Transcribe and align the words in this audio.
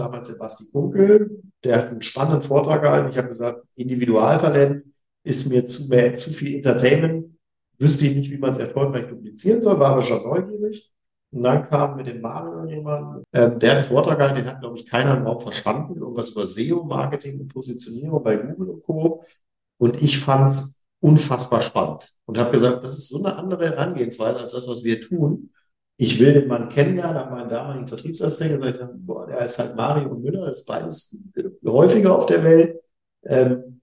damals 0.00 0.28
der 0.28 0.38
Basti 0.38 0.64
Kunkel, 0.72 1.42
der 1.62 1.76
hat 1.76 1.88
einen 1.88 2.02
spannenden 2.02 2.42
Vortrag 2.42 2.82
gehalten. 2.82 3.08
Ich 3.08 3.18
habe 3.18 3.28
gesagt, 3.28 3.62
Individualtalent 3.76 4.84
ist 5.22 5.48
mir 5.48 5.64
zu, 5.64 5.88
mehr, 5.88 6.14
zu 6.14 6.30
viel 6.30 6.56
Entertainment. 6.56 7.36
Wüsste 7.78 8.06
ich 8.06 8.16
nicht, 8.16 8.30
wie 8.30 8.38
man 8.38 8.50
es 8.50 8.58
erfolgreich 8.58 9.08
publizieren 9.08 9.60
soll, 9.60 9.78
war 9.78 9.92
aber 9.92 10.02
schon 10.02 10.22
neugierig. 10.22 10.92
Und 11.32 11.42
dann 11.44 11.62
kam 11.62 11.96
mit 11.96 12.08
dem 12.08 12.20
Mario 12.20 12.64
jemand, 12.66 13.24
ähm, 13.32 13.58
der 13.58 13.70
hat 13.70 13.76
einen 13.76 13.84
Vortrag 13.84 14.18
gehalten, 14.18 14.38
den 14.38 14.46
hat, 14.46 14.60
glaube 14.60 14.76
ich, 14.76 14.86
keiner 14.86 15.18
überhaupt 15.18 15.44
verstanden. 15.44 15.96
Irgendwas 15.96 16.30
über 16.30 16.46
SEO-Marketing 16.46 17.40
und 17.40 17.52
Positionierung 17.52 18.22
bei 18.22 18.36
Google 18.36 18.70
und 18.70 18.82
Co. 18.82 19.22
Und 19.78 20.02
ich 20.02 20.18
fand 20.18 20.48
es 20.48 20.86
unfassbar 21.00 21.62
spannend 21.62 22.12
und 22.26 22.36
habe 22.36 22.50
gesagt, 22.50 22.84
das 22.84 22.98
ist 22.98 23.08
so 23.08 23.24
eine 23.24 23.36
andere 23.36 23.66
Herangehensweise 23.66 24.40
als 24.40 24.52
das, 24.52 24.68
was 24.68 24.84
wir 24.84 25.00
tun. 25.00 25.50
Ich 26.02 26.18
will 26.18 26.32
den 26.32 26.48
Mann 26.48 26.70
kennenlernen, 26.70 27.18
habe 27.18 27.30
meinen 27.30 27.50
damaligen 27.50 27.86
Vertriebsassistenten 27.86 28.62
gesagt, 28.62 28.94
boah, 29.00 29.26
der 29.26 29.44
ist 29.44 29.58
halt 29.58 29.76
Mario 29.76 30.14
Müller, 30.14 30.48
ist 30.48 30.64
beides 30.64 31.30
häufiger 31.62 32.16
auf 32.16 32.24
der 32.24 32.42
Welt. 32.42 32.80
Ähm, 33.22 33.82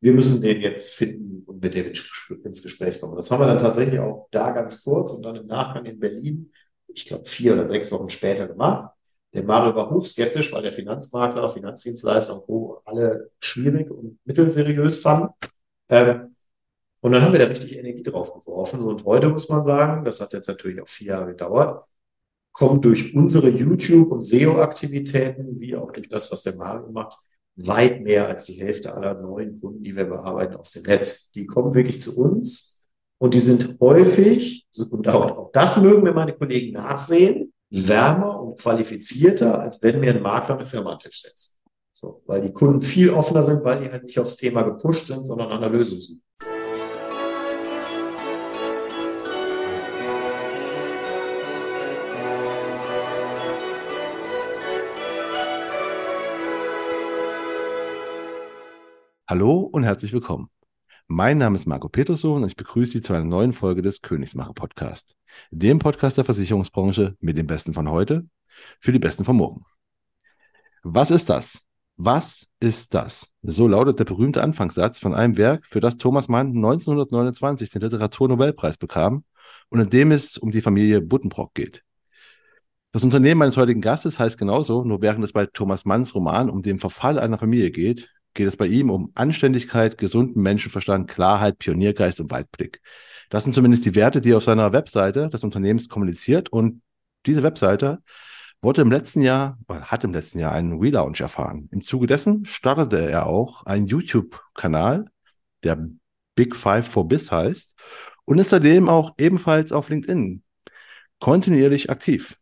wir 0.00 0.12
müssen 0.12 0.40
den 0.42 0.60
jetzt 0.60 0.94
finden 0.94 1.42
und 1.44 1.60
mit 1.60 1.74
dem 1.74 1.86
ins 1.88 2.62
Gespräch 2.62 3.00
kommen. 3.00 3.16
Das 3.16 3.32
haben 3.32 3.40
wir 3.40 3.48
dann 3.48 3.58
tatsächlich 3.58 3.98
auch 3.98 4.28
da 4.30 4.52
ganz 4.52 4.84
kurz 4.84 5.10
und 5.10 5.24
dann 5.24 5.34
im 5.34 5.48
Nachgang 5.48 5.84
in 5.86 5.98
Berlin, 5.98 6.52
ich 6.86 7.04
glaube 7.04 7.26
vier 7.26 7.54
oder 7.54 7.66
sechs 7.66 7.90
Wochen 7.90 8.10
später 8.10 8.46
gemacht. 8.46 8.94
Der 9.34 9.42
Mario 9.42 9.74
war 9.74 9.90
hochskeptisch, 9.90 10.52
weil 10.52 10.62
der 10.62 10.70
Finanzmakler, 10.70 11.48
Finanzdienstleister 11.48 12.34
und 12.34 12.46
Co. 12.46 12.80
alle 12.84 13.32
schwierig 13.40 13.90
und 13.90 14.20
mittelseriös 14.24 15.00
fanden. 15.00 15.30
Ähm, 15.88 16.35
und 17.06 17.12
dann 17.12 17.22
haben 17.22 17.30
wir 17.30 17.38
da 17.38 17.46
richtig 17.46 17.78
Energie 17.78 18.02
drauf 18.02 18.34
geworfen. 18.34 18.80
Und 18.80 19.04
heute 19.04 19.28
muss 19.28 19.48
man 19.48 19.62
sagen, 19.62 20.04
das 20.04 20.20
hat 20.20 20.32
jetzt 20.32 20.48
natürlich 20.48 20.82
auch 20.82 20.88
vier 20.88 21.06
Jahre 21.12 21.26
gedauert, 21.28 21.86
kommt 22.50 22.84
durch 22.84 23.14
unsere 23.14 23.48
YouTube- 23.48 24.10
und 24.10 24.22
SEO-Aktivitäten, 24.22 25.60
wie 25.60 25.76
auch 25.76 25.92
durch 25.92 26.08
das, 26.08 26.32
was 26.32 26.42
der 26.42 26.56
Mario 26.56 26.90
macht, 26.90 27.16
weit 27.54 28.02
mehr 28.02 28.26
als 28.26 28.46
die 28.46 28.54
Hälfte 28.54 28.92
aller 28.92 29.14
neuen 29.14 29.60
Kunden, 29.60 29.84
die 29.84 29.94
wir 29.94 30.06
bearbeiten, 30.06 30.56
aus 30.56 30.72
dem 30.72 30.82
Netz. 30.82 31.30
Die 31.30 31.46
kommen 31.46 31.76
wirklich 31.76 32.00
zu 32.00 32.18
uns 32.18 32.88
und 33.18 33.34
die 33.34 33.40
sind 33.40 33.78
häufig, 33.78 34.66
und 34.90 35.06
auch, 35.06 35.38
auch 35.38 35.52
das 35.52 35.80
mögen 35.80 36.02
mir 36.02 36.12
meine 36.12 36.32
Kollegen 36.32 36.72
nachsehen, 36.72 37.52
wärmer 37.70 38.40
und 38.40 38.58
qualifizierter, 38.58 39.60
als 39.60 39.80
wenn 39.80 40.00
mir 40.00 40.12
ein 40.12 40.22
Makler 40.22 40.56
eine 40.56 40.66
Firma 40.66 40.90
an 40.90 40.98
den 40.98 41.08
Tisch 41.08 41.22
setzt. 41.22 41.60
So, 41.92 42.24
weil 42.26 42.40
die 42.40 42.52
Kunden 42.52 42.80
viel 42.80 43.10
offener 43.10 43.44
sind, 43.44 43.62
weil 43.62 43.78
die 43.78 43.92
halt 43.92 44.02
nicht 44.02 44.18
aufs 44.18 44.34
Thema 44.34 44.62
gepusht 44.62 45.06
sind, 45.06 45.24
sondern 45.24 45.52
an 45.52 45.58
einer 45.58 45.70
Lösung 45.70 46.00
suchen. 46.00 46.20
Hallo 59.28 59.58
und 59.58 59.82
herzlich 59.82 60.12
willkommen. 60.12 60.50
Mein 61.08 61.38
Name 61.38 61.58
ist 61.58 61.66
Marco 61.66 61.88
Peterson 61.88 62.44
und 62.44 62.48
ich 62.48 62.54
begrüße 62.54 62.92
Sie 62.92 63.02
zu 63.02 63.12
einer 63.12 63.24
neuen 63.24 63.54
Folge 63.54 63.82
des 63.82 64.00
Königsmacher 64.00 64.54
Podcast, 64.54 65.16
dem 65.50 65.80
Podcast 65.80 66.16
der 66.16 66.24
Versicherungsbranche 66.24 67.16
mit 67.18 67.36
dem 67.36 67.48
Besten 67.48 67.72
von 67.72 67.90
heute 67.90 68.24
für 68.78 68.92
die 68.92 69.00
Besten 69.00 69.24
von 69.24 69.34
morgen. 69.34 69.64
Was 70.84 71.10
ist 71.10 71.28
das? 71.28 71.64
Was 71.96 72.46
ist 72.60 72.94
das? 72.94 73.32
So 73.42 73.66
lautet 73.66 73.98
der 73.98 74.04
berühmte 74.04 74.44
Anfangssatz 74.44 75.00
von 75.00 75.12
einem 75.12 75.36
Werk, 75.36 75.66
für 75.66 75.80
das 75.80 75.96
Thomas 75.96 76.28
Mann 76.28 76.54
1929 76.54 77.70
den 77.70 77.82
Literaturnobelpreis 77.82 78.76
bekam 78.76 79.24
und 79.70 79.80
in 79.80 79.90
dem 79.90 80.12
es 80.12 80.38
um 80.38 80.52
die 80.52 80.62
Familie 80.62 81.00
Buddenbrock 81.00 81.52
geht. 81.52 81.82
Das 82.92 83.02
Unternehmen 83.02 83.40
meines 83.40 83.56
heutigen 83.56 83.80
Gastes 83.80 84.20
heißt 84.20 84.38
genauso, 84.38 84.84
nur 84.84 85.02
während 85.02 85.24
es 85.24 85.32
bei 85.32 85.46
Thomas 85.46 85.84
Manns 85.84 86.14
Roman 86.14 86.48
um 86.48 86.62
den 86.62 86.78
Verfall 86.78 87.18
einer 87.18 87.38
Familie 87.38 87.72
geht, 87.72 88.08
geht 88.36 88.46
es 88.46 88.56
bei 88.56 88.66
ihm 88.66 88.90
um 88.90 89.10
Anständigkeit, 89.14 89.98
gesunden 89.98 90.42
Menschenverstand, 90.42 91.08
Klarheit, 91.08 91.58
Pioniergeist 91.58 92.20
und 92.20 92.30
Weitblick. 92.30 92.80
Das 93.30 93.42
sind 93.42 93.54
zumindest 93.54 93.84
die 93.84 93.96
Werte, 93.96 94.20
die 94.20 94.30
er 94.30 94.36
auf 94.36 94.44
seiner 94.44 94.72
Webseite 94.72 95.28
des 95.28 95.42
Unternehmens 95.42 95.88
kommuniziert. 95.88 96.48
Und 96.50 96.82
diese 97.26 97.42
Webseite 97.42 98.02
wurde 98.62 98.82
im 98.82 98.90
letzten 98.92 99.22
Jahr, 99.22 99.58
hat 99.68 100.04
im 100.04 100.12
letzten 100.12 100.38
Jahr 100.38 100.52
einen 100.52 100.78
Relaunch 100.78 101.20
erfahren. 101.20 101.68
Im 101.72 101.82
Zuge 101.82 102.06
dessen 102.06 102.44
startete 102.44 103.10
er 103.10 103.26
auch 103.26 103.64
einen 103.66 103.86
YouTube-Kanal, 103.86 105.06
der 105.64 105.88
Big 106.36 106.54
Five 106.54 106.86
for 106.86 107.08
Biz 107.08 107.32
heißt, 107.32 107.74
und 108.24 108.38
ist 108.38 108.50
seitdem 108.50 108.88
auch 108.88 109.14
ebenfalls 109.18 109.72
auf 109.72 109.88
LinkedIn 109.88 110.42
kontinuierlich 111.18 111.90
aktiv. 111.90 112.36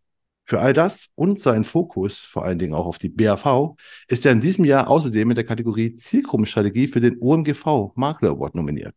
Für 0.46 0.60
all 0.60 0.74
das 0.74 1.08
und 1.14 1.40
seinen 1.40 1.64
Fokus, 1.64 2.18
vor 2.18 2.44
allen 2.44 2.58
Dingen 2.58 2.74
auch 2.74 2.84
auf 2.84 2.98
die 2.98 3.08
BAV, 3.08 3.76
ist 4.08 4.26
er 4.26 4.32
in 4.32 4.42
diesem 4.42 4.66
Jahr 4.66 4.88
außerdem 4.88 5.30
in 5.30 5.34
der 5.34 5.44
Kategorie 5.44 5.96
Zielgruppenstrategie 5.96 6.86
für 6.88 7.00
den 7.00 7.16
OMGV 7.18 7.92
Makler 7.94 8.30
Award 8.30 8.54
nominiert. 8.54 8.94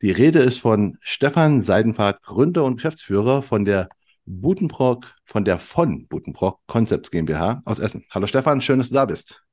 Die 0.00 0.10
Rede 0.10 0.38
ist 0.38 0.58
von 0.58 0.96
Stefan 1.00 1.60
Seidenfahrt, 1.60 2.22
Gründer 2.22 2.64
und 2.64 2.76
Geschäftsführer 2.76 3.42
von 3.42 3.66
der 3.66 3.90
Butenbrock, 4.24 5.14
von 5.26 5.44
der 5.44 5.58
von 5.58 6.06
Butenbrock 6.06 6.60
Concepts 6.66 7.10
GmbH 7.10 7.60
aus 7.66 7.78
Essen. 7.78 8.06
Hallo 8.10 8.26
Stefan, 8.26 8.62
schön, 8.62 8.78
dass 8.78 8.88
du 8.88 8.94
da 8.94 9.04
bist. 9.04 9.44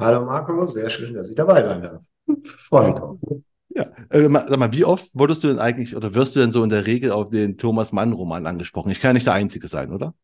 Hallo 0.00 0.24
Marco, 0.24 0.66
sehr 0.66 0.90
schön, 0.90 1.14
dass 1.14 1.30
ich 1.30 1.36
dabei 1.36 1.62
sein 1.62 1.82
darf. 1.82 2.04
Freue 2.42 2.88
mich 2.88 2.98
drauf. 2.98 3.18
Ja, 3.68 3.84
äh, 4.10 4.28
sag 4.28 4.58
mal, 4.58 4.72
wie 4.72 4.84
oft 4.84 5.08
wurdest 5.14 5.44
du 5.44 5.48
denn 5.48 5.60
eigentlich 5.60 5.94
oder 5.96 6.14
wirst 6.14 6.34
du 6.34 6.40
denn 6.40 6.52
so 6.52 6.64
in 6.64 6.68
der 6.68 6.86
Regel 6.86 7.12
auf 7.12 7.30
den 7.30 7.56
Thomas 7.58 7.92
Mann 7.92 8.12
Roman 8.12 8.46
angesprochen? 8.46 8.90
Ich 8.90 9.00
kann 9.00 9.10
ja 9.10 9.14
nicht 9.14 9.26
der 9.26 9.34
Einzige 9.34 9.68
sein, 9.68 9.92
oder? 9.92 10.14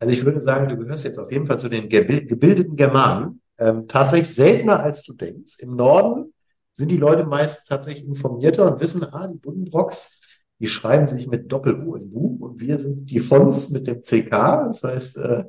Also 0.00 0.12
ich 0.14 0.24
würde 0.24 0.40
sagen, 0.40 0.68
du 0.68 0.76
gehörst 0.76 1.04
jetzt 1.04 1.18
auf 1.18 1.30
jeden 1.30 1.46
Fall 1.46 1.58
zu 1.58 1.68
den 1.68 1.88
gebildeten 1.88 2.74
Germanen. 2.74 3.42
Ähm, 3.58 3.86
tatsächlich 3.86 4.34
seltener 4.34 4.80
als 4.80 5.04
du 5.04 5.14
denkst. 5.14 5.58
Im 5.60 5.76
Norden 5.76 6.32
sind 6.72 6.90
die 6.90 6.96
Leute 6.96 7.24
meist 7.24 7.68
tatsächlich 7.68 8.06
informierter 8.06 8.72
und 8.72 8.80
wissen, 8.80 9.06
ah, 9.12 9.26
die 9.26 9.38
Buddenbrocks, 9.38 10.22
die 10.58 10.66
schreiben 10.66 11.06
sich 11.06 11.26
mit 11.26 11.52
Doppel-U 11.52 11.96
im 11.96 12.10
Buch 12.10 12.40
und 12.40 12.60
wir 12.60 12.78
sind 12.78 13.10
die 13.10 13.20
Fonds 13.20 13.70
mit 13.70 13.86
dem 13.86 14.00
CK. 14.00 14.30
Das 14.68 14.82
heißt, 14.82 15.18
äh, 15.18 15.44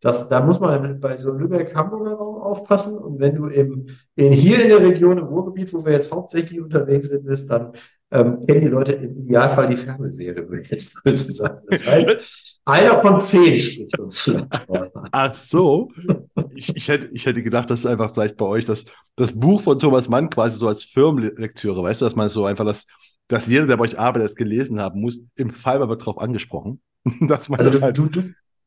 das, 0.00 0.28
da 0.28 0.40
muss 0.40 0.60
man 0.60 1.00
bei 1.00 1.16
so 1.16 1.36
Lübeck-Hamburger 1.36 2.12
Raum 2.12 2.40
aufpassen. 2.40 2.98
Und 2.98 3.18
wenn 3.18 3.34
du 3.34 3.46
im, 3.46 3.86
in, 4.14 4.32
hier 4.32 4.62
in 4.62 4.68
der 4.68 4.82
Region, 4.82 5.18
im 5.18 5.24
Ruhrgebiet, 5.24 5.72
wo 5.72 5.84
wir 5.84 5.92
jetzt 5.92 6.12
hauptsächlich 6.12 6.60
unterwegs 6.60 7.08
sind, 7.08 7.24
bist, 7.24 7.50
dann 7.50 7.72
ähm, 8.12 8.40
kennen 8.46 8.60
die 8.60 8.68
Leute 8.68 8.92
im 8.92 9.16
Idealfall 9.16 9.68
die 9.68 9.76
Fernsehserie, 9.76 10.48
würde 10.48 10.62
ich 10.62 10.70
jetzt 10.70 11.02
böse 11.02 11.32
sagen. 11.32 11.66
Das 11.68 11.84
heißt, 11.84 12.08
einer 12.66 13.00
von 13.00 13.20
zehn 13.20 13.58
spricht 13.58 13.98
uns 13.98 14.20
vielleicht. 14.20 14.66
Ach 15.12 15.34
so. 15.34 15.90
Ich, 16.54 16.74
ich, 16.74 16.88
hätte, 16.88 17.08
ich 17.12 17.24
hätte 17.24 17.42
gedacht, 17.42 17.70
das 17.70 17.80
ist 17.80 17.86
einfach 17.86 18.12
vielleicht 18.12 18.36
bei 18.36 18.44
euch 18.44 18.64
das, 18.64 18.84
das 19.14 19.38
Buch 19.38 19.62
von 19.62 19.78
Thomas 19.78 20.08
Mann 20.08 20.28
quasi 20.28 20.58
so 20.58 20.68
als 20.68 20.84
Firmenlektüre, 20.84 21.82
weißt 21.82 22.00
du, 22.00 22.04
dass 22.04 22.16
man 22.16 22.28
so 22.28 22.44
einfach 22.44 22.64
das, 22.64 22.84
dass 23.28 23.46
jeder, 23.46 23.66
der 23.66 23.76
bei 23.76 23.84
euch 23.84 23.98
arbeitet, 23.98 24.30
das 24.30 24.36
gelesen 24.36 24.80
haben 24.80 25.00
muss, 25.00 25.18
im 25.36 25.50
Fall 25.50 25.86
wird 25.88 26.00
darauf 26.00 26.20
angesprochen. 26.20 26.80
also 27.28 27.70
du, 27.70 27.80
halt 27.80 27.96
du, 27.96 28.06
du, 28.06 28.22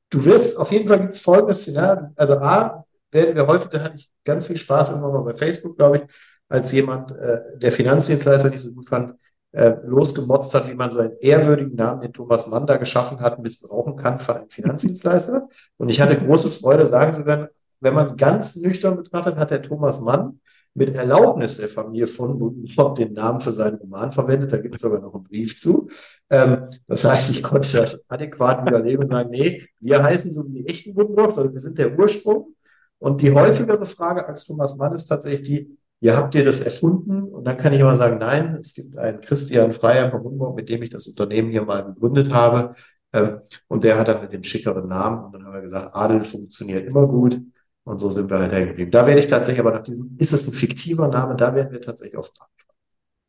du 0.10 0.26
wirst, 0.26 0.58
auf 0.58 0.72
jeden 0.72 0.88
Fall 0.88 1.02
gibt 1.02 1.14
es 1.14 1.20
folgendes 1.20 1.62
Szenario. 1.62 2.10
Also 2.16 2.36
A, 2.36 2.86
werden 3.12 3.36
wir 3.36 3.48
häufig, 3.48 3.70
da 3.70 3.82
hatte 3.82 3.96
ich 3.98 4.10
ganz 4.24 4.48
viel 4.48 4.58
Spaß 4.58 4.92
immer 4.94 5.12
mal 5.12 5.24
bei 5.24 5.34
Facebook, 5.34 5.78
glaube 5.78 5.98
ich, 5.98 6.04
als 6.48 6.72
jemand, 6.72 7.12
äh, 7.12 7.40
der 7.58 7.72
Finanzdienstleister 7.72 8.50
nicht 8.50 8.62
so 8.62 8.74
gut 8.74 8.88
fand, 8.88 9.16
äh, 9.52 9.76
losgemotzt 9.84 10.54
hat, 10.54 10.70
wie 10.70 10.76
man 10.76 10.92
so 10.92 11.00
einen 11.00 11.14
ehrwürdigen 11.22 11.76
Namen, 11.76 12.02
den 12.02 12.14
Thomas 12.14 12.48
Mann 12.48 12.68
da 12.68 12.78
geschaffen 12.78 13.20
hat, 13.20 13.40
missbrauchen 13.40 13.96
kann 13.96 14.20
für 14.20 14.36
einen 14.36 14.50
Finanzdienstleister. 14.50 15.48
Und 15.78 15.90
ich 15.90 16.02
hatte 16.02 16.18
große 16.18 16.50
Freude, 16.50 16.86
sagen 16.86 17.14
zu 17.14 17.24
können, 17.24 17.48
wenn 17.80 17.94
man 17.94 18.06
es 18.06 18.18
ganz 18.18 18.56
nüchtern 18.58 18.98
betrachtet, 18.98 19.38
hat 19.38 19.52
der 19.52 19.62
Thomas 19.62 20.02
Mann 20.02 20.40
mit 20.74 20.96
Erlaubnis 20.96 21.58
der 21.58 21.68
Familie 21.68 22.08
von 22.08 22.38
Buddenbrock 22.38 22.96
den 22.96 23.14
Namen 23.14 23.42
für 23.42 23.52
seinen 23.52 23.78
Roman 23.78 24.12
verwendet. 24.12 24.52
Da 24.52 24.58
gibt 24.58 24.76
es 24.76 24.86
aber 24.86 25.00
noch 25.00 25.14
einen 25.14 25.24
Brief 25.24 25.58
zu. 25.58 25.90
Ähm, 26.30 26.68
das 26.88 27.06
heißt, 27.06 27.32
ich 27.32 27.42
konnte 27.42 27.72
das 27.76 28.06
adäquat 28.10 28.66
widerlegen 28.66 29.04
und 29.04 29.10
sagen, 29.10 29.30
nee, 29.32 29.66
wir 29.80 30.04
heißen 30.04 30.32
so 30.32 30.46
wie 30.48 30.62
die 30.62 30.68
echten 30.68 30.94
Buddenbrocks, 30.94 31.38
also 31.38 31.52
wir 31.52 31.60
sind 31.60 31.78
der 31.78 31.98
Ursprung. 31.98 32.54
Und 33.00 33.22
die 33.22 33.32
häufigere 33.32 33.86
Frage 33.86 34.28
als 34.28 34.46
Thomas 34.46 34.76
Mann 34.76 34.94
ist 34.94 35.08
tatsächlich 35.08 35.48
die, 35.48 35.78
ja, 36.02 36.16
habt 36.16 36.36
ihr 36.36 36.46
das 36.46 36.62
erfunden? 36.62 37.24
Und 37.24 37.44
dann 37.44 37.58
kann 37.58 37.74
ich 37.74 37.80
immer 37.80 37.96
sagen, 37.96 38.18
nein, 38.20 38.56
es 38.56 38.74
gibt 38.74 38.98
einen 38.98 39.20
Christian 39.20 39.72
Freier 39.72 40.10
vom 40.10 40.24
Buddenbrock, 40.24 40.56
mit 40.56 40.70
dem 40.70 40.82
ich 40.82 40.90
das 40.90 41.08
Unternehmen 41.08 41.50
hier 41.50 41.64
mal 41.64 41.84
gegründet 41.84 42.34
habe. 42.34 42.74
Ähm, 43.12 43.40
und 43.68 43.84
der 43.84 43.98
hatte 43.98 44.20
halt 44.20 44.32
den 44.32 44.44
schickeren 44.44 44.88
Namen. 44.88 45.26
Und 45.26 45.34
dann 45.34 45.46
haben 45.46 45.54
wir 45.54 45.62
gesagt, 45.62 45.94
Adel 45.94 46.22
funktioniert 46.22 46.86
immer 46.86 47.06
gut. 47.06 47.42
Und 47.84 48.00
so 48.00 48.10
sind 48.12 48.30
wir 48.30 48.40
halt 48.40 48.52
hängen 48.52 48.70
geblieben. 48.70 48.92
Da 48.92 49.06
werde 49.08 49.20
ich 49.20 49.28
tatsächlich, 49.28 49.60
aber 49.60 49.72
nach 49.72 49.84
diesem, 49.84 50.16
ist 50.18 50.32
es 50.32 50.48
ein 50.48 50.54
fiktiver 50.54 51.08
Name, 51.08 51.36
da 51.36 51.54
werden 51.56 51.72
wir 51.72 51.82
tatsächlich 51.82 52.18
oft. 52.18 52.32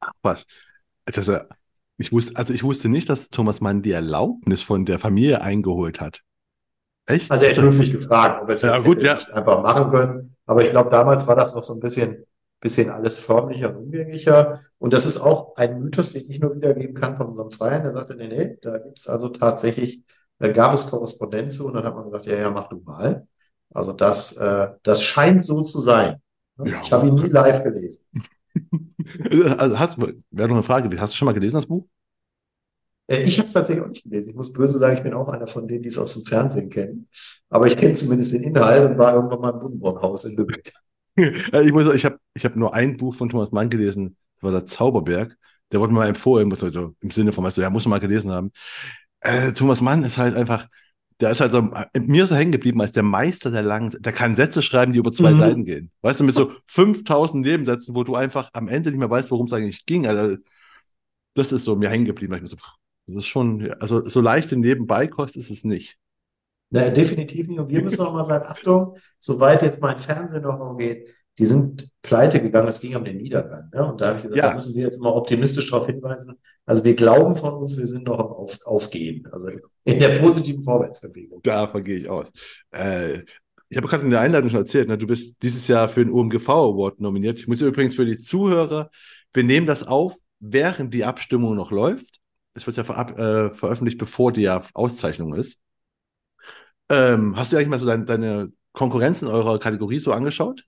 Ach 0.00 0.12
was. 0.22 0.44
Das, 1.06 1.28
ich 1.96 2.12
wusste, 2.12 2.36
also 2.36 2.52
ich 2.52 2.62
wusste 2.62 2.88
nicht, 2.88 3.08
dass 3.08 3.30
Thomas 3.30 3.60
Mann 3.60 3.82
die 3.82 3.92
Erlaubnis 3.92 4.62
von 4.62 4.84
der 4.84 4.98
Familie 4.98 5.42
eingeholt 5.42 6.00
hat. 6.00 6.20
Echt? 7.06 7.30
Also 7.30 7.46
er 7.46 7.56
hat 7.56 7.74
mich 7.74 7.92
gefragt, 7.92 8.42
ob 8.42 8.48
wir 8.48 8.54
es 8.54 8.62
ja, 8.62 8.74
jetzt 8.74 8.84
gut, 8.84 9.02
ja. 9.02 9.18
einfach 9.32 9.62
machen 9.62 9.90
können. 9.90 10.36
Aber 10.46 10.64
ich 10.64 10.70
glaube, 10.70 10.90
damals 10.90 11.26
war 11.26 11.36
das 11.36 11.54
noch 11.54 11.64
so 11.64 11.74
ein 11.74 11.80
bisschen, 11.80 12.24
bisschen 12.60 12.90
alles 12.90 13.24
förmlicher 13.24 13.70
und 13.70 13.84
umgänglicher. 13.84 14.60
Und 14.78 14.92
das 14.92 15.06
ist 15.06 15.20
auch 15.20 15.56
ein 15.56 15.78
Mythos, 15.78 16.12
den 16.12 16.28
ich 16.28 16.40
nur 16.40 16.54
wiedergeben 16.54 16.94
kann 16.94 17.16
von 17.16 17.28
unserem 17.28 17.50
Freien. 17.50 17.82
Der 17.82 17.92
sagte, 17.92 18.14
nee, 18.14 18.28
nee, 18.28 18.58
da 18.60 18.78
gibt 18.78 18.98
es 18.98 19.08
also 19.08 19.28
tatsächlich, 19.28 20.02
da 20.38 20.48
gab 20.48 20.74
es 20.74 20.88
Korrespondenz 20.88 21.60
und 21.60 21.74
dann 21.74 21.84
hat 21.84 21.94
man 21.94 22.04
gesagt, 22.04 22.26
ja, 22.26 22.36
ja, 22.36 22.50
mach 22.50 22.68
du 22.68 22.76
mal. 22.84 23.26
Also 23.72 23.92
das, 23.92 24.36
äh, 24.36 24.68
das 24.82 25.02
scheint 25.02 25.42
so 25.42 25.62
zu 25.62 25.80
sein. 25.80 26.20
Ja, 26.62 26.80
ich 26.82 26.92
habe 26.92 27.08
ihn 27.08 27.14
nie 27.14 27.28
live 27.28 27.62
gelesen. 27.62 28.06
also 29.58 29.78
hast, 29.78 29.98
wäre 29.98 30.48
noch 30.48 30.56
eine 30.56 30.62
Frage, 30.62 31.00
hast 31.00 31.12
du 31.12 31.16
schon 31.16 31.26
mal 31.26 31.32
gelesen, 31.32 31.56
das 31.56 31.66
Buch? 31.66 31.86
Äh, 33.06 33.22
ich 33.22 33.38
habe 33.38 33.46
es 33.46 33.52
tatsächlich 33.52 33.84
auch 33.84 33.88
nicht 33.88 34.04
gelesen. 34.04 34.30
Ich 34.30 34.36
muss 34.36 34.52
böse 34.52 34.78
sagen, 34.78 34.96
ich 34.96 35.02
bin 35.02 35.14
auch 35.14 35.28
einer 35.28 35.46
von 35.46 35.66
denen, 35.66 35.82
die 35.82 35.88
es 35.88 35.98
aus 35.98 36.14
dem 36.14 36.24
Fernsehen 36.24 36.68
kennen. 36.68 37.08
Aber 37.48 37.66
ich 37.66 37.76
kenne 37.76 37.94
zumindest 37.94 38.32
den 38.34 38.42
Inhalt 38.42 38.90
und 38.90 38.98
war 38.98 39.14
irgendwann 39.14 39.40
mal 39.40 39.52
im 39.54 39.60
Buddenbrock-Haus 39.60 40.24
in 40.26 40.36
Lübeck. 40.36 40.72
ich 41.64 41.72
muss 41.72 41.84
sagen, 41.84 41.96
ich 41.96 42.04
habe 42.04 42.18
ich 42.34 42.44
hab 42.44 42.56
nur 42.56 42.74
ein 42.74 42.96
Buch 42.96 43.14
von 43.14 43.28
Thomas 43.28 43.52
Mann 43.52 43.70
gelesen, 43.70 44.16
das 44.36 44.42
war 44.42 44.52
der 44.52 44.66
Zauberberg. 44.66 45.36
Der 45.72 45.80
wurde 45.80 45.92
mir 45.92 46.00
mal 46.00 46.08
empfohlen, 46.08 46.52
also 46.52 46.94
im 47.00 47.10
Sinne 47.10 47.32
von, 47.32 47.44
weißt 47.44 47.58
du, 47.58 47.60
ja, 47.62 47.70
muss 47.70 47.84
man 47.84 47.90
mal 47.90 48.00
gelesen 48.00 48.32
haben. 48.32 48.50
Äh, 49.20 49.52
Thomas 49.52 49.80
Mann 49.80 50.02
ist 50.02 50.18
halt 50.18 50.34
einfach, 50.34 50.66
der 51.20 51.30
ist 51.30 51.40
halt 51.40 51.52
so, 51.52 51.62
mir 51.62 52.24
ist 52.24 52.30
er 52.30 52.38
hängen 52.38 52.52
geblieben 52.52 52.80
als 52.80 52.92
der 52.92 53.02
Meister 53.02 53.50
der 53.50 53.62
langen, 53.62 53.92
der 54.00 54.12
kann 54.12 54.36
Sätze 54.36 54.62
schreiben, 54.62 54.92
die 54.92 54.98
über 54.98 55.12
zwei 55.12 55.32
mhm. 55.32 55.38
Seiten 55.38 55.64
gehen. 55.64 55.90
Weißt 56.00 56.20
du, 56.20 56.24
mit 56.24 56.34
so 56.34 56.52
5000 56.66 57.44
Nebensätzen, 57.44 57.94
wo 57.94 58.04
du 58.04 58.16
einfach 58.16 58.50
am 58.54 58.68
Ende 58.68 58.90
nicht 58.90 58.98
mehr 58.98 59.10
weißt, 59.10 59.30
worum 59.30 59.46
es 59.46 59.52
eigentlich 59.52 59.86
ging. 59.86 60.06
Also, 60.06 60.36
das 61.34 61.52
ist 61.52 61.64
so 61.64 61.76
mir 61.76 61.90
hängen 61.90 62.06
geblieben. 62.06 62.34
Ich 62.34 62.40
mir 62.40 62.48
so, 62.48 62.56
das 63.06 63.16
ist 63.16 63.26
schon, 63.26 63.72
also 63.80 64.04
so 64.04 64.20
leichte 64.20 64.56
Nebenbeikost 64.56 65.36
ist 65.36 65.50
es 65.50 65.62
nicht. 65.62 65.99
Na, 66.70 66.88
definitiv 66.88 67.48
nicht. 67.48 67.58
Und 67.58 67.68
wir 67.68 67.82
müssen 67.82 68.02
auch 68.02 68.12
mal 68.12 68.24
sagen, 68.24 68.44
Achtung, 68.46 68.96
soweit 69.18 69.62
jetzt 69.62 69.82
mein 69.82 69.98
Fernsehen 69.98 70.42
noch 70.42 70.76
geht, 70.76 71.08
die 71.38 71.46
sind 71.46 71.90
pleite 72.02 72.40
gegangen, 72.40 72.68
es 72.68 72.80
ging 72.80 72.96
um 72.96 73.04
den 73.04 73.16
Niedergang. 73.16 73.70
Ne? 73.72 73.90
Und 73.90 74.00
da 74.00 74.08
habe 74.08 74.18
ich 74.18 74.24
gesagt, 74.24 74.42
ja. 74.42 74.50
da 74.50 74.54
müssen 74.54 74.74
wir 74.74 74.84
jetzt 74.84 75.00
mal 75.00 75.10
optimistisch 75.10 75.70
darauf 75.70 75.86
hinweisen. 75.86 76.36
Also 76.66 76.84
wir 76.84 76.94
glauben 76.94 77.34
von 77.34 77.54
uns, 77.54 77.78
wir 77.78 77.86
sind 77.86 78.04
noch 78.04 78.18
am 78.18 78.26
Auf 78.26 78.58
Aufgehen, 78.64 79.26
also 79.32 79.48
in 79.84 79.98
der 79.98 80.18
positiven 80.20 80.62
Vorwärtsbewegung. 80.62 81.40
Davon 81.42 81.82
gehe 81.82 81.96
ich 81.96 82.08
aus. 82.08 82.30
Äh, 82.70 83.22
ich 83.68 83.76
habe 83.76 83.88
gerade 83.88 84.04
in 84.04 84.10
der 84.10 84.20
Einladung 84.20 84.50
schon 84.50 84.60
erzählt, 84.60 84.88
ne, 84.88 84.98
du 84.98 85.06
bist 85.06 85.42
dieses 85.42 85.66
Jahr 85.66 85.88
für 85.88 86.04
den 86.04 86.12
UMGV 86.12 86.48
Award 86.48 87.00
nominiert. 87.00 87.38
Ich 87.38 87.48
muss 87.48 87.60
übrigens 87.62 87.94
für 87.94 88.04
die 88.04 88.18
Zuhörer, 88.18 88.90
wir 89.32 89.44
nehmen 89.44 89.66
das 89.66 89.82
auf, 89.82 90.14
während 90.40 90.92
die 90.92 91.04
Abstimmung 91.04 91.54
noch 91.54 91.70
läuft. 91.70 92.18
Es 92.54 92.66
wird 92.66 92.76
ja 92.76 92.84
ver 92.84 93.18
äh, 93.18 93.54
veröffentlicht, 93.54 93.98
bevor 93.98 94.32
die 94.32 94.48
Auszeichnung 94.48 95.34
ist. 95.34 95.58
Ähm, 96.90 97.36
hast 97.36 97.52
du 97.52 97.56
eigentlich 97.56 97.68
mal 97.68 97.78
so 97.78 97.86
dein, 97.86 98.04
deine 98.04 98.52
Konkurrenzen 98.72 99.28
eurer 99.28 99.58
Kategorie 99.58 100.00
so 100.00 100.12
angeschaut? 100.12 100.64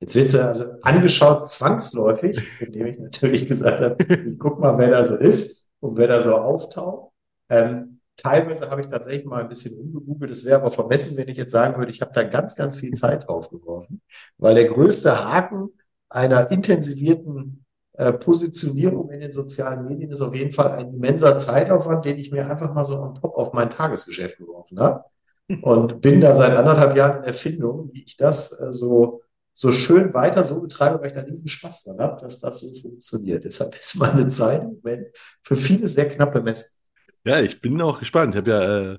Jetzt 0.00 0.14
wird 0.14 0.28
sie 0.28 0.44
also 0.44 0.64
angeschaut 0.82 1.46
zwangsläufig, 1.46 2.38
indem 2.60 2.86
ich 2.86 2.98
natürlich 2.98 3.46
gesagt 3.46 3.80
habe, 3.80 3.96
ich 4.04 4.38
guck 4.38 4.60
mal, 4.60 4.78
wer 4.78 4.90
da 4.90 5.04
so 5.04 5.16
ist 5.16 5.68
und 5.80 5.96
wer 5.96 6.06
da 6.06 6.22
so 6.22 6.36
auftaucht. 6.36 7.12
Ähm, 7.48 8.00
teilweise 8.16 8.70
habe 8.70 8.80
ich 8.80 8.86
tatsächlich 8.86 9.26
mal 9.26 9.42
ein 9.42 9.48
bisschen 9.48 9.80
umgegoogelt. 9.80 10.30
Es 10.30 10.44
wäre 10.44 10.60
aber 10.60 10.70
vermessen, 10.70 11.16
wenn 11.16 11.28
ich 11.28 11.36
jetzt 11.36 11.52
sagen 11.52 11.76
würde, 11.76 11.90
ich 11.90 12.00
habe 12.00 12.12
da 12.14 12.22
ganz, 12.22 12.54
ganz 12.54 12.78
viel 12.78 12.92
Zeit 12.92 13.26
drauf 13.26 13.50
geworfen, 13.50 14.02
weil 14.38 14.54
der 14.54 14.66
größte 14.66 15.24
Haken 15.24 15.70
einer 16.08 16.50
intensivierten 16.50 17.65
Positionierung 18.12 19.10
in 19.10 19.20
den 19.20 19.32
sozialen 19.32 19.84
Medien 19.84 20.10
ist 20.10 20.20
auf 20.20 20.34
jeden 20.34 20.52
Fall 20.52 20.70
ein 20.72 20.92
immenser 20.92 21.36
Zeitaufwand, 21.36 22.04
den 22.04 22.18
ich 22.18 22.30
mir 22.30 22.48
einfach 22.48 22.74
mal 22.74 22.84
so 22.84 22.98
on 22.98 23.14
top 23.14 23.36
auf 23.36 23.52
mein 23.52 23.70
Tagesgeschäft 23.70 24.38
geworfen 24.38 24.78
habe. 24.80 25.04
Und 25.62 26.00
bin 26.00 26.20
da 26.20 26.34
seit 26.34 26.56
anderthalb 26.56 26.96
Jahren 26.96 27.18
in 27.18 27.24
Erfindung, 27.24 27.90
wie 27.92 28.02
ich 28.04 28.16
das 28.16 28.60
äh, 28.60 28.72
so 28.72 29.22
so 29.58 29.72
schön 29.72 30.12
weiter 30.12 30.44
so 30.44 30.60
betreibe, 30.60 31.00
weil 31.00 31.06
ich 31.06 31.14
da 31.14 31.22
riesen 31.22 31.48
Spaß 31.48 31.84
dran 31.84 31.98
habe, 31.98 32.20
dass 32.20 32.40
das 32.40 32.60
so 32.60 32.88
funktioniert. 32.88 33.42
Deshalb 33.42 33.74
ist 33.74 33.96
meine 33.96 34.28
Zeit 34.28 34.60
im 34.60 34.74
Moment 34.82 35.06
für 35.42 35.56
viele 35.56 35.88
sehr 35.88 36.10
knapp 36.10 36.34
bemessen. 36.34 36.78
Ja, 37.24 37.40
ich 37.40 37.62
bin 37.62 37.80
auch 37.80 37.98
gespannt. 37.98 38.34
Ich 38.34 38.38
habe 38.38 38.50
ja, 38.50 38.92
äh, 38.92 38.98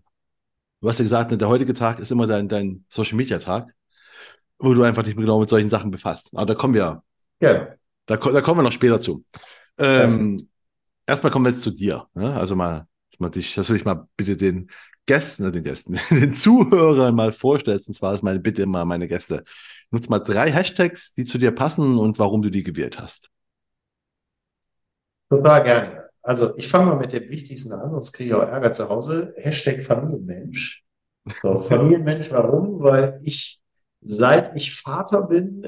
du 0.82 0.90
hast 0.90 0.98
ja 0.98 1.04
gesagt, 1.04 1.30
ne, 1.30 1.38
der 1.38 1.48
heutige 1.48 1.76
Tag 1.76 2.00
ist 2.00 2.12
immer 2.12 2.26
dein, 2.26 2.50
dein 2.50 2.86
Social 2.90 3.18
Media 3.18 3.38
Tag, 3.38 3.72
wo 4.58 4.74
du 4.74 4.82
einfach 4.82 5.04
nicht 5.04 5.16
mehr 5.16 5.26
genau 5.26 5.40
mit 5.40 5.50
solchen 5.50 5.70
Sachen 5.70 5.92
befasst. 5.92 6.30
Aber 6.34 6.48
da 6.48 6.56
kommen 6.56 6.74
wir. 6.74 7.04
Ja. 7.40 7.77
Da, 8.08 8.16
da 8.16 8.42
kommen 8.42 8.60
wir 8.60 8.64
noch 8.64 8.72
später 8.72 9.00
zu. 9.00 9.24
Ähm, 9.78 10.50
erstmal 11.06 11.32
kommen 11.32 11.46
wir 11.46 11.52
jetzt 11.52 11.62
zu 11.62 11.72
dir. 11.72 12.08
Ne? 12.16 12.34
Also 12.34 12.56
mal, 12.56 12.88
man 13.20 13.32
dich, 13.32 13.54
dass 13.54 13.68
du 13.68 13.74
dich 13.74 13.86
mal 13.86 14.08
bitte 14.16 14.36
den 14.36 14.70
Gästen, 15.06 15.46
äh, 15.46 15.52
den 15.52 15.64
Gästen, 15.64 16.00
den 16.10 16.34
Zuhörern 16.34 17.16
mal 17.16 17.32
vorstellst. 17.32 17.88
Und 17.88 17.94
zwar 17.94 18.16
ist 18.16 18.24
meine 18.24 18.40
Bitte 18.40 18.64
immer 18.64 18.86
meine 18.86 19.08
Gäste. 19.08 19.44
Nutz 19.92 20.10
mal 20.10 20.20
drei 20.20 20.52
Hashtags, 20.52 21.14
die 21.14 21.26
zu 21.26 21.38
dir 21.38 21.52
passen 21.52 21.98
und 21.98 22.18
warum 22.20 22.42
du 22.42 22.50
die 22.50 22.64
gewählt 22.64 23.00
hast. 23.00 23.30
Total 25.30 25.64
gerne. 25.64 26.10
Also 26.22 26.58
ich 26.58 26.68
fange 26.68 26.88
mal 26.88 26.98
mit 26.98 27.14
dem 27.14 27.30
Wichtigsten 27.30 27.72
an, 27.74 27.92
sonst 27.92 28.12
kriege 28.14 28.30
ich 28.30 28.34
auch 28.36 28.48
Ärger 28.48 28.72
zu 28.72 28.90
Hause. 28.90 29.34
Hashtag 29.38 29.84
Familienmensch. 29.84 30.86
So, 31.36 31.58
Familienmensch, 31.58 32.32
warum? 32.32 32.82
Weil 32.82 33.20
ich, 33.24 33.62
seit 34.08 34.56
ich 34.56 34.76
Vater 34.76 35.24
bin, 35.24 35.66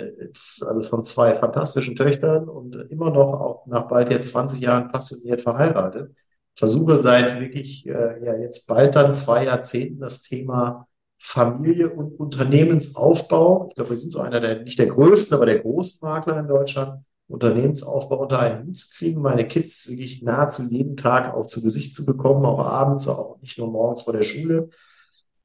also 0.65 0.81
von 0.83 1.03
zwei 1.03 1.35
fantastischen 1.35 1.95
Töchtern 1.95 2.47
und 2.47 2.75
immer 2.89 3.11
noch 3.11 3.33
auch 3.33 3.65
nach 3.67 3.87
bald 3.87 4.09
jetzt 4.09 4.31
20 4.31 4.61
Jahren 4.61 4.89
passioniert 4.89 5.41
verheiratet, 5.41 6.15
versuche 6.55 6.97
seit 6.97 7.39
wirklich, 7.39 7.87
äh, 7.87 8.23
ja, 8.23 8.35
jetzt 8.37 8.67
bald 8.67 8.95
dann 8.95 9.13
zwei 9.13 9.45
Jahrzehnten 9.45 9.99
das 9.99 10.23
Thema 10.23 10.87
Familie 11.17 11.89
und 11.89 12.17
Unternehmensaufbau. 12.19 13.67
Ich 13.69 13.75
glaube, 13.75 13.89
wir 13.89 13.97
sind 13.97 14.11
so 14.11 14.19
einer 14.21 14.39
der, 14.39 14.63
nicht 14.63 14.79
der 14.79 14.87
größten, 14.87 15.35
aber 15.35 15.45
der 15.45 15.59
großen 15.59 15.99
Makler 16.01 16.39
in 16.39 16.47
Deutschland. 16.47 17.03
Unternehmensaufbau 17.27 18.21
unter 18.21 18.39
einen 18.39 18.67
Hut 18.67 18.77
zu 18.77 18.97
kriegen, 18.97 19.21
meine 19.21 19.47
Kids 19.47 19.87
wirklich 19.89 20.23
nahezu 20.23 20.63
jeden 20.63 20.97
Tag 20.97 21.33
auch 21.35 21.45
zu 21.45 21.61
Gesicht 21.61 21.93
zu 21.93 22.05
bekommen, 22.05 22.43
auch 22.45 22.65
abends, 22.65 23.07
auch 23.07 23.39
nicht 23.41 23.57
nur 23.59 23.69
morgens 23.69 24.01
vor 24.01 24.13
der 24.13 24.23
Schule. 24.23 24.69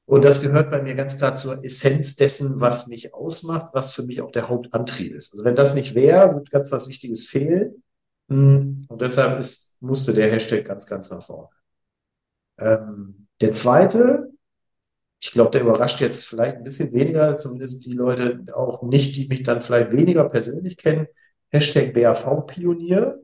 Und 0.06 0.24
das 0.24 0.42
gehört 0.42 0.70
bei 0.70 0.82
mir 0.82 0.94
ganz 0.94 1.16
klar 1.16 1.34
zur 1.34 1.64
Essenz 1.64 2.16
dessen, 2.16 2.60
was 2.60 2.88
mich 2.88 3.14
ausmacht, 3.14 3.72
was 3.72 3.92
für 3.92 4.02
mich 4.02 4.20
auch 4.20 4.30
der 4.30 4.48
Hauptantrieb 4.48 5.14
ist. 5.14 5.32
Also 5.32 5.44
wenn 5.44 5.56
das 5.56 5.74
nicht 5.74 5.94
wäre, 5.94 6.34
wird 6.34 6.50
ganz 6.50 6.70
was 6.70 6.88
Wichtiges 6.88 7.26
fehlen. 7.26 7.82
Hm, 8.28 8.84
und 8.88 9.00
deshalb 9.00 9.40
ist, 9.40 9.80
musste 9.80 10.12
der 10.12 10.30
Hashtag 10.30 10.64
ganz, 10.66 10.86
ganz 10.86 11.10
nach 11.10 11.22
vorne. 11.22 11.48
Ähm, 12.58 13.28
der 13.40 13.52
zweite, 13.52 14.30
ich 15.22 15.32
glaube, 15.32 15.50
der 15.50 15.62
überrascht 15.62 16.00
jetzt 16.00 16.26
vielleicht 16.26 16.56
ein 16.56 16.64
bisschen 16.64 16.92
weniger, 16.92 17.36
zumindest 17.38 17.86
die 17.86 17.92
Leute 17.92 18.44
auch 18.54 18.82
nicht, 18.82 19.16
die 19.16 19.26
mich 19.28 19.42
dann 19.42 19.62
vielleicht 19.62 19.92
weniger 19.92 20.28
persönlich 20.28 20.76
kennen. 20.76 21.06
Hashtag 21.50 21.94
BAV-Pionier. 21.94 23.23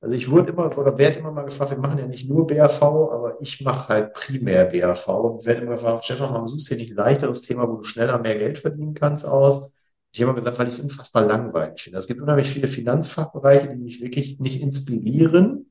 Also 0.00 0.16
ich 0.16 0.30
wurde 0.30 0.52
immer 0.52 0.76
oder 0.78 0.96
werde 0.96 1.18
immer 1.18 1.30
mal 1.30 1.44
gefragt, 1.44 1.72
wir 1.72 1.78
machen 1.78 1.98
ja 1.98 2.06
nicht 2.06 2.28
nur 2.28 2.46
BAV, 2.46 2.82
aber 2.82 3.40
ich 3.40 3.60
mache 3.62 3.88
halt 3.88 4.12
primär 4.14 4.64
BAV 4.66 5.08
und 5.08 5.44
werde 5.44 5.62
immer 5.62 5.72
gefragt, 5.72 6.04
Stefan, 6.04 6.32
warum 6.32 6.48
suchst 6.48 6.70
du 6.70 6.74
hier 6.74 6.82
nicht 6.84 6.92
ein 6.92 6.96
leichteres 6.96 7.42
Thema, 7.42 7.68
wo 7.68 7.76
du 7.76 7.82
schneller 7.82 8.18
mehr 8.18 8.36
Geld 8.36 8.58
verdienen 8.58 8.94
kannst 8.94 9.26
aus? 9.26 9.74
Ich 10.12 10.20
habe 10.20 10.30
immer 10.30 10.38
gesagt, 10.38 10.58
weil 10.58 10.68
ich 10.68 10.74
es 10.74 10.80
unfassbar 10.80 11.26
langweilig 11.26 11.82
finde. 11.82 11.98
Es 11.98 12.06
gibt 12.06 12.20
unheimlich 12.20 12.48
viele 12.48 12.66
Finanzfachbereiche, 12.66 13.68
die 13.68 13.76
mich 13.76 14.00
wirklich 14.00 14.40
nicht 14.40 14.62
inspirieren 14.62 15.70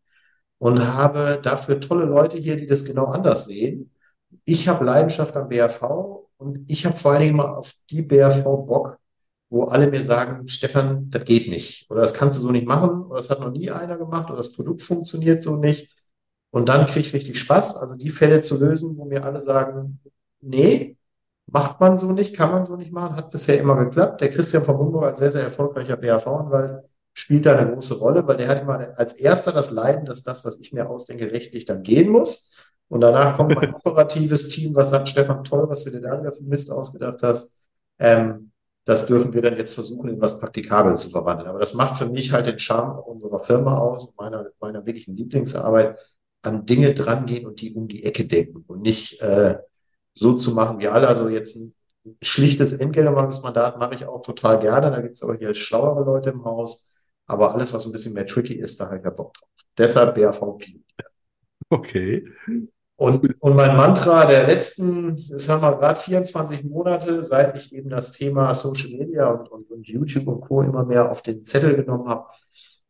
und 0.59 0.93
habe 0.95 1.39
dafür 1.41 1.79
tolle 1.79 2.05
Leute 2.05 2.37
hier, 2.37 2.55
die 2.55 2.67
das 2.67 2.85
genau 2.85 3.05
anders 3.05 3.47
sehen 3.47 3.91
ich 4.45 4.67
habe 4.67 4.85
Leidenschaft 4.85 5.35
am 5.37 5.47
BRV 5.47 5.83
und 6.37 6.69
ich 6.69 6.85
habe 6.85 6.95
vor 6.95 7.11
allen 7.11 7.21
Dingen 7.21 7.37
mal 7.37 7.55
auf 7.55 7.73
die 7.89 8.01
BRV 8.01 8.43
Bock, 8.43 8.99
wo 9.49 9.63
alle 9.65 9.87
mir 9.87 10.01
sagen, 10.01 10.47
Stefan, 10.47 11.09
das 11.09 11.25
geht 11.25 11.49
nicht 11.49 11.89
oder 11.89 12.01
das 12.01 12.13
kannst 12.13 12.37
du 12.37 12.41
so 12.41 12.51
nicht 12.51 12.67
machen 12.67 13.05
oder 13.05 13.17
das 13.17 13.29
hat 13.29 13.39
noch 13.39 13.51
nie 13.51 13.71
einer 13.71 13.97
gemacht 13.97 14.29
oder 14.29 14.37
das 14.37 14.53
Produkt 14.53 14.81
funktioniert 14.81 15.41
so 15.41 15.57
nicht. 15.57 15.89
Und 16.51 16.69
dann 16.69 16.85
kriege 16.85 17.01
ich 17.01 17.13
richtig 17.13 17.39
Spaß, 17.39 17.77
also 17.77 17.95
die 17.95 18.09
Fälle 18.09 18.39
zu 18.39 18.59
lösen, 18.59 18.97
wo 18.97 19.05
mir 19.05 19.23
alle 19.23 19.39
sagen, 19.41 19.99
nee, 20.41 20.97
macht 21.47 21.79
man 21.79 21.97
so 21.97 22.11
nicht, 22.11 22.35
kann 22.35 22.51
man 22.51 22.65
so 22.65 22.75
nicht 22.75 22.91
machen, 22.91 23.15
hat 23.15 23.31
bisher 23.31 23.59
immer 23.59 23.75
geklappt. 23.83 24.21
Der 24.21 24.29
Christian 24.29 24.63
von 24.63 24.77
Humburg 24.77 25.05
als 25.05 25.19
sehr, 25.19 25.31
sehr 25.31 25.43
erfolgreicher 25.43 25.97
BRV-Anwalt 25.97 26.83
spielt 27.13 27.45
da 27.45 27.55
eine 27.57 27.71
große 27.71 27.95
Rolle, 27.99 28.25
weil 28.27 28.37
der 28.37 28.47
hat 28.47 28.61
immer 28.61 28.97
als 28.97 29.13
erster 29.15 29.51
das 29.51 29.71
Leiden, 29.71 30.05
dass 30.05 30.23
das, 30.23 30.45
was 30.45 30.59
ich 30.59 30.73
mir 30.73 30.89
ausdenke, 30.89 31.31
rechtlich 31.31 31.65
dann 31.65 31.83
gehen 31.83 32.09
muss. 32.09 32.55
Und 32.87 33.01
danach 33.01 33.35
kommt 33.35 33.55
mein 33.55 33.73
operatives 33.83 34.49
Team, 34.49 34.75
was 34.75 34.91
sagt, 34.91 35.09
Stefan, 35.09 35.43
toll, 35.43 35.67
was 35.69 35.83
du 35.85 35.91
dir 35.91 36.01
da 36.01 36.31
für 36.31 36.43
Mist 36.43 36.71
ausgedacht 36.71 37.21
hast. 37.23 37.63
Ähm, 37.99 38.48
das 38.89 39.05
dürfen 39.05 39.35
wir 39.35 39.43
dann 39.43 39.55
jetzt 39.55 39.75
versuchen, 39.75 40.09
in 40.09 40.19
was 40.19 40.39
Praktikabel 40.39 40.95
zu 40.95 41.11
verwandeln. 41.11 41.47
Aber 41.47 41.59
das 41.59 41.75
macht 41.75 41.95
für 41.95 42.07
mich 42.07 42.31
halt 42.31 42.47
den 42.47 42.57
Charme 42.57 42.97
unserer 42.97 43.39
Firma 43.39 43.77
aus, 43.77 44.15
meiner, 44.17 44.47
meiner 44.59 44.83
wirklichen 44.83 45.15
Lieblingsarbeit, 45.15 45.99
an 46.41 46.65
Dinge 46.65 46.95
drangehen 46.95 47.45
und 47.45 47.61
die 47.61 47.75
um 47.75 47.87
die 47.87 48.03
Ecke 48.03 48.25
denken 48.25 48.63
und 48.65 48.81
nicht 48.81 49.21
äh, 49.21 49.59
so 50.15 50.33
zu 50.33 50.55
machen 50.55 50.79
wie 50.79 50.87
alle. 50.87 51.07
Also 51.07 51.29
jetzt 51.29 51.77
ein 52.03 52.17
schlichtes 52.23 52.73
Entgelterwartungsmandat 52.73 53.77
mache 53.77 53.93
ich 53.93 54.05
auch 54.07 54.23
total 54.23 54.59
gerne. 54.59 54.89
Da 54.89 55.01
gibt 55.01 55.17
es 55.17 55.21
aber 55.21 55.35
hier 55.35 55.53
schlauere 55.53 56.03
Leute 56.03 56.31
im 56.31 56.43
Haus. 56.43 56.95
Aber 57.27 57.53
alles, 57.53 57.71
was 57.75 57.85
ein 57.85 57.91
bisschen 57.91 58.15
mehr 58.15 58.25
tricky 58.25 58.55
ist, 58.55 58.81
da 58.81 58.91
ich 58.95 59.03
ja 59.03 59.11
Bock 59.11 59.35
drauf. 59.35 59.49
Deshalb 59.77 60.15
BAVP. 60.15 60.81
Okay. 61.69 62.25
Und, 62.99 63.41
und 63.41 63.55
mein 63.55 63.77
Mantra 63.77 64.25
der 64.25 64.45
letzten, 64.45 65.15
das 65.29 65.47
haben 65.47 65.61
wir 65.61 65.77
gerade 65.77 65.97
24 65.97 66.65
Monate, 66.65 67.23
seit 67.23 67.55
ich 67.55 67.73
eben 67.73 67.89
das 67.89 68.11
Thema 68.11 68.53
Social 68.53 68.89
Media 68.89 69.29
und, 69.29 69.49
und, 69.49 69.71
und 69.71 69.87
YouTube 69.87 70.27
und 70.27 70.41
Co. 70.41 70.63
immer 70.63 70.83
mehr 70.83 71.09
auf 71.09 71.21
den 71.21 71.45
Zettel 71.45 71.77
genommen 71.77 72.09
habe, 72.09 72.27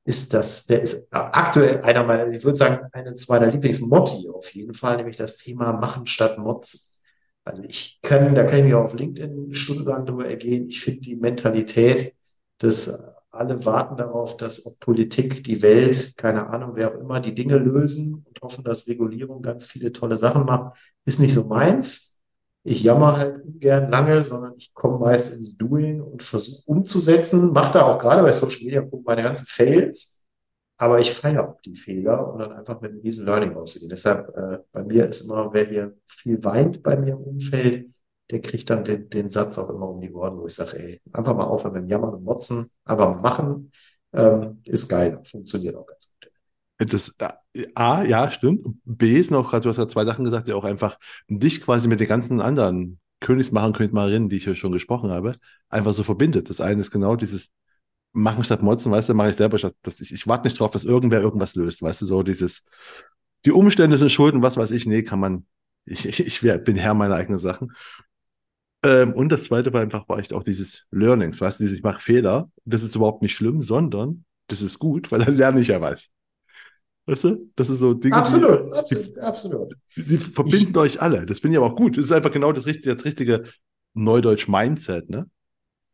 ist 0.06 0.34
das, 0.34 0.66
der 0.66 0.82
ist 0.82 1.08
aktuell 1.12 1.82
einer 1.82 2.04
meiner, 2.04 2.28
ich 2.28 2.44
würde 2.44 2.58
sagen, 2.58 2.88
eines 2.92 3.30
meiner 3.30 3.52
Lieblingsmotti 3.52 4.28
auf 4.34 4.52
jeden 4.56 4.74
Fall, 4.74 4.98
nämlich 4.98 5.18
das 5.18 5.38
Thema 5.38 5.74
Machen 5.74 6.08
statt 6.08 6.40
Motzen. 6.40 6.82
Also 7.44 7.62
ich 7.64 8.00
kann, 8.02 8.34
da 8.34 8.46
kann 8.46 8.60
ich 8.60 8.66
mich 8.66 8.74
auch 8.74 8.86
auf 8.86 8.96
LinkedIn 8.96 9.54
stundenlang 9.54 10.08
darüber 10.08 10.28
ergehen. 10.28 10.66
Ich 10.70 10.82
finde 10.82 11.02
die 11.02 11.18
Mentalität, 11.18 12.16
dass 12.58 13.09
alle 13.32 13.66
warten 13.66 13.98
darauf, 13.98 14.38
dass 14.38 14.66
ob 14.66 14.80
Politik, 14.80 15.44
die 15.44 15.62
Welt, 15.62 16.16
keine 16.18 16.48
Ahnung, 16.48 16.72
wer 16.74 16.94
auch 16.94 17.00
immer, 17.00 17.20
die 17.20 17.36
Dinge 17.36 17.58
lösen 17.58 18.26
und 18.28 18.42
hoffen, 18.42 18.64
dass 18.64 18.88
Regulierung 18.88 19.42
ganz 19.42 19.66
viele 19.66 19.92
tolle 19.92 20.18
Sachen 20.18 20.46
macht, 20.46 20.78
ist 21.06 21.20
nicht 21.20 21.34
so 21.34 21.44
meins. 21.46 22.20
Ich 22.64 22.84
jammer 22.84 23.18
halt 23.18 23.42
gern 23.60 23.90
lange, 23.90 24.24
sondern 24.24 24.54
ich 24.58 24.74
komme 24.74 25.00
meist 25.00 25.38
ins 25.38 25.58
Doing 25.58 26.02
und 26.02 26.24
versuche 26.24 26.64
umzusetzen. 26.66 27.54
Mache 27.54 27.74
da 27.74 27.86
auch 27.86 28.00
gerade 28.00 28.22
bei 28.22 28.34
Social 28.34 28.64
Media 28.64 28.86
meine 29.06 29.24
ganzen 29.24 29.46
Fails 29.48 30.20
aber 30.80 31.00
ich 31.00 31.12
feiere 31.12 31.50
auch 31.50 31.62
die 31.62 31.76
Fehler 31.76 32.32
und 32.32 32.40
dann 32.40 32.54
einfach 32.54 32.80
mit 32.80 32.92
einem 32.92 33.02
riesen 33.02 33.26
Learning 33.26 33.52
rauszugehen. 33.52 33.90
Deshalb, 33.90 34.30
äh, 34.36 34.60
bei 34.72 34.84
mir 34.86 35.08
ist 35.08 35.22
immer, 35.22 35.54
wer 35.54 35.66
hier 35.66 35.98
viel 36.08 36.42
weint 36.44 36.82
bei 36.82 36.96
mir 36.96 37.14
im 37.16 37.22
Umfeld, 37.22 37.90
der 38.32 38.42
kriegt 38.42 38.70
dann 38.70 38.84
den, 38.84 39.10
den 39.10 39.30
Satz 39.30 39.58
auch 39.58 39.70
immer 39.70 39.90
um 39.90 40.02
die 40.02 40.12
Ohren, 40.12 40.38
wo 40.38 40.48
ich 40.48 40.56
sage, 40.56 40.78
ey, 40.78 41.02
einfach 41.14 41.36
mal 41.36 41.46
aufhören 41.46 41.82
mit 41.82 41.90
Jammern 41.90 42.14
und 42.14 42.24
Motzen, 42.24 42.70
einfach 42.86 43.16
mal 43.16 43.22
machen, 43.22 43.72
ähm, 44.14 44.58
ist 44.66 44.90
geil, 44.90 45.20
funktioniert 45.24 45.76
auch 45.76 45.86
ganz 45.86 46.14
gut. 46.14 46.92
Das, 46.92 47.14
äh, 47.54 47.68
A, 47.76 48.04
ja, 48.04 48.32
stimmt. 48.32 48.66
B 48.86 49.18
ist 49.18 49.32
noch, 49.32 49.50
gerade, 49.50 49.64
du 49.64 49.70
hast 49.70 49.78
ja 49.78 49.88
zwei 49.88 50.06
Sachen 50.06 50.26
gesagt, 50.26 50.48
die 50.48 50.54
auch 50.54 50.64
einfach 50.64 50.98
dich 51.28 51.62
quasi 51.62 51.88
mit 51.88 52.00
den 52.00 52.08
ganzen 52.08 52.40
anderen 52.40 53.00
Königsmachern, 53.20 53.74
Königsmacherinnen, 53.74 54.30
die 54.30 54.38
ich 54.38 54.46
hier 54.46 54.56
schon 54.56 54.72
gesprochen 54.72 55.12
habe, 55.12 55.36
einfach 55.70 55.94
so 55.94 56.04
verbindet. 56.04 56.50
Das 56.50 56.62
eine 56.62 56.82
ist 56.82 56.92
genau 56.92 57.16
dieses 57.16 57.50
machen 58.12 58.44
statt 58.44 58.62
motzen, 58.62 58.92
weißt 58.92 59.10
du, 59.10 59.14
mache 59.14 59.30
ich 59.30 59.36
selber 59.36 59.58
statt, 59.60 59.76
ich, 60.00 60.12
ich 60.12 60.28
warte 60.28 60.48
nicht 60.48 60.60
drauf, 60.60 60.72
dass 60.72 60.84
irgendwer 60.84 61.22
irgendwas 61.22 61.56
löst, 61.56 61.82
weißt 61.82 62.02
du, 62.02 62.06
so 62.06 62.24
dieses, 62.24 62.64
die 63.46 63.52
Umstände 63.52 63.98
sind 63.98 64.12
schuld 64.12 64.36
was 64.42 64.58
weiß 64.58 64.72
ich, 64.72 64.86
nee, 64.86 65.04
kann 65.04 65.20
man, 65.20 65.46
ich, 65.86 66.06
ich, 66.08 66.20
ich 66.44 66.64
bin 66.64 66.76
Herr 66.76 66.94
meiner 66.94 67.16
eigenen 67.16 67.40
Sachen. 67.40 67.72
Ähm, 68.84 69.14
und 69.14 69.30
das 69.30 69.44
zweite 69.44 69.74
war 69.74 69.82
einfach, 69.82 70.08
war 70.08 70.20
echt 70.20 70.34
auch 70.34 70.44
dieses 70.44 70.86
Learnings, 70.92 71.42
weißt 71.42 71.60
du, 71.60 71.64
dieses, 71.64 71.78
ich 71.78 71.84
mache 71.84 72.02
Fehler, 72.02 72.50
das 72.66 72.82
ist 72.82 72.96
überhaupt 72.96 73.22
nicht 73.22 73.36
schlimm, 73.36 73.62
sondern 73.62 74.24
das 74.48 74.62
ist 74.62 74.80
gut, 74.80 75.12
weil 75.12 75.20
dann 75.20 75.36
lerne 75.36 75.60
ich 75.60 75.68
ja 75.68 75.82
was. 75.82 76.10
Weißt 77.06 77.24
du? 77.24 77.52
Das 77.56 77.70
ist 77.70 77.80
so 77.80 77.94
Dinge. 77.94 78.16
Absolut, 78.16 78.68
die, 78.68 78.74
absolut, 78.74 79.16
die, 79.16 79.20
absolut. 79.22 79.76
Die 79.96 80.18
verbinden 80.18 80.70
ich, 80.70 80.78
euch 80.78 81.02
alle. 81.02 81.26
Das 81.26 81.40
finde 81.40 81.56
ich 81.56 81.58
aber 81.58 81.74
auch 81.74 81.76
gut. 81.76 81.98
Das 81.98 82.06
ist 82.06 82.12
einfach 82.12 82.32
genau 82.32 82.52
das 82.52 82.66
richtige, 82.68 82.96
das 82.96 83.04
richtige 83.04 83.44
Neudeutsch-Mindset, 83.96 85.10
ne? 85.10 85.28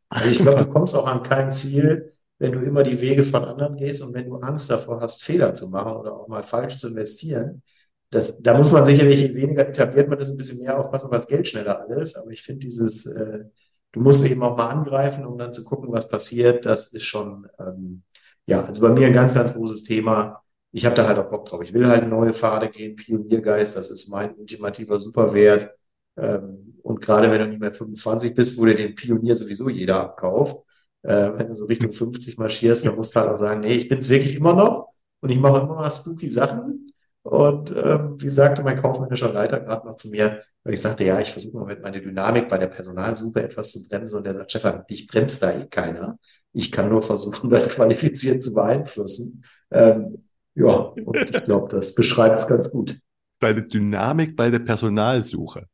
Also 0.10 0.30
ich 0.30 0.40
glaube, 0.40 0.66
du 0.66 0.70
kommst 0.70 0.96
auch 0.96 1.08
an 1.08 1.24
kein 1.24 1.50
Ziel, 1.50 2.12
wenn 2.38 2.52
du 2.52 2.60
immer 2.60 2.84
die 2.84 3.00
Wege 3.02 3.24
von 3.24 3.46
anderen 3.46 3.78
gehst 3.78 4.04
und 4.04 4.14
wenn 4.14 4.30
du 4.30 4.36
Angst 4.36 4.70
davor 4.70 5.02
hast, 5.02 5.24
Fehler 5.24 5.54
zu 5.54 5.70
machen 5.70 5.94
oder 5.94 6.14
auch 6.14 6.28
mal 6.28 6.44
falsch 6.44 6.78
zu 6.78 6.90
investieren. 6.90 7.64
Das, 8.12 8.42
da 8.42 8.58
muss 8.58 8.72
man 8.72 8.86
sicherlich, 8.86 9.34
weniger 9.36 9.68
etabliert 9.68 10.08
man 10.10 10.20
das, 10.20 10.30
ein 10.30 10.38
bisschen 10.38 10.60
mehr 10.60 10.80
aufpassen, 10.80 11.10
weil 11.12 11.20
das 11.20 11.28
Geld 11.28 11.48
schneller 11.48 11.80
alles. 11.82 12.16
Aber 12.16 12.32
ich 12.32 12.42
finde 12.44 12.60
dieses, 12.62 13.06
äh, 13.08 13.46
du 13.92 14.00
musst 14.00 14.26
eben 14.30 14.44
auch 14.44 14.58
mal 14.58 14.70
angreifen, 14.70 15.26
um 15.26 15.38
dann 15.38 15.52
zu 15.54 15.64
gucken, 15.64 15.92
was 15.92 16.08
passiert. 16.08 16.66
Das 16.66 16.94
ist 16.94 17.04
schon, 17.06 17.48
ähm, 17.60 18.04
ja, 18.46 18.62
also 18.64 18.82
bei 18.82 18.90
mir 18.92 19.08
ein 19.08 19.14
ganz, 19.14 19.34
ganz 19.34 19.54
großes 19.54 19.84
Thema. 19.84 20.42
Ich 20.72 20.86
habe 20.86 20.96
da 20.96 21.08
halt 21.08 21.18
auch 21.18 21.30
Bock 21.30 21.46
drauf. 21.48 21.62
Ich 21.64 21.74
will 21.74 21.88
halt 21.88 22.08
neue 22.08 22.34
Pfade 22.34 22.70
gehen, 22.70 22.96
Pioniergeist, 22.96 23.78
das 23.78 23.90
ist 23.90 24.10
mein 24.10 24.36
ultimativer 24.36 25.00
Superwert. 25.00 25.72
Ähm, 26.18 26.80
und 26.84 27.02
gerade 27.02 27.32
wenn 27.32 27.40
du 27.42 27.48
nicht 27.48 27.60
mehr 27.62 27.72
25 27.74 28.36
bist, 28.36 28.58
wo 28.58 28.66
dir 28.66 28.76
den 28.76 28.96
Pionier 28.96 29.36
sowieso 29.36 29.70
jeder 29.70 30.00
abkauft, 30.02 30.66
äh, 31.04 31.32
wenn 31.34 31.48
du 31.48 31.56
so 31.56 31.66
Richtung 31.66 31.92
50 31.92 32.38
marschierst, 32.38 32.86
dann 32.86 32.96
musst 32.96 33.16
du 33.16 33.20
halt 33.20 33.30
auch 33.32 33.38
sagen, 33.38 33.62
nee, 33.62 33.76
ich 33.76 33.90
bin's 33.90 34.10
wirklich 34.10 34.36
immer 34.36 34.54
noch 34.54 34.90
und 35.22 35.30
ich 35.30 35.40
mache 35.40 35.62
immer 35.62 35.76
mal 35.76 35.92
spooky 35.92 36.30
Sachen. 36.30 36.88
Und 37.26 37.76
ähm, 37.76 38.22
wie 38.22 38.30
sagte 38.30 38.62
mein 38.62 38.80
kaufmännischer 38.80 39.34
Leiter 39.34 39.60
gerade 39.60 39.88
noch 39.88 39.96
zu 39.96 40.10
mir, 40.10 40.42
weil 40.64 40.76
ich 40.76 40.82
sagte, 40.82 41.06
ja, 41.06 41.20
ich 41.20 41.32
versuche 41.32 41.58
mal 41.58 41.66
mit 41.66 41.82
meiner 41.82 42.00
Dynamik 42.00 42.48
bei 42.48 42.60
der 42.60 42.68
Personalsuche 42.68 43.42
etwas 43.42 43.72
zu 43.72 43.90
bremsen. 43.90 44.18
Und 44.18 44.28
der 44.28 44.36
sagt, 44.36 44.52
Stefan, 44.52 44.86
dich 44.88 45.08
bremst 45.08 45.42
da 45.42 45.52
eh 45.52 45.66
keiner. 45.66 46.20
Ich 46.54 46.72
kann 46.72 46.88
nur 46.88 47.02
versuchen, 47.02 47.50
das 47.50 47.74
qualifiziert 47.74 48.44
zu 48.44 48.54
beeinflussen. 48.54 49.44
Ähm, 49.72 50.24
ja, 50.54 50.70
und 50.70 51.18
ich 51.18 51.44
glaube, 51.44 51.68
das 51.70 51.96
beschreibt 51.96 52.38
es 52.38 52.48
ganz 52.48 52.70
gut. 52.70 53.00
Deine 53.40 53.64
Dynamik 53.64 54.36
bei 54.36 54.52
der 54.52 54.60
Personalsuche. 54.60 55.66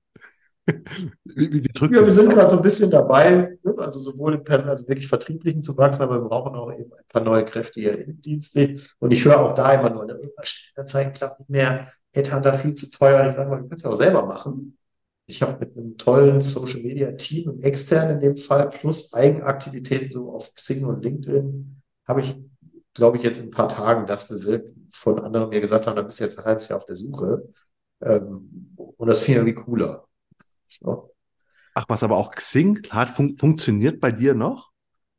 Wie, 1.23 1.63
wie, 1.63 1.69
ja, 1.73 2.05
wir 2.05 2.11
sind 2.11 2.29
gerade 2.29 2.49
so 2.49 2.57
ein 2.57 2.63
bisschen 2.63 2.91
dabei, 2.91 3.57
ne? 3.63 3.75
also 3.77 3.99
sowohl 3.99 4.35
im 4.35 4.67
also 4.67 4.87
wirklich 4.87 5.07
Vertrieblichen 5.07 5.61
zu 5.61 5.77
wachsen, 5.77 6.03
aber 6.03 6.21
wir 6.21 6.29
brauchen 6.29 6.55
auch 6.55 6.71
eben 6.71 6.91
ein 6.93 7.07
paar 7.07 7.23
neue 7.23 7.45
Kräfte 7.45 7.81
hier 7.81 7.97
im 7.97 8.21
Dienst. 8.21 8.57
Und 8.99 9.11
ich 9.11 9.25
höre 9.25 9.39
auch 9.39 9.53
da 9.53 9.73
immer 9.73 9.89
nur, 9.89 10.07
Stellenanzeigen 10.43 11.13
klappt 11.13 11.39
nicht 11.39 11.49
mehr, 11.49 11.91
Headhunter 12.13 12.53
viel 12.53 12.73
zu 12.73 12.91
teuer. 12.91 13.21
Und 13.21 13.29
ich 13.29 13.35
sage 13.35 13.49
mal, 13.49 13.61
du 13.61 13.67
kannst 13.67 13.85
ja 13.85 13.91
auch 13.91 13.95
selber 13.95 14.25
machen. 14.25 14.77
Ich 15.25 15.41
habe 15.41 15.57
mit 15.59 15.77
einem 15.77 15.97
tollen 15.97 16.41
Social 16.41 16.81
Media 16.81 17.11
Team, 17.13 17.59
extern 17.61 18.11
in 18.11 18.19
dem 18.19 18.37
Fall, 18.37 18.69
plus 18.69 19.13
Eigenaktivitäten 19.13 20.09
so 20.09 20.33
auf 20.33 20.53
Xing 20.53 20.83
und 20.85 21.03
LinkedIn, 21.03 21.81
habe 22.07 22.21
ich, 22.21 22.35
glaube 22.93 23.17
ich, 23.17 23.23
jetzt 23.23 23.39
in 23.39 23.45
ein 23.45 23.51
paar 23.51 23.69
Tagen 23.69 24.05
das 24.05 24.27
bewirkt, 24.27 24.71
von 24.91 25.19
anderen 25.19 25.49
mir 25.49 25.61
gesagt 25.61 25.87
haben, 25.87 25.95
da 25.95 26.01
bist 26.01 26.19
du 26.19 26.25
jetzt 26.25 26.37
ein 26.39 26.45
halbes 26.45 26.67
Jahr 26.67 26.77
auf 26.77 26.85
der 26.85 26.97
Suche. 26.97 27.47
Ähm, 28.01 28.75
und 28.75 29.07
das 29.07 29.19
finde 29.19 29.41
ich 29.41 29.47
irgendwie 29.47 29.63
cooler. 29.63 30.07
So. 30.81 31.13
Ach, 31.73 31.85
was 31.88 32.03
aber 32.03 32.17
auch 32.17 32.31
Xing 32.31 32.81
hat 32.89 33.09
fun 33.09 33.35
funktioniert 33.35 34.00
bei 34.01 34.11
dir 34.11 34.33
noch? 34.33 34.71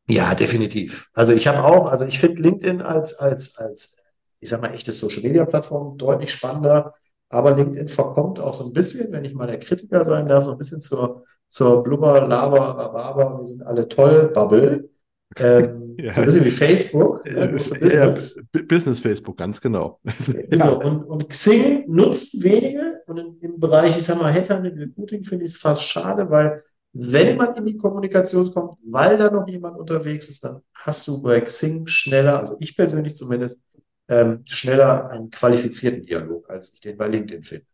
Ja, 0.09 0.35
definitiv. 0.35 1.09
Also 1.15 1.33
ich 1.33 1.47
habe 1.47 1.65
auch, 1.65 1.87
also 1.87 2.05
ich 2.05 2.19
finde 2.19 2.43
LinkedIn 2.43 2.83
als, 2.83 3.19
als, 3.19 3.57
als, 3.57 4.05
ich 4.41 4.49
sag 4.49 4.61
mal, 4.61 4.75
echte 4.75 4.93
Social 4.93 5.23
Media 5.23 5.45
Plattform 5.45 5.97
deutlich 5.97 6.33
spannender. 6.33 6.95
Aber 7.29 7.53
LinkedIn 7.53 7.89
verkommt 7.89 8.39
auch 8.39 8.53
so 8.53 8.67
ein 8.67 8.73
bisschen, 8.75 9.11
wenn 9.13 9.25
ich 9.25 9.33
mal 9.35 9.47
der 9.47 9.59
Kritiker 9.59 10.05
sein 10.05 10.29
darf, 10.29 10.45
so 10.45 10.53
ein 10.53 10.59
bisschen 10.59 10.83
zur, 10.83 11.25
zur 11.49 11.83
Blubber, 11.83 12.27
Laber, 12.27 12.77
Rhabarber, 12.77 13.39
wir 13.39 13.47
sind 13.47 13.63
alle 13.63 13.89
toll, 13.89 14.31
Bubble. 14.35 14.91
Ähm, 15.37 15.95
ja. 15.99 16.15
So 16.15 16.21
ein 16.21 16.27
bisschen 16.27 16.45
wie 16.45 16.51
Facebook. 16.51 17.23
Ja, 17.29 17.47
Business. 17.47 18.37
Ja, 18.55 18.63
Business 18.63 19.01
Facebook, 19.01 19.37
ganz 19.37 19.61
genau. 19.61 20.01
genau. 20.51 20.81
Und, 20.81 21.05
und 21.05 21.29
Xing 21.29 21.85
nutzt 21.89 22.43
wenige. 22.43 23.01
Und 23.07 23.19
im, 23.19 23.37
im 23.41 23.61
Bereich, 23.61 23.97
ich 23.97 24.05
sag 24.05 24.19
mal, 24.21 24.33
Headhunting, 24.33 24.79
Recruiting 24.79 25.23
finde 25.23 25.45
ich 25.45 25.53
es 25.53 25.57
fast 25.59 25.85
schade, 25.85 26.29
weil 26.31 26.63
wenn 26.95 27.37
man 27.37 27.55
in 27.55 27.65
die 27.65 27.77
Kommunikation 27.77 28.53
kommt, 28.53 28.79
weil 28.91 29.17
da 29.17 29.31
noch 29.31 29.49
jemand 29.49 29.79
unterwegs 29.79 30.29
ist, 30.29 30.45
dann 30.45 30.61
hast 30.79 31.09
du 31.09 31.23
bei 31.23 31.41
Xing 31.41 31.87
schneller, 31.87 32.39
also 32.39 32.57
ich 32.61 32.77
persönlich 32.77 33.15
zumindest, 33.15 33.63
ähm, 34.09 34.43
schneller 34.47 35.09
einen 35.09 35.31
qualifizierten 35.31 36.05
Dialog, 36.05 36.51
als 36.51 36.75
ich 36.75 36.81
den 36.81 36.99
bei 36.99 37.09
LinkedIn 37.09 37.45
finde. 37.45 37.67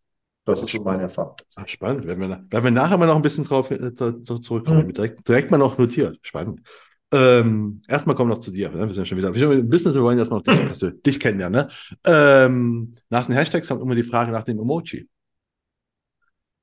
Das 0.45 0.63
ist 0.63 0.71
schon 0.71 0.85
meine 0.85 1.03
Erfahrung. 1.03 1.37
Ach, 1.57 1.69
spannend. 1.69 2.07
Werden 2.07 2.21
wir, 2.21 2.29
werden 2.29 2.65
wir 2.65 2.71
nachher 2.71 2.97
mal 2.97 3.07
noch 3.07 3.17
ein 3.17 3.23
bisschen 3.23 3.45
drauf 3.45 3.71
äh, 3.71 3.93
zurückkommen. 3.93 4.87
Mhm. 4.87 4.95
Direkt, 4.95 5.29
direkt 5.29 5.51
mal 5.51 5.59
noch 5.59 5.77
notiert. 5.77 6.19
Spannend. 6.23 6.63
Ähm, 7.11 7.83
erstmal 7.89 8.15
kommen 8.15 8.31
wir 8.31 8.35
noch 8.35 8.43
zu 8.43 8.51
dir. 8.51 8.69
Ne? 8.69 8.87
Wir 8.87 8.95
sind 8.95 8.99
ja 8.99 9.07
schon 9.07 9.19
wieder. 9.19 9.35
Im 9.53 9.69
Business, 9.69 9.95
wir 9.95 10.03
wollen 10.03 10.19
erstmal 10.19 10.41
noch 10.41 10.45
dich, 10.45 10.69
also 10.69 10.91
dich 10.91 11.19
kennenlernen. 11.19 11.67
Ne? 11.67 11.69
Ähm, 12.05 12.97
nach 13.09 13.27
den 13.27 13.35
Hashtags 13.35 13.69
kommt 13.69 13.83
immer 13.83 13.95
die 13.95 14.03
Frage 14.03 14.31
nach 14.33 14.43
dem 14.43 14.59
Emoji. 14.59 15.09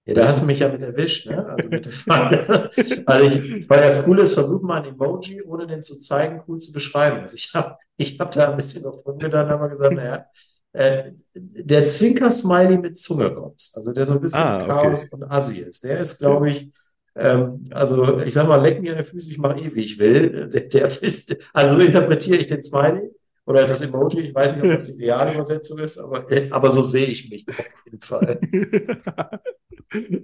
Ja, 0.07 0.13
da 0.13 0.27
hast 0.27 0.43
du 0.43 0.45
mich 0.45 0.59
ja 0.59 0.69
mit 0.69 0.83
erwischt, 0.83 1.27
ne? 1.27 1.43
Also 1.47 1.67
mit 1.67 1.83
der 1.83 1.91
Frage. 1.91 2.69
also 3.07 3.25
ich, 3.25 3.67
weil 3.67 3.81
das 3.81 4.03
Coole 4.03 4.21
ist, 4.21 4.35
versuch 4.35 4.61
mal 4.61 4.83
ein 4.83 4.93
Emoji, 4.93 5.41
ohne 5.41 5.65
den 5.65 5.81
zu 5.81 5.97
zeigen, 5.97 6.43
cool 6.47 6.59
zu 6.59 6.71
beschreiben. 6.71 7.21
Also 7.21 7.35
ich 7.35 7.51
habe 7.55 7.77
ich 7.97 8.19
hab 8.19 8.29
da 8.31 8.51
ein 8.51 8.55
bisschen 8.55 8.85
auf 8.85 9.03
rumgedacht, 9.03 9.49
aber 9.49 9.67
gesagt, 9.67 9.95
naja, 9.95 10.25
äh, 10.73 11.13
der 11.33 11.85
Zwinker-Smiley 11.85 12.77
mit 12.77 12.99
Zunge 12.99 13.33
raus, 13.33 13.73
also 13.75 13.93
der 13.93 14.05
so 14.05 14.13
ein 14.13 14.21
bisschen 14.21 14.43
ah, 14.43 14.57
okay. 14.57 14.67
Chaos 14.67 15.05
und 15.05 15.23
Assi 15.23 15.59
ist, 15.61 15.83
der 15.83 15.99
ist, 15.99 16.19
glaube 16.19 16.51
ich, 16.51 16.71
ähm, 17.15 17.63
also 17.71 18.19
ich 18.19 18.33
sag 18.33 18.47
mal, 18.47 18.61
leck 18.61 18.81
mir 18.81 18.97
an 18.97 19.03
Füße, 19.03 19.31
ich 19.31 19.37
mache 19.37 19.59
eh, 19.59 19.73
wie 19.73 19.83
ich 19.83 19.97
will. 19.99 20.49
Der, 20.53 20.61
der 20.61 21.01
ist, 21.01 21.35
also 21.53 21.79
interpretiere 21.79 22.37
ich 22.37 22.47
den 22.47 22.61
Smiley 22.61 23.09
oder 23.45 23.65
das 23.67 23.81
Emoji. 23.81 24.21
Ich 24.21 24.35
weiß 24.35 24.55
nicht, 24.55 24.65
ob 24.65 24.71
das 24.71 24.85
die 24.87 25.03
ideale 25.03 25.33
Übersetzung 25.33 25.79
ist, 25.79 25.97
aber, 25.97 26.25
aber 26.51 26.71
so 26.71 26.83
sehe 26.83 27.07
ich 27.07 27.29
mich 27.29 27.45
auf 27.47 27.83
jeden 27.85 28.01
Fall. 28.01 28.39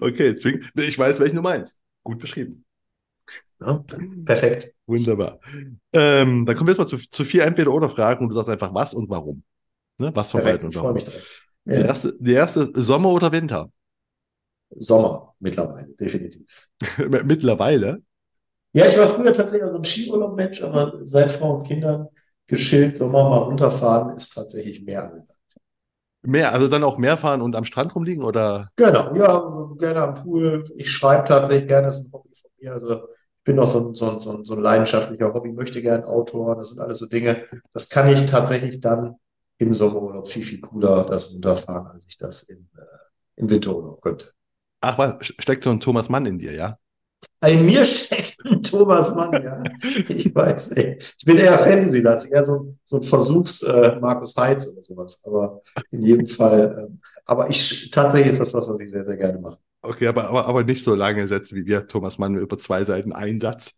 okay, 0.02 0.36
ich 0.76 1.00
weiß, 1.00 1.20
welchen 1.20 1.38
du 1.38 1.42
meinst. 1.42 1.76
Gut 2.04 2.20
beschrieben. 2.20 2.66
Ja, 3.62 3.84
perfekt. 4.26 4.74
Wunderbar. 4.88 5.40
Ähm, 5.94 6.46
dann 6.46 6.56
kommen 6.56 6.68
wir 6.68 6.72
jetzt 6.72 6.80
mal 6.80 6.88
zu, 6.88 6.98
zu 6.98 7.24
vier 7.24 7.44
Entweder-Oder-Fragen 7.44 8.26
und 8.26 8.30
du 8.30 8.36
sagst 8.36 8.50
einfach 8.50 8.74
was 8.74 8.94
und 8.94 9.10
warum. 9.10 9.44
Ne? 9.98 10.12
Was 10.16 10.32
von 10.32 10.42
beiden 10.42 10.66
und 10.66 10.76
warum. 10.76 10.98
Ich 10.98 11.04
freue 11.06 11.14
mich 11.14 11.22
drauf. 11.22 11.42
Ja. 11.66 11.76
Die, 11.76 11.88
erste, 11.88 12.14
die 12.20 12.34
erste, 12.34 12.72
Sommer 12.74 13.10
oder 13.12 13.32
Winter? 13.32 13.70
Sommer 14.76 15.36
mittlerweile, 15.40 15.94
definitiv. 15.96 16.70
mittlerweile? 16.98 18.02
Ja, 18.74 18.88
ich 18.88 18.98
war 18.98 19.08
früher 19.08 19.34
tatsächlich 19.34 19.70
so 19.70 19.78
ein 19.78 19.84
Skiurlaub-Mensch, 19.84 20.62
aber 20.64 20.94
seit 21.06 21.32
Frau 21.32 21.56
und 21.58 21.68
Kindern 21.68 22.08
geschillt, 22.48 22.98
Sommer 22.98 23.30
mal 23.30 23.38
runterfahren 23.38 24.16
ist 24.16 24.34
tatsächlich 24.34 24.84
mehr 24.84 25.04
angesagt. 25.06 25.38
Mehr, 26.24 26.54
also 26.54 26.68
dann 26.68 26.84
auch 26.84 26.98
mehr 26.98 27.18
fahren 27.18 27.42
und 27.42 27.56
am 27.56 27.66
Strand 27.66 27.96
rumliegen 27.96 28.24
oder? 28.24 28.70
Genau, 28.76 29.16
ja, 29.16 29.70
gerne 29.78 30.02
am 30.02 30.14
Pool. 30.14 30.66
Ich 30.76 30.92
schreibe 30.92 31.28
tatsächlich 31.28 31.68
gerne, 31.68 31.88
das 31.88 32.00
ist 32.00 32.08
ein 32.08 32.14
Hobby 32.14 32.30
von 32.34 32.52
mir. 32.60 32.74
Also 32.74 32.94
ich 32.94 33.44
bin 33.44 33.60
auch 33.60 33.68
so 33.68 33.90
ein, 33.90 33.96
so 33.96 34.12
ein, 34.12 34.20
so 34.20 34.38
ein, 34.38 34.46
so 34.46 34.54
ein 34.54 34.62
leidenschaftlicher 34.62 35.34
Hobby, 35.34 35.52
möchte 35.52 35.82
gerne 35.82 36.06
Autor, 36.06 36.56
das 36.56 36.70
sind 36.70 36.80
alles 36.80 37.00
so 37.00 37.08
Dinge. 37.08 37.46
Das 37.74 37.90
kann 37.90 38.08
ich 38.10 38.26
tatsächlich 38.28 38.80
dann 38.80 39.16
im 39.58 39.74
Sommerurlaub 39.74 40.28
viel, 40.28 40.44
viel 40.44 40.62
cooler 40.62 41.06
das 41.06 41.34
runterfahren, 41.34 41.88
als 41.88 42.06
ich 42.08 42.18
das 42.18 42.44
im, 42.44 42.70
äh, 42.78 42.82
im 43.38 43.50
Winterurlaub 43.50 44.00
könnte. 44.02 44.32
Ach 44.82 44.98
was, 44.98 45.16
steckt 45.40 45.64
so 45.64 45.70
ein 45.70 45.80
Thomas 45.80 46.10
Mann 46.10 46.26
in 46.26 46.40
dir, 46.40 46.54
ja? 46.54 46.78
In 47.46 47.66
mir 47.66 47.86
steckt 47.86 48.38
ein 48.46 48.62
Thomas 48.64 49.16
Mann, 49.16 49.42
ja. 49.44 49.64
Ich 50.08 50.34
weiß 50.34 50.76
nicht. 50.76 51.16
Ich 51.20 51.26
bin 51.26 51.38
eher 51.38 51.58
Fantasy-lastig, 51.58 52.34
eher 52.34 52.46
so, 52.46 52.76
so 52.84 52.98
ein 52.98 53.04
Versuchs-Markus 53.04 54.36
äh, 54.36 54.42
Heitz 54.42 54.68
oder 54.68 54.82
sowas. 54.82 55.22
Aber 55.26 55.62
in 55.92 56.04
jedem 56.04 56.26
Fall, 56.26 56.88
ähm, 56.88 57.00
aber 57.26 57.50
ich 57.50 57.92
tatsächlich 57.92 58.32
ist 58.32 58.42
das 58.42 58.54
was, 58.54 58.68
was 58.68 58.80
ich 58.80 58.90
sehr, 58.90 59.04
sehr 59.04 59.18
gerne 59.18 59.40
mache. 59.40 59.60
Okay, 59.84 60.08
aber, 60.08 60.30
aber, 60.30 60.48
aber 60.48 60.64
nicht 60.64 60.84
so 60.84 60.94
lange 60.94 61.28
Sätze 61.28 61.56
wie 61.56 61.66
wir, 61.66 61.88
Thomas 61.88 62.18
Mann, 62.18 62.36
über 62.36 62.58
zwei 62.58 62.84
Seiten 62.84 63.14
Einsatz. 63.14 63.74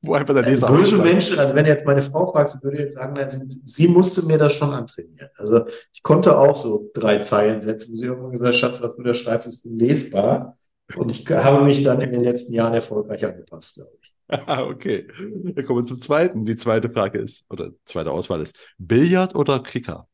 Wo 0.00 0.14
einfach 0.14 0.34
der 0.34 0.44
also 0.44 0.66
böse 0.66 0.98
Menschen, 0.98 1.38
also 1.38 1.54
wenn 1.54 1.66
jetzt 1.66 1.86
meine 1.86 2.02
Frau 2.02 2.30
fragt, 2.30 2.48
sie 2.48 2.62
würde 2.62 2.78
jetzt 2.78 2.96
sagen, 2.96 3.16
sie, 3.28 3.60
sie, 3.64 3.88
musste 3.88 4.26
mir 4.26 4.38
das 4.38 4.52
schon 4.54 4.70
antrainieren. 4.70 5.28
Also 5.36 5.66
ich 5.92 6.02
konnte 6.02 6.36
auch 6.36 6.54
so 6.54 6.90
drei 6.94 7.18
Zeilen 7.18 7.62
setzen, 7.62 7.92
wo 7.92 7.96
sie 7.98 8.06
irgendwann 8.06 8.32
gesagt 8.32 8.54
Schatz, 8.56 8.82
was 8.82 8.96
du 8.96 9.02
da 9.02 9.14
schreibst, 9.14 9.46
ist 9.46 9.64
unlesbar. 9.64 10.58
Und 10.96 11.10
ich 11.10 11.28
habe 11.30 11.64
mich 11.64 11.82
dann 11.82 12.00
in 12.00 12.10
den 12.10 12.24
letzten 12.24 12.54
Jahren 12.54 12.74
erfolgreich 12.74 13.24
angepasst, 13.24 13.76
glaube 13.76 13.90
ich. 14.00 14.12
Ah, 14.46 14.64
okay. 14.64 15.06
Wir 15.18 15.62
kommen 15.62 15.84
zum 15.84 16.00
zweiten. 16.00 16.46
Die 16.46 16.56
zweite 16.56 16.88
Frage 16.88 17.18
ist, 17.18 17.44
oder 17.50 17.70
zweite 17.84 18.10
Auswahl 18.10 18.40
ist, 18.40 18.56
Billard 18.78 19.34
oder 19.34 19.60
Kicker? 19.60 20.08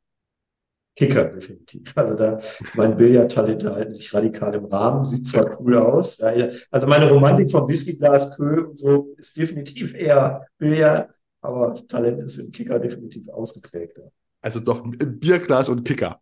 Kicker, 0.98 1.28
definitiv. 1.28 1.92
Also 1.94 2.14
da, 2.14 2.40
mein 2.74 2.96
Billardtalente 2.96 3.72
halten 3.72 3.92
sich 3.92 4.12
radikal 4.12 4.52
im 4.56 4.64
Rahmen, 4.64 5.04
sieht 5.04 5.24
zwar 5.26 5.60
cool 5.60 5.76
aus. 5.76 6.20
Also 6.20 6.86
meine 6.88 7.08
Romantik 7.08 7.52
vom 7.52 7.68
Whiskyglas 7.68 8.36
Kö 8.36 8.64
und 8.64 8.80
so 8.80 9.14
ist 9.16 9.36
definitiv 9.36 9.94
eher 9.94 10.44
Billard, 10.58 11.08
aber 11.40 11.74
Talent 11.86 12.24
ist 12.24 12.38
im 12.38 12.50
Kicker 12.50 12.80
definitiv 12.80 13.28
ausgeprägter. 13.28 14.10
Also 14.40 14.58
doch 14.58 14.82
Bierglas 14.84 15.68
und 15.68 15.84
Kicker. 15.84 16.20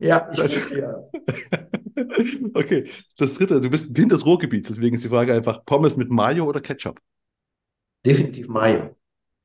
Ja, 0.00 0.28
ich 0.32 0.40
denke 0.40 0.80
ja. 0.80 1.04
okay, 2.54 2.90
das 3.16 3.34
dritte, 3.34 3.60
du 3.60 3.70
bist 3.70 3.90
ein 3.90 3.94
Kind 3.94 4.10
des 4.10 4.26
Ruhrgebiets, 4.26 4.68
deswegen 4.68 4.96
ist 4.96 5.04
die 5.04 5.08
Frage 5.08 5.34
einfach 5.34 5.64
Pommes 5.64 5.96
mit 5.96 6.10
Mayo 6.10 6.46
oder 6.46 6.60
Ketchup? 6.60 7.00
Definitiv 8.04 8.48
Mayo. 8.48 8.96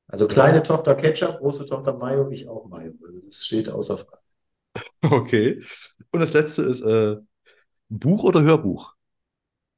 Also 0.07 0.27
kleine 0.27 0.63
Tochter 0.63 0.95
Ketchup, 0.95 1.37
große 1.37 1.67
Tochter 1.67 1.93
Mayo, 1.93 2.27
ich 2.31 2.47
auch 2.47 2.65
Mayo. 2.65 2.93
Also 3.05 3.19
das 3.27 3.45
steht 3.45 3.69
außer 3.69 3.97
Frage. 3.97 4.20
Okay. 5.01 5.61
Und 6.11 6.19
das 6.19 6.33
letzte 6.33 6.63
ist 6.63 6.81
äh, 6.81 7.17
Buch 7.89 8.23
oder 8.23 8.41
Hörbuch? 8.41 8.93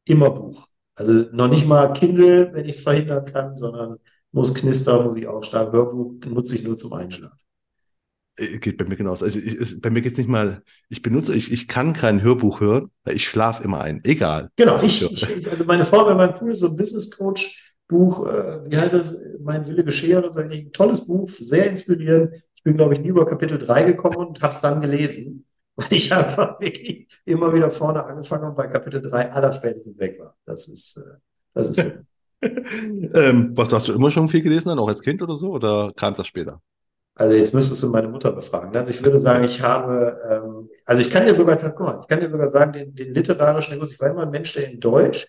Immer 0.05 0.31
Buch. 0.31 0.67
Also 0.95 1.13
noch 1.31 1.47
nicht 1.47 1.65
mal 1.65 1.93
Kindle, 1.93 2.53
wenn 2.53 2.65
ich 2.65 2.77
es 2.77 2.83
verhindern 2.83 3.25
kann, 3.25 3.55
sondern 3.55 3.97
muss 4.31 4.53
knistern, 4.53 5.05
muss 5.05 5.15
ich 5.15 5.27
aufschlagen. 5.27 5.73
Hörbuch 5.73 6.13
nutze 6.25 6.55
ich 6.55 6.63
nur 6.63 6.77
zum 6.77 6.93
Einschlafen. 6.93 7.38
Äh, 8.38 8.57
geht 8.57 8.77
bei 8.77 8.85
mir 8.85 8.95
genauso. 8.95 9.25
Also 9.25 9.39
ich, 9.39 9.81
bei 9.81 9.89
mir 9.89 10.01
geht 10.01 10.13
es 10.13 10.17
nicht 10.17 10.29
mal, 10.29 10.63
ich 10.89 11.01
benutze, 11.01 11.33
ich, 11.33 11.51
ich 11.51 11.67
kann 11.67 11.93
kein 11.93 12.21
Hörbuch 12.21 12.59
hören, 12.59 12.91
weil 13.03 13.15
ich 13.15 13.27
schlafe 13.27 13.63
immer 13.63 13.81
ein. 13.81 14.01
Egal. 14.03 14.50
Genau, 14.55 14.81
ich, 14.81 15.01
ich, 15.01 15.50
also 15.50 15.65
meine 15.65 15.85
Frau 15.85 16.05
bei 16.05 16.15
meinem 16.15 16.33
Pool 16.33 16.53
so 16.53 16.67
ein 16.67 16.77
Business 16.77 17.12
Coach 17.12 17.59
Buch, 17.88 18.25
äh, 18.27 18.69
wie 18.69 18.77
heißt 18.77 18.93
das? 18.93 19.19
Mein 19.41 19.67
Wille 19.67 19.83
geschehe, 19.83 20.19
ist 20.19 20.38
eigentlich 20.38 20.65
ein 20.65 20.71
tolles 20.71 21.05
Buch, 21.05 21.29
sehr 21.29 21.69
inspirierend. 21.69 22.35
Ich 22.63 22.72
bin, 22.72 22.77
glaube 22.77 22.93
ich, 22.93 23.01
nie 23.01 23.10
über 23.10 23.25
Kapitel 23.25 23.58
3 23.58 23.84
gekommen 23.84 24.15
und 24.15 24.41
habe 24.41 24.53
es 24.53 24.62
dann 24.62 24.79
gelesen, 24.79 25.46
weil 25.75 25.91
ich 25.91 26.13
einfach 26.13 26.58
wirklich 26.62 27.10
immer 27.25 27.53
wieder 27.53 27.70
vorne 27.70 28.05
angefangen 28.05 28.46
und 28.46 28.55
bei 28.55 28.67
Kapitel 28.67 29.01
3 29.01 29.34
allerspätestens 29.34 30.00
weg 30.00 30.17
war. 30.17 30.38
Das 30.46 30.70
ist, 30.70 30.96
äh, 30.96 31.17
das 31.53 31.70
ist 31.70 31.82
so. 31.82 31.91
ähm, 32.41 33.51
was 33.53 33.74
hast 33.74 33.89
du 33.89 33.93
immer 33.93 34.12
schon 34.12 34.29
viel 34.29 34.41
gelesen, 34.41 34.70
dann 34.70 34.79
auch 34.79 34.88
als 34.88 35.01
Kind 35.01 35.22
oder 35.22 35.36
so, 35.36 35.51
oder 35.51 35.91
kam 35.98 36.13
das 36.13 36.25
später? 36.25 36.62
Also 37.15 37.36
jetzt 37.36 37.53
müsstest 37.53 37.84
du 37.84 37.89
meine 37.89 38.08
Mutter 38.08 38.32
befragen. 38.32 38.74
Also 38.77 38.91
ich 38.91 39.03
würde 39.03 39.20
sagen, 39.20 39.43
ich 39.43 39.62
habe, 39.62 40.17
ähm, 40.29 40.70
also 40.86 41.01
ich 41.01 41.10
kann 41.10 41.25
dir 41.25 41.36
sogar, 41.36 41.58
guck 41.58 41.79
mal, 41.82 42.00
ich 42.00 42.08
kann 42.08 42.22
dir 42.22 42.29
sogar 42.29 42.50
sagen, 42.50 42.72
den, 42.72 42.96
den 42.96 43.13
literarischen 43.13 43.77
Kurs, 43.77 43.91
ich 43.91 44.00
war 44.00 44.10
immer 44.10 44.24
ein 44.24 44.32
Mensch, 44.32 44.53
der 44.53 44.72
in 44.72 44.79
Deutsch 44.79 45.27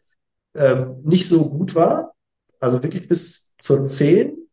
ähm, 0.55 1.01
nicht 1.03 1.29
so 1.29 1.51
gut 1.51 1.75
war, 1.75 2.15
also 2.61 2.81
wirklich 2.81 3.09
bis 3.09 3.55
zur 3.61 3.83
10. 3.83 4.44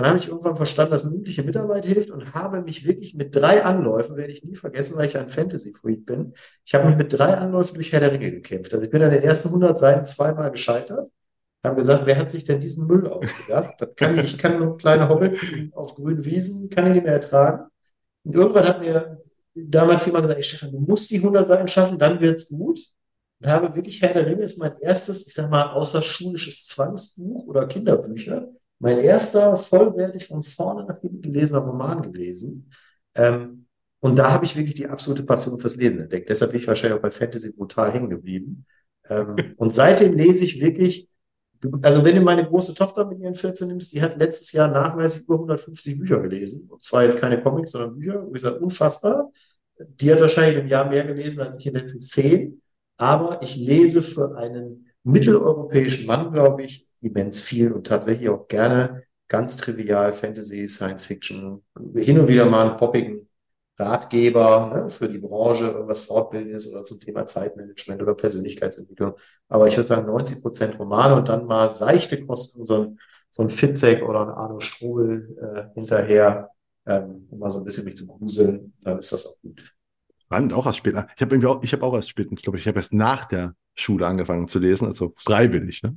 Dann 0.00 0.10
habe 0.10 0.18
ich 0.18 0.28
irgendwann 0.28 0.56
verstanden, 0.56 0.92
dass 0.92 1.04
mündliche 1.04 1.42
Mitarbeit 1.42 1.86
hilft 1.86 2.10
und 2.10 2.34
habe 2.34 2.62
mich 2.62 2.86
wirklich 2.86 3.14
mit 3.14 3.34
drei 3.34 3.64
Anläufen, 3.64 4.16
werde 4.16 4.32
ich 4.32 4.44
nie 4.44 4.54
vergessen, 4.54 4.96
weil 4.96 5.06
ich 5.06 5.18
ein 5.18 5.28
Fantasy-Freak 5.28 6.06
bin, 6.06 6.34
ich 6.64 6.74
habe 6.74 6.86
mich 6.88 6.96
mit 6.96 7.12
drei 7.12 7.34
Anläufen 7.34 7.74
durch 7.74 7.92
Herr 7.92 8.00
der 8.00 8.12
Ringe 8.12 8.30
gekämpft. 8.30 8.72
Also 8.72 8.84
ich 8.84 8.90
bin 8.90 9.02
an 9.02 9.10
den 9.10 9.22
ersten 9.22 9.48
100 9.48 9.78
Seiten 9.78 10.06
zweimal 10.06 10.50
gescheitert 10.50 11.10
haben 11.62 11.76
gesagt, 11.76 12.06
wer 12.06 12.16
hat 12.16 12.30
sich 12.30 12.44
denn 12.44 12.60
diesen 12.60 12.86
Müll 12.86 13.06
ausgedacht? 13.06 13.74
Das 13.78 13.90
kann 13.96 14.18
ich, 14.18 14.34
ich 14.34 14.38
kann 14.38 14.58
nur 14.58 14.78
kleine 14.78 15.08
Hobbits 15.08 15.44
auf 15.74 15.94
grünen 15.94 16.24
Wiesen, 16.24 16.70
kann 16.70 16.86
ich 16.86 16.94
nicht 16.94 17.04
mehr 17.04 17.14
ertragen. 17.14 17.68
Und 18.24 18.34
irgendwann 18.34 18.66
hat 18.66 18.80
mir 18.80 19.20
damals 19.54 20.06
jemand 20.06 20.24
gesagt, 20.24 20.44
Stefan, 20.44 20.72
du 20.72 20.80
musst 20.80 21.10
die 21.10 21.18
100 21.18 21.46
Seiten 21.46 21.68
schaffen, 21.68 21.98
dann 21.98 22.20
wird's 22.20 22.48
gut. 22.48 22.78
Und 23.40 23.48
habe 23.48 23.74
wirklich 23.74 24.00
Herr 24.00 24.12
der 24.12 24.26
Ringe 24.26 24.42
ist 24.42 24.58
mein 24.58 24.72
erstes, 24.80 25.26
ich 25.26 25.34
sag 25.34 25.50
mal, 25.50 25.70
außerschulisches 25.70 26.66
Zwangsbuch 26.66 27.46
oder 27.46 27.66
Kinderbücher. 27.66 28.48
Mein 28.80 28.98
erster 28.98 29.54
vollwertig 29.56 30.26
von 30.26 30.42
vorne 30.42 30.84
nach 30.84 31.00
hinten 31.00 31.22
gelesener 31.22 31.60
Roman 31.60 32.02
gewesen. 32.02 32.70
Ähm, 33.14 33.66
und 34.00 34.18
da 34.18 34.32
habe 34.32 34.44
ich 34.44 34.56
wirklich 34.56 34.74
die 34.74 34.88
absolute 34.88 35.22
Passion 35.22 35.58
fürs 35.58 35.76
Lesen 35.76 36.00
entdeckt. 36.00 36.28
Deshalb 36.28 36.50
bin 36.50 36.60
ich 36.60 36.66
wahrscheinlich 36.66 36.98
auch 36.98 37.02
bei 37.02 37.10
Fantasy 37.10 37.52
brutal 37.52 37.92
hängen 37.92 38.10
geblieben. 38.10 38.66
Ähm, 39.08 39.36
und 39.56 39.72
seitdem 39.72 40.14
lese 40.14 40.44
ich 40.44 40.60
wirklich 40.60 41.10
also 41.82 42.04
wenn 42.04 42.16
du 42.16 42.22
meine 42.22 42.46
große 42.46 42.74
Tochter 42.74 43.04
mit 43.06 43.20
ihren 43.20 43.34
14 43.34 43.68
nimmst, 43.68 43.92
die 43.92 44.00
hat 44.00 44.16
letztes 44.16 44.52
Jahr 44.52 44.68
nachweislich 44.68 45.24
über 45.24 45.34
150 45.34 45.98
Bücher 45.98 46.20
gelesen. 46.20 46.70
Und 46.70 46.82
zwar 46.82 47.04
jetzt 47.04 47.18
keine 47.18 47.42
Comics, 47.42 47.72
sondern 47.72 47.98
Bücher. 47.98 48.26
Und 48.26 48.34
ich 48.34 48.42
sage, 48.42 48.58
unfassbar. 48.58 49.30
Die 49.78 50.10
hat 50.10 50.20
wahrscheinlich 50.20 50.58
im 50.58 50.68
Jahr 50.68 50.88
mehr 50.88 51.04
gelesen 51.04 51.40
als 51.42 51.58
ich 51.58 51.66
in 51.66 51.74
den 51.74 51.80
letzten 51.80 52.00
zehn. 52.00 52.62
Aber 52.96 53.42
ich 53.42 53.56
lese 53.56 54.02
für 54.02 54.36
einen 54.36 54.86
mitteleuropäischen 55.02 56.06
Mann, 56.06 56.32
glaube 56.32 56.62
ich, 56.62 56.86
immens 57.00 57.40
viel 57.40 57.72
und 57.72 57.86
tatsächlich 57.86 58.28
auch 58.28 58.48
gerne 58.48 59.04
ganz 59.28 59.56
trivial 59.56 60.12
Fantasy, 60.12 60.68
Science 60.68 61.04
Fiction, 61.04 61.62
hin 61.94 62.18
und 62.18 62.28
wieder 62.28 62.46
mal 62.46 62.68
einen 62.68 62.76
poppigen 62.76 63.28
Ratgeber 63.78 64.72
ne, 64.74 64.90
für 64.90 65.08
die 65.08 65.18
Branche, 65.18 65.66
irgendwas 65.66 66.04
Fortbildendes 66.04 66.72
oder 66.72 66.84
zum 66.84 67.00
Thema 67.00 67.24
Zeitmanagement 67.26 68.02
oder 68.02 68.14
Persönlichkeitsentwicklung. 68.14 69.14
Aber 69.48 69.68
ich 69.68 69.76
würde 69.76 69.86
sagen 69.86 70.06
90 70.06 70.42
Prozent 70.42 70.78
Romane 70.78 71.14
und 71.16 71.28
dann 71.28 71.46
mal 71.46 71.70
seichte 71.70 72.24
Kosten, 72.26 72.64
so 72.64 72.82
ein, 72.82 73.00
so 73.30 73.42
ein 73.42 73.50
Fitzek 73.50 74.02
oder 74.02 74.22
ein 74.22 74.30
Arno 74.30 74.60
Strubel 74.60 75.36
äh, 75.40 75.80
hinterher, 75.80 76.50
ähm, 76.86 77.26
um 77.30 77.38
mal 77.38 77.50
so 77.50 77.58
ein 77.58 77.64
bisschen 77.64 77.84
mich 77.84 77.96
zu 77.96 78.06
gruseln, 78.06 78.74
dann 78.82 78.98
ist 78.98 79.12
das 79.12 79.26
auch 79.26 79.40
gut. 79.40 79.62
Spannend, 80.24 80.52
auch 80.52 80.66
erst 80.66 80.78
später. 80.78 81.08
Ich 81.16 81.22
habe 81.22 81.48
auch, 81.48 81.62
ich 81.62 81.72
habe 81.72 81.82
auch 81.84 81.94
erst 81.94 82.08
ich 82.08 82.42
glaube, 82.42 82.58
ich 82.58 82.68
habe 82.68 82.78
erst 82.78 82.92
nach 82.92 83.24
der 83.24 83.54
Schule 83.74 84.06
angefangen 84.06 84.46
zu 84.48 84.58
lesen, 84.58 84.86
also 84.86 85.14
freiwillig, 85.16 85.82
ne? 85.82 85.96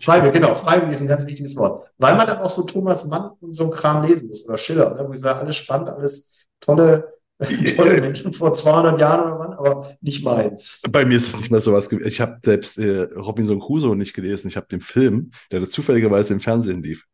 Freiwillig, 0.00 0.32
genau. 0.32 0.54
Freiwillig 0.54 0.94
ist 0.94 1.02
ein 1.02 1.08
ganz 1.08 1.26
wichtiges 1.26 1.56
Wort. 1.56 1.90
Weil 1.98 2.16
man 2.16 2.26
dann 2.26 2.38
auch 2.38 2.50
so 2.50 2.62
Thomas 2.62 3.06
Mann 3.08 3.30
und 3.40 3.52
so 3.52 3.64
ein 3.64 3.70
Kram 3.70 4.02
lesen 4.02 4.28
muss 4.28 4.46
oder 4.48 4.56
Schiller, 4.56 4.94
ne? 4.94 5.04
wo 5.06 5.12
ich 5.12 5.20
sage, 5.20 5.40
alles 5.40 5.56
spannend, 5.56 5.90
alles 5.90 6.46
tolle, 6.60 7.12
tolle 7.76 8.00
Menschen 8.00 8.32
vor 8.32 8.52
200 8.52 9.00
Jahren 9.00 9.32
oder 9.32 9.38
wann, 9.38 9.52
aber 9.52 9.86
nicht 10.00 10.24
meins. 10.24 10.82
Bei 10.90 11.04
mir 11.04 11.18
ist 11.18 11.28
es 11.28 11.36
nicht 11.36 11.50
mehr 11.50 11.60
sowas. 11.60 11.88
Ich 11.92 12.20
habe 12.20 12.38
selbst 12.42 12.78
äh, 12.78 13.02
Robinson 13.14 13.60
Crusoe 13.60 13.94
nicht 13.94 14.14
gelesen. 14.14 14.48
Ich 14.48 14.56
habe 14.56 14.66
den 14.68 14.80
Film, 14.80 15.32
der 15.52 15.68
zufälligerweise 15.68 16.32
im 16.32 16.40
Fernsehen 16.40 16.82
lief, 16.82 17.04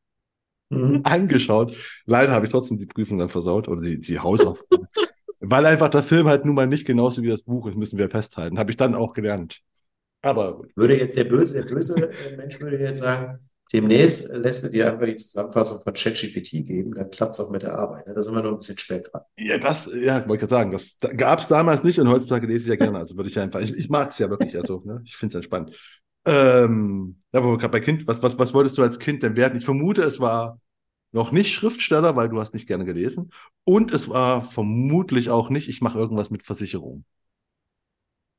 mhm. 0.71 1.01
angeschaut. 1.05 1.77
Leider 2.07 2.33
habe 2.33 2.47
ich 2.47 2.53
trotzdem 2.53 2.79
die 2.79 2.87
Prüfung 2.87 3.19
dann 3.19 3.29
versaut 3.29 3.69
oder 3.69 3.81
die, 3.81 4.01
die 4.01 4.19
Hausaufgaben. 4.21 4.87
Weil 5.41 5.67
einfach 5.67 5.89
der 5.89 6.03
Film 6.03 6.29
halt 6.29 6.45
nun 6.45 6.55
mal 6.55 6.67
nicht 6.67 6.87
genauso 6.87 7.23
wie 7.23 7.29
das 7.29 7.43
Buch 7.43 7.67
ist, 7.67 7.77
müssen 7.77 7.99
wir 7.99 8.09
festhalten. 8.09 8.59
Habe 8.59 8.71
ich 8.71 8.77
dann 8.77 8.95
auch 8.95 9.13
gelernt. 9.13 9.61
Aber 10.25 10.63
würde 10.75 10.99
jetzt 10.99 11.17
der 11.17 11.25
böse, 11.25 11.63
der 11.63 11.75
böse 11.75 12.11
Mensch 12.37 12.61
würde 12.61 12.79
jetzt 12.79 13.03
sagen, 13.03 13.39
Demnächst 13.75 14.33
lässt 14.33 14.65
du 14.65 14.69
dir 14.69 14.93
einfach 14.93 15.07
die 15.07 15.17
Zusammenfassung 15.17 15.81
von 15.81 15.93
ChatGPT 15.93 16.65
geben, 16.65 16.95
dann 16.95 17.11
klappt 17.11 17.35
es 17.35 17.41
auch 17.41 17.51
mit 17.51 17.65
der 17.65 17.77
Arbeit. 17.77 18.07
Ne? 18.07 18.15
Da 18.15 18.23
sind 18.23 18.33
wir 18.33 18.43
noch 18.43 18.53
ein 18.53 18.59
bisschen 18.59 18.79
spät 18.79 19.09
dran. 19.11 19.23
Ja, 19.37 19.59
das, 19.59 19.91
ja, 19.93 20.29
wollte 20.29 20.45
ich 20.45 20.51
sagen, 20.51 20.71
das 20.71 20.97
da 21.01 21.13
gab 21.13 21.41
es 21.41 21.49
damals 21.49 21.83
nicht 21.83 21.99
und 21.99 22.09
heutzutage 22.09 22.47
lese 22.47 22.61
ich 22.61 22.69
ja 22.69 22.77
gerne. 22.77 22.99
Also 22.99 23.17
würde 23.17 23.31
ich 23.31 23.39
einfach, 23.39 23.61
ich, 23.61 23.75
ich 23.75 23.89
mag 23.89 24.11
es 24.11 24.19
ja 24.19 24.31
wirklich, 24.31 24.57
also, 24.57 24.81
ne? 24.85 25.03
ich 25.05 25.17
finde 25.17 25.33
es 25.33 25.35
entspannt. 25.37 25.77
Ähm, 26.25 27.17
ja, 27.33 27.43
wo 27.43 27.51
wir 27.51 27.59
gerade 27.59 27.73
bei 27.73 27.81
Kind, 27.81 28.07
was, 28.07 28.23
was, 28.23 28.39
was 28.39 28.55
wolltest 28.55 28.79
du 28.79 28.83
als 28.83 29.01
Kind 29.01 29.25
denn 29.25 29.37
werden? 29.37 29.59
Ich 29.59 29.65
vermute, 29.65 30.03
es 30.03 30.21
war 30.21 30.61
noch 31.11 31.33
nicht 31.33 31.53
Schriftsteller, 31.53 32.15
weil 32.15 32.29
du 32.29 32.41
hast 32.41 32.55
nicht 32.55 32.69
gerne 32.69 32.85
gelesen. 32.85 33.33
Und 33.65 33.93
es 33.93 34.09
war 34.09 34.43
vermutlich 34.43 35.31
auch 35.31 35.51
nicht, 35.51 35.69
ich 35.69 35.81
mache 35.81 35.99
irgendwas 35.99 36.31
mit 36.31 36.45
Versicherung. 36.47 37.05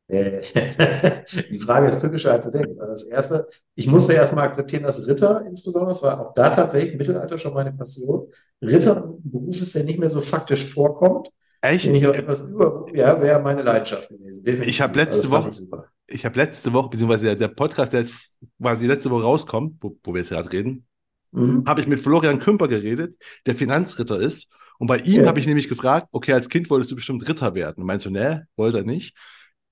Äh, 0.07 0.41
die 1.51 1.57
Frage 1.57 1.87
ist 1.87 2.01
typischer, 2.01 2.33
als 2.33 2.45
du 2.45 2.51
denkst. 2.51 2.77
Also 2.79 2.91
das 2.91 3.03
erste, 3.05 3.47
ich 3.73 3.87
musste 3.87 4.13
erstmal 4.13 4.45
akzeptieren, 4.45 4.83
dass 4.83 5.07
Ritter 5.07 5.43
insbesondere, 5.47 5.89
das 5.89 6.03
war 6.03 6.21
auch 6.21 6.33
da 6.33 6.49
tatsächlich 6.49 6.93
im 6.93 6.97
Mittelalter 6.99 7.37
schon 7.37 7.53
meine 7.53 7.71
Passion, 7.71 8.27
Ritter 8.61 9.05
ein 9.05 9.15
Beruf 9.23 9.61
ist, 9.61 9.73
der 9.73 9.83
nicht 9.83 9.99
mehr 9.99 10.09
so 10.09 10.21
faktisch 10.21 10.71
vorkommt. 10.73 11.29
Echt? 11.61 11.85
Den 11.85 11.95
ich 11.95 12.07
auch 12.07 12.13
etwas 12.13 12.41
über, 12.43 12.85
ja, 12.93 13.19
wäre 13.19 13.41
meine 13.41 13.63
Leidenschaft 13.63 14.09
gewesen. 14.09 14.43
Definitiv. 14.43 14.69
Ich 14.69 14.81
habe 14.81 14.95
letzte 14.95 15.21
also, 15.21 15.31
Woche, 15.31 15.49
ich, 15.49 16.15
ich 16.15 16.25
habe 16.25 16.37
letzte 16.37 16.73
Woche, 16.73 16.89
beziehungsweise 16.89 17.23
der, 17.23 17.35
der 17.35 17.47
Podcast, 17.47 17.93
der 17.93 18.01
jetzt 18.01 18.13
quasi 18.61 18.85
letzte 18.85 19.09
Woche 19.09 19.23
rauskommt, 19.23 19.81
wo, 19.81 19.97
wo 20.03 20.13
wir 20.13 20.21
jetzt 20.21 20.29
gerade 20.29 20.51
reden, 20.51 20.85
mhm. 21.31 21.63
habe 21.65 21.81
ich 21.81 21.87
mit 21.87 21.99
Florian 21.99 22.37
Kümper 22.37 22.67
geredet, 22.67 23.15
der 23.47 23.55
Finanzritter 23.55 24.19
ist. 24.19 24.47
Und 24.77 24.87
bei 24.87 24.97
ihm 24.97 25.21
ja. 25.21 25.27
habe 25.27 25.39
ich 25.39 25.47
nämlich 25.47 25.69
gefragt, 25.69 26.09
okay, 26.11 26.33
als 26.33 26.49
Kind 26.49 26.69
wolltest 26.69 26.91
du 26.91 26.95
bestimmt 26.95 27.27
Ritter 27.27 27.55
werden. 27.55 27.81
Und 27.81 27.87
meinst 27.87 28.05
du, 28.05 28.11
ne, 28.11 28.47
wollte 28.55 28.79
er 28.79 28.83
nicht. 28.83 29.15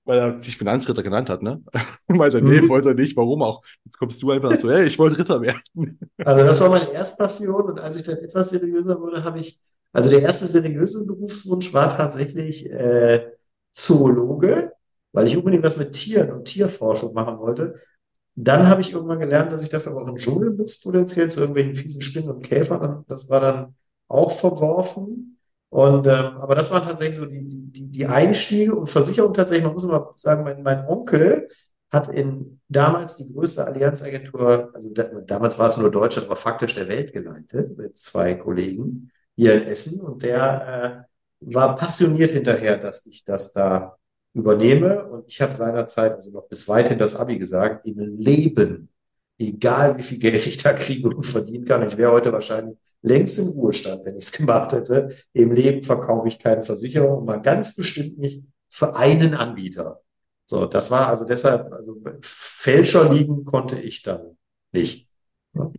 Weil 0.04 0.18
er 0.18 0.42
sich 0.42 0.56
Finanzritter 0.56 1.02
genannt 1.02 1.30
hat, 1.30 1.42
ne? 1.42 1.62
Meinte, 2.08 2.42
nee, 2.42 2.60
mhm. 2.60 2.68
wollte 2.68 2.88
er 2.88 2.94
nicht, 2.94 3.16
warum 3.16 3.42
auch? 3.42 3.62
Jetzt 3.84 3.98
kommst 3.98 4.22
du 4.22 4.30
einfach 4.30 4.56
so, 4.56 4.70
hey, 4.70 4.86
ich 4.86 4.98
wollte 4.98 5.18
Ritter 5.18 5.40
werden. 5.40 5.60
Also 6.24 6.44
das 6.44 6.60
war 6.60 6.68
meine 6.70 6.92
Erstpassion 6.92 7.70
und 7.70 7.80
als 7.80 7.96
ich 7.96 8.02
dann 8.04 8.16
etwas 8.16 8.50
seriöser 8.50 9.00
wurde, 9.00 9.24
habe 9.24 9.38
ich, 9.38 9.58
also 9.92 10.10
der 10.10 10.22
erste 10.22 10.46
seriöse 10.46 11.06
Berufswunsch 11.06 11.72
war 11.74 11.88
tatsächlich 11.88 12.70
äh, 12.70 13.32
Zoologe, 13.72 14.72
weil 15.12 15.26
ich 15.26 15.36
unbedingt 15.36 15.62
was 15.62 15.76
mit 15.76 15.92
Tieren 15.92 16.32
und 16.32 16.44
Tierforschung 16.44 17.14
machen 17.14 17.38
wollte. 17.38 17.80
Dann 18.36 18.68
habe 18.68 18.80
ich 18.80 18.92
irgendwann 18.92 19.20
gelernt, 19.20 19.52
dass 19.52 19.62
ich 19.62 19.68
dafür 19.68 19.96
auch 19.96 20.06
einen 20.06 20.16
Dschungel 20.16 20.50
muss, 20.50 20.80
potenziell 20.80 21.30
zu 21.30 21.40
irgendwelchen 21.40 21.74
fiesen 21.74 22.02
Spinnen 22.02 22.30
und 22.30 22.42
Käfern. 22.42 23.04
Das 23.06 23.30
war 23.30 23.40
dann 23.40 23.74
auch 24.08 24.32
verworfen. 24.32 25.33
Und 25.74 26.06
ähm, 26.06 26.36
aber 26.38 26.54
das 26.54 26.70
waren 26.70 26.84
tatsächlich 26.84 27.16
so 27.16 27.26
die, 27.26 27.42
die, 27.48 27.90
die 27.90 28.06
Einstiege 28.06 28.76
und 28.76 28.88
Versicherung 28.88 29.34
tatsächlich, 29.34 29.64
man 29.64 29.74
muss 29.74 29.84
mal 29.84 30.08
sagen, 30.14 30.44
mein, 30.44 30.62
mein 30.62 30.86
Onkel 30.86 31.48
hat 31.92 32.06
in 32.06 32.60
damals 32.68 33.16
die 33.16 33.34
größte 33.34 33.66
Allianzagentur, 33.66 34.70
also 34.72 34.94
da, 34.94 35.02
damals 35.26 35.58
war 35.58 35.66
es 35.66 35.76
nur 35.76 35.90
Deutschland, 35.90 36.28
aber 36.28 36.36
faktisch 36.36 36.76
der 36.76 36.86
Welt 36.86 37.12
geleitet, 37.12 37.76
mit 37.76 37.96
zwei 37.96 38.34
Kollegen 38.34 39.10
hier 39.34 39.54
in 39.54 39.64
Essen. 39.64 40.00
Und 40.02 40.22
der 40.22 41.08
äh, 41.40 41.54
war 41.56 41.74
passioniert 41.74 42.30
hinterher, 42.30 42.76
dass 42.76 43.06
ich 43.06 43.24
das 43.24 43.52
da 43.52 43.96
übernehme. 44.32 45.04
Und 45.06 45.24
ich 45.26 45.42
habe 45.42 45.52
seinerzeit, 45.52 46.12
also 46.12 46.30
noch 46.30 46.46
bis 46.46 46.68
weit 46.68 46.92
in 46.92 47.00
das 47.00 47.16
Abi 47.16 47.36
gesagt, 47.36 47.84
im 47.86 47.98
Leben, 47.98 48.90
egal 49.38 49.98
wie 49.98 50.04
viel 50.04 50.18
Geld 50.20 50.46
ich 50.46 50.58
da 50.58 50.72
kriege 50.72 51.08
und 51.08 51.22
verdienen 51.26 51.64
kann, 51.64 51.84
ich 51.84 51.96
wäre 51.96 52.12
heute 52.12 52.32
wahrscheinlich 52.32 52.76
längst 53.04 53.38
im 53.38 53.48
Ruhestand, 53.48 54.04
wenn 54.04 54.16
ich 54.16 54.24
es 54.24 54.32
gemacht 54.36 54.72
hätte. 54.72 55.14
Im 55.32 55.52
Leben 55.52 55.82
verkaufe 55.82 56.28
ich 56.28 56.38
keine 56.38 56.62
Versicherung 56.62 57.18
und 57.18 57.26
mal 57.26 57.40
ganz 57.40 57.74
bestimmt 57.74 58.18
nicht 58.18 58.42
für 58.70 58.96
einen 58.96 59.34
Anbieter. 59.34 60.00
So, 60.46 60.66
das 60.66 60.90
war 60.90 61.08
also 61.08 61.24
deshalb, 61.24 61.72
also 61.72 61.96
Fälscher 62.20 63.12
liegen 63.12 63.44
konnte 63.44 63.78
ich 63.78 64.02
dann 64.02 64.36
nicht. 64.72 65.08
Ja. 65.54 65.70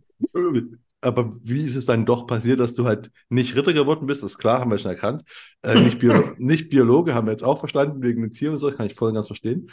Aber 1.02 1.32
wie 1.42 1.64
ist 1.64 1.76
es 1.76 1.86
dann 1.86 2.06
doch 2.06 2.26
passiert, 2.26 2.58
dass 2.58 2.74
du 2.74 2.86
halt 2.86 3.12
nicht 3.28 3.54
Ritter 3.54 3.72
geworden 3.72 4.06
bist? 4.06 4.22
Das 4.22 4.32
ist 4.32 4.38
klar, 4.38 4.60
haben 4.60 4.70
wir 4.70 4.78
schon 4.78 4.90
erkannt. 4.90 5.22
Äh, 5.62 5.80
nicht, 5.82 5.98
Biolo 5.98 6.32
nicht 6.38 6.68
Biologe, 6.68 7.14
haben 7.14 7.26
wir 7.26 7.32
jetzt 7.32 7.44
auch 7.44 7.58
verstanden, 7.58 8.02
wegen 8.02 8.22
den 8.22 8.32
Tieren 8.32 8.54
und 8.54 8.60
so, 8.60 8.72
kann 8.72 8.86
ich 8.86 8.94
voll 8.94 9.10
und 9.10 9.14
ganz 9.14 9.26
verstehen. 9.28 9.70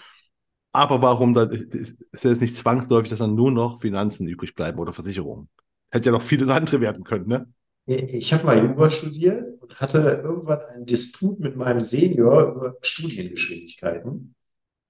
Aber 0.71 1.01
warum 1.01 1.33
dann, 1.33 1.51
ist 1.51 2.23
jetzt 2.23 2.41
nicht 2.41 2.57
zwangsläufig, 2.57 3.09
dass 3.09 3.19
dann 3.19 3.35
nur 3.35 3.51
noch 3.51 3.79
Finanzen 3.79 4.27
übrig 4.27 4.53
bleiben 4.53 4.79
oder 4.79 4.91
Versicherungen? 4.91 5.49
Hätte 5.93 6.08
ja 6.08 6.12
noch 6.12 6.23
viele 6.23 6.51
andere 6.51 6.82
werden 6.82 7.03
können, 7.03 7.27
ne? 7.27 7.45
Ich 7.86 8.34
habe 8.34 8.45
mal 8.45 8.58
Jura 8.58 8.89
studiert 8.89 9.62
und 9.62 9.79
hatte 9.79 10.21
irgendwann 10.23 10.60
einen 10.73 10.88
Disput 10.88 11.39
mit 11.39 11.56
meinem 11.56 11.82
Senior 11.82 12.56
über 12.56 12.75
Studiengeschwindigkeiten. 12.82 14.34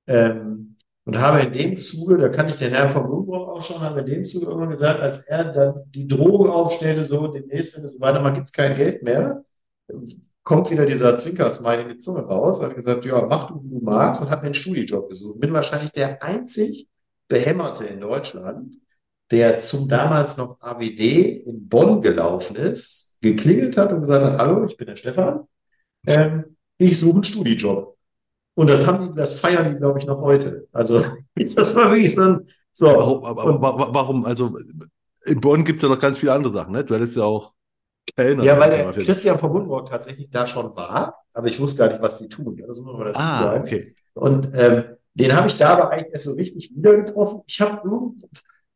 Ähm, 0.07 0.77
und 1.03 1.19
habe 1.19 1.41
in 1.41 1.51
dem 1.51 1.75
Zuge, 1.75 2.17
da 2.17 2.29
kann 2.29 2.47
ich 2.47 2.55
den 2.55 2.71
Herrn 2.71 2.89
vom 2.89 3.05
Blumenbrauch 3.05 3.49
auch 3.49 3.61
schon, 3.61 3.81
habe 3.81 3.99
in 3.99 4.05
dem 4.05 4.25
Zuge 4.25 4.45
irgendwann 4.45 4.69
gesagt, 4.69 5.01
als 5.01 5.27
er 5.27 5.51
dann 5.51 5.73
die 5.91 6.07
Drohung 6.07 6.49
aufstellte, 6.49 7.03
so 7.03 7.27
demnächst, 7.27 7.75
wenn 7.75 7.83
es 7.83 7.95
so 7.95 7.99
weitermacht, 7.99 8.35
gibt 8.35 8.47
es 8.47 8.53
kein 8.53 8.77
Geld 8.77 9.03
mehr, 9.03 9.43
kommt 10.43 10.71
wieder 10.71 10.85
dieser 10.85 11.17
Zwinkersmile 11.17 11.81
in 11.81 11.89
die 11.89 11.97
Zunge 11.97 12.21
raus, 12.21 12.63
habe 12.63 12.75
gesagt, 12.75 13.03
ja, 13.03 13.25
mach 13.25 13.47
du, 13.47 13.61
wie 13.61 13.67
du 13.67 13.81
magst 13.81 14.21
und 14.21 14.29
habe 14.29 14.43
mir 14.43 14.45
einen 14.45 14.53
Studijob 14.53 15.09
gesucht. 15.09 15.41
Bin 15.41 15.51
wahrscheinlich 15.51 15.91
der 15.91 16.23
einzig 16.23 16.87
Behämmerte 17.27 17.87
in 17.87 17.99
Deutschland, 17.99 18.77
der 19.33 19.57
zum 19.57 19.89
damals 19.89 20.37
noch 20.37 20.61
AWD 20.61 20.99
in 21.47 21.67
Bonn 21.67 22.01
gelaufen 22.01 22.55
ist, 22.55 23.17
geklingelt 23.19 23.75
hat 23.77 23.91
und 23.91 24.01
gesagt 24.01 24.23
hat, 24.23 24.37
hallo, 24.37 24.63
ich 24.65 24.77
bin 24.77 24.85
der 24.85 24.95
Stefan, 24.95 25.47
ähm, 26.05 26.55
ich 26.77 26.99
suche 26.99 27.15
einen 27.15 27.23
Studijob. 27.23 27.97
Und 28.53 28.69
das 28.69 28.85
haben 28.85 29.07
die, 29.07 29.17
das 29.17 29.39
feiern 29.39 29.71
die, 29.71 29.77
glaube 29.77 29.97
ich, 29.97 30.05
noch 30.05 30.21
heute. 30.21 30.67
Also, 30.71 31.03
das 31.35 31.75
war 31.75 31.89
wirklich 31.91 32.13
so 32.13 32.41
so. 32.71 32.85
Warum, 32.85 33.25
aber, 33.25 33.93
warum, 33.93 34.25
also, 34.25 34.55
in 35.25 35.41
Bonn 35.41 35.63
gibt 35.63 35.77
es 35.77 35.83
ja 35.83 35.89
noch 35.89 35.99
ganz 35.99 36.19
viele 36.19 36.33
andere 36.33 36.53
Sachen, 36.53 36.73
ne? 36.73 36.83
Du 36.83 36.93
hättest 36.93 37.15
ja 37.15 37.23
auch 37.23 37.53
Kellner. 38.15 38.43
Ja, 38.43 38.59
weil 38.59 38.69
der 38.69 38.91
Christian 38.91 39.39
von 39.39 39.51
Buddenbrock 39.51 39.87
tatsächlich 39.87 40.29
da 40.29 40.45
schon 40.45 40.75
war, 40.75 41.23
aber 41.33 41.47
ich 41.47 41.59
wusste 41.59 41.79
gar 41.79 41.91
nicht, 41.91 42.03
was 42.03 42.19
die 42.19 42.29
tun. 42.29 42.61
Das 42.67 42.79
muss 42.79 42.95
man 42.95 43.07
dazu 43.07 43.19
ah, 43.19 43.43
sagen. 43.43 43.63
okay. 43.63 43.95
Und 44.13 44.51
ähm, 44.53 44.83
den 45.15 45.35
habe 45.35 45.47
ich 45.47 45.57
da 45.57 45.69
aber 45.69 45.89
eigentlich 45.89 46.11
erst 46.11 46.25
so 46.25 46.33
richtig 46.33 46.75
wieder 46.75 46.95
getroffen. 46.97 47.41
Ich 47.47 47.59
habe 47.61 47.81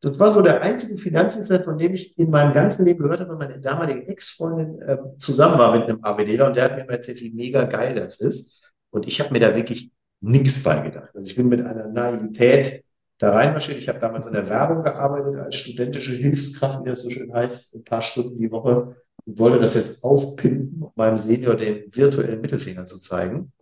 das 0.00 0.18
war 0.18 0.30
so 0.30 0.42
der 0.42 0.62
einzige 0.62 0.96
Finanzinstitut, 0.96 1.64
von 1.64 1.78
dem 1.78 1.94
ich 1.94 2.16
in 2.18 2.30
meinem 2.30 2.54
ganzen 2.54 2.86
Leben 2.86 3.02
gehört 3.02 3.20
habe, 3.20 3.30
weil 3.30 3.48
meine 3.48 3.60
damalige 3.60 4.06
Ex-Freundin 4.06 4.80
äh, 4.82 4.96
zusammen 5.18 5.58
war 5.58 5.76
mit 5.76 5.88
einem 5.88 6.02
AWDler 6.02 6.46
und 6.46 6.56
der 6.56 6.64
hat 6.64 6.76
mir 6.76 6.82
immer 6.82 6.92
erzählt, 6.92 7.20
wie 7.20 7.32
mega 7.32 7.64
geil 7.64 7.94
das 7.94 8.20
ist. 8.20 8.62
Und 8.90 9.08
ich 9.08 9.20
habe 9.20 9.32
mir 9.32 9.40
da 9.40 9.56
wirklich 9.56 9.90
nichts 10.20 10.62
beigedacht. 10.62 11.10
Also 11.14 11.28
ich 11.28 11.36
bin 11.36 11.48
mit 11.48 11.64
einer 11.64 11.88
Naivität 11.88 12.84
da 13.18 13.32
reinmarschiert. 13.32 13.78
Ich 13.78 13.88
habe 13.88 13.98
damals 13.98 14.26
in 14.28 14.34
der 14.34 14.48
Werbung 14.48 14.84
gearbeitet 14.84 15.36
als 15.36 15.56
studentische 15.56 16.12
Hilfskraft, 16.12 16.84
wie 16.84 16.90
das 16.90 17.02
so 17.02 17.10
schön 17.10 17.32
heißt, 17.32 17.74
ein 17.76 17.84
paar 17.84 18.02
Stunden 18.02 18.38
die 18.38 18.50
Woche 18.50 18.96
und 19.24 19.38
wollte 19.38 19.58
das 19.58 19.74
jetzt 19.74 20.04
aufpimpen, 20.04 20.82
um 20.82 20.92
meinem 20.94 21.18
Senior 21.18 21.56
den 21.56 21.84
virtuellen 21.88 22.40
Mittelfinger 22.40 22.86
zu 22.86 22.98
zeigen. 22.98 23.52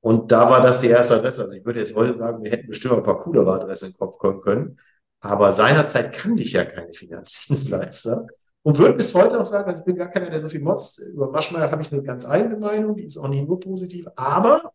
Und 0.00 0.32
da 0.32 0.50
war 0.50 0.62
das 0.62 0.80
die 0.80 0.88
erste 0.88 1.16
Adresse. 1.16 1.42
Also 1.42 1.54
ich 1.54 1.64
würde 1.64 1.80
jetzt 1.80 1.94
heute 1.94 2.14
sagen, 2.14 2.42
wir 2.42 2.50
hätten 2.50 2.66
bestimmt 2.66 2.94
ein 2.94 3.02
paar 3.02 3.18
coolere 3.18 3.52
Adressen 3.52 3.86
in 3.86 3.92
den 3.92 3.98
Kopf 3.98 4.18
kommen 4.18 4.40
können. 4.40 4.78
Aber 5.22 5.52
seinerzeit 5.52 6.12
kannte 6.12 6.42
ich 6.42 6.52
ja 6.52 6.64
keine 6.64 6.92
Finanzdienstleister 6.92 8.26
und 8.62 8.78
würde 8.78 8.94
bis 8.94 9.14
heute 9.14 9.40
auch 9.40 9.44
sagen, 9.44 9.68
also 9.68 9.80
ich 9.80 9.84
bin 9.86 9.96
gar 9.96 10.08
keiner, 10.08 10.30
der 10.30 10.40
so 10.40 10.48
viel 10.48 10.60
motzt. 10.60 11.00
Über 11.14 11.30
Maschmeyer 11.30 11.70
habe 11.70 11.82
ich 11.82 11.92
eine 11.92 12.02
ganz 12.02 12.26
eigene 12.26 12.56
Meinung, 12.56 12.96
die 12.96 13.04
ist 13.04 13.16
auch 13.16 13.28
nicht 13.28 13.46
nur 13.46 13.60
positiv, 13.60 14.06
aber 14.16 14.72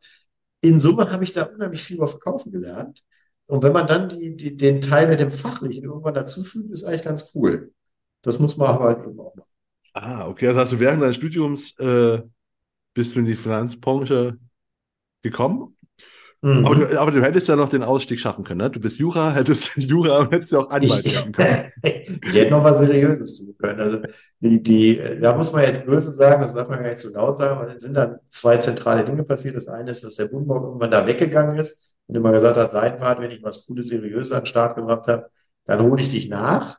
in 0.62 0.80
Summe 0.80 1.12
habe 1.12 1.24
ich 1.24 1.34
da 1.34 1.44
unheimlich 1.44 1.84
viel 1.84 1.98
über 1.98 2.08
Verkaufen 2.08 2.52
gelernt. 2.52 3.04
Und 3.46 3.62
wenn 3.64 3.74
man 3.74 3.88
dann 3.88 4.10
die, 4.10 4.36
die, 4.36 4.58
den 4.58 4.82
Teil 4.82 5.08
mit 5.08 5.20
dem 5.20 5.32
Fachlichen 5.32 5.84
irgendwann 5.84 6.14
dazufügt, 6.14 6.72
ist 6.72 6.86
eigentlich 6.86 7.04
ganz 7.04 7.32
cool. 7.36 7.72
Das 8.22 8.40
muss 8.40 8.58
man 8.58 8.70
aber 8.70 8.86
halt 8.86 9.06
eben 9.06 9.20
auch 9.20 9.36
machen. 9.36 9.52
Ah, 9.94 10.28
okay. 10.28 10.48
Also 10.48 10.60
hast 10.60 10.72
du 10.72 10.80
während 10.80 11.02
deines 11.02 11.18
Studiums 11.18 11.78
äh, 11.80 12.22
bist 12.94 13.16
du 13.16 13.20
in 13.20 13.26
die 13.26 13.36
Finanzbranche 13.36 14.38
gekommen 15.22 15.77
Mhm. 16.48 16.66
Aber, 16.66 16.76
du, 16.76 17.02
aber 17.02 17.12
du 17.12 17.22
hättest 17.22 17.50
ja 17.50 17.58
noch 17.58 17.68
den 17.68 17.84
Ausstieg 17.84 18.20
schaffen 18.22 18.46
können, 18.46 18.60
ne? 18.62 18.70
Du 18.70 18.80
bist 18.80 18.98
Jura, 19.00 19.32
hättest 19.36 19.76
Jura 19.76 20.20
und 20.20 20.32
hättest 20.32 20.54
ja 20.54 20.60
auch 20.60 20.70
Anwalt 20.70 21.04
werden 21.04 21.32
können. 21.34 21.72
ich 21.84 22.34
hätte 22.34 22.52
noch 22.52 22.64
was 22.64 22.80
Seriöses 22.80 23.40
tun 23.40 23.56
können. 23.58 23.82
Also 23.82 24.00
die, 24.40 24.64
die, 24.64 25.02
da 25.20 25.36
muss 25.36 25.52
man 25.52 25.64
jetzt 25.64 25.86
böse 25.86 26.14
sagen, 26.14 26.42
das 26.42 26.54
darf 26.54 26.70
man 26.70 26.80
gar 26.80 26.88
nicht 26.88 27.00
zu 27.00 27.12
laut 27.12 27.36
sagen, 27.36 27.60
weil 27.60 27.76
es 27.76 27.82
sind 27.82 27.96
dann 27.96 28.20
zwei 28.30 28.58
zentrale 28.58 29.04
Dinge 29.04 29.24
passiert. 29.24 29.58
Das 29.58 29.68
eine 29.68 29.92
ist, 29.92 30.06
dass 30.06 30.16
der 30.16 30.28
Bundmorg 30.28 30.64
irgendwann 30.64 30.92
da 30.92 31.06
weggegangen 31.06 31.58
ist 31.58 31.98
und 32.08 32.16
immer 32.16 32.32
gesagt 32.32 32.56
hat, 32.56 32.72
Seitenfahrt, 32.72 33.20
wenn 33.20 33.32
ich 33.32 33.44
was 33.44 33.66
Gutes, 33.66 33.90
Seriöses 33.90 34.32
an 34.32 34.42
den 34.42 34.46
Start 34.46 34.78
gebracht 34.78 35.08
habe, 35.08 35.30
dann 35.66 35.82
hole 35.82 36.02
ich 36.02 36.10
dich 36.10 36.30
nach. 36.30 36.78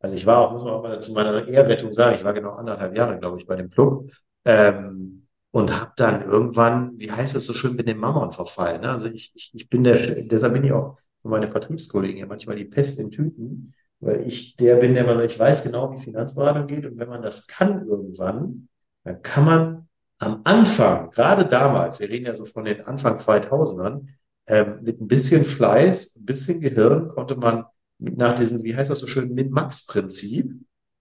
Also 0.00 0.16
ich 0.16 0.24
war 0.24 0.38
auch, 0.38 0.52
muss 0.52 0.64
man 0.64 0.72
auch 0.72 0.82
mal 0.82 0.98
zu 1.00 1.12
meiner 1.12 1.46
Ehrrettung 1.46 1.92
sagen, 1.92 2.16
ich 2.16 2.24
war 2.24 2.32
genau 2.32 2.52
anderthalb 2.52 2.96
Jahre, 2.96 3.18
glaube 3.18 3.38
ich, 3.38 3.46
bei 3.46 3.56
dem 3.56 3.68
Club. 3.68 4.10
Ähm, 4.46 5.21
und 5.52 5.78
habe 5.78 5.92
dann 5.96 6.22
irgendwann, 6.22 6.98
wie 6.98 7.12
heißt 7.12 7.36
es 7.36 7.46
so 7.46 7.52
schön, 7.52 7.76
mit 7.76 7.86
dem 7.86 7.98
Mammon 7.98 8.32
verfallen. 8.32 8.80
Ne? 8.80 8.88
Also 8.88 9.06
ich, 9.06 9.32
ich, 9.34 9.52
ich 9.54 9.68
bin 9.68 9.84
der, 9.84 10.22
deshalb 10.22 10.54
bin 10.54 10.64
ich 10.64 10.72
auch 10.72 10.98
für 11.20 11.28
meine 11.28 11.46
Vertriebskollegen 11.46 12.18
ja 12.18 12.26
manchmal 12.26 12.56
die 12.56 12.64
Pest 12.64 12.98
in 12.98 13.10
Tüten, 13.10 13.74
weil 14.00 14.26
ich 14.26 14.56
der 14.56 14.76
bin, 14.76 14.94
der 14.94 15.04
man, 15.04 15.20
ich 15.20 15.38
weiß 15.38 15.64
genau, 15.64 15.92
wie 15.92 16.02
Finanzberatung 16.02 16.66
geht 16.66 16.86
und 16.86 16.98
wenn 16.98 17.08
man 17.08 17.22
das 17.22 17.46
kann 17.46 17.86
irgendwann, 17.86 18.68
dann 19.04 19.22
kann 19.22 19.44
man 19.44 19.88
am 20.18 20.40
Anfang, 20.44 21.10
gerade 21.10 21.46
damals, 21.46 22.00
wir 22.00 22.08
reden 22.08 22.26
ja 22.26 22.34
so 22.34 22.44
von 22.44 22.64
den 22.64 22.80
Anfang 22.82 23.16
2000ern, 23.16 24.06
ähm, 24.46 24.78
mit 24.82 25.00
ein 25.00 25.08
bisschen 25.08 25.44
Fleiß, 25.44 26.16
ein 26.16 26.24
bisschen 26.24 26.60
Gehirn 26.60 27.08
konnte 27.08 27.36
man 27.36 27.64
nach 27.98 28.34
diesem, 28.34 28.62
wie 28.64 28.74
heißt 28.74 28.90
das 28.90 29.00
so 29.00 29.06
schön, 29.06 29.34
Min-Max-Prinzip, 29.34 30.52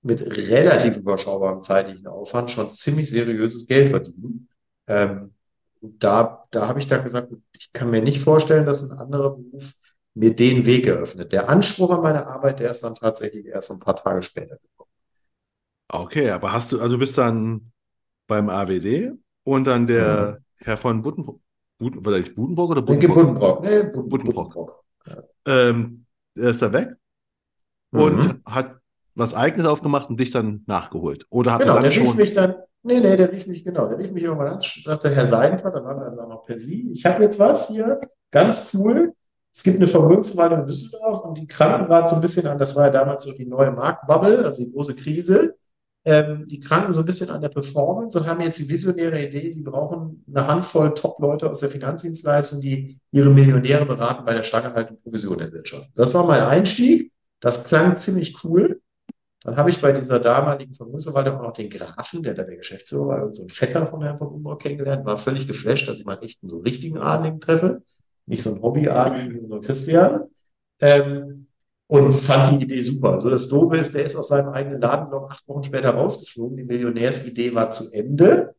mit 0.04 0.22
relativ 0.50 0.98
überschaubarem 0.98 1.60
zeitlichen 1.60 2.08
Aufwand 2.08 2.52
schon 2.52 2.70
ziemlich 2.70 3.10
seriöses 3.10 3.68
Geld 3.68 3.90
verdienen. 3.90 4.50
Ähm, 4.88 5.34
da 5.82 6.42
da 6.52 6.68
habe 6.68 6.80
ich 6.80 6.88
dann 6.88 7.04
gesagt, 7.04 7.34
ich 7.54 7.72
kann 7.74 7.90
mir 7.90 8.02
nicht 8.02 8.22
vorstellen, 8.22 8.66
dass 8.66 8.90
ein 8.90 8.98
anderer 8.98 9.32
Beruf 9.32 9.74
mir 10.14 10.36
den 10.36 10.66
Weg 10.66 10.86
eröffnet. 10.86 11.32
Der 11.32 11.50
Anspruch 11.50 11.90
an 11.92 12.02
meine 12.02 12.28
Arbeit, 12.28 12.60
der 12.60 12.72
ist 12.72 12.84
dann 12.84 12.96
tatsächlich 12.96 13.46
erst 13.46 13.72
ein 13.72 13.80
paar 13.80 13.96
Tage 13.96 14.22
später 14.22 14.58
gekommen. 14.58 14.90
Okay, 15.88 16.30
aber 16.30 16.52
hast 16.52 16.72
du, 16.72 16.82
also 16.82 16.98
bist 16.98 17.18
dann 17.18 17.72
beim 18.28 18.50
AWD 18.50 19.14
und 19.44 19.66
dann 19.66 19.88
der 19.88 20.40
mhm. 20.40 20.66
Herr 20.66 20.78
von 20.78 21.02
Buddenbrock, 21.02 21.40
war 21.80 22.14
ich 22.14 22.36
Budenbrock 22.36 22.72
oder 22.72 22.82
Buddenbrock? 22.82 23.16
Buddenbrock, 23.16 23.64
nee, 23.64 23.84
Buddenbrock. 23.84 24.54
Buddenbrock. 24.54 24.84
Ja. 25.08 25.24
Ähm, 25.46 26.06
der 26.36 26.50
ist 26.52 26.62
da 26.62 26.72
weg 26.74 26.90
mhm. 27.92 28.00
und 28.02 28.42
hat 28.46 28.81
was 29.16 29.34
Eigenes 29.34 29.68
aufgemacht 29.68 30.10
und 30.10 30.20
dich 30.20 30.32
dann 30.32 30.64
nachgeholt. 30.68 31.26
Oder 31.30 31.54
hat 31.54 31.62
genau, 31.62 31.76
er 31.76 31.84
der 31.84 31.92
rief 31.92 32.16
mich 32.16 32.32
dann, 32.32 32.56
nee, 32.84 33.00
nee, 33.00 33.16
der 33.16 33.32
rief 33.32 33.48
mich, 33.48 33.64
genau, 33.64 33.88
der 33.88 33.98
rief 33.98 34.12
mich 34.12 34.24
irgendwann 34.24 34.50
an, 34.50 34.60
sagte 34.62 35.10
Herr 35.10 35.28
Seidenfeld, 35.28 35.76
dann 35.76 35.84
waren 35.84 36.00
wir 36.00 36.06
also 36.06 36.22
auch 36.22 36.30
noch 36.30 36.44
per 36.46 36.58
Sie, 36.58 36.92
ich 36.92 37.06
habe 37.06 37.24
jetzt 37.24 37.40
was 37.40 37.70
hier, 37.70 38.00
ganz 38.32 38.76
cool. 38.76 39.14
Es 39.54 39.64
gibt 39.64 39.78
eine 39.78 39.88
Vermögensverwaltung 39.88 40.62
in 40.62 40.66
Düsseldorf 40.66 41.26
und 41.26 41.38
die 41.38 41.46
kranken 41.46 41.88
gerade 41.88 42.08
so 42.08 42.16
ein 42.16 42.22
bisschen 42.22 42.48
an, 42.48 42.58
das 42.58 42.76
war 42.76 42.86
ja 42.86 42.90
damals 42.90 43.26
so 43.26 43.34
die 43.34 43.46
neue 43.46 43.72
Marktbubble, 43.72 44.46
also 44.46 44.64
die 44.64 44.72
große 44.72 44.96
Krise. 44.96 45.56
Ähm, 46.04 46.46
die 46.48 46.60
kranken 46.60 46.94
so 46.94 47.02
ein 47.02 47.06
bisschen 47.06 47.30
an 47.30 47.42
der 47.42 47.50
Performance 47.50 48.18
und 48.18 48.26
haben 48.26 48.42
jetzt 48.42 48.58
die 48.58 48.68
visionäre 48.68 49.24
Idee, 49.24 49.52
sie 49.52 49.62
brauchen 49.62 50.24
eine 50.28 50.48
Handvoll 50.48 50.96
Top-Leute 50.96 51.48
aus 51.48 51.60
der 51.60 51.70
Finanzdienstleistung, 51.70 52.60
die 52.60 52.98
ihre 53.12 53.30
Millionäre 53.30 53.86
beraten 53.86 54.26
bei 54.26 54.34
der 54.34 54.42
Stange 54.42 54.74
halten 54.74 54.98
Provision 54.98 55.40
in 55.40 55.52
Wirtschaft. 55.52 55.92
Das 55.94 56.16
war 56.16 56.26
mein 56.26 56.42
Einstieg. 56.42 57.12
Das 57.40 57.66
klang 57.66 57.96
ziemlich 57.98 58.44
cool. 58.44 58.82
Dann 59.44 59.58
habe 59.58 59.72
ich 59.72 59.82
bei 59.82 59.92
dieser 59.92 60.20
damaligen 60.20 60.74
Vermögensverwaltung 60.74 61.38
auch 61.38 61.44
noch 61.44 61.54
den 61.54 61.70
Grafen, 61.70 62.22
der 62.22 62.36
da 62.36 62.44
der 62.44 62.58
Geschäftsführer 62.58 63.08
war, 63.08 63.26
und 63.26 63.36
so 63.36 63.44
ein 63.44 63.50
Vetter 63.50 63.88
von 63.88 64.04
Herrn 64.04 64.18
von 64.18 64.28
Umbrock 64.28 64.62
kennengelernt, 64.62 65.06
war 65.06 65.18
völlig 65.18 65.48
geflasht, 65.48 65.88
dass 65.88 65.98
ich 65.98 66.06
mal 66.06 66.22
echt 66.22 66.44
einen 66.44 66.50
so 66.50 66.60
richtigen 66.60 67.00
Adligen 67.00 67.40
treffe, 67.40 67.82
nicht 68.28 68.44
so 68.44 68.52
einen 68.52 68.62
Hobbyadligen 68.62 69.34
wie 69.34 69.40
unser 69.40 69.62
Christian. 69.62 70.22
Ähm, 70.80 71.48
und 71.88 72.14
fand 72.14 72.52
die 72.52 72.64
Idee 72.64 72.82
super. 72.82 73.20
So 73.20 73.30
das 73.30 73.50
Doofe 73.50 73.78
ist, 73.78 73.96
der 73.96 74.06
ist 74.06 74.16
aus 74.16 74.30
seinem 74.30 74.50
eigenen 74.50 74.80
Laden 74.80 75.10
noch 75.10 75.30
acht 75.30 75.46
Wochen 75.50 75.64
später 75.64 75.90
rausgeflogen. 75.90 76.56
Die 76.56 76.64
Millionärsidee 76.64 77.54
war 77.54 77.68
zu 77.68 77.92
Ende. 77.94 78.56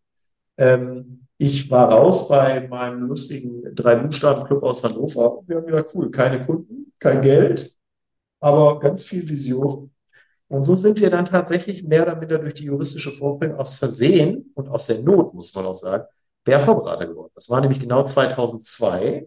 Ähm, 0.59 1.27
ich 1.39 1.71
war 1.71 1.91
raus 1.91 2.29
bei 2.29 2.69
meinem 2.69 3.05
lustigen 3.09 3.75
Drei-Buchstaben-Club 3.75 4.63
aus 4.63 4.85
Hannover. 4.85 5.43
Wir 5.47 5.57
haben 5.57 5.67
gesagt, 5.67 5.93
cool, 5.95 6.11
keine 6.11 6.43
Kunden, 6.43 6.93
kein 6.99 7.23
Geld, 7.23 7.75
aber 8.39 8.79
ganz 8.79 9.05
viel 9.05 9.27
Vision. 9.29 9.92
Und 10.53 10.65
so 10.65 10.77
sind 10.77 11.01
wir 11.01 11.09
dann 11.09 11.25
tatsächlich 11.25 11.83
mehr 11.83 12.03
oder 12.03 12.15
minder 12.15 12.39
durch 12.39 12.53
die 12.53 12.67
juristische 12.67 13.11
Vorbringung 13.11 13.57
aus 13.57 13.75
Versehen 13.75 14.53
und 14.55 14.69
aus 14.69 14.87
der 14.87 14.99
Not, 14.99 15.33
muss 15.33 15.55
man 15.55 15.65
auch 15.65 15.75
sagen, 15.75 16.05
BRV-Berater 16.45 17.07
geworden. 17.07 17.33
Das 17.35 17.49
war 17.49 17.63
nämlich 17.63 17.81
genau 17.81 18.03
2002 18.03 19.27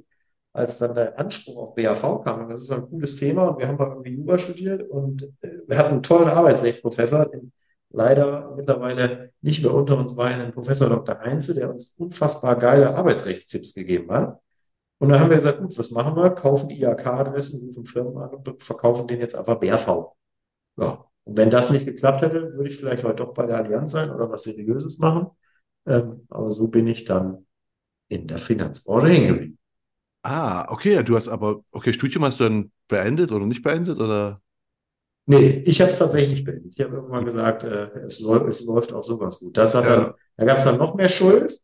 als 0.53 0.77
dann 0.77 0.93
der 0.93 1.17
Anspruch 1.17 1.57
auf 1.57 1.73
BAV 1.73 2.23
kam, 2.23 2.43
und 2.43 2.49
das 2.49 2.61
ist 2.61 2.71
ein 2.71 2.87
cooles 2.87 3.15
Thema, 3.17 3.47
und 3.47 3.59
wir 3.59 3.67
haben 3.67 3.77
mal 3.77 3.89
irgendwie 3.89 4.15
Jura 4.15 4.37
studiert 4.37 4.87
und 4.87 5.23
äh, 5.41 5.61
wir 5.67 5.77
hatten 5.79 5.93
einen 5.93 6.03
tollen 6.03 6.29
Arbeitsrechtsprofessor, 6.29 7.25
den 7.25 7.51
leider 7.89 8.53
mittlerweile 8.55 9.31
nicht 9.41 9.63
mehr 9.63 9.73
unter 9.73 9.97
uns 9.97 10.15
war, 10.15 10.27
einen 10.27 10.53
Professor 10.53 10.89
Dr. 10.89 11.19
Heinze, 11.21 11.55
der 11.55 11.71
uns 11.71 11.95
unfassbar 11.97 12.55
geile 12.55 12.93
Arbeitsrechtstipps 12.95 13.73
gegeben 13.73 14.11
hat. 14.11 14.39
Und 14.99 15.09
dann 15.09 15.19
haben 15.19 15.31
wir 15.31 15.37
gesagt, 15.37 15.59
gut, 15.59 15.75
was 15.77 15.89
machen 15.89 16.15
wir? 16.15 16.29
Kaufen 16.29 16.69
IAK-Adressen, 16.69 17.65
rufen 17.65 17.85
Firmen 17.85 18.17
an 18.17 18.29
und 18.29 18.61
verkaufen 18.61 19.07
denen 19.07 19.21
jetzt 19.21 19.35
einfach 19.35 19.55
BRV. 19.59 20.13
Ja. 20.77 21.05
Und 21.25 21.37
wenn 21.37 21.49
das 21.49 21.71
nicht 21.71 21.85
geklappt 21.85 22.21
hätte, 22.21 22.53
würde 22.53 22.69
ich 22.69 22.77
vielleicht 22.77 23.03
heute 23.03 23.17
doch 23.17 23.33
bei 23.33 23.45
der 23.45 23.57
Allianz 23.57 23.91
sein 23.91 24.09
oder 24.11 24.29
was 24.29 24.43
Seriöses 24.43 24.99
machen. 24.99 25.27
Ähm, 25.85 26.25
aber 26.29 26.51
so 26.51 26.69
bin 26.69 26.87
ich 26.87 27.03
dann 27.03 27.45
in 28.07 28.27
der 28.27 28.37
Finanzbranche 28.37 29.07
hängen 29.07 29.27
geblieben. 29.27 29.57
Ah, 30.21 30.71
okay, 30.71 31.03
du 31.03 31.15
hast 31.15 31.27
aber, 31.27 31.61
okay, 31.71 31.93
Studium 31.93 32.25
hast 32.25 32.39
du 32.39 32.45
dann 32.45 32.71
beendet 32.87 33.31
oder 33.31 33.45
nicht 33.45 33.61
beendet 33.61 33.99
oder? 33.99 34.41
Nee, 35.27 35.63
ich 35.65 35.81
habe 35.81 35.89
es 35.89 35.97
tatsächlich 35.97 36.43
beendet. 36.43 36.73
Ich 36.75 36.83
habe 36.83 36.95
irgendwann 36.95 37.25
gesagt, 37.25 37.63
äh, 37.63 37.89
es, 37.99 38.19
läuft, 38.19 38.47
es 38.47 38.63
läuft 38.63 38.93
auch 38.93 39.03
sowas 39.03 39.39
gut. 39.39 39.57
Das 39.57 39.73
hat 39.73 39.85
ja. 39.85 39.95
dann, 39.95 40.13
da 40.37 40.45
gab 40.45 40.57
es 40.59 40.65
dann 40.65 40.77
noch 40.77 40.95
mehr 40.95 41.09
Schuld, 41.09 41.59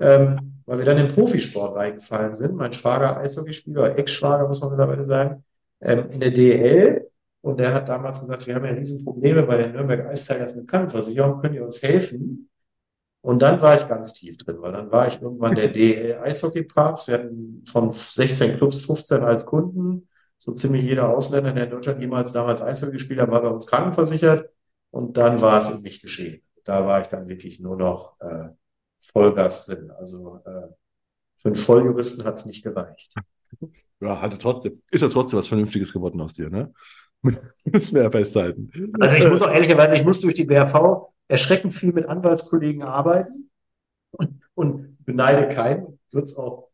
ähm, 0.00 0.62
weil 0.66 0.78
wir 0.78 0.84
dann 0.84 0.98
in 0.98 1.06
den 1.06 1.14
Profisport 1.14 1.76
reingefallen 1.76 2.34
sind. 2.34 2.54
Mein 2.54 2.72
Schwager 2.72 3.16
Eishockeyspieler, 3.18 3.98
Ex-Schwager 3.98 4.46
muss 4.46 4.60
man 4.60 4.70
mittlerweile 4.70 5.04
sagen, 5.04 5.44
ähm, 5.80 6.10
in 6.10 6.20
der 6.20 6.30
DL. 6.30 7.05
Und 7.46 7.60
der 7.60 7.72
hat 7.72 7.88
damals 7.88 8.18
gesagt, 8.18 8.44
wir 8.48 8.56
haben 8.56 8.64
ja 8.64 8.72
Riesenprobleme 8.72 9.44
bei 9.44 9.56
den 9.56 9.70
Nürnberg 9.70 10.12
Ice 10.12 10.34
Tigers 10.34 10.56
mit 10.56 10.66
Krankenversicherung, 10.66 11.38
können 11.38 11.54
ihr 11.54 11.64
uns 11.64 11.80
helfen? 11.80 12.50
Und 13.20 13.40
dann 13.40 13.60
war 13.60 13.76
ich 13.76 13.86
ganz 13.86 14.14
tief 14.14 14.36
drin, 14.36 14.56
weil 14.58 14.72
dann 14.72 14.90
war 14.90 15.06
ich 15.06 15.22
irgendwann 15.22 15.54
der 15.54 15.68
DL 15.72 16.18
Eishockey-Papst. 16.24 17.06
Wir 17.06 17.14
hatten 17.14 17.62
von 17.64 17.92
16 17.92 18.56
Clubs 18.56 18.84
15 18.84 19.22
als 19.22 19.46
Kunden. 19.46 20.08
So 20.38 20.54
ziemlich 20.54 20.82
jeder 20.82 21.08
Ausländer, 21.08 21.52
der 21.52 21.64
in 21.66 21.70
Deutschland 21.70 22.00
jemals 22.00 22.32
damals 22.32 22.62
Eishockey 22.62 22.94
gespielt 22.94 23.20
hat, 23.20 23.30
war 23.30 23.42
bei 23.42 23.48
uns 23.50 23.68
krankenversichert. 23.68 24.50
Und 24.90 25.16
dann 25.16 25.40
war 25.40 25.60
es 25.60 25.70
um 25.70 25.82
mich 25.82 26.02
geschehen. 26.02 26.42
Da 26.64 26.84
war 26.84 27.00
ich 27.00 27.06
dann 27.06 27.28
wirklich 27.28 27.60
nur 27.60 27.76
noch 27.76 28.18
äh, 28.22 28.48
Vollgas 28.98 29.66
drin. 29.66 29.92
Also 29.92 30.40
äh, 30.44 30.66
für 31.36 31.50
einen 31.50 31.54
Volljuristen 31.54 32.24
hat 32.24 32.34
es 32.34 32.46
nicht 32.46 32.64
gereicht. 32.64 33.14
Ja, 34.00 34.20
hatte 34.20 34.36
trotzdem, 34.36 34.82
ist 34.90 35.02
ja 35.02 35.08
trotzdem 35.08 35.38
was 35.38 35.46
Vernünftiges 35.46 35.92
geworden 35.92 36.20
aus 36.20 36.34
dir, 36.34 36.50
ne? 36.50 36.74
Müssen 37.64 37.94
wir 37.94 38.02
ja 38.02 38.10
festhalten. 38.10 38.70
Also 39.00 39.16
ich 39.16 39.28
muss 39.28 39.42
auch 39.42 39.52
ehrlicherweise, 39.52 39.96
ich 39.96 40.04
muss 40.04 40.20
durch 40.20 40.34
die 40.34 40.44
BRV 40.44 41.12
erschreckend 41.28 41.74
viel 41.74 41.92
mit 41.92 42.08
Anwaltskollegen 42.08 42.82
arbeiten 42.82 43.50
und, 44.12 44.48
und 44.54 45.04
beneide 45.04 45.48
keinen, 45.48 45.98
wird 46.12 46.24
es 46.24 46.36
auch 46.36 46.70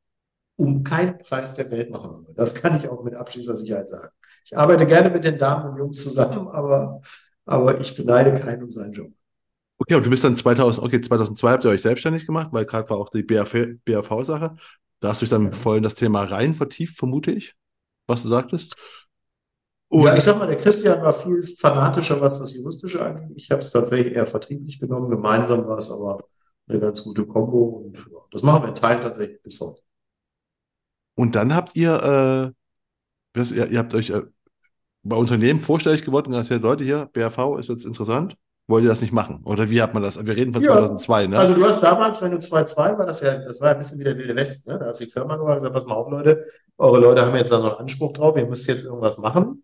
um 0.57 0.85
keinen 0.85 1.19
Preis 1.19 1.55
der 1.55 1.71
Welt 1.71 1.91
machen. 1.91 2.27
Das 2.37 2.55
kann 2.55 2.79
ich 2.79 2.89
auch 2.89 3.03
mit 3.03 3.15
abschließender 3.15 3.57
Sicherheit 3.57 3.89
sagen. 3.89 4.11
Ich 4.45 4.57
arbeite 4.57 4.87
gerne 4.87 5.11
mit 5.11 5.25
den 5.25 5.39
Damen 5.39 5.71
und 5.71 5.79
Jungs 5.79 6.03
zusammen, 6.03 6.49
aber, 6.49 7.01
aber 7.47 7.81
ich 7.81 7.97
beneide 7.97 8.35
keinen 8.39 8.63
um 8.65 8.71
seinen 8.71 8.93
Job. 8.93 9.13
Okay, 9.79 9.95
und 9.95 10.07
du 10.07 10.11
bist 10.11 10.23
dann 10.23 10.37
2000, 10.37 10.87
okay, 10.87 11.01
2002 11.01 11.51
habt 11.51 11.65
ihr 11.65 11.71
euch 11.71 11.83
selbstständig 11.83 12.27
gemacht, 12.27 12.49
weil 12.53 12.67
gerade 12.67 12.89
war 12.91 12.99
auch 12.99 13.11
die 13.11 13.23
BAV-Sache. 13.23 14.55
Da 15.01 15.09
hast 15.09 15.21
du 15.21 15.25
dich 15.25 15.31
dann 15.31 15.53
voll 15.53 15.79
in 15.79 15.83
das 15.83 15.97
Thema 15.97 16.23
rein 16.23 16.55
vertieft, 16.55 16.97
vermute 16.97 17.33
ich, 17.33 17.57
was 18.07 18.23
du 18.23 18.29
sagtest. 18.29 18.77
Und 19.93 20.05
ja, 20.05 20.17
ich 20.17 20.25
sag 20.25 20.39
mal, 20.39 20.47
der 20.47 20.57
Christian 20.57 21.03
war 21.03 21.13
viel 21.13 21.43
fanatischer, 21.43 22.19
was 22.19 22.39
das 22.39 22.57
Juristische 22.57 23.05
angeht. 23.05 23.37
Ich 23.37 23.51
habe 23.51 23.61
es 23.61 23.69
tatsächlich 23.69 24.17
eher 24.17 24.25
vertrieblich 24.25 24.79
genommen. 24.79 25.11
Gemeinsam 25.11 25.67
war 25.67 25.77
es 25.77 25.91
aber 25.91 26.25
eine 26.67 26.81
ganz 26.81 27.05
gute 27.05 27.27
Kombo 27.27 27.85
und 27.85 28.03
das 28.31 28.43
machen 28.43 28.63
wir 28.63 28.69
in 28.71 28.75
Teilen 28.75 29.03
tatsächlich 29.03 29.43
bis 29.43 29.61
heute. 29.61 29.83
Und 31.15 31.35
dann 31.35 31.55
habt 31.55 31.77
ihr, 31.77 32.55
äh, 33.37 33.39
ihr, 33.39 33.67
ihr, 33.67 33.79
habt 33.79 33.93
euch 33.93 34.09
äh, 34.09 34.23
bei 35.03 35.17
Unternehmen 35.17 35.61
vorstellig 35.61 36.07
geworden 36.07 36.33
und 36.33 36.41
gesagt, 36.41 36.63
Leute 36.63 36.85
hier, 36.85 37.11
BRV 37.13 37.59
ist 37.59 37.69
jetzt 37.69 37.85
interessant. 37.85 38.35
Wollt 38.69 38.85
ihr 38.85 38.89
das 38.89 39.03
nicht 39.03 39.13
machen? 39.13 39.43
Oder 39.45 39.69
wie 39.69 39.83
hat 39.83 39.93
man 39.93 40.03
das? 40.03 40.17
Wir 40.17 40.35
reden 40.35 40.55
von 40.55 40.63
ja, 40.63 40.73
2002, 40.73 41.27
ne? 41.27 41.39
Also 41.39 41.53
du 41.53 41.67
hast 41.67 41.83
damals, 41.83 42.23
wenn 42.23 42.31
du 42.31 42.39
2002 42.39 42.97
war, 42.97 43.05
das 43.05 43.21
ja, 43.21 43.41
das 43.41 43.61
war 43.61 43.73
ein 43.73 43.79
bisschen 43.79 43.99
wie 43.99 44.05
der 44.05 44.17
Wilde 44.17 44.37
Westen, 44.37 44.73
ne? 44.73 44.79
Da 44.79 44.87
hast 44.87 45.03
die 45.03 45.07
Firma 45.07 45.37
gesagt, 45.37 45.75
pass 45.75 45.85
mal 45.85 45.97
auf, 45.97 46.09
Leute, 46.09 46.47
eure 46.79 46.99
Leute 46.99 47.27
haben 47.27 47.37
jetzt 47.37 47.53
da 47.53 47.61
so 47.61 47.69
einen 47.69 47.81
Anspruch 47.81 48.15
drauf, 48.15 48.39
ihr 48.39 48.47
müsst 48.47 48.67
jetzt 48.69 48.85
irgendwas 48.85 49.19
machen. 49.19 49.63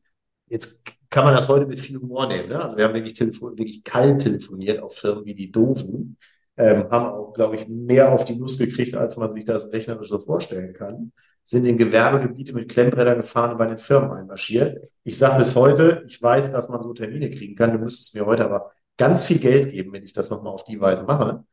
Jetzt 0.49 0.85
kann 1.11 1.25
man 1.25 1.35
das 1.35 1.49
heute 1.49 1.67
mit 1.67 1.81
viel 1.81 1.99
Humor 1.99 2.27
nehmen. 2.27 2.49
Ne? 2.49 2.63
Also 2.63 2.77
wir 2.77 2.85
haben 2.85 2.95
wirklich, 2.95 3.15
telefon 3.15 3.59
wirklich 3.59 3.85
kalt 3.85 4.21
telefoniert 4.23 4.83
auf 4.83 4.97
Firmen 4.97 5.25
wie 5.25 5.35
die 5.35 5.51
Doofen. 5.51 6.17
Ähm, 6.57 6.89
haben 6.91 7.07
auch, 7.07 7.33
glaube 7.33 7.57
ich, 7.57 7.69
mehr 7.69 8.13
auf 8.13 8.25
die 8.25 8.37
Nuss 8.37 8.59
gekriegt, 8.59 8.95
als 8.95 9.17
man 9.17 9.31
sich 9.31 9.45
das 9.45 9.73
rechnerisch 9.73 10.09
so 10.09 10.19
vorstellen 10.19 10.75
kann. 10.75 11.13
Sind 11.45 11.65
in 11.65 11.79
Gewerbegebiete 11.79 12.53
mit 12.55 12.71
Klemmbrettern 12.71 13.19
gefahren 13.19 13.53
und 13.53 13.59
bei 13.59 13.67
den 13.67 13.79
Firmen 13.79 14.11
einmarschiert. 14.11 14.87
Ich 15.05 15.17
sage 15.17 15.39
bis 15.39 15.55
heute, 15.57 16.05
ich 16.07 16.21
weiß, 16.21 16.53
dass 16.53 16.69
man 16.69 16.83
so 16.83 16.93
Termine 16.93 17.31
kriegen 17.31 17.55
kann. 17.55 17.73
Du 17.73 17.79
müsstest 17.79 18.15
mir 18.15 18.27
heute 18.27 18.45
aber 18.45 18.73
ganz 18.97 19.25
viel 19.25 19.39
Geld 19.39 19.71
geben, 19.73 19.93
wenn 19.93 20.03
ich 20.03 20.13
das 20.13 20.31
nochmal 20.31 20.53
auf 20.53 20.65
die 20.65 20.81
Weise 20.81 21.05
mache. 21.05 21.45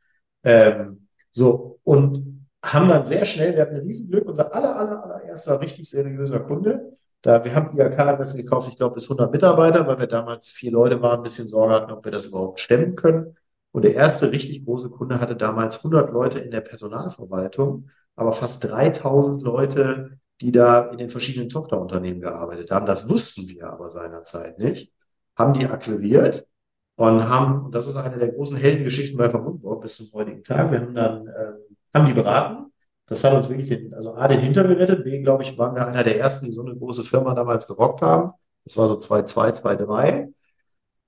Ähm, 0.44 1.08
so, 1.32 1.80
und 1.84 2.48
haben 2.64 2.90
dann 2.90 3.06
sehr 3.06 3.26
schnell, 3.26 3.54
wir 3.54 3.62
hatten 3.62 3.76
ein 3.76 3.82
Riesenglück, 3.82 4.28
unser 4.28 4.54
aller, 4.54 4.76
aller, 4.76 5.04
allererster 5.04 5.62
richtig 5.62 5.90
seriöser 5.90 6.40
Kunde 6.40 6.92
da, 7.26 7.44
wir 7.44 7.56
haben 7.56 7.76
IHK-Adressen 7.76 8.38
gekauft, 8.38 8.70
ich 8.70 8.76
glaube, 8.76 8.94
bis 8.94 9.06
100 9.06 9.32
Mitarbeiter, 9.32 9.88
weil 9.88 9.98
wir 9.98 10.06
damals 10.06 10.52
vier 10.52 10.72
Leute 10.72 11.02
waren, 11.02 11.18
ein 11.18 11.24
bisschen 11.24 11.48
Sorge 11.48 11.74
hatten, 11.74 11.92
ob 11.92 12.06
wir 12.06 12.12
das 12.12 12.28
überhaupt 12.28 12.60
stemmen 12.60 12.96
können. 12.96 13.36
Und 13.72 13.84
der 13.84 13.96
erste 13.96 14.32
richtig 14.32 14.64
große 14.64 14.92
Kunde 14.92 15.20
hatte 15.20 15.36
damals 15.36 15.84
100 15.84 16.12
Leute 16.12 16.38
in 16.38 16.52
der 16.52 16.62
Personalverwaltung, 16.62 17.88
aber 18.16 18.32
fast 18.32 18.70
3000 18.70 19.42
Leute, 19.42 20.20
die 20.40 20.52
da 20.52 20.86
in 20.92 21.00
den 21.00 21.10
verschiedenen 21.10 21.50
Tochterunternehmen 21.50 22.22
gearbeitet 22.22 22.70
haben. 22.70 22.86
Das 22.86 23.10
wussten 23.10 23.50
wir 23.50 23.72
aber 23.72 23.90
seinerzeit 23.90 24.60
nicht. 24.60 24.94
Haben 25.36 25.54
die 25.54 25.66
akquiriert 25.66 26.48
und 26.96 27.28
haben, 27.28 27.66
und 27.66 27.74
das 27.74 27.88
ist 27.88 27.96
eine 27.96 28.20
der 28.20 28.34
großen 28.34 28.58
Heldengeschichten 28.58 29.18
bei 29.18 29.32
Vermundburg 29.32 29.82
bis 29.82 29.98
zum 29.98 30.20
heutigen 30.20 30.44
Tag, 30.44 30.72
wir 30.72 30.80
haben 30.80 30.94
dann, 30.94 31.28
äh, 31.28 31.54
haben 31.92 32.06
die 32.06 32.14
beraten 32.14 32.72
das 33.08 33.24
hat 33.24 33.34
uns 33.34 33.50
wirklich 33.50 33.70
den, 33.70 33.94
also 33.94 34.16
A, 34.16 34.28
den 34.28 34.40
Hintern 34.40 34.68
gerettet, 34.68 35.04
B, 35.04 35.22
glaube 35.22 35.44
ich, 35.44 35.58
waren 35.58 35.76
wir 35.76 35.88
einer 35.88 36.04
der 36.04 36.20
ersten, 36.20 36.46
die 36.46 36.52
so 36.52 36.64
eine 36.64 36.76
große 36.76 37.04
Firma 37.04 37.34
damals 37.34 37.68
gerockt 37.68 38.02
haben. 38.02 38.32
Das 38.64 38.78
war 38.78 38.88
so 38.88 38.96
2-2, 38.96 39.62
2-3. 39.62 40.34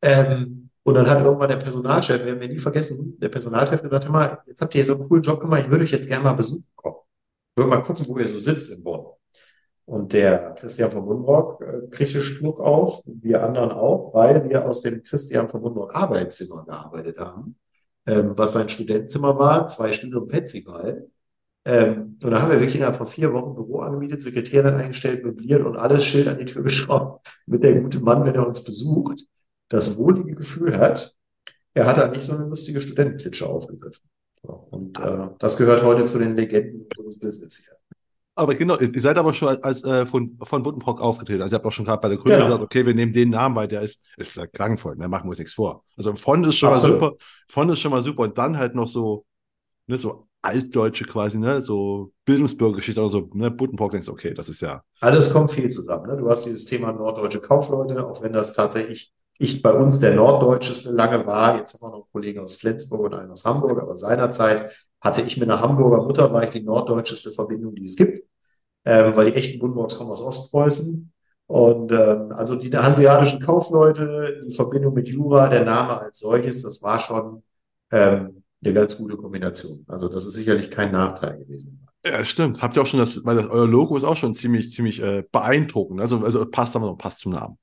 Ähm, 0.02 0.70
und 0.84 0.94
dann 0.94 1.10
hat 1.10 1.24
irgendwann 1.24 1.50
der 1.50 1.58
Personalchef, 1.58 2.24
werden 2.24 2.40
wir 2.40 2.48
nie 2.48 2.60
vergessen, 2.60 3.18
der 3.20 3.30
Personalchef 3.30 3.82
gesagt, 3.82 4.06
hör 4.06 4.12
mal, 4.12 4.40
jetzt 4.46 4.62
habt 4.62 4.74
ihr 4.76 4.86
so 4.86 4.94
einen 4.94 5.08
coolen 5.08 5.24
Job 5.24 5.42
gemacht, 5.42 5.64
ich 5.66 5.70
würde 5.70 5.84
euch 5.84 5.92
jetzt 5.92 6.08
gerne 6.08 6.24
mal 6.24 6.34
besuchen 6.34 6.66
kommen. 6.76 6.96
Ich 7.52 7.58
würde 7.58 7.70
mal 7.70 7.82
gucken, 7.82 8.06
wo 8.08 8.18
ihr 8.18 8.28
so 8.28 8.40
sitzt 8.40 8.72
in 8.74 8.84
Bonn. 8.84 9.06
Und 9.86 10.14
der 10.14 10.54
Christian 10.56 10.92
von 10.92 11.06
Mundrock 11.06 11.62
äh, 11.62 11.88
kriegt 11.90 12.14
einen 12.14 12.24
Schluck 12.24 12.60
auf, 12.60 13.04
wir 13.06 13.44
anderen 13.44 13.72
auch, 13.72 14.14
weil 14.14 14.48
wir 14.48 14.68
aus 14.68 14.82
dem 14.82 15.02
Christian 15.02 15.48
von 15.48 15.62
Mundrock 15.62 15.96
Arbeitszimmer 15.96 16.66
gearbeitet 16.66 17.18
haben, 17.18 17.58
ähm, 18.06 18.38
was 18.38 18.54
sein 18.54 18.70
Studentenzimmer 18.70 19.38
war, 19.40 19.66
zwei 19.66 19.92
Stühle 19.94 20.20
und 20.20 20.28
Petsyball. 20.28 21.10
Ähm, 21.68 22.18
und 22.24 22.32
da 22.32 22.42
haben 22.42 22.50
wir 22.50 22.60
wirklich 22.62 22.76
innerhalb 22.76 22.96
von 22.96 23.08
vier 23.08 23.34
Wochen 23.34 23.54
Büro 23.54 23.82
angemietet, 23.82 24.22
Sekretärin 24.22 24.76
eingestellt, 24.76 25.26
möbliert 25.26 25.66
und 25.66 25.76
alles 25.76 26.06
Schild 26.06 26.30
an 26.30 26.38
die 26.38 26.46
Tür 26.46 26.64
geschraubt, 26.64 27.28
mit 27.46 27.62
der 27.62 27.82
gute 27.82 28.00
Mann, 28.00 28.26
wenn 28.26 28.36
er 28.36 28.48
uns 28.48 28.64
besucht, 28.64 29.24
das 29.68 29.98
wohlige 29.98 30.34
Gefühl 30.34 30.78
hat, 30.78 31.14
er 31.74 31.86
hat 31.86 31.98
da 31.98 32.08
nicht 32.08 32.22
so 32.22 32.34
eine 32.34 32.46
lustige 32.46 32.80
Studentenklitsche 32.80 33.46
aufgegriffen. 33.46 34.10
und 34.44 34.98
äh, 35.00 35.28
das 35.40 35.58
gehört 35.58 35.84
heute 35.84 36.06
zu 36.06 36.20
den 36.20 36.38
Legenden 36.38 36.88
unseres 36.98 37.20
Business 37.20 37.58
hier. 37.58 37.76
Aber 38.34 38.56
genau, 38.56 38.78
ihr 38.78 39.02
seid 39.02 39.18
aber 39.18 39.34
schon 39.34 39.50
als, 39.50 39.64
als 39.64 39.84
äh, 39.84 40.06
von, 40.06 40.38
von 40.44 40.64
Buddenbrock 40.64 41.02
aufgetreten. 41.02 41.42
Also 41.42 41.56
ihr 41.56 41.58
habt 41.58 41.66
auch 41.66 41.72
schon 41.72 41.86
gerade 41.86 42.00
bei 42.00 42.08
der 42.08 42.18
Gründung 42.18 42.38
Genau. 42.38 42.46
gesagt, 42.46 42.64
okay, 42.64 42.86
wir 42.86 42.94
nehmen 42.94 43.12
den 43.12 43.32
Namen, 43.32 43.56
weil 43.56 43.68
der 43.68 43.82
ist, 43.82 44.00
ist 44.16 44.38
ja 44.38 44.48
klangvoll, 44.48 44.96
ne? 44.96 45.10
machen 45.10 45.26
wir 45.26 45.32
uns 45.32 45.40
nichts 45.40 45.56
vor. 45.56 45.84
Also 45.98 46.16
von 46.16 46.46
ist 46.46 46.56
schon 46.56 46.70
Absolut. 46.72 47.02
mal 47.02 47.08
super, 47.10 47.18
von 47.50 47.70
ist 47.70 47.80
schon 47.80 47.92
mal 47.92 48.04
super 48.04 48.24
und 48.24 48.38
dann 48.38 48.58
halt 48.58 48.74
noch 48.76 48.88
so, 48.88 49.26
ne, 49.88 49.98
so 49.98 50.27
altdeutsche 50.48 51.06
quasi, 51.06 51.38
ne, 51.38 51.62
so 51.62 52.12
Bildungsbürgergeschichte 52.26 53.02
oder 53.02 53.10
so, 53.10 53.30
ne, 53.34 53.52
Buddenbrock 53.52 53.92
denkst, 53.92 54.10
okay, 54.10 54.34
das 54.34 54.50
ist 54.50 54.62
ja, 54.62 54.82
Also 55.00 55.20
es 55.20 55.32
kommt 55.32 55.52
viel 55.52 55.70
zusammen. 55.70 56.08
Ne? 56.08 56.18
Du 56.18 56.30
hast 56.30 56.46
dieses 56.46 56.66
Thema 56.66 56.92
norddeutsche 56.92 57.42
Kaufleute, 57.42 58.06
auch 58.06 58.22
wenn 58.24 58.34
das 58.34 58.54
tatsächlich 58.54 59.14
ich 59.40 59.62
bei 59.62 59.72
uns 59.72 60.00
der 60.00 60.16
norddeutscheste 60.16 60.92
lange 60.92 61.26
war. 61.26 61.58
Jetzt 61.58 61.76
haben 61.76 61.82
wir 61.84 61.90
noch 61.90 62.06
einen 62.06 62.12
Kollegen 62.12 62.40
aus 62.40 62.56
Flensburg 62.56 63.02
und 63.02 63.14
einen 63.14 63.32
aus 63.32 63.46
Hamburg, 63.46 63.80
aber 63.80 63.96
seinerzeit 63.96 64.72
hatte 65.00 65.22
ich 65.22 65.38
mit 65.38 65.50
einer 65.50 65.62
Hamburger 65.62 66.04
Mutter, 66.04 66.34
war 66.34 66.44
ich 66.44 66.50
die 66.50 66.64
norddeutscheste 66.64 67.32
Verbindung, 67.32 67.76
die 67.76 67.86
es 67.86 67.96
gibt, 67.96 68.28
ähm, 68.86 69.16
weil 69.16 69.28
die 69.28 69.38
echten 69.38 69.60
Buddenbrocks 69.60 69.98
kommen 69.98 70.12
aus 70.12 70.22
Ostpreußen. 70.22 71.12
Und 71.46 71.92
ähm, 71.92 72.32
also 72.32 72.56
die 72.56 72.76
hanseatischen 72.76 73.40
Kaufleute, 73.40 74.44
die 74.48 74.54
Verbindung 74.54 74.94
mit 74.94 75.08
Jura, 75.08 75.48
der 75.48 75.64
Name 75.64 76.00
als 76.00 76.20
solches, 76.20 76.64
das 76.64 76.82
war 76.82 77.00
schon 77.00 77.44
ähm, 77.92 78.37
eine 78.64 78.74
ganz 78.74 78.98
gute 78.98 79.18
Kombination. 79.18 79.86
Also 79.88 80.10
das 80.10 80.26
ist 80.26 80.36
sicherlich 80.36 80.70
kein 80.72 80.92
Nachteil 80.92 81.38
gewesen. 81.38 81.86
ja, 82.06 82.24
stimmt. 82.26 82.62
Habt 82.62 82.76
ihr 82.76 82.82
auch 82.82 82.88
schon 82.88 83.00
das, 83.00 83.24
weil 83.24 83.36
das, 83.36 83.48
euer 83.48 83.68
Logo 83.68 83.96
ist 83.98 84.04
auch 84.04 84.18
schon 84.18 84.36
ziemlich, 84.36 84.72
ziemlich 84.72 85.02
äh, 85.02 85.24
beeindruckend. 85.32 86.02
Also, 86.02 86.20
also 86.20 86.46
passt 86.46 86.76
aber 86.76 86.88
noch, 86.88 86.98
passt 86.98 87.20
zum 87.20 87.34
Namen. 87.34 87.58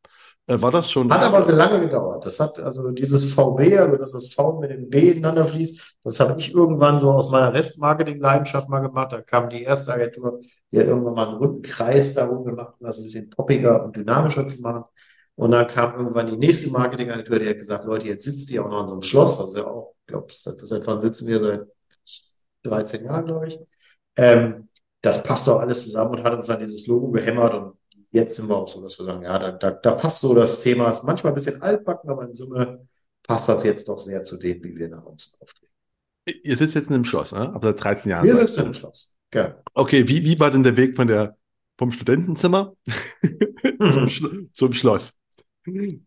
Äh, 0.47 0.61
war 0.61 0.71
das 0.71 0.91
schon? 0.91 1.11
Hat 1.13 1.23
aber 1.23 1.51
lange 1.51 1.81
gedauert. 1.81 2.25
Das 2.27 2.39
hat 2.39 2.59
also 2.61 2.91
dieses 2.91 3.33
VB, 3.33 3.79
also 3.79 3.97
dass 3.97 4.13
das 4.13 4.33
V 4.35 4.61
mit 4.61 4.71
dem 4.71 4.91
B 4.91 5.11
ineinander 5.13 5.45
fließt, 5.45 5.99
das 6.05 6.21
habe 6.21 6.39
ich 6.39 6.53
irgendwann 6.53 6.99
so 6.99 7.13
aus 7.13 7.31
meiner 7.31 7.53
Restmarketing-Leidenschaft 7.55 8.69
mal 8.69 8.81
gemacht. 8.81 9.13
Da 9.13 9.23
kam 9.23 9.49
die 9.49 9.63
erste 9.63 9.95
Agentur, 9.95 10.41
die 10.71 10.79
hat 10.79 10.87
irgendwann 10.87 11.15
mal 11.15 11.29
einen 11.29 11.39
runden 11.39 11.63
Kreis 11.63 12.15
darum 12.15 12.45
gemacht, 12.45 12.75
um 12.79 12.87
das 12.87 12.99
ein 12.99 13.05
bisschen 13.05 13.31
poppiger 13.31 13.85
und 13.85 13.97
dynamischer 13.97 14.45
zu 14.45 14.61
machen. 14.61 14.85
Und 15.37 15.51
dann 15.51 15.67
kam 15.67 15.95
irgendwann 15.95 16.27
die 16.27 16.37
nächste 16.37 16.71
Marketingagentur, 16.71 17.39
die 17.39 17.49
hat 17.49 17.59
gesagt, 17.59 17.85
Leute, 17.85 18.07
jetzt 18.07 18.25
sitzt 18.25 18.51
ihr 18.53 18.65
auch 18.65 18.69
noch 18.69 18.83
in 18.83 18.87
so 18.87 18.95
einem 18.95 19.03
Schloss. 19.03 19.41
Also 19.41 19.59
ja 19.59 19.67
auch, 19.67 19.95
ich 20.01 20.07
glaube, 20.07 20.33
seit, 20.33 20.59
seit 20.61 20.87
wann 20.87 21.01
sitzen 21.01 21.27
wir? 21.27 21.41
Seit 21.41 21.67
13 22.63 23.05
Jahren, 23.05 23.27
glaube 23.27 23.49
ich. 23.49 23.59
Ähm, 24.17 24.69
das 25.01 25.23
passt 25.23 25.49
doch 25.49 25.61
alles 25.61 25.83
zusammen 25.83 26.13
und 26.13 26.25
hat 26.25 26.33
uns 26.33 26.47
dann 26.47 26.61
dieses 26.61 26.87
Logo 26.87 27.11
gehämmert 27.11 27.55
und 27.55 27.77
jetzt 28.11 28.37
sind 28.37 28.49
wir 28.49 28.57
auch 28.57 28.69
so, 28.69 28.81
dass 28.83 28.99
wir 28.99 29.05
sagen, 29.05 29.23
ja, 29.23 29.39
da, 29.39 29.51
da, 29.51 29.71
da 29.73 29.93
passt 29.93 30.21
so 30.21 30.35
das 30.35 30.61
Thema, 30.61 30.89
ist 30.89 31.05
manchmal 31.05 31.33
ein 31.33 31.35
bisschen 31.35 31.61
altbacken, 31.61 32.09
aber 32.09 32.25
in 32.25 32.33
Summe 32.33 32.87
passt 33.27 33.49
das 33.49 33.65
jetzt 33.65 33.89
doch 33.89 33.99
sehr 33.99 34.23
zu 34.23 34.39
dem, 34.39 34.63
wie 34.63 34.77
wir 34.77 34.89
nach 34.89 35.05
außen 35.05 35.41
auftreten. 35.41 35.73
Ihr 36.43 36.57
sitzt 36.57 36.75
jetzt 36.75 36.89
in 36.89 36.95
einem 36.95 37.05
Schloss, 37.05 37.33
ne? 37.33 37.53
ab 37.53 37.63
seit 37.63 37.83
13 37.83 38.11
Jahren. 38.11 38.25
Wir 38.25 38.37
sitzen 38.37 38.67
im 38.67 38.75
Schloss. 38.75 39.17
Gerne. 39.31 39.57
Okay, 39.75 40.09
wie, 40.09 40.25
wie 40.25 40.39
war 40.39 40.51
denn 40.51 40.63
der 40.63 40.77
Weg 40.77 40.97
von 40.97 41.09
der, 41.09 41.37
vom 41.77 41.93
Studentenzimmer 41.93 42.75
zum, 43.93 44.09
Schlo 44.09 44.31
zum 44.53 44.73
Schloss? 44.73 45.13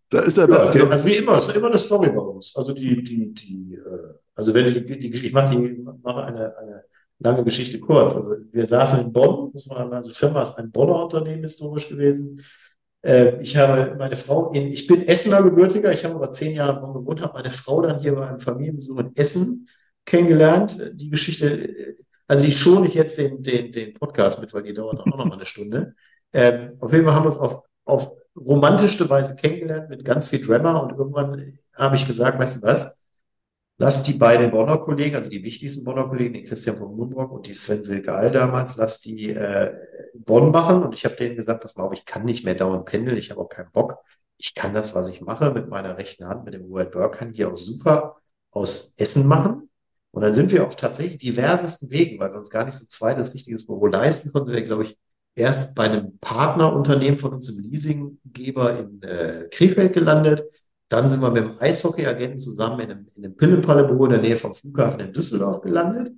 Da 0.09 0.19
ist 0.19 0.37
er, 0.37 0.49
Ja, 0.49 0.69
okay. 0.69 0.83
also 0.89 1.05
wie 1.05 1.15
immer, 1.15 1.37
es 1.37 1.47
ist 1.47 1.55
immer 1.55 1.67
eine 1.67 1.77
Story 1.77 2.09
bei 2.09 2.21
uns. 2.21 2.55
Also 2.55 2.73
die, 2.73 3.03
die, 3.03 3.33
die, 3.33 3.75
äh, 3.75 4.13
also 4.35 4.53
wenn 4.53 4.73
die, 4.73 4.99
die 4.99 5.09
Geschichte, 5.09 5.27
ich 5.27 5.33
mache 5.33 5.55
die, 5.55 5.83
mache 6.03 6.23
eine, 6.25 6.57
eine 6.57 6.83
lange 7.19 7.43
Geschichte 7.43 7.79
kurz. 7.79 8.15
Also 8.15 8.35
wir 8.51 8.67
saßen 8.67 9.05
in 9.05 9.13
Bonn, 9.13 9.51
muss 9.51 9.65
man, 9.67 9.91
also 9.93 10.11
Firma 10.11 10.41
ist 10.41 10.57
ein 10.59 10.71
Bonner 10.71 11.03
Unternehmen 11.03 11.43
historisch 11.43 11.89
gewesen. 11.89 12.41
Äh, 13.01 13.41
ich 13.41 13.57
habe 13.57 13.95
meine 13.97 14.15
Frau 14.15 14.51
in, 14.51 14.67
ich 14.67 14.87
bin 14.87 15.07
Essener 15.07 15.43
Gebürtiger, 15.43 15.91
ich 15.91 16.05
habe 16.05 16.15
aber 16.15 16.29
zehn 16.29 16.55
Jahre 16.55 16.75
in 16.75 16.81
Bonn 16.81 16.93
gewohnt, 16.93 17.21
habe 17.21 17.33
meine 17.33 17.49
Frau 17.49 17.81
dann 17.81 17.99
hier 17.99 18.15
bei 18.15 18.27
einem 18.27 18.39
Familienbesuch 18.39 18.99
in 18.99 19.15
Essen 19.15 19.67
kennengelernt. 20.05 20.77
Die 20.93 21.09
Geschichte, 21.09 21.47
äh, 21.47 21.95
also 22.27 22.43
die 22.43 22.51
schone 22.51 22.87
ich 22.87 22.93
jetzt 22.93 23.17
den, 23.17 23.41
den, 23.41 23.71
den 23.71 23.93
Podcast 23.93 24.39
mit, 24.41 24.53
weil 24.53 24.63
die 24.63 24.73
dauert 24.73 24.99
auch 24.99 25.05
noch 25.05 25.25
mal 25.25 25.33
eine 25.33 25.45
Stunde. 25.45 25.95
Ähm, 26.33 26.75
auf 26.79 26.91
jeden 26.91 27.05
Fall 27.05 27.15
haben 27.15 27.23
wir 27.23 27.29
uns 27.29 27.37
auf, 27.37 27.63
auf 27.85 28.11
romantischste 28.37 29.09
Weise 29.09 29.35
kennengelernt 29.35 29.89
mit 29.89 30.05
ganz 30.05 30.27
viel 30.27 30.45
Drama 30.45 30.77
und 30.77 30.97
irgendwann 30.97 31.41
habe 31.75 31.95
ich 31.95 32.07
gesagt, 32.07 32.39
weißt 32.39 32.63
du 32.63 32.67
was? 32.67 32.99
Lass 33.79 34.01
die 34.01 34.13
beiden 34.13 34.49
Bonner 34.49 34.77
Kollegen, 34.77 35.15
also 35.15 35.29
die 35.29 35.43
wichtigsten 35.43 35.83
Bonner 35.85 36.07
Kollegen, 36.07 36.33
den 36.33 36.43
Christian 36.43 36.75
von 36.75 36.95
Moonbrock 36.95 37.31
und 37.31 37.45
die 37.45 37.53
Sven 37.53 37.83
Silgal 37.83 38.31
damals, 38.31 38.75
lass 38.77 39.01
die 39.01 39.29
äh, 39.29 39.71
Bonn 40.15 40.49
machen. 40.49 40.81
Und 40.81 40.95
ich 40.95 41.05
habe 41.05 41.15
denen 41.15 41.35
gesagt, 41.35 41.61
pass 41.61 41.75
mal 41.75 41.83
auf, 41.83 41.93
ich 41.93 42.05
kann 42.05 42.25
nicht 42.25 42.43
mehr 42.43 42.55
dauernd 42.55 42.85
pendeln, 42.85 43.17
ich 43.17 43.29
habe 43.29 43.39
auch 43.39 43.49
keinen 43.49 43.71
Bock. 43.71 43.97
Ich 44.39 44.55
kann 44.55 44.73
das, 44.73 44.95
was 44.95 45.09
ich 45.09 45.21
mache, 45.21 45.51
mit 45.51 45.69
meiner 45.69 45.95
rechten 45.97 46.25
Hand, 46.25 46.45
mit 46.45 46.55
dem 46.55 46.63
Robert 46.63 46.91
Burke, 46.91 47.29
hier 47.31 47.51
auch 47.51 47.57
super 47.57 48.17
aus 48.49 48.95
Essen 48.97 49.27
machen. 49.27 49.69
Und 50.09 50.23
dann 50.23 50.33
sind 50.33 50.51
wir 50.51 50.65
auf 50.65 50.75
tatsächlich 50.75 51.19
diversesten 51.19 51.91
Wegen, 51.91 52.19
weil 52.19 52.31
wir 52.31 52.39
uns 52.39 52.49
gar 52.49 52.65
nicht 52.65 52.75
so 52.75 52.85
zweites 52.85 53.35
richtiges 53.35 53.67
Büro 53.67 53.85
leisten 53.85 54.31
konnten, 54.33 54.53
wir, 54.53 54.63
glaube 54.63 54.83
ich, 54.83 54.97
erst 55.37 55.75
bei 55.75 55.83
einem 55.83 56.17
Partnerunternehmen 56.19 57.17
von 57.17 57.33
uns 57.33 57.47
im 57.49 57.63
Leasinggeber 57.63 58.79
in 58.79 59.01
äh, 59.03 59.47
Krefeld 59.51 59.93
gelandet. 59.93 60.43
Dann 60.89 61.09
sind 61.09 61.21
wir 61.21 61.29
mit 61.29 61.43
dem 61.43 61.59
Eishockey-Agenten 61.59 62.39
zusammen 62.39 62.79
in 62.79 62.91
einem, 62.91 63.05
in 63.15 63.25
einem 63.25 64.01
in 64.03 64.09
der 64.09 64.21
Nähe 64.21 64.35
vom 64.35 64.55
Flughafen 64.55 64.99
in 64.99 65.13
Düsseldorf 65.13 65.61
gelandet. 65.61 66.13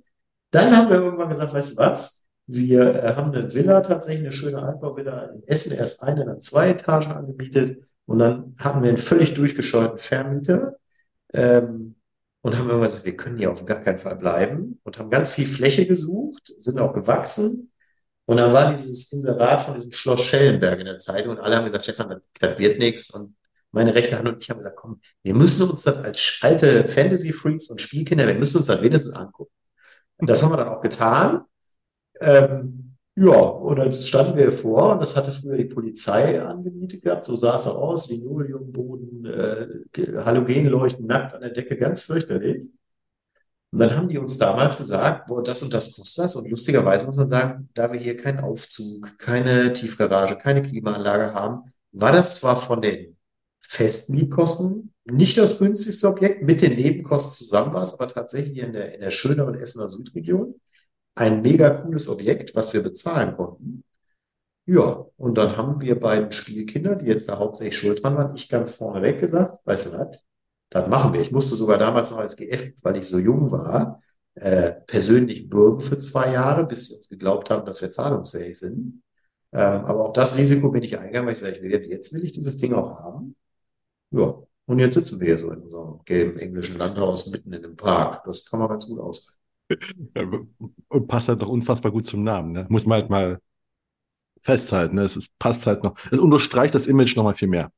Dann 0.50 0.74
haben 0.76 0.88
wir 0.88 0.96
irgendwann 0.96 1.28
gesagt, 1.28 1.52
weißt 1.52 1.72
du 1.72 1.82
was? 1.82 2.26
Wir 2.46 3.04
äh, 3.04 3.14
haben 3.14 3.32
eine 3.32 3.52
Villa, 3.52 3.80
tatsächlich 3.82 4.24
eine 4.24 4.32
schöne 4.32 4.62
Altbauvilla 4.62 5.24
in 5.26 5.42
Essen, 5.46 5.76
erst 5.76 6.02
eine, 6.02 6.24
dann 6.24 6.40
zwei 6.40 6.70
Etagen 6.70 7.12
angemietet. 7.12 7.84
Und 8.06 8.20
dann 8.20 8.54
hatten 8.58 8.82
wir 8.82 8.88
einen 8.88 8.98
völlig 8.98 9.34
durchgescheuten 9.34 9.98
Vermieter. 9.98 10.76
Ähm, 11.32 11.96
und 12.42 12.56
haben 12.56 12.68
irgendwann 12.68 12.88
gesagt, 12.88 13.04
wir 13.04 13.16
können 13.16 13.36
hier 13.36 13.52
auf 13.52 13.66
gar 13.66 13.82
keinen 13.82 13.98
Fall 13.98 14.16
bleiben. 14.16 14.80
Und 14.82 14.98
haben 14.98 15.10
ganz 15.10 15.30
viel 15.30 15.46
Fläche 15.46 15.86
gesucht, 15.86 16.54
sind 16.58 16.78
auch 16.78 16.94
gewachsen. 16.94 17.69
Und 18.30 18.36
dann 18.36 18.52
war 18.52 18.70
dieses 18.70 19.12
Inserat 19.12 19.60
von 19.60 19.74
diesem 19.74 19.90
Schloss 19.90 20.22
Schellenberg 20.22 20.78
in 20.78 20.86
der 20.86 20.98
Zeitung 20.98 21.32
und 21.32 21.40
alle 21.40 21.56
haben 21.56 21.64
gesagt, 21.64 21.82
Stefan, 21.82 22.20
das, 22.38 22.60
wird 22.60 22.78
nichts. 22.78 23.12
Und 23.12 23.34
meine 23.72 23.92
rechte 23.92 24.16
Hand 24.16 24.28
und 24.28 24.40
ich 24.40 24.48
haben 24.48 24.58
gesagt, 24.58 24.76
komm, 24.76 25.00
wir 25.24 25.34
müssen 25.34 25.68
uns 25.68 25.82
das 25.82 25.96
als 25.96 26.38
alte 26.40 26.86
Fantasy-Freaks 26.86 27.70
und 27.70 27.80
Spielkinder, 27.80 28.28
wir 28.28 28.34
müssen 28.34 28.58
uns 28.58 28.68
das 28.68 28.82
wenigstens 28.82 29.16
angucken. 29.16 29.50
Und 30.18 30.30
das 30.30 30.44
haben 30.44 30.52
wir 30.52 30.58
dann 30.58 30.68
auch 30.68 30.80
getan. 30.80 31.40
Ähm, 32.20 32.94
ja, 33.16 33.32
und 33.32 33.76
dann 33.80 33.92
standen 33.92 34.36
wir 34.36 34.52
vor 34.52 34.92
und 34.92 35.02
das 35.02 35.16
hatte 35.16 35.32
früher 35.32 35.56
die 35.56 35.64
Polizei 35.64 36.40
angemietet 36.40 37.02
gehabt. 37.02 37.24
So 37.24 37.34
sah 37.34 37.56
es 37.56 37.66
auch 37.66 37.82
aus, 37.82 38.10
Linoleumboden, 38.10 39.24
äh, 39.26 39.66
Halogenleuchten, 40.24 41.04
nackt 41.04 41.34
an 41.34 41.40
der 41.40 41.50
Decke, 41.50 41.76
ganz 41.76 42.02
fürchterlich. 42.02 42.68
Und 43.72 43.78
dann 43.78 43.94
haben 43.96 44.08
die 44.08 44.18
uns 44.18 44.36
damals 44.36 44.78
gesagt, 44.78 45.26
boah, 45.28 45.42
das 45.42 45.62
und 45.62 45.72
das 45.72 45.94
kostet 45.94 46.24
das. 46.24 46.36
Und 46.36 46.48
lustigerweise 46.48 47.06
muss 47.06 47.16
man 47.16 47.28
sagen, 47.28 47.68
da 47.74 47.92
wir 47.92 48.00
hier 48.00 48.16
keinen 48.16 48.40
Aufzug, 48.40 49.16
keine 49.18 49.72
Tiefgarage, 49.72 50.36
keine 50.36 50.62
Klimaanlage 50.62 51.34
haben, 51.34 51.62
war 51.92 52.12
das 52.12 52.40
zwar 52.40 52.56
von 52.56 52.82
den 52.82 53.16
Festmietkosten 53.60 54.92
nicht 55.10 55.38
das 55.38 55.58
günstigste 55.58 56.08
Objekt, 56.08 56.42
mit 56.42 56.62
den 56.62 56.74
Nebenkosten 56.74 57.32
zusammen 57.32 57.72
war 57.72 57.82
es, 57.82 57.94
aber 57.94 58.08
tatsächlich 58.08 58.58
in 58.58 58.72
der, 58.72 58.94
in 58.94 59.00
der 59.00 59.10
schöneren 59.10 59.54
Essener 59.54 59.88
Südregion 59.88 60.54
ein 61.14 61.42
mega 61.42 61.70
cooles 61.70 62.08
Objekt, 62.08 62.54
was 62.54 62.72
wir 62.74 62.82
bezahlen 62.82 63.36
konnten. 63.36 63.84
Ja, 64.66 65.06
und 65.16 65.36
dann 65.38 65.56
haben 65.56 65.80
wir 65.80 65.98
beiden 65.98 66.30
Spielkinder, 66.30 66.94
die 66.96 67.06
jetzt 67.06 67.28
da 67.28 67.38
hauptsächlich 67.38 67.76
schuld 67.76 68.02
dran 68.02 68.16
waren, 68.16 68.34
ich 68.36 68.48
ganz 68.48 68.72
vorneweg 68.72 69.20
gesagt, 69.20 69.58
weißt 69.64 69.86
du 69.86 69.98
was, 69.98 70.22
das 70.70 70.88
machen 70.88 71.12
wir. 71.12 71.20
Ich 71.20 71.32
musste 71.32 71.56
sogar 71.56 71.78
damals 71.78 72.10
noch 72.10 72.18
als 72.18 72.36
GF, 72.36 72.72
weil 72.82 72.96
ich 72.96 73.08
so 73.08 73.18
jung 73.18 73.50
war, 73.50 74.00
äh, 74.34 74.72
persönlich 74.86 75.48
bürgen 75.48 75.80
für 75.80 75.98
zwei 75.98 76.32
Jahre, 76.32 76.64
bis 76.64 76.86
sie 76.86 76.94
uns 76.96 77.08
geglaubt 77.08 77.50
haben, 77.50 77.66
dass 77.66 77.82
wir 77.82 77.90
zahlungsfähig 77.90 78.58
sind. 78.58 79.02
Ähm, 79.52 79.84
aber 79.84 80.06
auch 80.06 80.12
das 80.12 80.38
Risiko 80.38 80.70
bin 80.70 80.82
ich 80.82 80.96
eingegangen, 80.98 81.26
weil 81.26 81.32
ich 81.32 81.40
sage, 81.40 81.56
ich 81.56 81.62
will 81.62 81.72
jetzt, 81.72 81.88
jetzt 81.88 82.14
will 82.14 82.24
ich 82.24 82.32
dieses 82.32 82.56
Ding 82.58 82.72
auch 82.72 82.98
haben. 83.00 83.34
Ja, 84.12 84.34
und 84.66 84.78
jetzt 84.78 84.94
sitzen 84.94 85.18
wir 85.20 85.26
hier 85.26 85.38
so 85.38 85.50
in 85.50 85.62
unserem 85.62 86.00
gelben 86.04 86.38
englischen 86.38 86.78
Landhaus 86.78 87.26
mitten 87.30 87.52
in 87.52 87.62
dem 87.62 87.76
Park. 87.76 88.22
Das 88.24 88.44
kann 88.44 88.60
man 88.60 88.68
ganz 88.68 88.86
gut 88.86 89.00
aushalten. 89.00 89.40
Und 90.88 91.06
passt 91.06 91.28
halt 91.28 91.40
noch 91.40 91.48
unfassbar 91.48 91.92
gut 91.92 92.06
zum 92.06 92.24
Namen, 92.24 92.52
ne? 92.52 92.66
Muss 92.68 92.86
man 92.86 93.00
halt 93.00 93.10
mal 93.10 93.40
festhalten, 94.40 94.96
ne? 94.96 95.02
Es 95.02 95.16
ist, 95.16 95.36
passt 95.38 95.66
halt 95.66 95.84
noch. 95.84 95.96
Es 96.10 96.18
unterstreicht 96.18 96.74
das 96.74 96.86
Image 96.86 97.16
noch 97.16 97.24
mal 97.24 97.34
viel 97.34 97.48
mehr. 97.48 97.72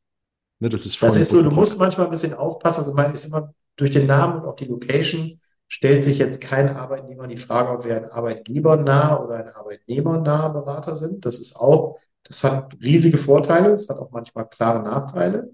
Ne? 0.62 0.68
Das 0.68 0.86
ist 0.86 1.02
Das 1.02 1.16
ist 1.16 1.30
so, 1.30 1.42
du 1.42 1.50
musst 1.50 1.78
manchmal 1.78 2.06
ein 2.06 2.10
bisschen 2.10 2.34
aufpassen. 2.34 2.80
Also 2.80 2.94
man 2.94 3.12
ist 3.12 3.26
immer 3.26 3.52
durch 3.76 3.90
den 3.90 4.06
Namen 4.06 4.40
und 4.40 4.48
auch 4.48 4.54
die 4.54 4.66
Location 4.66 5.38
stellt 5.66 6.02
sich 6.02 6.18
jetzt 6.18 6.40
kein 6.40 6.68
Arbeitnehmer 6.68 7.26
die 7.26 7.36
Frage, 7.36 7.70
ob 7.70 7.84
wir 7.84 7.96
ein 7.96 8.04
arbeitgebernaher 8.04 9.24
oder 9.24 9.36
ein 9.36 9.48
arbeitnehmernaher 9.48 10.50
Berater 10.50 10.94
sind. 10.94 11.26
Das 11.26 11.40
ist 11.40 11.56
auch, 11.56 11.98
das 12.22 12.44
hat 12.44 12.76
riesige 12.80 13.18
Vorteile, 13.18 13.72
es 13.72 13.88
hat 13.88 13.98
auch 13.98 14.12
manchmal 14.12 14.48
klare 14.48 14.82
Nachteile. 14.82 15.50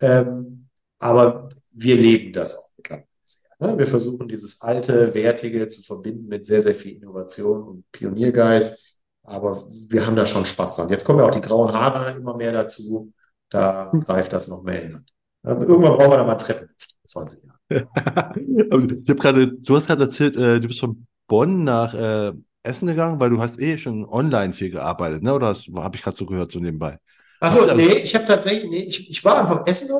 Ähm, 0.00 0.68
aber 0.98 1.48
wir 1.70 1.94
leben 1.94 2.32
das 2.32 2.56
auch 2.56 2.70
mittlerweile 2.76 3.06
sehr. 3.22 3.50
Ne? 3.60 3.78
Wir 3.78 3.86
versuchen 3.86 4.26
dieses 4.26 4.60
alte, 4.60 5.14
wertige 5.14 5.68
zu 5.68 5.82
verbinden 5.82 6.26
mit 6.26 6.44
sehr, 6.44 6.62
sehr 6.62 6.74
viel 6.74 6.96
Innovation 6.96 7.62
und 7.62 7.92
Pioniergeist. 7.92 9.00
Aber 9.22 9.62
wir 9.90 10.04
haben 10.04 10.16
da 10.16 10.26
schon 10.26 10.46
Spaß 10.46 10.76
dran. 10.76 10.88
Jetzt 10.88 11.04
kommen 11.04 11.20
ja 11.20 11.26
auch 11.26 11.30
die 11.30 11.42
grauen 11.42 11.72
Haare 11.72 12.18
immer 12.18 12.34
mehr 12.36 12.50
dazu. 12.52 13.12
Da 13.50 13.92
greift 14.04 14.32
das 14.32 14.48
noch 14.48 14.62
mehr 14.62 14.82
in. 14.82 15.06
Irgendwann 15.44 15.96
brauchen 15.96 16.10
wir 16.10 16.18
da 16.18 16.24
mal 16.24 16.36
Treppen. 16.36 16.68
20 17.06 17.44
Jahre. 17.44 17.58
Ich 17.70 19.10
habe 19.10 19.20
gerade, 19.20 19.52
du 19.52 19.76
hast 19.76 19.86
gerade 19.86 20.04
erzählt, 20.04 20.36
äh, 20.36 20.60
du 20.60 20.68
bist 20.68 20.80
von 20.80 21.06
Bonn 21.26 21.64
nach 21.64 21.94
äh, 21.94 22.32
essen 22.68 22.86
gegangen? 22.86 23.18
Weil 23.20 23.30
du 23.30 23.40
hast 23.40 23.60
eh 23.60 23.78
schon 23.78 24.04
online 24.06 24.52
viel 24.52 24.70
gearbeitet, 24.70 25.22
ne? 25.22 25.32
Oder 25.34 25.56
habe 25.76 25.96
ich 25.96 26.02
gerade 26.02 26.16
so 26.16 26.26
gehört, 26.26 26.52
so 26.52 26.58
nebenbei? 26.58 26.98
Achso, 27.40 27.74
nee, 27.74 27.98
ich 27.98 28.14
habe 28.14 28.24
tatsächlich, 28.24 28.70
nee, 28.70 28.84
ich, 28.84 29.10
ich 29.10 29.24
war 29.24 29.40
einfach 29.40 29.66
essen. 29.66 29.90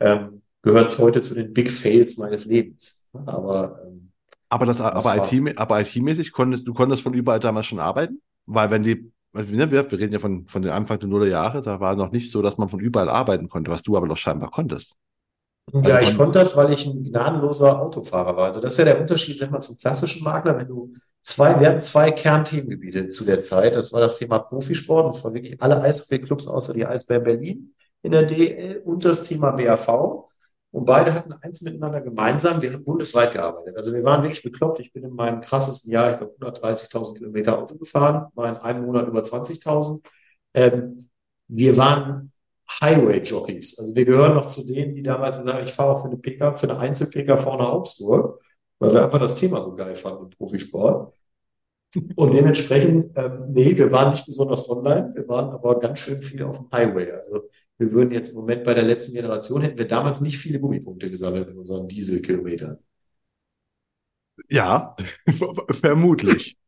Ähm, 0.00 0.42
gehört 0.62 0.98
heute 0.98 1.20
zu 1.22 1.34
den 1.34 1.52
Big 1.52 1.70
Fails 1.70 2.16
meines 2.16 2.46
Lebens. 2.46 3.10
Aber, 3.26 3.82
ähm, 3.86 4.10
aber, 4.48 4.66
das, 4.66 4.78
das 4.78 5.06
aber, 5.06 5.30
IT, 5.30 5.58
aber 5.58 5.80
IT-mäßig 5.80 6.32
konntest 6.32 6.66
du 6.66 6.72
konntest 6.72 7.02
von 7.02 7.14
überall 7.14 7.40
damals 7.40 7.66
schon 7.66 7.80
arbeiten? 7.80 8.20
Weil 8.46 8.70
wenn 8.70 8.82
die, 8.82 9.12
also, 9.34 9.54
ne, 9.54 9.70
wir, 9.70 9.90
wir 9.90 9.98
reden 9.98 10.12
ja 10.12 10.18
von, 10.18 10.46
von 10.46 10.62
den 10.62 10.70
Anfang 10.72 10.98
der 10.98 11.08
Nuller 11.08 11.26
Jahre, 11.26 11.60
da 11.60 11.80
war 11.80 11.96
noch 11.96 12.12
nicht 12.12 12.30
so, 12.30 12.40
dass 12.40 12.56
man 12.56 12.68
von 12.68 12.80
überall 12.80 13.08
arbeiten 13.10 13.48
konnte, 13.48 13.70
was 13.70 13.82
du 13.82 13.96
aber 13.96 14.08
doch 14.08 14.16
scheinbar 14.16 14.50
konntest. 14.50 14.94
Ja, 15.72 15.96
also 15.96 16.10
ich 16.10 16.16
konnte 16.16 16.38
das, 16.38 16.56
weil 16.56 16.72
ich 16.72 16.86
ein 16.86 17.04
gnadenloser 17.04 17.80
Autofahrer 17.80 18.36
war. 18.36 18.46
Also 18.46 18.60
das 18.60 18.74
ist 18.74 18.78
ja 18.78 18.84
der 18.84 19.00
Unterschied, 19.00 19.38
sag 19.38 19.50
mal, 19.50 19.60
zum 19.60 19.78
klassischen 19.78 20.22
Makler. 20.22 20.58
Wenn 20.58 20.68
du 20.68 20.92
zwei, 21.24 21.58
wir 21.58 21.68
hatten 21.70 21.80
zwei 21.80 22.10
Kernthemengebiete 22.12 23.08
zu 23.08 23.24
der 23.24 23.42
Zeit. 23.42 23.74
Das 23.74 23.92
war 23.92 24.00
das 24.00 24.18
Thema 24.18 24.38
Profisport, 24.38 25.06
und 25.06 25.14
zwar 25.14 25.34
wirklich 25.34 25.60
alle 25.60 25.80
Eishockey-Clubs 25.82 26.46
außer 26.46 26.74
die 26.74 26.86
Eisbären 26.86 27.24
Berlin 27.24 27.74
in 28.02 28.12
der 28.12 28.24
DL 28.24 28.82
und 28.84 29.04
das 29.04 29.24
Thema 29.24 29.50
BAV. 29.52 30.28
Und 30.70 30.86
beide 30.86 31.14
hatten 31.14 31.32
eins 31.32 31.62
miteinander 31.62 32.00
gemeinsam. 32.00 32.60
Wir 32.60 32.72
haben 32.72 32.84
bundesweit 32.84 33.32
gearbeitet. 33.32 33.76
Also 33.76 33.92
wir 33.92 34.04
waren 34.04 34.22
wirklich 34.22 34.42
bekloppt. 34.42 34.80
Ich 34.80 34.92
bin 34.92 35.04
in 35.04 35.14
meinem 35.14 35.40
krassesten 35.40 35.92
Jahr, 35.92 36.12
ich 36.12 36.18
glaube, 36.18 36.34
130.000 36.40 37.14
Kilometer 37.16 37.58
Auto 37.58 37.76
gefahren, 37.76 38.26
war 38.34 38.48
in 38.48 38.56
einem 38.56 38.84
Monat 38.84 39.06
über 39.06 39.20
20.000. 39.20 40.02
Ähm, 40.52 40.98
wir 41.48 41.76
waren 41.76 42.30
Highway-Jockeys. 42.80 43.78
Also 43.78 43.94
wir 43.94 44.04
gehören 44.04 44.34
noch 44.34 44.46
zu 44.46 44.66
denen, 44.66 44.94
die 44.94 45.02
damals 45.02 45.38
gesagt 45.38 45.56
haben, 45.56 45.64
ich 45.64 45.72
fahre 45.72 45.96
für 45.96 46.08
eine 46.08 46.16
PK, 46.16 46.52
für 46.54 46.68
eine 46.68 46.78
Einzel-PK 46.78 47.36
vorne 47.36 47.68
Augsburg 47.68 48.43
weil 48.84 48.94
wir 48.94 49.04
einfach 49.04 49.20
das 49.20 49.36
Thema 49.36 49.62
so 49.62 49.74
geil 49.74 49.94
fanden 49.94 50.24
im 50.24 50.30
Profisport. 50.30 51.14
Und 52.16 52.34
dementsprechend, 52.34 53.16
ähm, 53.16 53.52
nee, 53.52 53.76
wir 53.76 53.90
waren 53.92 54.10
nicht 54.10 54.26
besonders 54.26 54.68
online, 54.68 55.12
wir 55.14 55.28
waren 55.28 55.50
aber 55.50 55.78
ganz 55.78 56.00
schön 56.00 56.20
viel 56.20 56.42
auf 56.42 56.58
dem 56.58 56.68
Highway. 56.72 57.10
Also 57.12 57.48
wir 57.78 57.92
würden 57.92 58.12
jetzt 58.12 58.30
im 58.30 58.36
Moment 58.36 58.64
bei 58.64 58.74
der 58.74 58.82
letzten 58.82 59.14
Generation, 59.14 59.62
hätten 59.62 59.78
wir 59.78 59.86
damals 59.86 60.20
nicht 60.20 60.38
viele 60.38 60.58
Gummipunkte 60.58 61.10
gesammelt 61.10 61.48
in 61.48 61.56
unseren 61.56 61.86
Dieselkilometern. 61.86 62.78
Ja, 64.48 64.96
vermutlich. 65.70 66.58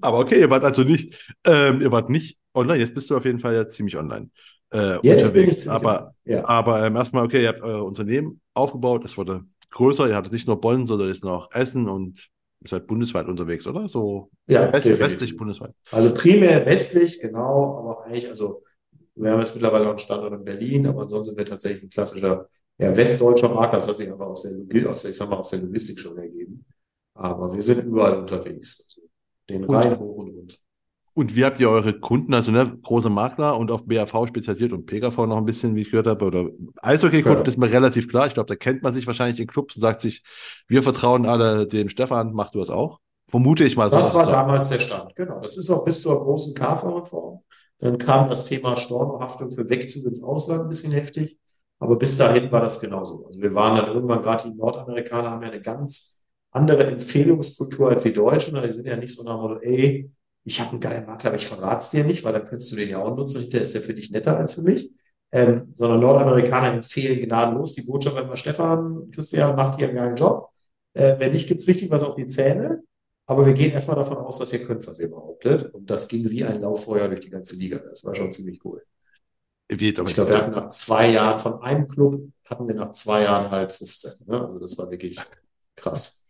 aber 0.00 0.18
okay, 0.18 0.40
ihr 0.40 0.50
wart 0.50 0.64
also 0.64 0.82
nicht, 0.82 1.34
ähm, 1.44 1.80
ihr 1.80 1.92
wart 1.92 2.08
nicht 2.08 2.38
online, 2.54 2.80
jetzt 2.80 2.94
bist 2.94 3.10
du 3.10 3.16
auf 3.16 3.24
jeden 3.24 3.38
Fall 3.38 3.54
ja 3.54 3.68
ziemlich 3.68 3.96
online. 3.96 4.30
Äh, 4.72 4.98
jetzt 5.02 5.28
unterwegs. 5.28 5.32
Bin 5.32 5.48
ich 5.48 5.70
aber, 5.70 6.14
ja. 6.24 6.44
aber 6.44 6.84
ähm, 6.84 6.96
erstmal, 6.96 7.24
okay, 7.24 7.42
ihr 7.42 7.48
habt 7.48 7.62
euer 7.62 7.84
Unternehmen 7.84 8.40
aufgebaut, 8.54 9.04
es 9.04 9.16
wurde 9.16 9.44
größer. 9.74 10.08
Ihr 10.08 10.16
hattet 10.16 10.32
nicht 10.32 10.46
nur 10.46 10.60
Bonn, 10.60 10.86
sondern 10.86 11.10
ist 11.10 11.24
noch 11.24 11.52
Essen 11.52 11.88
und 11.88 12.30
ihr 12.60 12.68
seid 12.68 12.86
bundesweit 12.86 13.28
unterwegs, 13.28 13.66
oder? 13.66 13.88
So 13.88 14.30
ja, 14.46 14.72
westlich, 14.72 14.98
westlich 14.98 15.36
bundesweit. 15.36 15.72
Also 15.90 16.14
primär 16.14 16.64
westlich, 16.64 17.20
genau, 17.20 17.78
aber 17.78 18.04
eigentlich, 18.06 18.28
also 18.28 18.62
wir 19.16 19.30
haben 19.30 19.40
jetzt 19.40 19.54
mittlerweile 19.54 19.84
auch 19.86 19.90
einen 19.90 19.98
Standort 19.98 20.32
in 20.32 20.44
Berlin, 20.44 20.86
aber 20.86 21.02
ansonsten 21.02 21.34
sind 21.34 21.38
wir 21.38 21.46
tatsächlich 21.46 21.84
ein 21.84 21.90
klassischer 21.90 22.48
ja, 22.78 22.96
westdeutscher 22.96 23.48
Makler. 23.48 23.78
Das 23.78 23.88
hat 23.88 23.96
sich 23.96 24.10
einfach 24.10 24.26
aus 24.26 24.42
der, 24.42 24.90
aus 24.90 25.02
der, 25.02 25.10
ich 25.12 25.16
sag 25.16 25.30
mal, 25.30 25.36
aus 25.36 25.50
der 25.50 25.60
Logistik 25.60 26.00
schon 26.00 26.18
ergeben. 26.18 26.64
Aber 27.14 27.52
wir 27.52 27.62
sind 27.62 27.84
überall 27.86 28.18
unterwegs. 28.18 28.80
Also 28.80 29.08
den 29.48 29.64
Rhein 29.64 29.98
hoch 29.98 30.16
und 30.16 30.30
runter. 30.30 30.56
Und 31.16 31.36
wie 31.36 31.44
habt 31.44 31.60
ihr 31.60 31.70
eure 31.70 31.98
Kunden, 32.00 32.34
also 32.34 32.50
ne, 32.50 32.76
große 32.82 33.08
Makler 33.08 33.56
und 33.56 33.70
auf 33.70 33.86
BAV 33.86 34.26
spezialisiert 34.26 34.72
und 34.72 34.84
PKV 34.84 35.26
noch 35.26 35.36
ein 35.36 35.44
bisschen, 35.44 35.76
wie 35.76 35.82
ich 35.82 35.90
gehört 35.90 36.08
habe, 36.08 36.24
oder 36.24 36.50
Eishockey-Kunden 36.82 37.44
ja. 37.44 37.48
ist 37.48 37.56
mir 37.56 37.70
relativ 37.70 38.08
klar. 38.08 38.26
Ich 38.26 38.34
glaube, 38.34 38.48
da 38.48 38.56
kennt 38.56 38.82
man 38.82 38.92
sich 38.92 39.06
wahrscheinlich 39.06 39.40
in 39.40 39.46
Clubs 39.46 39.76
und 39.76 39.82
sagt 39.82 40.00
sich, 40.00 40.24
wir 40.66 40.82
vertrauen 40.82 41.24
alle 41.24 41.68
dem 41.68 41.88
Stefan, 41.88 42.32
mach 42.32 42.50
du 42.50 42.58
das 42.58 42.68
auch. 42.68 42.98
Vermute 43.28 43.64
ich 43.64 43.76
mal 43.76 43.90
so. 43.90 43.96
Das 43.96 44.12
war 44.12 44.26
damals 44.26 44.68
der 44.70 44.80
Stand, 44.80 45.14
genau. 45.14 45.40
Das 45.40 45.56
ist 45.56 45.70
auch 45.70 45.84
bis 45.84 46.02
zur 46.02 46.20
großen 46.20 46.52
KV-Reform. 46.52 47.40
Dann 47.78 47.96
kam 47.96 48.28
das 48.28 48.44
Thema 48.46 48.74
Stornohaftung 48.76 49.50
für 49.50 49.68
Wegzug 49.68 50.06
ins 50.06 50.22
Ausland 50.22 50.62
ein 50.62 50.68
bisschen 50.68 50.92
heftig. 50.92 51.38
Aber 51.78 51.96
bis 51.96 52.16
dahin 52.16 52.50
war 52.50 52.60
das 52.60 52.80
genauso. 52.80 53.26
Also 53.26 53.40
wir 53.40 53.54
waren 53.54 53.76
dann 53.76 53.94
irgendwann, 53.94 54.22
gerade 54.22 54.48
die 54.48 54.54
Nordamerikaner 54.54 55.30
haben 55.30 55.42
ja 55.42 55.50
eine 55.50 55.60
ganz 55.60 56.24
andere 56.50 56.86
Empfehlungskultur 56.86 57.90
als 57.90 58.04
die 58.04 58.12
Deutschen. 58.12 58.60
Die 58.60 58.72
sind 58.72 58.86
ja 58.86 58.96
nicht 58.96 59.14
so 59.14 59.22
nach 59.22 59.36
Motto, 59.36 59.58
ey, 59.60 60.10
ich 60.44 60.60
habe 60.60 60.70
einen 60.70 60.80
geilen 60.80 61.06
Makler, 61.06 61.30
aber 61.30 61.38
ich 61.38 61.46
verrate 61.46 61.78
es 61.78 61.90
dir 61.90 62.04
nicht, 62.04 62.22
weil 62.22 62.34
dann 62.34 62.44
könntest 62.44 62.70
du 62.72 62.76
den 62.76 62.90
ja 62.90 63.02
auch 63.02 63.16
nutzen. 63.16 63.48
Der 63.50 63.62
ist 63.62 63.74
ja 63.74 63.80
für 63.80 63.94
dich 63.94 64.10
netter 64.10 64.36
als 64.36 64.54
für 64.54 64.62
mich. 64.62 64.90
Ähm, 65.32 65.70
sondern 65.72 66.00
Nordamerikaner 66.00 66.72
empfehlen 66.74 67.18
gnadenlos. 67.20 67.74
Die 67.74 67.82
Botschaft 67.82 68.16
immer, 68.18 68.36
Stefan, 68.36 69.10
Christian, 69.10 69.56
macht 69.56 69.78
hier 69.78 69.88
einen 69.88 69.96
geilen 69.96 70.16
Job. 70.16 70.50
Äh, 70.92 71.18
wenn 71.18 71.32
nicht, 71.32 71.48
gibt's 71.48 71.66
richtig 71.66 71.90
was 71.90 72.04
auf 72.04 72.14
die 72.14 72.26
Zähne. 72.26 72.84
Aber 73.26 73.46
wir 73.46 73.54
gehen 73.54 73.72
erstmal 73.72 73.96
davon 73.96 74.18
aus, 74.18 74.38
dass 74.38 74.52
ihr 74.52 74.62
könnt, 74.62 74.86
was 74.86 75.00
ihr 75.00 75.08
behauptet. 75.08 75.74
Und 75.74 75.90
das 75.90 76.08
ging 76.08 76.28
wie 76.30 76.44
ein 76.44 76.60
Lauffeuer 76.60 77.08
durch 77.08 77.20
die 77.20 77.30
ganze 77.30 77.56
Liga. 77.56 77.78
Das 77.78 78.04
war 78.04 78.14
schon 78.14 78.30
ziemlich 78.30 78.62
cool. 78.64 78.82
ich 80.08 80.14
glaube, 80.14 80.28
wir 80.30 80.38
hatten 80.38 80.52
nach 80.52 80.68
zwei 80.68 81.10
Jahren 81.10 81.38
von 81.38 81.62
einem 81.62 81.88
Club, 81.88 82.20
hatten 82.48 82.68
wir 82.68 82.74
nach 82.74 82.90
zwei 82.90 83.22
Jahren 83.22 83.50
halt 83.50 83.72
15. 83.72 84.28
Ne? 84.28 84.44
Also 84.44 84.58
das 84.58 84.76
war 84.76 84.90
wirklich 84.90 85.18
krass. 85.74 86.28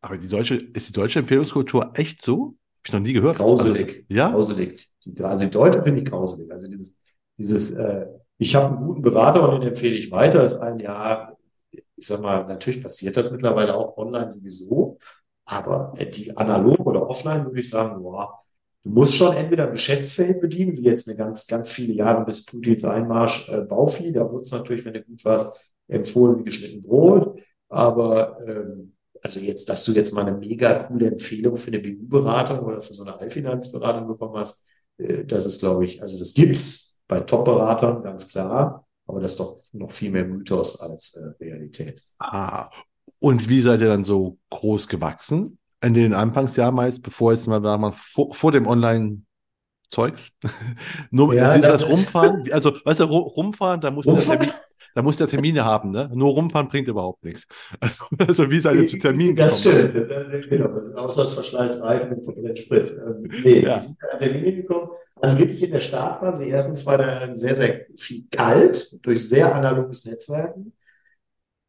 Aber 0.00 0.16
die 0.16 0.28
deutsche, 0.28 0.54
ist 0.54 0.88
die 0.88 0.92
deutsche 0.92 1.18
Empfehlungskultur 1.18 1.92
echt 1.94 2.22
so? 2.22 2.56
Habe 2.80 2.88
ich 2.88 2.92
noch 2.92 3.00
nie 3.00 3.12
gehört. 3.12 3.36
Grauselig. 3.36 3.88
Also, 3.88 4.04
ja? 4.08 4.30
Grauselig. 4.30 4.88
Also 5.22 5.44
die 5.44 5.50
Deutsche 5.50 5.82
finde 5.82 6.00
ich 6.00 6.08
grauselig. 6.08 6.50
Also 6.50 6.68
dieses, 6.68 6.98
dieses 7.36 7.72
äh, 7.72 8.06
ich 8.40 8.54
habe 8.54 8.74
einen 8.74 8.86
guten 8.86 9.02
Berater 9.02 9.46
und 9.46 9.60
den 9.60 9.68
empfehle 9.68 9.94
ich 9.94 10.10
weiter, 10.10 10.42
ist 10.42 10.56
ein 10.56 10.80
Jahr, 10.80 11.36
ich 11.70 12.06
sag 12.06 12.22
mal, 12.22 12.46
natürlich 12.46 12.82
passiert 12.82 13.14
das 13.18 13.30
mittlerweile 13.30 13.76
auch 13.76 13.98
online 13.98 14.30
sowieso, 14.30 14.96
aber 15.44 15.92
äh, 15.98 16.10
die 16.10 16.34
analog 16.34 16.80
oder 16.86 17.06
offline 17.08 17.44
würde 17.44 17.60
ich 17.60 17.68
sagen, 17.68 18.02
boah, 18.02 18.40
du 18.82 18.88
musst 18.88 19.14
schon 19.14 19.36
entweder 19.36 19.66
ein 19.66 19.72
Geschäftsfeld 19.72 20.40
bedienen, 20.40 20.74
wie 20.74 20.84
jetzt 20.84 21.06
eine 21.06 21.18
ganz, 21.18 21.46
ganz 21.48 21.70
viele 21.70 21.92
Jahre 21.92 22.24
bis 22.24 22.46
Putins 22.46 22.82
Einmarsch 22.82 23.46
äh, 23.50 23.60
Bauvieh, 23.60 24.10
da 24.10 24.30
wurde 24.30 24.42
es 24.42 24.52
natürlich, 24.52 24.86
wenn 24.86 24.94
du 24.94 25.02
gut 25.02 25.22
warst, 25.26 25.74
empfohlen 25.88 26.38
wie 26.38 26.44
geschnitten 26.44 26.80
Brot, 26.80 27.42
aber 27.68 28.38
ähm, 28.48 28.94
also 29.22 29.40
jetzt, 29.40 29.68
dass 29.68 29.84
du 29.84 29.92
jetzt 29.92 30.12
mal 30.12 30.26
eine 30.26 30.36
mega 30.36 30.74
coole 30.74 31.08
Empfehlung 31.08 31.56
für 31.56 31.68
eine 31.68 31.80
BU-Beratung 31.80 32.60
oder 32.60 32.80
für 32.80 32.94
so 32.94 33.04
eine 33.04 33.18
Allfinanzberatung 33.18 34.08
bekommen 34.08 34.36
hast, 34.36 34.66
äh, 34.98 35.24
das 35.24 35.46
ist, 35.46 35.60
glaube 35.60 35.84
ich, 35.84 36.00
also 36.02 36.18
das 36.18 36.34
gibt's 36.34 37.02
bei 37.06 37.20
Top-Beratern, 37.20 38.02
ganz 38.02 38.28
klar, 38.28 38.86
aber 39.06 39.20
das 39.20 39.32
ist 39.32 39.40
doch 39.40 39.56
noch 39.72 39.90
viel 39.90 40.10
mehr 40.10 40.24
Mythos 40.24 40.80
als 40.80 41.14
äh, 41.16 41.44
Realität. 41.44 42.02
Ah, 42.18 42.70
und 43.18 43.48
wie 43.48 43.60
seid 43.60 43.80
ihr 43.80 43.88
dann 43.88 44.04
so 44.04 44.38
groß 44.50 44.88
gewachsen? 44.88 45.58
In 45.82 45.94
den 45.94 46.14
Anfangsjahren 46.14 46.74
meist, 46.74 47.02
bevor 47.02 47.32
jetzt 47.32 47.46
mal, 47.46 47.60
mal 47.60 47.92
vor, 47.92 48.34
vor 48.34 48.52
dem 48.52 48.66
Online- 48.66 49.22
Zeugs. 49.90 50.30
Nur 51.10 51.34
ja, 51.34 51.58
das 51.58 51.88
rumfahren, 51.88 52.44
also 52.52 52.72
weißt 52.84 53.00
du, 53.00 53.04
rumfahren, 53.04 53.80
da 53.80 53.90
muss 53.90 54.06
rumfahren? 54.06 54.40
der 54.40 54.54
da 54.94 55.02
muss 55.02 55.16
der 55.16 55.28
Termine 55.28 55.64
haben, 55.64 55.90
ne? 55.90 56.10
Nur 56.14 56.32
rumfahren 56.32 56.68
bringt 56.68 56.88
überhaupt 56.88 57.24
nichts. 57.24 57.46
Also, 58.18 58.50
wie 58.50 58.58
seid 58.58 58.76
ihr 58.76 58.86
zu 58.86 58.98
Terminen 58.98 59.36
Das 59.36 59.60
stimmt, 59.60 59.92
genau. 60.48 60.68
Das 60.68 60.86
ist 60.86 60.96
außer 60.96 61.22
das 61.22 61.32
Verschleiß 61.32 61.82
Reifen 61.82 62.12
und 62.12 62.24
verbrennt 62.24 62.58
Sprit. 62.58 62.90
Ähm, 62.90 63.30
nee, 63.44 63.60
ja. 63.60 63.76
wir 63.76 63.80
sind 63.80 63.96
an 64.12 64.18
Termine 64.18 64.56
gekommen. 64.56 64.90
Also 65.16 65.38
wirklich 65.38 65.62
in 65.62 65.72
der 65.72 65.80
Startphase, 65.80 66.44
die 66.44 66.50
ersten 66.50 66.76
zwei 66.76 66.96
Jahre 66.96 67.34
sehr, 67.34 67.54
sehr 67.54 67.86
viel 67.96 68.24
kalt, 68.30 68.98
durch 69.02 69.28
sehr 69.28 69.54
analoges 69.54 70.06
Netzwerken. 70.06 70.72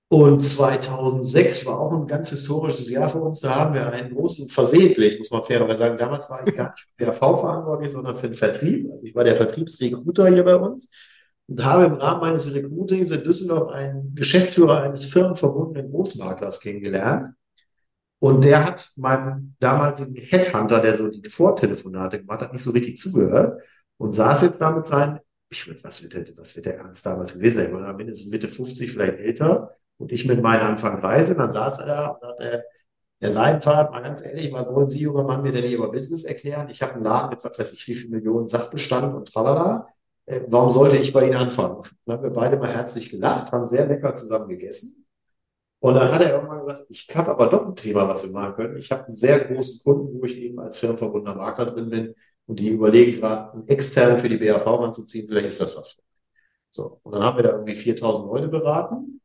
Und 0.09 0.41
2006 0.41 1.65
war 1.65 1.79
auch 1.79 1.93
ein 1.93 2.05
ganz 2.05 2.31
historisches 2.31 2.89
Jahr 2.89 3.07
für 3.07 3.21
uns. 3.21 3.39
Da 3.39 3.55
haben 3.55 3.73
wir 3.73 3.91
einen 3.93 4.13
großen, 4.13 4.49
versehentlich, 4.49 5.17
muss 5.19 5.31
man 5.31 5.43
fairerweise 5.43 5.79
sagen, 5.79 5.97
damals 5.97 6.29
war 6.29 6.45
ich 6.45 6.53
gar 6.53 6.71
nicht 6.71 6.85
für 6.97 7.05
den 7.05 7.13
V 7.13 7.37
verantwortlich, 7.37 7.91
sondern 7.91 8.15
für 8.15 8.27
den 8.27 8.33
Vertrieb. 8.33 8.91
Also 8.91 9.05
ich 9.05 9.15
war 9.15 9.23
der 9.23 9.37
Vertriebsrekruter 9.37 10.27
hier 10.27 10.43
bei 10.43 10.55
uns 10.55 10.91
und 11.51 11.65
habe 11.65 11.83
im 11.83 11.95
Rahmen 11.95 12.21
meines 12.21 12.53
Recruitings 12.55 13.11
in 13.11 13.23
Düsseldorf 13.23 13.73
einen 13.73 14.15
Geschäftsführer 14.15 14.83
eines 14.83 15.05
firmenverbundenen 15.05 15.91
Großmaklers 15.91 16.61
kennengelernt. 16.61 17.35
Und 18.19 18.45
der 18.45 18.65
hat 18.65 18.89
meinem 18.95 19.55
damaligen 19.59 20.15
Headhunter, 20.15 20.79
der 20.79 20.93
so 20.93 21.09
die 21.09 21.27
Vortelefonate 21.27 22.19
gemacht 22.19 22.41
hat, 22.41 22.53
nicht 22.53 22.63
so 22.63 22.71
richtig 22.71 22.95
zugehört 22.97 23.61
und 23.97 24.11
saß 24.11 24.43
jetzt 24.43 24.61
da 24.61 24.71
mit 24.71 24.85
seinen, 24.85 25.19
ich, 25.49 25.83
was 25.83 26.01
wird 26.03 26.13
der, 26.13 26.37
was 26.37 26.55
wird 26.55 26.67
der 26.67 26.77
Ernst 26.77 27.05
damals 27.05 27.33
gewesen 27.33 27.55
sein? 27.57 27.65
Ich 27.67 27.73
war 27.73 27.93
mindestens 27.93 28.31
Mitte 28.31 28.47
50, 28.47 28.89
vielleicht 28.89 29.19
älter. 29.19 29.75
Und 29.97 30.13
ich 30.13 30.25
mit 30.25 30.41
meinen 30.41 30.61
Anfang 30.61 31.01
30, 31.01 31.35
dann 31.35 31.51
saß 31.51 31.81
er 31.81 31.87
da 31.87 32.07
und 32.07 32.19
sagte, 32.21 32.63
der 33.19 33.29
Seidenfahrt, 33.29 33.91
mal 33.91 34.01
ganz 34.01 34.23
ehrlich, 34.25 34.53
was 34.53 34.65
wollen 34.67 34.89
Sie, 34.89 35.01
junger 35.01 35.23
Mann, 35.23 35.41
mir 35.41 35.51
denn 35.51 35.65
nicht 35.65 35.73
über 35.73 35.91
Business 35.91 36.23
erklären? 36.23 36.69
Ich 36.69 36.81
habe 36.81 36.93
einen 36.93 37.03
Laden 37.03 37.29
mit, 37.31 37.43
was 37.43 37.59
weiß 37.59 37.73
ich, 37.73 37.87
wie 37.87 37.95
viel 37.95 38.09
Millionen 38.09 38.47
Sachbestand 38.47 39.13
und 39.13 39.31
tralala. 39.31 39.87
Äh, 40.31 40.45
warum 40.47 40.69
sollte 40.69 40.95
ich 40.97 41.11
bei 41.11 41.25
Ihnen 41.25 41.35
anfangen? 41.35 41.83
Dann 42.05 42.17
haben 42.17 42.23
wir 42.23 42.31
beide 42.31 42.57
mal 42.57 42.69
herzlich 42.69 43.09
gelacht, 43.09 43.51
haben 43.51 43.67
sehr 43.67 43.85
lecker 43.85 44.15
zusammen 44.15 44.47
gegessen. 44.47 45.05
Und 45.79 45.95
dann 45.95 46.11
hat 46.11 46.21
er 46.21 46.35
irgendwann 46.35 46.59
gesagt, 46.59 46.85
ich 46.89 47.07
habe 47.13 47.31
aber 47.31 47.47
doch 47.47 47.65
ein 47.65 47.75
Thema, 47.75 48.07
was 48.07 48.23
wir 48.23 48.31
machen 48.31 48.55
können. 48.55 48.77
Ich 48.77 48.91
habe 48.91 49.03
einen 49.03 49.11
sehr 49.11 49.39
großen 49.39 49.83
Kunden, 49.83 50.21
wo 50.21 50.25
ich 50.25 50.37
eben 50.37 50.59
als 50.59 50.77
firmenverbundener 50.77 51.35
Makler 51.35 51.65
drin 51.65 51.89
bin 51.89 52.15
und 52.45 52.59
die 52.59 52.69
überlegen 52.69 53.19
gerade, 53.19 53.51
einen 53.53 53.67
externen 53.67 54.17
für 54.19 54.29
die 54.29 54.37
BAV 54.37 54.65
ranzuziehen. 54.65 55.27
Vielleicht 55.27 55.47
ist 55.47 55.59
das 55.59 55.75
was. 55.75 55.97
So. 56.71 56.99
Und 57.03 57.13
dann 57.13 57.23
haben 57.23 57.37
wir 57.37 57.43
da 57.43 57.51
irgendwie 57.53 57.75
4000 57.75 58.27
Leute 58.27 58.47
beraten. 58.47 59.21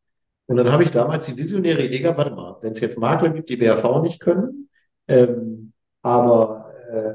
Und 0.46 0.57
dann 0.57 0.72
habe 0.72 0.82
ich 0.82 0.90
damals 0.90 1.26
die 1.26 1.36
visionäre 1.36 1.84
Idee 1.84 2.00
gehabt, 2.00 2.18
warte 2.18 2.34
mal, 2.34 2.57
wenn 2.62 2.72
es 2.72 2.80
jetzt 2.80 2.98
Makler 2.98 3.30
gibt, 3.30 3.50
die 3.50 3.57
BAV 3.57 4.02
nicht 4.02 4.20
können, 4.20 4.68
ähm, 5.09 5.72
aber 6.02 6.72
äh, 6.90 7.14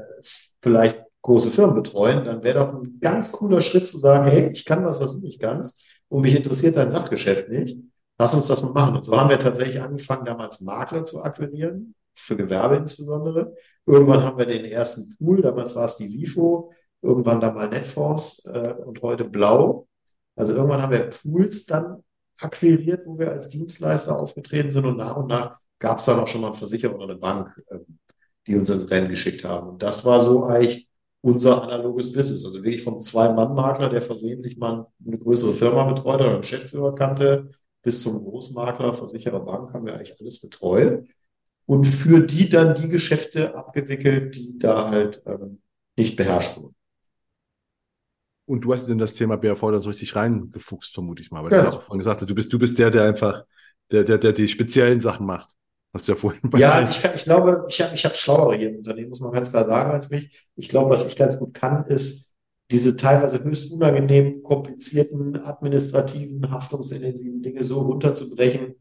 vielleicht 0.62 1.02
große 1.22 1.50
Firmen 1.50 1.74
betreuen, 1.76 2.24
dann 2.24 2.42
wäre 2.42 2.60
doch 2.60 2.74
ein 2.74 2.98
ganz 3.00 3.32
cooler 3.32 3.60
Schritt 3.60 3.86
zu 3.86 3.98
sagen, 3.98 4.26
hey, 4.26 4.50
ich 4.52 4.64
kann 4.64 4.84
was, 4.84 5.00
was 5.00 5.18
du 5.18 5.26
nicht 5.26 5.40
kannst 5.40 5.84
und 6.08 6.22
mich 6.22 6.34
interessiert 6.34 6.76
dein 6.76 6.90
Sachgeschäft 6.90 7.48
nicht. 7.48 7.78
Lass 8.18 8.34
uns 8.34 8.48
das 8.48 8.62
mal 8.62 8.72
machen. 8.72 8.96
Und 8.96 9.04
so 9.04 9.18
haben 9.18 9.30
wir 9.30 9.38
tatsächlich 9.38 9.80
angefangen, 9.80 10.24
damals 10.24 10.60
Makler 10.60 11.04
zu 11.04 11.22
akquirieren, 11.22 11.94
für 12.14 12.36
Gewerbe 12.36 12.76
insbesondere. 12.76 13.54
Irgendwann 13.86 14.22
haben 14.22 14.38
wir 14.38 14.46
den 14.46 14.64
ersten 14.64 15.16
Pool, 15.16 15.42
damals 15.42 15.74
war 15.74 15.86
es 15.86 15.96
die 15.96 16.12
VIFO, 16.12 16.72
irgendwann 17.00 17.40
dann 17.40 17.54
mal 17.54 17.68
Netforce 17.68 18.46
äh, 18.46 18.74
und 18.84 19.00
heute 19.02 19.24
Blau. 19.24 19.88
Also 20.36 20.54
irgendwann 20.54 20.82
haben 20.82 20.92
wir 20.92 21.10
Pools 21.10 21.66
dann 21.66 22.02
akquiriert, 22.40 23.02
wo 23.06 23.18
wir 23.18 23.30
als 23.30 23.48
Dienstleister 23.48 24.18
aufgetreten 24.18 24.70
sind 24.70 24.84
und 24.84 24.96
nach 24.96 25.16
und 25.16 25.28
nach 25.28 25.58
gab 25.78 25.98
es 25.98 26.04
dann 26.04 26.20
auch 26.20 26.28
schon 26.28 26.40
mal 26.40 26.48
einen 26.48 26.56
Versicherer 26.56 26.94
oder 26.94 27.04
eine 27.04 27.16
Bank, 27.16 27.56
äh, 27.68 27.78
die 28.46 28.56
uns 28.56 28.70
ins 28.70 28.90
Rennen 28.90 29.08
geschickt 29.08 29.44
haben. 29.44 29.70
Und 29.70 29.82
das 29.82 30.04
war 30.04 30.20
so 30.20 30.44
eigentlich 30.44 30.88
unser 31.22 31.62
analoges 31.62 32.12
Business. 32.12 32.44
Also 32.44 32.62
wirklich 32.62 32.82
vom 32.82 32.98
Zwei-Mann-Makler, 32.98 33.88
der 33.88 34.02
versehentlich 34.02 34.58
mal 34.58 34.86
eine 35.06 35.18
größere 35.18 35.52
Firma 35.52 35.84
betreut 35.84 36.20
oder 36.20 36.30
einen 36.30 36.40
Geschäftsführer 36.40 36.94
kannte, 36.94 37.48
bis 37.82 38.02
zum 38.02 38.22
Großmakler, 38.24 38.92
Versicherer, 38.92 39.40
Bank 39.40 39.72
haben 39.72 39.86
wir 39.86 39.94
eigentlich 39.94 40.14
alles 40.20 40.40
betreut 40.40 41.08
und 41.66 41.84
für 41.84 42.20
die 42.20 42.48
dann 42.48 42.74
die 42.74 42.88
Geschäfte 42.88 43.54
abgewickelt, 43.54 44.36
die 44.36 44.58
da 44.58 44.90
halt 44.90 45.22
ähm, 45.26 45.62
nicht 45.96 46.16
beherrscht 46.16 46.58
wurden. 46.58 46.74
Und 48.44 48.62
du 48.62 48.72
hast 48.72 48.88
in 48.88 48.98
das 48.98 49.14
Thema 49.14 49.36
BAV 49.36 49.60
da 49.60 49.80
so 49.80 49.88
richtig 49.88 50.14
reingefuchst, 50.16 50.92
vermute 50.92 51.22
ich 51.22 51.30
mal, 51.30 51.42
weil 51.42 51.50
genau. 51.50 51.62
du 51.62 51.68
hast 51.68 51.84
vorhin 51.84 51.98
gesagt 51.98 52.28
du 52.28 52.34
bist, 52.34 52.52
du 52.52 52.58
bist 52.58 52.78
der, 52.78 52.90
der 52.90 53.04
einfach, 53.04 53.44
der, 53.90 54.04
der, 54.04 54.18
der 54.18 54.32
die 54.32 54.48
speziellen 54.48 55.00
Sachen 55.00 55.26
macht. 55.26 55.50
Hast 55.94 56.08
du 56.08 56.12
ja 56.12 56.16
vorhin 56.16 56.50
Ja, 56.56 56.88
ich, 56.88 57.04
ich 57.04 57.24
glaube, 57.24 57.66
ich 57.68 57.82
habe 57.82 57.94
ich 57.94 58.04
hab 58.04 58.16
Schlauere 58.16 58.56
hier 58.56 58.70
im 58.70 58.76
Unternehmen, 58.76 59.10
muss 59.10 59.20
man 59.20 59.32
ganz 59.32 59.50
klar 59.50 59.64
sagen, 59.64 59.90
als 59.90 60.10
mich. 60.10 60.48
Ich 60.56 60.68
glaube, 60.68 60.90
was 60.90 61.06
ich 61.06 61.16
ganz 61.16 61.38
gut 61.38 61.52
kann, 61.52 61.86
ist 61.86 62.34
diese 62.70 62.96
teilweise 62.96 63.44
höchst 63.44 63.70
unangenehmen, 63.70 64.42
komplizierten, 64.42 65.36
administrativen, 65.36 66.50
haftungsintensiven 66.50 67.42
Dinge 67.42 67.62
so 67.62 67.80
runterzubrechen, 67.80 68.76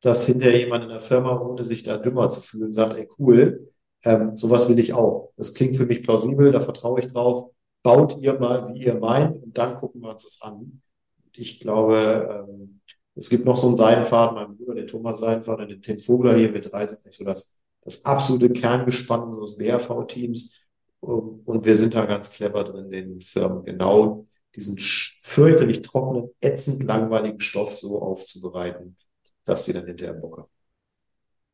dass 0.00 0.26
hinterher 0.26 0.58
jemand 0.58 0.84
in 0.84 0.90
der 0.90 0.98
Firma, 0.98 1.38
ohne 1.38 1.64
sich 1.64 1.82
da 1.82 1.98
dümmer 1.98 2.30
zu 2.30 2.40
fühlen, 2.40 2.72
sagt, 2.72 2.96
ey, 2.96 3.06
cool, 3.18 3.70
ähm, 4.04 4.34
sowas 4.34 4.68
will 4.70 4.78
ich 4.78 4.94
auch. 4.94 5.32
Das 5.36 5.52
klingt 5.54 5.76
für 5.76 5.86
mich 5.86 6.02
plausibel, 6.02 6.50
da 6.50 6.60
vertraue 6.60 7.00
ich 7.00 7.08
drauf. 7.08 7.50
Baut 7.82 8.16
ihr 8.18 8.38
mal, 8.38 8.72
wie 8.72 8.82
ihr 8.84 8.98
meint, 8.98 9.42
und 9.42 9.56
dann 9.58 9.74
gucken 9.74 10.00
wir 10.00 10.10
uns 10.10 10.24
das 10.24 10.40
an. 10.40 10.80
Und 11.26 11.38
ich 11.38 11.60
glaube, 11.60 12.46
ähm, 12.48 12.80
es 13.14 13.30
gibt 13.30 13.44
noch 13.44 13.56
so 13.56 13.68
einen 13.68 13.76
Seidenfaden, 13.76 14.34
mein 14.34 14.56
Bruder, 14.56 14.74
den 14.74 14.86
Thomas 14.86 15.20
Seidenfaden, 15.20 15.68
den 15.68 15.82
Tim 15.82 15.98
Vogler 16.00 16.36
hier, 16.36 16.52
wir 16.52 16.60
drei 16.60 16.84
sind 16.84 17.04
nicht 17.06 17.16
so 17.16 17.24
das, 17.24 17.60
das 17.82 18.04
absolute 18.04 18.50
Kerngespann 18.50 19.22
unseres 19.22 19.56
BRV-Teams. 19.56 20.60
Und 21.00 21.64
wir 21.64 21.76
sind 21.76 21.94
da 21.94 22.06
ganz 22.06 22.32
clever 22.32 22.64
drin, 22.64 22.88
den 22.88 23.20
Firmen 23.20 23.62
genau 23.62 24.26
diesen 24.54 24.78
fürchterlich 24.78 25.82
trockenen, 25.82 26.30
ätzend 26.40 26.84
langweiligen 26.84 27.40
Stoff 27.40 27.76
so 27.76 28.00
aufzubereiten, 28.00 28.96
dass 29.44 29.64
die 29.64 29.72
dann 29.72 29.86
hinterher 29.86 30.14
Bock 30.14 30.38
haben. 30.38 30.48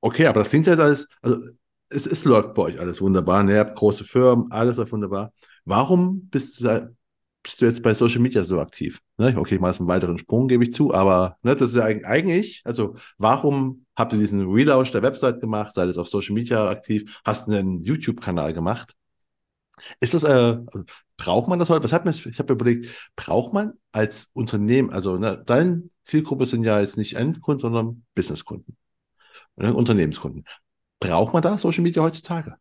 Okay, 0.00 0.26
aber 0.26 0.40
das 0.40 0.50
klingt 0.50 0.66
ja 0.66 0.74
alles, 0.74 1.06
also 1.20 1.38
es, 1.88 2.06
es 2.06 2.24
läuft 2.24 2.54
bei 2.54 2.62
euch 2.62 2.80
alles 2.80 3.00
wunderbar. 3.00 3.42
Ne? 3.42 3.54
Ihr 3.54 3.60
habt 3.60 3.76
große 3.76 4.04
Firmen, 4.04 4.50
alles 4.52 4.76
läuft 4.76 4.92
wunderbar. 4.92 5.32
Warum 5.64 6.28
bist 6.28 6.60
du, 6.60 6.94
bist 7.42 7.60
du 7.60 7.66
jetzt 7.66 7.82
bei 7.82 7.94
Social 7.94 8.20
Media 8.20 8.44
so 8.44 8.60
aktiv? 8.60 9.00
Ne? 9.16 9.34
Okay, 9.36 9.58
mal 9.58 9.74
einen 9.74 9.88
weiteren 9.88 10.18
Sprung, 10.18 10.48
gebe 10.48 10.64
ich 10.64 10.74
zu, 10.74 10.92
aber 10.92 11.38
ne, 11.42 11.56
das 11.56 11.70
ist 11.70 11.76
ja 11.76 11.84
eigentlich, 11.84 12.62
also 12.64 12.96
warum 13.18 13.86
habt 13.96 14.12
ihr 14.12 14.18
diesen 14.18 14.46
Relaunch 14.50 14.92
der 14.92 15.02
Website 15.02 15.40
gemacht, 15.40 15.74
seid 15.74 15.88
jetzt 15.88 15.98
auf 15.98 16.08
Social 16.08 16.34
Media 16.34 16.68
aktiv, 16.68 17.20
hast 17.24 17.48
einen 17.48 17.82
YouTube-Kanal 17.82 18.52
gemacht? 18.52 18.94
Ist 20.00 20.12
das, 20.12 20.24
äh, 20.24 20.58
braucht 21.16 21.48
man 21.48 21.58
das 21.58 21.70
heute? 21.70 21.84
Was 21.84 21.92
hat 21.92 22.04
man, 22.04 22.14
ich 22.14 22.38
habe 22.38 22.52
überlegt, 22.52 22.88
braucht 23.16 23.54
man 23.54 23.72
als 23.92 24.28
Unternehmen, 24.34 24.90
also 24.90 25.16
ne, 25.16 25.42
deine 25.46 25.84
Zielgruppe 26.04 26.44
sind 26.46 26.64
ja 26.64 26.80
jetzt 26.80 26.98
nicht 26.98 27.14
Endkunden, 27.14 27.60
sondern 27.60 28.04
Businesskunden, 28.14 28.76
ne, 29.56 29.72
Unternehmenskunden. 29.72 30.44
Braucht 30.98 31.32
man 31.32 31.42
da 31.42 31.56
Social 31.58 31.82
Media 31.82 32.02
heutzutage? 32.02 32.56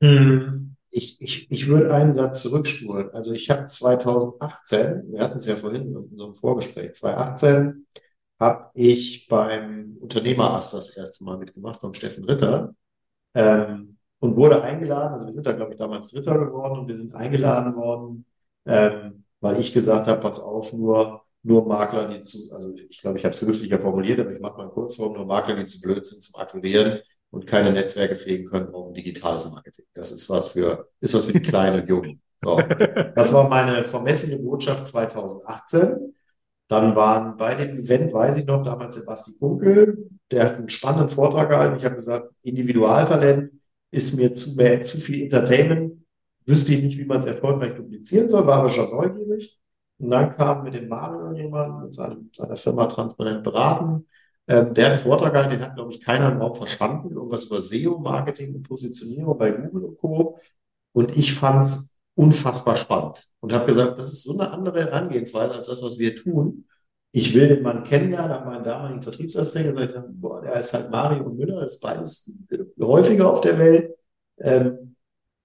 Hm 0.00 0.73
ich, 0.94 1.20
ich, 1.20 1.50
ich 1.50 1.66
würde 1.66 1.92
einen 1.92 2.12
Satz 2.12 2.42
zurückspulen. 2.42 3.10
Also 3.10 3.32
ich 3.32 3.50
habe 3.50 3.66
2018, 3.66 5.12
wir 5.12 5.20
hatten 5.20 5.36
es 5.36 5.46
ja 5.46 5.56
vorhin 5.56 5.88
in 5.88 5.96
unserem 5.96 6.34
Vorgespräch, 6.34 6.92
2018 6.94 7.86
habe 8.38 8.70
ich 8.74 9.26
beim 9.28 9.96
Unternehmerass 10.00 10.70
das 10.70 10.96
erste 10.96 11.24
Mal 11.24 11.38
mitgemacht 11.38 11.80
vom 11.80 11.94
Steffen 11.94 12.24
Ritter 12.24 12.74
ähm, 13.34 13.98
und 14.20 14.36
wurde 14.36 14.62
eingeladen. 14.62 15.12
Also 15.12 15.26
wir 15.26 15.32
sind 15.32 15.46
da, 15.46 15.52
glaube 15.52 15.72
ich, 15.72 15.78
damals 15.78 16.08
Dritter 16.08 16.38
geworden 16.38 16.80
und 16.80 16.88
wir 16.88 16.96
sind 16.96 17.14
eingeladen 17.14 17.74
worden, 17.74 18.26
ähm, 18.66 19.24
weil 19.40 19.60
ich 19.60 19.72
gesagt 19.72 20.06
habe, 20.06 20.20
pass 20.20 20.40
auf, 20.40 20.72
nur, 20.72 21.22
nur 21.42 21.66
Makler, 21.66 22.06
die 22.08 22.20
zu, 22.20 22.54
also 22.54 22.74
ich 22.88 22.98
glaube, 22.98 23.18
ich 23.18 23.24
habe 23.24 23.34
es 23.34 23.40
höflicher 23.42 23.80
formuliert, 23.80 24.20
aber 24.20 24.32
ich 24.32 24.40
mache 24.40 24.58
mal 24.58 24.70
kurz 24.70 24.96
vor, 24.96 25.12
nur 25.12 25.26
Makler, 25.26 25.56
die 25.56 25.66
zu 25.66 25.80
blöd 25.80 26.04
sind 26.04 26.22
zum 26.22 26.40
Akquirieren, 26.40 27.00
und 27.34 27.46
keine 27.46 27.72
Netzwerke 27.72 28.14
pflegen 28.14 28.46
können, 28.46 28.70
brauchen 28.70 28.94
digitales 28.94 29.50
Marketing. 29.50 29.86
Das 29.92 30.12
ist 30.12 30.30
was 30.30 30.48
für, 30.48 30.88
ist 31.00 31.14
was 31.14 31.26
für 31.26 31.32
die 31.32 31.42
Kleinen 31.42 31.82
und 31.82 31.88
Jungen. 31.88 32.22
So. 32.42 32.60
Das 33.16 33.32
war 33.32 33.48
meine 33.48 33.82
vermessene 33.82 34.42
Botschaft 34.42 34.86
2018. 34.86 36.14
Dann 36.68 36.94
waren 36.94 37.36
bei 37.36 37.54
dem 37.56 37.76
Event, 37.76 38.12
weiß 38.12 38.36
ich 38.36 38.46
noch, 38.46 38.62
damals 38.62 38.94
Sebastian 38.94 39.36
Kunkel, 39.38 40.10
der 40.30 40.44
hat 40.44 40.56
einen 40.56 40.68
spannenden 40.68 41.08
Vortrag 41.08 41.50
gehalten. 41.50 41.76
Ich 41.76 41.84
habe 41.84 41.96
gesagt, 41.96 42.30
Individualtalent 42.42 43.52
ist 43.90 44.16
mir 44.16 44.32
zu, 44.32 44.54
mehr, 44.54 44.80
zu 44.80 44.96
viel 44.96 45.24
Entertainment. 45.24 46.04
Wüsste 46.46 46.74
ich 46.74 46.82
nicht, 46.82 46.98
wie 46.98 47.04
man 47.04 47.18
es 47.18 47.26
erfolgreich 47.26 47.74
publizieren 47.74 48.28
soll, 48.28 48.46
war 48.46 48.58
aber 48.60 48.70
schon 48.70 48.90
neugierig. 48.90 49.58
Und 49.98 50.10
dann 50.10 50.30
kam 50.30 50.62
mit 50.64 50.74
dem 50.74 50.88
Mario 50.88 51.32
jemand, 51.32 51.82
mit 51.82 51.94
seinem, 51.94 52.30
seiner 52.32 52.56
Firma 52.56 52.86
Transparent 52.86 53.42
beraten 53.42 54.06
ähm, 54.46 54.74
der 54.74 54.86
hat 54.86 54.92
einen 54.92 55.00
Vortrag 55.00 55.32
gehalten, 55.32 55.52
den 55.52 55.62
hat, 55.62 55.74
glaube 55.74 55.90
ich, 55.90 56.00
keiner 56.00 56.34
überhaupt 56.34 56.58
verstanden. 56.58 57.12
Irgendwas 57.14 57.44
über 57.44 57.62
SEO-Marketing 57.62 58.54
und 58.54 58.68
Positionierung 58.68 59.38
bei 59.38 59.50
Google 59.50 59.84
und 59.84 59.98
Co. 59.98 60.38
Und 60.92 61.16
ich 61.16 61.34
fand 61.34 61.62
es 61.62 62.00
unfassbar 62.14 62.76
spannend 62.76 63.26
und 63.40 63.52
habe 63.52 63.66
gesagt, 63.66 63.98
das 63.98 64.12
ist 64.12 64.22
so 64.22 64.38
eine 64.38 64.50
andere 64.50 64.80
Herangehensweise 64.80 65.54
als 65.54 65.66
das, 65.66 65.82
was 65.82 65.98
wir 65.98 66.14
tun. 66.14 66.66
Ich 67.10 67.34
will 67.34 67.48
den 67.48 67.62
Mann 67.62 67.84
kennenlernen, 67.84 68.30
habe 68.30 68.46
meinen 68.46 68.64
damaligen 68.64 69.02
Vertriebsassistenten 69.02 69.76
gesagt, 69.76 70.08
boah, 70.12 70.42
der 70.42 70.54
ist 70.56 70.74
halt 70.74 70.90
Mario 70.90 71.24
und 71.24 71.36
Müller, 71.36 71.62
ist 71.62 71.80
beides 71.80 72.44
häufiger 72.80 73.32
auf 73.32 73.40
der 73.40 73.58
Welt. 73.58 73.94
Ähm, 74.38 74.96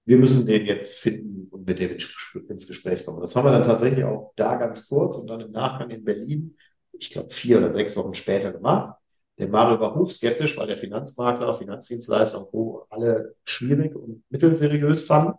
wir 0.04 0.18
müssen 0.18 0.46
den 0.46 0.66
jetzt 0.66 0.98
finden 0.98 1.48
und 1.50 1.66
mit 1.66 1.78
dem 1.78 1.92
ins 1.92 2.68
Gespräch 2.68 3.04
kommen. 3.04 3.20
Das 3.20 3.34
haben 3.36 3.46
wir 3.46 3.52
dann 3.52 3.62
tatsächlich 3.62 4.04
auch 4.04 4.32
da 4.36 4.56
ganz 4.56 4.88
kurz 4.88 5.16
und 5.16 5.28
dann 5.28 5.40
im 5.40 5.52
Nachgang 5.52 5.90
in 5.90 6.04
Berlin 6.04 6.56
ich 7.00 7.10
glaube, 7.10 7.30
vier 7.30 7.58
oder 7.58 7.70
sechs 7.70 7.96
Wochen 7.96 8.14
später 8.14 8.52
gemacht. 8.52 8.96
Der 9.38 9.48
Mario 9.48 9.80
war 9.80 9.94
hochskeptisch, 9.94 10.58
weil 10.58 10.66
der 10.66 10.76
Finanzmakler, 10.76 11.54
Finanzdienstleister 11.54 12.40
und 12.40 12.50
Co. 12.50 12.86
alle 12.90 13.34
schwierig 13.44 13.96
und 13.96 14.22
mittelseriös 14.28 15.06
fanden. 15.06 15.38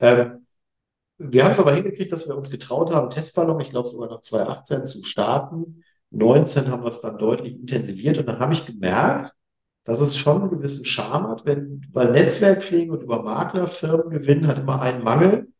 Ähm, 0.00 0.46
wir 1.18 1.44
haben 1.44 1.52
es 1.52 1.60
aber 1.60 1.72
hingekriegt, 1.72 2.12
dass 2.12 2.28
wir 2.28 2.36
uns 2.36 2.50
getraut 2.50 2.92
haben, 2.92 3.08
Testballon, 3.08 3.60
ich 3.60 3.70
glaube 3.70 3.88
sogar 3.88 4.10
noch 4.10 4.20
2018 4.20 4.84
zu 4.84 5.04
starten. 5.04 5.84
19 6.10 6.70
haben 6.70 6.82
wir 6.82 6.88
es 6.88 7.00
dann 7.00 7.18
deutlich 7.18 7.54
intensiviert 7.54 8.18
und 8.18 8.26
dann 8.26 8.40
habe 8.40 8.52
ich 8.52 8.66
gemerkt, 8.66 9.34
dass 9.84 10.00
es 10.00 10.16
schon 10.16 10.42
einen 10.42 10.50
gewissen 10.50 10.84
Charme 10.84 11.28
hat, 11.28 11.46
wenn, 11.46 11.86
weil 11.92 12.10
Netzwerkpflege 12.10 12.92
und 12.92 13.02
über 13.02 13.22
Maklerfirmen 13.22 14.10
gewinnen 14.10 14.46
hat 14.48 14.58
immer 14.58 14.82
einen 14.82 15.04
Mangel. 15.04 15.52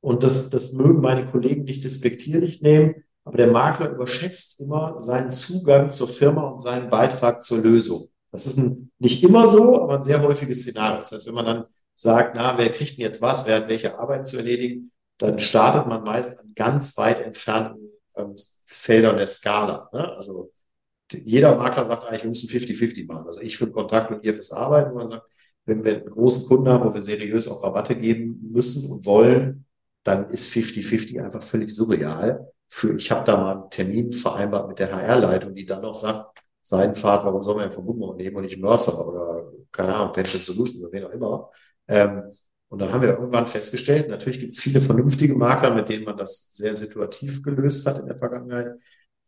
Und 0.00 0.22
das, 0.22 0.50
das 0.50 0.74
mögen 0.74 1.00
meine 1.00 1.24
Kollegen 1.24 1.64
nicht 1.64 1.84
despektierlich 1.84 2.60
nehmen. 2.60 3.04
Aber 3.24 3.36
der 3.36 3.48
Makler 3.48 3.90
überschätzt 3.90 4.60
immer 4.60 4.98
seinen 4.98 5.30
Zugang 5.30 5.88
zur 5.88 6.08
Firma 6.08 6.48
und 6.48 6.60
seinen 6.60 6.90
Beitrag 6.90 7.42
zur 7.42 7.58
Lösung. 7.58 8.08
Das 8.32 8.46
ist 8.46 8.58
ein, 8.58 8.90
nicht 8.98 9.22
immer 9.22 9.46
so, 9.46 9.82
aber 9.82 9.96
ein 9.96 10.02
sehr 10.02 10.22
häufiges 10.22 10.62
Szenario. 10.62 10.98
Das 10.98 11.12
heißt, 11.12 11.26
wenn 11.26 11.34
man 11.34 11.44
dann 11.44 11.64
sagt, 11.94 12.34
na, 12.34 12.56
wer 12.58 12.70
kriegt 12.70 12.96
denn 12.96 13.04
jetzt 13.04 13.22
was, 13.22 13.46
wer 13.46 13.56
hat 13.56 13.68
welche 13.68 13.96
Arbeit 13.98 14.26
zu 14.26 14.38
erledigen, 14.38 14.90
dann 15.18 15.38
startet 15.38 15.86
man 15.86 16.02
meist 16.02 16.40
an 16.40 16.52
ganz 16.56 16.96
weit 16.96 17.20
entfernten 17.20 17.90
ähm, 18.16 18.34
Feldern 18.66 19.18
der 19.18 19.26
Skala. 19.26 19.88
Ne? 19.92 20.12
Also 20.12 20.50
jeder 21.12 21.54
Makler 21.56 21.84
sagt 21.84 22.04
eigentlich, 22.04 22.24
wir 22.24 22.30
müssen 22.30 22.48
50-50 22.48 23.06
machen. 23.06 23.26
Also 23.26 23.40
ich 23.40 23.56
für 23.56 23.66
den 23.66 23.74
Kontakt 23.74 24.10
und 24.10 24.24
ihr 24.24 24.34
fürs 24.34 24.50
Arbeiten. 24.50 24.90
Und 24.90 24.96
man 24.96 25.06
sagt, 25.06 25.26
wenn 25.66 25.84
wir 25.84 25.98
einen 25.98 26.10
großen 26.10 26.46
Kunden 26.48 26.68
haben, 26.68 26.88
wo 26.88 26.92
wir 26.92 27.02
seriös 27.02 27.48
auch 27.48 27.62
Rabatte 27.62 27.94
geben 27.94 28.48
müssen 28.50 28.90
und 28.90 29.04
wollen, 29.04 29.66
dann 30.02 30.26
ist 30.26 30.52
50-50 30.52 31.22
einfach 31.22 31.42
völlig 31.42 31.70
surreal 31.70 32.50
für, 32.74 32.96
ich 32.96 33.10
habe 33.10 33.22
da 33.24 33.36
mal 33.36 33.52
einen 33.52 33.70
Termin 33.70 34.12
vereinbart 34.12 34.66
mit 34.66 34.78
der 34.78 34.90
HR-Leitung, 34.90 35.54
die 35.54 35.66
dann 35.66 35.82
noch 35.82 35.94
sagt, 35.94 36.40
Seidenfahrt, 36.62 37.22
warum 37.22 37.42
soll 37.42 37.56
man 37.56 37.64
ein 37.66 37.72
Verbundmauer 37.72 38.16
nehmen 38.16 38.36
und 38.36 38.44
nicht 38.44 38.58
Mercer 38.58 39.06
oder, 39.06 39.52
keine 39.70 39.94
Ahnung, 39.94 40.12
Pension 40.14 40.40
Solutions 40.40 40.82
oder 40.82 40.92
wen 40.92 41.04
auch 41.04 41.10
immer. 41.10 41.50
Ähm, 41.86 42.32
und 42.68 42.80
dann 42.80 42.90
haben 42.90 43.02
wir 43.02 43.10
irgendwann 43.10 43.46
festgestellt, 43.46 44.08
natürlich 44.08 44.40
gibt 44.40 44.54
es 44.54 44.60
viele 44.60 44.80
vernünftige 44.80 45.34
Makler, 45.34 45.74
mit 45.74 45.90
denen 45.90 46.04
man 46.04 46.16
das 46.16 46.54
sehr 46.54 46.74
situativ 46.74 47.42
gelöst 47.42 47.86
hat 47.86 47.98
in 47.98 48.06
der 48.06 48.16
Vergangenheit. 48.16 48.72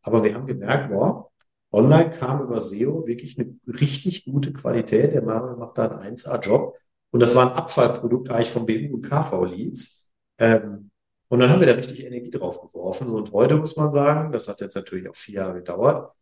Aber 0.03 0.24
wir 0.24 0.34
haben 0.34 0.47
gemerkt, 0.47 0.90
boah, 0.90 1.30
online 1.70 2.09
kam 2.11 2.45
über 2.45 2.62
SEO 2.62 3.07
wirklich 3.07 3.38
eine 3.38 3.55
richtig 3.66 4.24
gute 4.24 4.55
Qualität. 4.55 5.12
Der 5.12 5.22
Mario 5.22 5.59
macht 5.59 5.76
da 5.76 5.88
einen 5.88 6.16
1A-Job. 6.16 6.78
Und 7.11 7.20
das 7.20 7.34
war 7.34 7.51
ein 7.51 7.59
Abfallprodukt 7.59 8.30
eigentlich 8.30 8.51
vom 8.51 8.64
BU 8.64 8.95
und 8.95 9.03
KV-Leads. 9.03 10.12
Ähm, 10.38 10.90
und 11.29 11.39
dann 11.41 11.51
haben 11.51 11.61
wir 11.61 11.66
da 11.66 11.75
richtig 11.75 12.05
Energie 12.05 12.31
drauf 12.31 12.61
geworfen. 12.61 13.09
Und 13.09 13.33
heute 13.33 13.57
muss 13.57 13.77
man 13.77 13.91
sagen, 13.91 14.33
das 14.33 14.49
hat 14.49 14.61
jetzt 14.61 14.75
natürlich 14.75 15.09
auch 15.09 15.16
vier 15.16 15.37
Jahre 15.37 15.55
gedauert, 15.55 16.12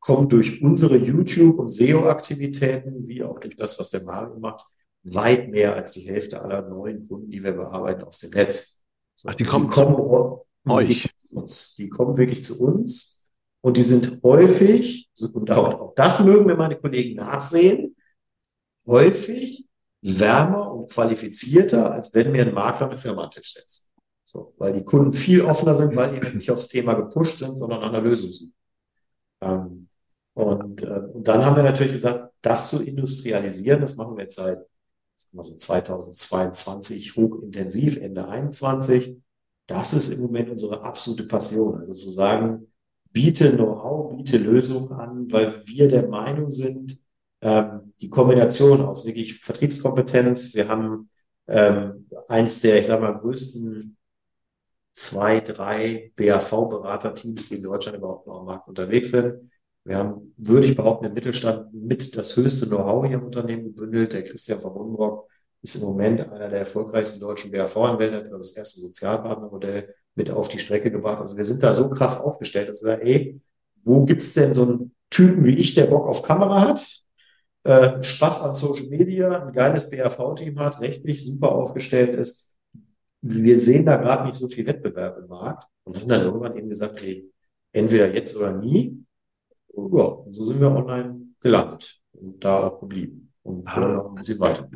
kommt 0.00 0.32
durch 0.32 0.62
unsere 0.62 0.96
YouTube- 0.96 1.58
und 1.58 1.70
SEO-Aktivitäten, 1.70 3.06
wie 3.06 3.22
auch 3.22 3.38
durch 3.38 3.56
das, 3.56 3.78
was 3.78 3.90
der 3.90 4.04
Mario 4.04 4.38
macht, 4.38 4.66
weit 5.02 5.48
mehr 5.48 5.74
als 5.74 5.92
die 5.92 6.02
Hälfte 6.02 6.40
aller 6.40 6.62
neuen 6.62 7.06
Kunden, 7.06 7.30
die 7.30 7.42
wir 7.42 7.52
bearbeiten, 7.52 8.02
aus 8.02 8.20
dem 8.20 8.30
Netz. 8.30 8.84
So, 9.16 9.28
Ach, 9.28 9.34
die 9.34 9.44
kommen, 9.44 9.68
kommen 9.68 9.96
euch. 10.66 11.08
Zu 11.18 11.38
uns. 11.38 11.74
Die 11.76 11.88
kommen 11.88 12.16
wirklich 12.16 12.44
zu 12.44 12.60
uns 12.60 13.30
und 13.60 13.76
die 13.76 13.82
sind 13.82 14.22
häufig, 14.22 15.10
und 15.32 15.50
auch, 15.50 15.80
auch 15.80 15.94
das 15.94 16.22
mögen 16.24 16.46
mir 16.46 16.56
meine 16.56 16.76
Kollegen 16.76 17.16
nachsehen, 17.16 17.96
häufig 18.86 19.66
wärmer 20.02 20.70
und 20.72 20.90
qualifizierter, 20.90 21.92
als 21.92 22.12
wenn 22.12 22.30
mir 22.30 22.42
ein 22.42 22.52
Makler 22.52 22.88
eine 22.88 22.96
Firma 22.98 23.24
an 23.24 23.30
den 23.30 23.40
Tisch 23.40 23.54
setzt. 23.54 23.83
So, 24.24 24.54
weil 24.56 24.72
die 24.72 24.84
Kunden 24.84 25.12
viel 25.12 25.42
offener 25.42 25.74
sind, 25.74 25.94
weil 25.94 26.10
die 26.10 26.20
halt 26.20 26.34
nicht 26.34 26.50
aufs 26.50 26.68
Thema 26.68 26.94
gepusht 26.94 27.38
sind, 27.38 27.56
sondern 27.56 27.82
an 27.82 27.90
einer 27.90 28.00
Lösung 28.00 28.30
suchen. 28.32 28.54
Ähm, 29.42 29.88
und, 30.32 30.82
äh, 30.82 31.00
und 31.12 31.28
dann 31.28 31.44
haben 31.44 31.56
wir 31.56 31.62
natürlich 31.62 31.92
gesagt, 31.92 32.32
das 32.40 32.70
zu 32.70 32.82
industrialisieren, 32.82 33.80
das 33.80 33.96
machen 33.96 34.16
wir 34.16 34.24
jetzt 34.24 34.36
seit 34.36 34.58
also 35.36 35.54
2022 35.54 37.16
hochintensiv, 37.16 37.98
Ende 37.98 38.26
21. 38.28 39.20
Das 39.66 39.94
ist 39.94 40.10
im 40.10 40.20
Moment 40.20 40.50
unsere 40.50 40.82
absolute 40.82 41.24
Passion. 41.24 41.80
Also 41.80 41.92
zu 41.92 42.10
sagen, 42.10 42.66
biete 43.10 43.54
Know-how, 43.54 44.16
biete 44.16 44.38
Lösungen 44.38 44.92
an, 44.92 45.30
weil 45.32 45.54
wir 45.66 45.88
der 45.88 46.08
Meinung 46.08 46.50
sind, 46.50 46.98
ähm, 47.40 47.92
die 48.00 48.10
Kombination 48.10 48.82
aus 48.82 49.06
wirklich 49.06 49.38
Vertriebskompetenz, 49.38 50.54
wir 50.54 50.68
haben 50.68 51.10
ähm, 51.46 52.08
eins 52.28 52.60
der, 52.60 52.78
ich 52.78 52.86
sage 52.86 53.02
mal, 53.02 53.18
größten 53.18 53.96
zwei, 54.94 55.40
drei 55.40 56.12
BAV-Beraterteams, 56.16 57.48
die 57.48 57.56
in 57.56 57.64
Deutschland 57.64 57.98
überhaupt 57.98 58.26
noch 58.26 58.40
am 58.40 58.46
Markt 58.46 58.68
unterwegs 58.68 59.10
sind. 59.10 59.50
Wir 59.84 59.98
haben, 59.98 60.34
würde 60.38 60.66
ich 60.66 60.76
behaupten, 60.76 61.04
im 61.04 61.12
Mittelstand 61.12 61.74
mit 61.74 62.16
das 62.16 62.36
höchste 62.36 62.66
Know-how 62.68 63.04
hier 63.04 63.18
im 63.18 63.24
Unternehmen 63.24 63.64
gebündelt. 63.64 64.14
Der 64.14 64.24
Christian 64.24 64.60
von 64.60 64.74
Wundenbrock 64.74 65.28
ist 65.60 65.74
im 65.74 65.88
Moment 65.88 66.30
einer 66.30 66.48
der 66.48 66.60
erfolgreichsten 66.60 67.20
deutschen 67.20 67.50
BAV-Anwälte, 67.50 68.16
hat 68.16 68.40
das 68.40 68.52
erste 68.52 68.80
Sozialpartnermodell 68.80 69.94
mit 70.14 70.30
auf 70.30 70.48
die 70.48 70.60
Strecke 70.60 70.90
gebracht. 70.90 71.20
Also 71.20 71.36
wir 71.36 71.44
sind 71.44 71.62
da 71.62 71.74
so 71.74 71.90
krass 71.90 72.20
aufgestellt, 72.20 72.68
dass 72.68 72.82
wir 72.82 72.92
sagen, 72.92 73.06
ey, 73.06 73.40
wo 73.82 74.04
gibt's 74.04 74.32
denn 74.34 74.54
so 74.54 74.62
einen 74.62 74.94
Typen 75.10 75.44
wie 75.44 75.58
ich, 75.58 75.74
der 75.74 75.86
Bock 75.86 76.06
auf 76.06 76.22
Kamera 76.22 76.60
hat, 76.60 77.04
äh, 77.64 78.02
Spaß 78.02 78.42
an 78.42 78.54
Social 78.54 78.86
Media, 78.88 79.46
ein 79.46 79.52
geiles 79.52 79.90
BAV-Team 79.90 80.58
hat, 80.60 80.80
rechtlich 80.80 81.24
super 81.24 81.52
aufgestellt 81.52 82.14
ist. 82.14 82.53
Wir 83.26 83.58
sehen 83.58 83.86
da 83.86 83.96
gerade 83.96 84.26
nicht 84.26 84.34
so 84.34 84.48
viel 84.48 84.66
Wettbewerb 84.66 85.16
im 85.16 85.28
Markt 85.28 85.66
und 85.84 85.98
haben 85.98 86.08
dann 86.08 86.20
irgendwann 86.20 86.56
eben 86.56 86.68
gesagt, 86.68 87.00
hey, 87.00 87.26
entweder 87.72 88.12
jetzt 88.12 88.36
oder 88.36 88.52
nie. 88.52 89.02
Ja, 89.74 89.82
und 89.82 90.34
so 90.34 90.44
sind 90.44 90.60
wir 90.60 90.70
online 90.70 91.20
gelandet 91.40 92.00
und 92.12 92.44
da 92.44 92.64
auch 92.64 92.80
geblieben 92.80 93.32
und 93.42 93.66
ah. 93.66 94.08
ein 94.08 94.14
bisschen 94.14 94.38
weiter. 94.40 94.68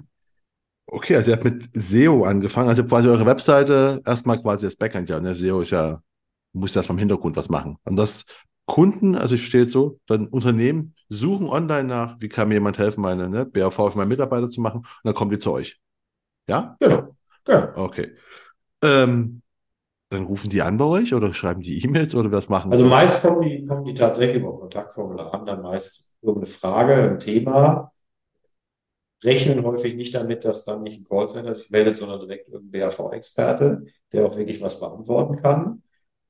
Okay, 0.86 1.16
also 1.16 1.30
ihr 1.30 1.36
habt 1.36 1.44
mit 1.44 1.68
SEO 1.74 2.24
angefangen, 2.24 2.70
also 2.70 2.84
quasi 2.84 3.08
eure 3.08 3.26
Webseite 3.26 4.00
erstmal 4.06 4.40
quasi 4.40 4.66
das 4.66 4.76
Backend, 4.76 5.10
ja, 5.10 5.20
ne? 5.20 5.34
SEO 5.34 5.60
ist 5.60 5.70
ja, 5.70 6.00
muss 6.54 6.74
erstmal 6.74 6.96
im 6.96 7.00
Hintergrund 7.00 7.36
was 7.36 7.50
machen. 7.50 7.76
Und 7.84 7.96
das 7.96 8.24
Kunden, 8.64 9.14
also 9.14 9.34
ich 9.34 9.42
verstehe 9.42 9.64
jetzt 9.64 9.74
so, 9.74 10.00
dann 10.06 10.26
Unternehmen 10.26 10.94
suchen 11.10 11.50
online 11.50 11.86
nach, 11.86 12.18
wie 12.20 12.30
kann 12.30 12.48
mir 12.48 12.54
jemand 12.54 12.78
helfen, 12.78 13.02
meine 13.02 13.28
ne, 13.28 13.44
BAV 13.44 13.74
für 13.74 13.98
meine 13.98 14.08
Mitarbeiter 14.08 14.48
zu 14.48 14.62
machen, 14.62 14.78
und 14.78 14.86
dann 15.04 15.14
kommen 15.14 15.30
die 15.30 15.38
zu 15.38 15.52
euch. 15.52 15.78
Ja? 16.48 16.76
Genau. 16.80 17.14
Ja. 17.48 17.72
Okay. 17.76 18.14
Ähm, 18.82 19.42
dann 20.10 20.24
rufen 20.24 20.48
die 20.48 20.62
an 20.62 20.78
bei 20.78 20.84
euch 20.84 21.12
oder 21.12 21.34
schreiben 21.34 21.60
die 21.60 21.82
E-Mails 21.84 22.14
oder 22.14 22.32
was 22.32 22.48
machen 22.48 22.72
Also 22.72 22.86
meist 22.86 23.22
kommen 23.22 23.42
die, 23.42 23.64
kommen 23.64 23.84
die 23.84 23.94
tatsächlich 23.94 24.42
über 24.42 24.54
Kontaktformular, 24.54 25.32
haben 25.32 25.44
dann 25.44 25.62
meist 25.62 26.18
irgendeine 26.22 26.46
Frage, 26.46 26.94
ein 26.94 27.18
Thema, 27.18 27.92
rechnen 29.22 29.64
häufig 29.64 29.96
nicht 29.96 30.14
damit, 30.14 30.44
dass 30.44 30.64
dann 30.64 30.82
nicht 30.82 31.00
ein 31.00 31.04
Callcenter 31.04 31.54
sich 31.54 31.70
meldet, 31.70 31.96
sondern 31.96 32.20
direkt 32.20 32.48
irgendein 32.48 32.88
BAV-Experte, 32.88 33.84
der 34.12 34.26
auch 34.26 34.36
wirklich 34.36 34.62
was 34.62 34.80
beantworten 34.80 35.36
kann. 35.36 35.82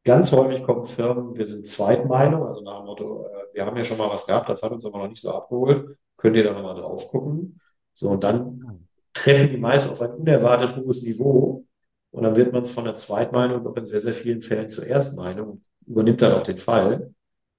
Ganz 0.05 0.33
häufig 0.33 0.63
kommen 0.65 0.87
Firmen, 0.87 1.37
wir 1.37 1.47
sind 1.47 1.67
Zweitmeinung, 1.67 2.47
also 2.47 2.63
nach 2.63 2.79
dem 2.79 2.87
Motto, 2.87 3.27
äh, 3.27 3.55
wir 3.55 3.67
haben 3.67 3.77
ja 3.77 3.85
schon 3.85 3.99
mal 3.99 4.09
was 4.09 4.27
gehabt, 4.27 4.49
das 4.49 4.63
hat 4.63 4.73
uns 4.73 4.87
aber 4.87 4.99
noch 4.99 5.09
nicht 5.09 5.21
so 5.21 5.33
abgeholt, 5.33 5.99
könnt 6.17 6.37
ihr 6.37 6.45
da 6.45 6.53
nochmal 6.53 6.75
drauf 6.75 7.09
gucken. 7.11 7.61
So, 7.93 8.09
und 8.11 8.25
dann 8.25 8.88
treffen 9.23 9.51
die 9.51 9.57
meist 9.57 9.91
auf 9.91 10.01
ein 10.01 10.11
unerwartet 10.13 10.77
hohes 10.77 11.03
Niveau 11.03 11.65
und 12.11 12.23
dann 12.23 12.37
wird 12.37 12.53
man 12.53 12.63
es 12.63 12.71
von 12.71 12.85
der 12.85 12.95
Zweitmeinung 12.95 13.63
doch 13.65 13.77
in 13.77 13.87
sehr, 13.87 14.01
sehr 14.01 14.15
vielen 14.15 14.43
Fällen 14.43 14.71
zur 14.71 14.87
Erstmeinung 14.87 15.51
und 15.51 15.63
übernimmt 15.87 16.23
dann 16.23 16.33
auch 16.33 16.43
den 16.43 16.57
Fall. 16.57 17.13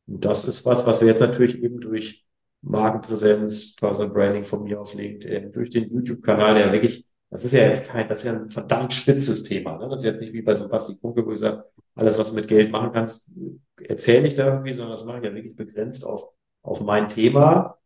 Und 0.07 0.25
das 0.25 0.47
ist 0.47 0.65
was, 0.65 0.85
was 0.85 1.01
wir 1.01 1.07
jetzt 1.07 1.21
natürlich 1.21 1.61
eben 1.61 1.79
durch 1.79 2.25
Markenpräsenz, 2.61 3.75
Personal 3.75 4.13
Branding 4.13 4.43
von 4.43 4.63
mir 4.63 4.81
auf 4.81 4.93
LinkedIn, 4.93 5.51
durch 5.51 5.69
den 5.69 5.89
YouTube-Kanal, 5.93 6.55
der 6.55 6.71
wirklich, 6.71 7.05
das 7.29 7.45
ist 7.45 7.53
ja 7.53 7.61
jetzt 7.61 7.87
kein, 7.87 8.07
das 8.07 8.19
ist 8.19 8.25
ja 8.25 8.39
ein 8.39 8.49
verdammt 8.49 8.91
spitzes 8.91 9.43
Thema. 9.43 9.77
Ne? 9.77 9.87
Das 9.89 10.01
ist 10.01 10.05
jetzt 10.05 10.21
nicht 10.21 10.33
wie 10.33 10.41
bei 10.41 10.55
so 10.55 10.67
Basti 10.67 10.95
Funke, 10.95 11.25
wo 11.25 11.31
ich 11.31 11.39
sage, 11.39 11.63
alles, 11.95 12.17
was 12.17 12.29
du 12.29 12.35
mit 12.35 12.47
Geld 12.47 12.71
machen 12.71 12.91
kannst, 12.91 13.35
erzähle 13.81 14.27
ich 14.27 14.33
da 14.33 14.47
irgendwie, 14.47 14.73
sondern 14.73 14.91
das 14.91 15.05
mache 15.05 15.19
ich 15.19 15.25
ja 15.25 15.33
wirklich 15.33 15.55
begrenzt 15.55 16.05
auf, 16.05 16.31
auf 16.63 16.81
mein 16.81 17.07
Thema. 17.07 17.77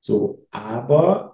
So, 0.00 0.46
aber 0.50 1.31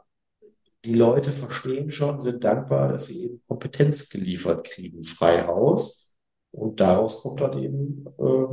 die 0.85 0.95
Leute 0.95 1.33
verstehen 1.33 1.91
schon, 1.91 2.20
sind 2.20 2.45
dankbar, 2.45 2.89
dass 2.89 3.07
sie 3.07 3.24
eben 3.24 3.43
Kompetenz 3.47 4.11
geliefert 4.11 4.64
kriegen, 4.64 5.03
frei 5.03 5.47
Haus. 5.47 6.16
Und 6.51 6.81
daraus 6.81 7.20
kommt 7.22 7.41
dann 7.41 7.59
eben 7.59 8.05
äh, 8.18 8.47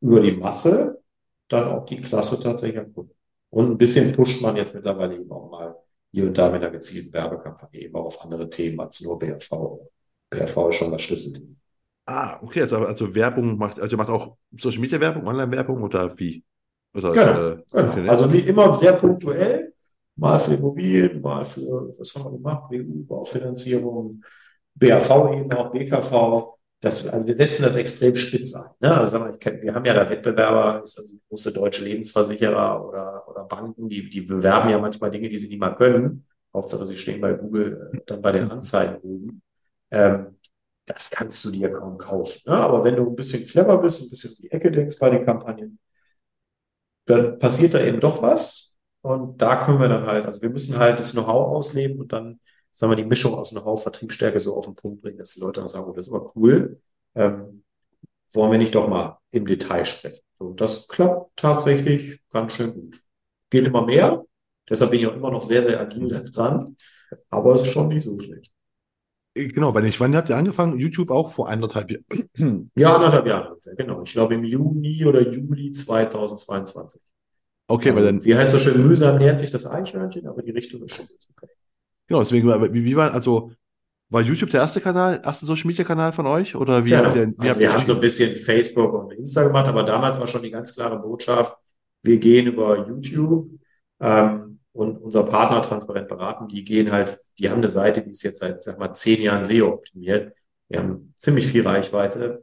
über 0.00 0.20
die 0.20 0.32
Masse 0.32 1.00
dann 1.48 1.68
auch 1.68 1.84
die 1.84 2.00
Klasse 2.00 2.40
tatsächlich 2.40 2.78
an 2.78 2.92
Kunden. 2.92 3.14
Und 3.50 3.70
ein 3.72 3.78
bisschen 3.78 4.14
pusht 4.14 4.40
man 4.40 4.56
jetzt 4.56 4.74
mittlerweile 4.74 5.16
eben 5.16 5.30
auch 5.32 5.50
mal 5.50 5.76
hier 6.12 6.26
und 6.26 6.38
da 6.38 6.48
mit 6.50 6.62
einer 6.62 6.70
gezielten 6.70 7.12
Werbekampagne 7.12 7.80
eben 7.80 7.94
auch 7.96 8.06
auf 8.06 8.24
andere 8.24 8.48
Themen 8.48 8.80
als 8.80 9.00
nur 9.00 9.18
BRV. 9.18 9.80
BRV 10.30 10.68
ist 10.68 10.76
schon 10.76 10.92
das 10.92 11.02
Schlüsselthema. 11.02 11.54
Ah, 12.06 12.40
okay, 12.42 12.62
also, 12.62 12.76
also 12.78 13.14
Werbung 13.14 13.56
macht, 13.58 13.80
also 13.80 13.96
macht 13.96 14.08
auch 14.08 14.36
Social 14.58 14.80
Media 14.80 15.00
Werbung, 15.00 15.26
Online-Werbung 15.26 15.82
oder 15.82 16.18
wie? 16.18 16.44
Oder 16.94 17.12
genau, 17.12 17.48
ist, 17.48 17.74
äh, 17.74 17.94
genau. 17.94 18.10
Also 18.10 18.32
wie 18.32 18.40
immer 18.40 18.74
sehr 18.74 18.94
punktuell, 18.94 19.69
mal 20.20 20.38
für 20.38 20.54
Immobilien, 20.54 21.20
mal 21.20 21.44
für, 21.44 21.90
was 21.98 22.14
haben 22.14 22.24
wir 22.24 22.32
gemacht, 22.32 22.70
WU, 22.70 23.04
Baufinanzierung, 23.04 24.22
BAV 24.74 25.10
eben 25.34 25.52
auch, 25.52 25.70
BKV. 25.72 26.56
Das, 26.82 27.06
also 27.08 27.26
wir 27.26 27.34
setzen 27.34 27.62
das 27.62 27.76
extrem 27.76 28.16
spitz 28.16 28.54
ein. 28.54 28.70
Ne? 28.80 28.96
Also 28.96 29.18
sagen 29.18 29.36
wir, 29.38 29.62
wir 29.62 29.74
haben 29.74 29.84
ja 29.84 29.94
da 29.94 30.08
Wettbewerber, 30.08 30.82
ist 30.82 30.98
also 30.98 31.16
große 31.28 31.52
deutsche 31.52 31.84
Lebensversicherer 31.84 32.86
oder, 32.86 33.28
oder 33.28 33.44
Banken, 33.44 33.88
die, 33.88 34.08
die 34.08 34.22
bewerben 34.22 34.70
ja 34.70 34.78
manchmal 34.78 35.10
Dinge, 35.10 35.28
die 35.28 35.38
sie 35.38 35.48
nicht 35.48 35.60
mal 35.60 35.74
können. 35.74 36.26
Hauptsache, 36.54 36.86
sie 36.86 36.96
stehen 36.96 37.20
bei 37.20 37.34
Google 37.34 37.90
äh, 37.92 37.98
dann 38.06 38.22
bei 38.22 38.32
den 38.32 38.50
Anzeigen 38.50 38.96
oben. 39.02 39.42
Ähm, 39.90 40.38
das 40.86 41.10
kannst 41.10 41.44
du 41.44 41.50
dir 41.50 41.70
kaum 41.70 41.98
kaufen. 41.98 42.50
Ne? 42.50 42.56
Aber 42.56 42.82
wenn 42.84 42.96
du 42.96 43.08
ein 43.08 43.16
bisschen 43.16 43.46
clever 43.46 43.78
bist, 43.78 44.02
ein 44.02 44.10
bisschen 44.10 44.30
um 44.30 44.36
die 44.42 44.50
Ecke 44.50 44.70
denkst 44.70 44.98
bei 44.98 45.10
den 45.10 45.24
Kampagnen, 45.24 45.78
dann 47.06 47.38
passiert 47.38 47.74
da 47.74 47.80
eben 47.80 48.00
doch 48.00 48.22
was. 48.22 48.69
Und 49.02 49.40
da 49.40 49.64
können 49.64 49.80
wir 49.80 49.88
dann 49.88 50.06
halt, 50.06 50.26
also 50.26 50.42
wir 50.42 50.50
müssen 50.50 50.78
halt 50.78 50.98
das 50.98 51.12
Know-how 51.12 51.56
ausleben 51.56 52.00
und 52.00 52.12
dann 52.12 52.40
sagen 52.70 52.92
wir, 52.92 52.96
die 52.96 53.04
Mischung 53.04 53.34
aus 53.34 53.50
Know-how, 53.50 53.82
Vertriebsstärke 53.82 54.38
so 54.40 54.56
auf 54.56 54.66
den 54.66 54.76
Punkt 54.76 55.02
bringen, 55.02 55.18
dass 55.18 55.34
die 55.34 55.40
Leute 55.40 55.60
dann 55.60 55.68
sagen, 55.68 55.86
oh, 55.88 55.92
das 55.92 56.06
ist 56.06 56.12
aber 56.12 56.30
cool. 56.36 56.80
Ähm, 57.14 57.64
wollen 58.32 58.52
wir 58.52 58.58
nicht 58.58 58.74
doch 58.74 58.88
mal 58.88 59.18
im 59.30 59.46
Detail 59.46 59.84
sprechen? 59.84 60.20
So, 60.34 60.52
das 60.52 60.86
klappt 60.88 61.36
tatsächlich 61.36 62.20
ganz 62.30 62.56
schön 62.56 62.74
gut. 62.74 63.00
Geht 63.50 63.66
immer 63.66 63.84
mehr. 63.84 64.24
Deshalb 64.68 64.92
bin 64.92 65.00
ich 65.00 65.06
auch 65.06 65.14
immer 65.14 65.30
noch 65.30 65.42
sehr, 65.42 65.62
sehr 65.62 65.80
agil 65.80 66.08
dran. 66.32 66.76
Aber 67.28 67.54
es 67.54 67.62
ist 67.62 67.72
schon 67.72 67.88
nicht 67.88 68.04
so 68.04 68.18
schlecht. 68.18 68.52
Äh, 69.34 69.48
genau, 69.48 69.74
weil 69.74 69.86
ich, 69.86 69.98
wann 69.98 70.14
habt 70.14 70.28
ihr 70.28 70.36
angefangen? 70.36 70.78
YouTube 70.78 71.10
auch 71.10 71.30
vor 71.30 71.48
anderthalb 71.48 71.90
Jahren? 71.90 72.70
Ja, 72.76 72.94
anderthalb 72.94 73.26
Jahre 73.26 73.50
ungefähr, 73.50 73.74
genau. 73.74 74.02
Ich 74.02 74.12
glaube 74.12 74.34
im 74.34 74.44
Juni 74.44 75.04
oder 75.04 75.28
Juli 75.28 75.72
2022. 75.72 77.02
Okay, 77.70 77.90
also, 77.90 78.00
weil 78.00 78.12
dann. 78.12 78.24
Wie 78.24 78.36
heißt 78.36 78.52
das 78.52 78.62
schön, 78.62 78.86
mühsam 78.86 79.18
nähert 79.18 79.38
sich 79.38 79.50
das 79.50 79.66
Eichhörnchen, 79.70 80.26
aber 80.26 80.42
die 80.42 80.50
Richtung 80.50 80.82
ist 80.82 80.96
schon 80.96 81.06
okay. 81.06 81.46
Genau, 82.08 82.20
deswegen, 82.20 82.48
wie, 82.48 82.84
wie 82.84 82.96
war, 82.96 83.12
also, 83.14 83.52
war 84.08 84.22
YouTube 84.22 84.50
der 84.50 84.62
erste 84.62 84.80
Kanal, 84.80 85.20
erste 85.24 85.46
Social 85.46 85.68
Media 85.68 85.84
Kanal 85.84 86.12
von 86.12 86.26
euch? 86.26 86.56
Oder 86.56 86.84
wie 86.84 86.90
Genau. 86.90 87.04
habt 87.04 87.14
ihr, 87.16 87.28
wie 87.28 87.48
Also 87.48 87.50
habt 87.50 87.60
wir 87.60 87.72
haben 87.72 87.86
so 87.86 87.94
ein 87.94 88.00
bisschen 88.00 88.34
Facebook 88.34 88.92
und 88.92 89.12
Insta 89.12 89.44
gemacht, 89.46 89.68
aber 89.68 89.84
damals 89.84 90.18
war 90.18 90.26
schon 90.26 90.42
die 90.42 90.50
ganz 90.50 90.74
klare 90.74 90.98
Botschaft, 90.98 91.56
wir 92.02 92.18
gehen 92.18 92.46
über 92.48 92.88
YouTube 92.88 93.50
ähm, 94.00 94.58
und 94.72 94.98
unser 94.98 95.22
Partner 95.24 95.62
transparent 95.62 96.08
beraten, 96.08 96.48
die 96.48 96.64
gehen 96.64 96.90
halt, 96.90 97.18
die 97.38 97.48
haben 97.50 97.58
eine 97.58 97.68
Seite, 97.68 98.02
die 98.02 98.10
ist 98.10 98.22
jetzt 98.24 98.38
seit, 98.40 98.60
sag 98.62 98.78
mal, 98.80 98.92
zehn 98.94 99.22
Jahren 99.22 99.44
SEO 99.44 99.68
optimiert. 99.68 100.34
Wir 100.68 100.80
haben 100.80 101.12
ziemlich 101.16 101.46
viel 101.46 101.62
Reichweite 101.62 102.42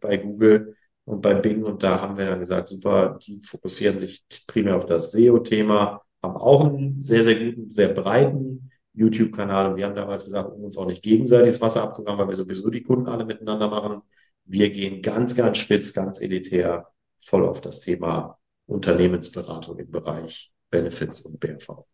bei 0.00 0.16
Google 0.18 0.76
und 1.04 1.20
bei 1.20 1.34
Bing 1.34 1.64
und 1.64 1.82
da 1.82 2.00
haben 2.00 2.16
wir 2.16 2.26
dann 2.26 2.38
gesagt, 2.38 2.68
super, 2.68 3.18
die 3.20 3.40
fokussieren 3.40 3.98
sich 3.98 4.24
primär 4.46 4.76
auf 4.76 4.86
das 4.86 5.12
SEO-Thema, 5.12 6.00
haben 6.22 6.36
auch 6.36 6.64
einen 6.64 7.00
sehr, 7.00 7.24
sehr 7.24 7.44
guten, 7.44 7.70
sehr 7.70 7.88
breiten 7.88 8.70
YouTube-Kanal 8.94 9.70
und 9.70 9.76
wir 9.76 9.86
haben 9.86 9.94
damals 9.94 10.24
gesagt, 10.24 10.50
um 10.52 10.64
uns 10.64 10.76
auch 10.78 10.86
nicht 10.86 11.02
gegenseitig 11.02 11.54
das 11.54 11.60
Wasser 11.60 11.82
abzugraben, 11.82 12.20
weil 12.20 12.28
wir 12.28 12.36
sowieso 12.36 12.70
die 12.70 12.82
Kunden 12.82 13.08
alle 13.08 13.24
miteinander 13.24 13.68
machen. 13.68 14.02
Wir 14.44 14.70
gehen 14.70 15.02
ganz, 15.02 15.34
ganz 15.34 15.58
spitz, 15.58 15.94
ganz 15.94 16.20
elitär 16.20 16.88
voll 17.18 17.46
auf 17.46 17.60
das 17.60 17.80
Thema 17.80 18.38
Unternehmensberatung 18.66 19.78
im 19.78 19.90
Bereich 19.90 20.52
Benefits 20.70 21.26
und 21.26 21.40
BRV. 21.40 21.84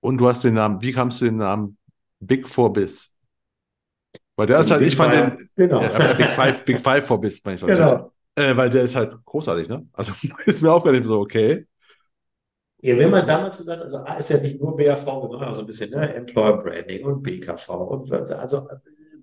Und 0.00 0.18
du 0.18 0.28
hast 0.28 0.44
den 0.44 0.54
Namen, 0.54 0.82
wie 0.82 0.92
kamst 0.92 1.20
du 1.20 1.26
den 1.26 1.36
Namen 1.36 1.78
Big 2.20 2.48
Four 2.48 2.72
Biz? 2.72 3.13
Weil 4.36 4.46
der 4.46 4.60
ist 4.60 4.70
halt, 4.70 4.80
Big 4.80 4.88
ich 4.88 4.96
fand 4.96 5.14
Five, 5.14 5.36
den, 5.36 5.48
genau. 5.54 5.82
ja, 5.82 6.12
Big 6.14 6.26
Five, 6.26 6.64
Big 6.64 6.80
Five 6.80 7.06
for 7.06 7.20
Biz, 7.20 7.40
meine 7.44 7.56
ich 7.56 7.66
Genau. 7.66 8.12
Äh, 8.36 8.56
weil 8.56 8.68
der 8.68 8.82
ist 8.82 8.96
halt 8.96 9.16
großartig, 9.24 9.68
ne? 9.68 9.86
Also 9.92 10.12
ist 10.46 10.62
mir 10.62 10.72
aufgefallen, 10.72 11.06
so, 11.06 11.20
okay. 11.20 11.66
Ja, 12.80 12.96
wir 12.96 13.06
haben 13.06 13.14
halt 13.14 13.28
damals 13.28 13.56
gesagt, 13.56 13.80
also 13.80 13.98
A 13.98 14.14
ist 14.14 14.30
ja 14.30 14.40
nicht 14.40 14.60
nur 14.60 14.76
BAV, 14.76 15.06
wir 15.06 15.28
machen 15.28 15.46
auch 15.46 15.54
so 15.54 15.60
ein 15.60 15.66
bisschen 15.66 15.90
ne, 15.90 16.14
Employer 16.14 16.58
Branding 16.58 17.04
und 17.04 17.22
BKV 17.22 17.70
und 17.70 18.12
also 18.12 18.66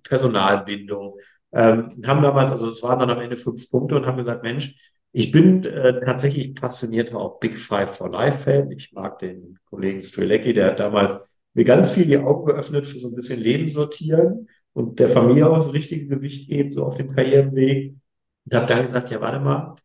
Personalbindung. 0.04 1.20
Ähm, 1.52 2.02
haben 2.06 2.24
damals, 2.24 2.52
also 2.52 2.70
es 2.70 2.82
waren 2.82 3.00
dann 3.00 3.10
am 3.10 3.20
Ende 3.20 3.36
fünf 3.36 3.70
Punkte 3.70 3.96
und 3.98 4.06
haben 4.06 4.18
gesagt, 4.18 4.42
Mensch, 4.42 4.76
ich 5.12 5.32
bin 5.32 5.64
äh, 5.66 6.00
tatsächlich 6.00 6.56
passionierter 6.56 7.18
auch 7.18 7.40
Big 7.40 7.58
Five 7.58 7.98
for 7.98 8.10
Life 8.10 8.50
Fan. 8.50 8.72
Ich 8.72 8.94
mag 8.94 9.20
den 9.20 9.60
Kollegen 9.70 10.02
Strelecki, 10.02 10.54
der 10.54 10.68
hat 10.68 10.80
damals 10.80 11.40
mir 11.54 11.66
ganz 11.66 11.92
viel 11.92 12.06
die 12.06 12.18
Augen 12.18 12.46
geöffnet 12.46 12.88
für 12.88 12.98
so 12.98 13.10
ein 13.10 13.16
bisschen 13.16 13.42
Leben 13.42 13.68
sortieren 13.68 14.48
und 14.74 15.00
der 15.00 15.10
Familie 15.10 15.50
auch 15.50 15.56
das 15.56 15.74
richtige 15.74 16.08
Gewicht 16.08 16.48
geben, 16.48 16.72
so 16.72 16.86
auf 16.86 16.96
dem 16.96 17.14
Karrierenweg. 17.14 17.96
Und 18.46 18.56
habe 18.56 18.66
dann 18.66 18.82
gesagt, 18.82 19.10
ja, 19.10 19.22
warte 19.22 19.40
mal, 19.40 19.76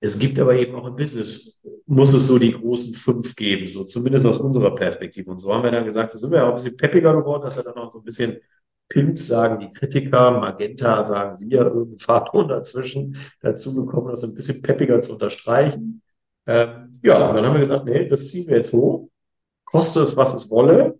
es 0.00 0.18
gibt 0.18 0.38
aber 0.38 0.54
eben 0.54 0.74
auch 0.76 0.86
im 0.86 0.96
Business, 0.96 1.62
muss 1.86 2.14
es 2.14 2.28
so 2.28 2.38
die 2.38 2.52
großen 2.52 2.94
fünf 2.94 3.34
geben, 3.34 3.66
so 3.66 3.84
zumindest 3.84 4.26
aus 4.26 4.38
unserer 4.38 4.74
Perspektive. 4.74 5.30
Und 5.30 5.40
so 5.40 5.52
haben 5.52 5.64
wir 5.64 5.72
dann 5.72 5.84
gesagt, 5.84 6.12
so 6.12 6.18
sind 6.18 6.30
wir 6.30 6.44
auch 6.44 6.50
ein 6.50 6.54
bisschen 6.54 6.76
peppiger 6.76 7.16
geworden, 7.16 7.42
dass 7.42 7.56
er 7.56 7.64
dann 7.64 7.74
auch 7.74 7.90
so 7.90 7.98
ein 7.98 8.04
bisschen 8.04 8.38
Pimp 8.88 9.18
sagen 9.18 9.60
die 9.60 9.70
Kritiker, 9.70 10.30
Magenta 10.30 11.04
sagen 11.04 11.38
wir, 11.40 11.60
irgendein 11.66 11.98
Farbton 11.98 12.48
dazwischen 12.48 13.16
dazu 13.40 13.74
gekommen, 13.74 14.08
das 14.08 14.24
ein 14.24 14.34
bisschen 14.34 14.62
peppiger 14.62 15.00
zu 15.00 15.14
unterstreichen. 15.14 16.02
Ähm, 16.46 16.90
ja, 17.02 17.28
und 17.28 17.36
dann 17.36 17.44
haben 17.44 17.54
wir 17.54 17.60
gesagt, 17.60 17.84
nee, 17.84 18.08
das 18.08 18.28
ziehen 18.28 18.48
wir 18.48 18.56
jetzt 18.56 18.72
hoch, 18.72 19.08
koste 19.64 20.00
es, 20.00 20.16
was 20.16 20.32
es 20.34 20.50
wolle, 20.50 20.98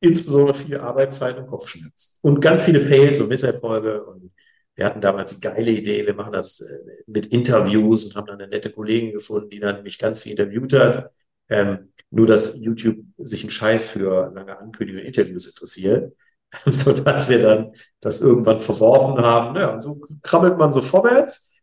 insbesondere 0.00 0.54
viel 0.54 0.78
Arbeitszeit 0.78 1.38
und 1.38 1.46
Kopfschmerzen. 1.46 2.18
Und 2.22 2.40
ganz 2.40 2.62
viele 2.62 2.84
Fails 2.84 3.20
und 3.20 3.28
Misserfolge 3.28 4.04
und 4.04 4.32
wir 4.80 4.86
hatten 4.86 5.00
damals 5.02 5.34
die 5.38 5.40
geile 5.42 5.70
Idee, 5.70 6.06
wir 6.06 6.14
machen 6.14 6.32
das 6.32 6.60
äh, 6.60 7.02
mit 7.06 7.26
Interviews 7.26 8.06
und 8.06 8.16
haben 8.16 8.26
dann 8.26 8.40
eine 8.40 8.48
nette 8.48 8.70
Kollegin 8.70 9.12
gefunden, 9.12 9.50
die 9.50 9.60
dann 9.60 9.82
mich 9.82 9.98
ganz 9.98 10.20
viel 10.20 10.32
interviewt 10.32 10.72
hat. 10.72 11.10
Ähm, 11.50 11.92
nur, 12.10 12.26
dass 12.26 12.58
YouTube 12.62 12.98
sich 13.18 13.42
einen 13.42 13.50
Scheiß 13.50 13.88
für 13.88 14.32
lange 14.34 14.58
Ankündigungen 14.58 15.04
und 15.04 15.06
Interviews 15.06 15.48
interessiert, 15.48 16.14
so 16.66 16.92
dass 16.92 17.28
wir 17.28 17.42
dann 17.42 17.72
das 18.00 18.20
irgendwann 18.22 18.60
verworfen 18.60 19.22
haben. 19.22 19.56
Ja, 19.56 19.74
und 19.74 19.82
so 19.82 20.00
krabbelt 20.22 20.56
man 20.56 20.72
so 20.72 20.80
vorwärts 20.80 21.60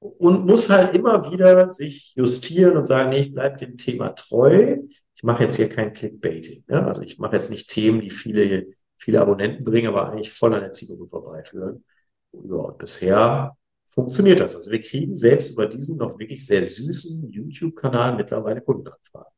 und 0.00 0.46
muss 0.46 0.70
halt 0.70 0.94
immer 0.94 1.30
wieder 1.30 1.68
sich 1.68 2.12
justieren 2.16 2.76
und 2.76 2.86
sagen, 2.86 3.10
nee, 3.10 3.20
ich 3.22 3.34
bleibe 3.34 3.56
dem 3.56 3.76
Thema 3.78 4.10
treu. 4.10 4.76
Ich 5.18 5.24
mache 5.24 5.42
jetzt 5.42 5.56
hier 5.56 5.68
kein 5.68 5.94
Clickbaiting. 5.94 6.62
Ne? 6.68 6.86
Also 6.86 7.02
ich 7.02 7.18
mache 7.18 7.34
jetzt 7.34 7.50
nicht 7.50 7.68
Themen, 7.68 8.00
die 8.00 8.10
viele, 8.10 8.68
viele 8.96 9.20
Abonnenten 9.20 9.64
bringen, 9.64 9.88
aber 9.88 10.08
eigentlich 10.08 10.30
voll 10.30 10.54
an 10.54 10.60
der 10.60 10.70
Zielgruppe 10.70 11.08
vorbeiführen. 11.08 11.84
Ja, 12.32 12.54
und 12.54 12.78
bisher 12.78 13.56
funktioniert 13.84 14.38
das. 14.38 14.54
Also 14.54 14.70
wir 14.70 14.80
kriegen 14.80 15.16
selbst 15.16 15.50
über 15.50 15.66
diesen 15.66 15.98
noch 15.98 16.16
wirklich 16.20 16.46
sehr 16.46 16.62
süßen 16.62 17.32
YouTube-Kanal 17.32 18.14
mittlerweile 18.14 18.60
Kundenanfragen. 18.60 19.32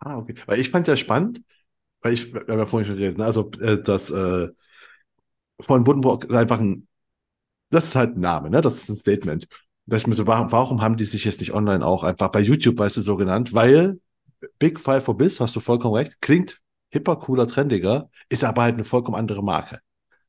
Ah, 0.00 0.18
okay. 0.18 0.34
Weil 0.44 0.60
ich 0.60 0.68
fand 0.68 0.88
ja 0.88 0.96
spannend, 0.96 1.40
weil 2.02 2.12
ich, 2.12 2.34
wir 2.34 2.42
haben 2.42 2.58
ja 2.58 2.66
vorhin 2.66 2.86
schon 2.86 2.98
geredet, 2.98 3.16
ne? 3.16 3.24
also 3.24 3.50
äh, 3.62 3.82
das 3.82 4.10
äh, 4.10 4.48
von 5.58 5.84
Buddenbrock 5.84 6.24
ist 6.24 6.34
einfach 6.34 6.60
ein, 6.60 6.86
das 7.70 7.86
ist 7.86 7.94
halt 7.94 8.18
ein 8.18 8.20
Name, 8.20 8.50
ne? 8.50 8.60
Das 8.60 8.74
ist 8.74 8.90
ein 8.90 8.96
Statement. 8.96 9.48
Da 9.86 9.96
ich 9.96 10.06
mir 10.06 10.14
so, 10.14 10.26
warum, 10.26 10.52
warum 10.52 10.82
haben 10.82 10.98
die 10.98 11.06
sich 11.06 11.24
jetzt 11.24 11.40
nicht 11.40 11.54
online 11.54 11.84
auch 11.84 12.04
einfach 12.04 12.28
bei 12.28 12.40
YouTube, 12.40 12.78
weißt 12.78 12.98
du, 12.98 13.00
so 13.00 13.16
genannt? 13.16 13.54
Weil 13.54 14.00
Big 14.58 14.80
Five 14.80 15.04
for 15.04 15.16
Biz, 15.16 15.40
hast 15.40 15.56
du 15.56 15.60
vollkommen 15.60 15.94
recht, 15.94 16.20
klingt 16.20 16.60
hipper, 16.90 17.16
cooler, 17.16 17.48
trendiger, 17.48 18.08
ist 18.28 18.44
aber 18.44 18.62
halt 18.62 18.74
eine 18.74 18.84
vollkommen 18.84 19.16
andere 19.16 19.42
Marke. 19.42 19.80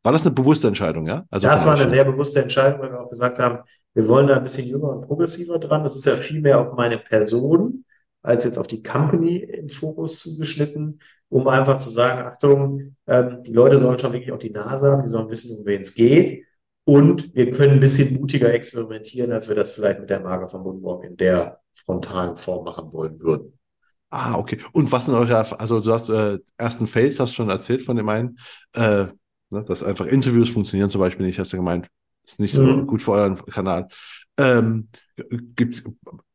War 0.03 0.11
das 0.11 0.21
eine 0.21 0.31
bewusste 0.31 0.67
Entscheidung, 0.67 1.07
ja? 1.07 1.25
Also 1.31 1.47
das 1.47 1.65
war 1.65 1.75
eine 1.75 1.87
sehr 1.87 2.03
bewusste 2.05 2.41
Entscheidung, 2.41 2.79
weil 2.79 2.91
wir 2.91 3.01
auch 3.01 3.09
gesagt 3.09 3.39
haben, 3.39 3.59
wir 3.93 4.07
wollen 4.07 4.27
da 4.27 4.37
ein 4.37 4.43
bisschen 4.43 4.67
jünger 4.67 4.89
und 4.89 5.07
progressiver 5.07 5.57
dran. 5.57 5.83
Das 5.83 5.95
ist 5.95 6.05
ja 6.05 6.13
viel 6.15 6.41
mehr 6.41 6.59
auf 6.59 6.73
meine 6.75 6.99
Person 6.99 7.85
als 8.25 8.43
jetzt 8.43 8.57
auf 8.57 8.67
die 8.67 8.81
Company 8.81 9.37
im 9.37 9.69
Fokus 9.69 10.19
zugeschnitten, 10.19 10.99
um 11.29 11.47
einfach 11.47 11.77
zu 11.77 11.89
sagen, 11.89 12.25
Achtung, 12.25 12.95
ähm, 13.07 13.43
die 13.43 13.53
Leute 13.53 13.77
sollen 13.77 13.99
schon 13.99 14.13
wirklich 14.13 14.31
auch 14.31 14.39
die 14.39 14.49
Nase 14.49 14.91
haben, 14.91 15.03
die 15.03 15.09
sollen 15.09 15.29
wissen, 15.29 15.59
um 15.59 15.65
wen 15.65 15.81
es 15.81 15.93
geht. 15.93 16.43
Und 16.85 17.35
wir 17.35 17.51
können 17.51 17.73
ein 17.73 17.79
bisschen 17.79 18.19
mutiger 18.19 18.53
experimentieren, 18.53 19.31
als 19.31 19.47
wir 19.47 19.55
das 19.55 19.71
vielleicht 19.71 19.99
mit 19.99 20.09
der 20.09 20.19
Marke 20.21 20.49
von 20.49 20.61
Moonwalk 20.61 21.03
in 21.03 21.17
der 21.17 21.61
frontalen 21.73 22.35
Form 22.35 22.65
machen 22.65 22.93
wollen 22.93 23.19
würden. 23.21 23.57
Ah, 24.09 24.37
okay. 24.37 24.59
Und 24.71 24.91
was 24.91 25.05
sind 25.05 25.13
eure, 25.15 25.59
also 25.59 25.79
du 25.81 25.91
hast 25.91 26.09
äh, 26.09 26.39
ersten 26.57 26.87
Fails, 26.87 27.19
hast 27.19 27.31
du 27.31 27.35
schon 27.35 27.49
erzählt 27.49 27.83
von 27.83 27.97
dem 27.97 28.07
einen, 28.07 28.39
äh, 28.73 29.07
ne, 29.49 29.63
dass 29.67 29.83
einfach 29.83 30.05
Interviews 30.05 30.49
funktionieren 30.49 30.89
zum 30.89 31.01
Beispiel 31.01 31.25
nicht, 31.25 31.39
hast 31.39 31.51
du 31.51 31.57
gemeint. 31.57 31.87
Ist 32.25 32.39
nicht 32.39 32.55
so 32.55 32.61
Mhm. 32.63 32.87
gut 32.87 33.01
für 33.01 33.11
euren 33.11 33.43
Kanal. 33.45 33.87
Ähm, 34.37 34.87
gibt 35.55 35.83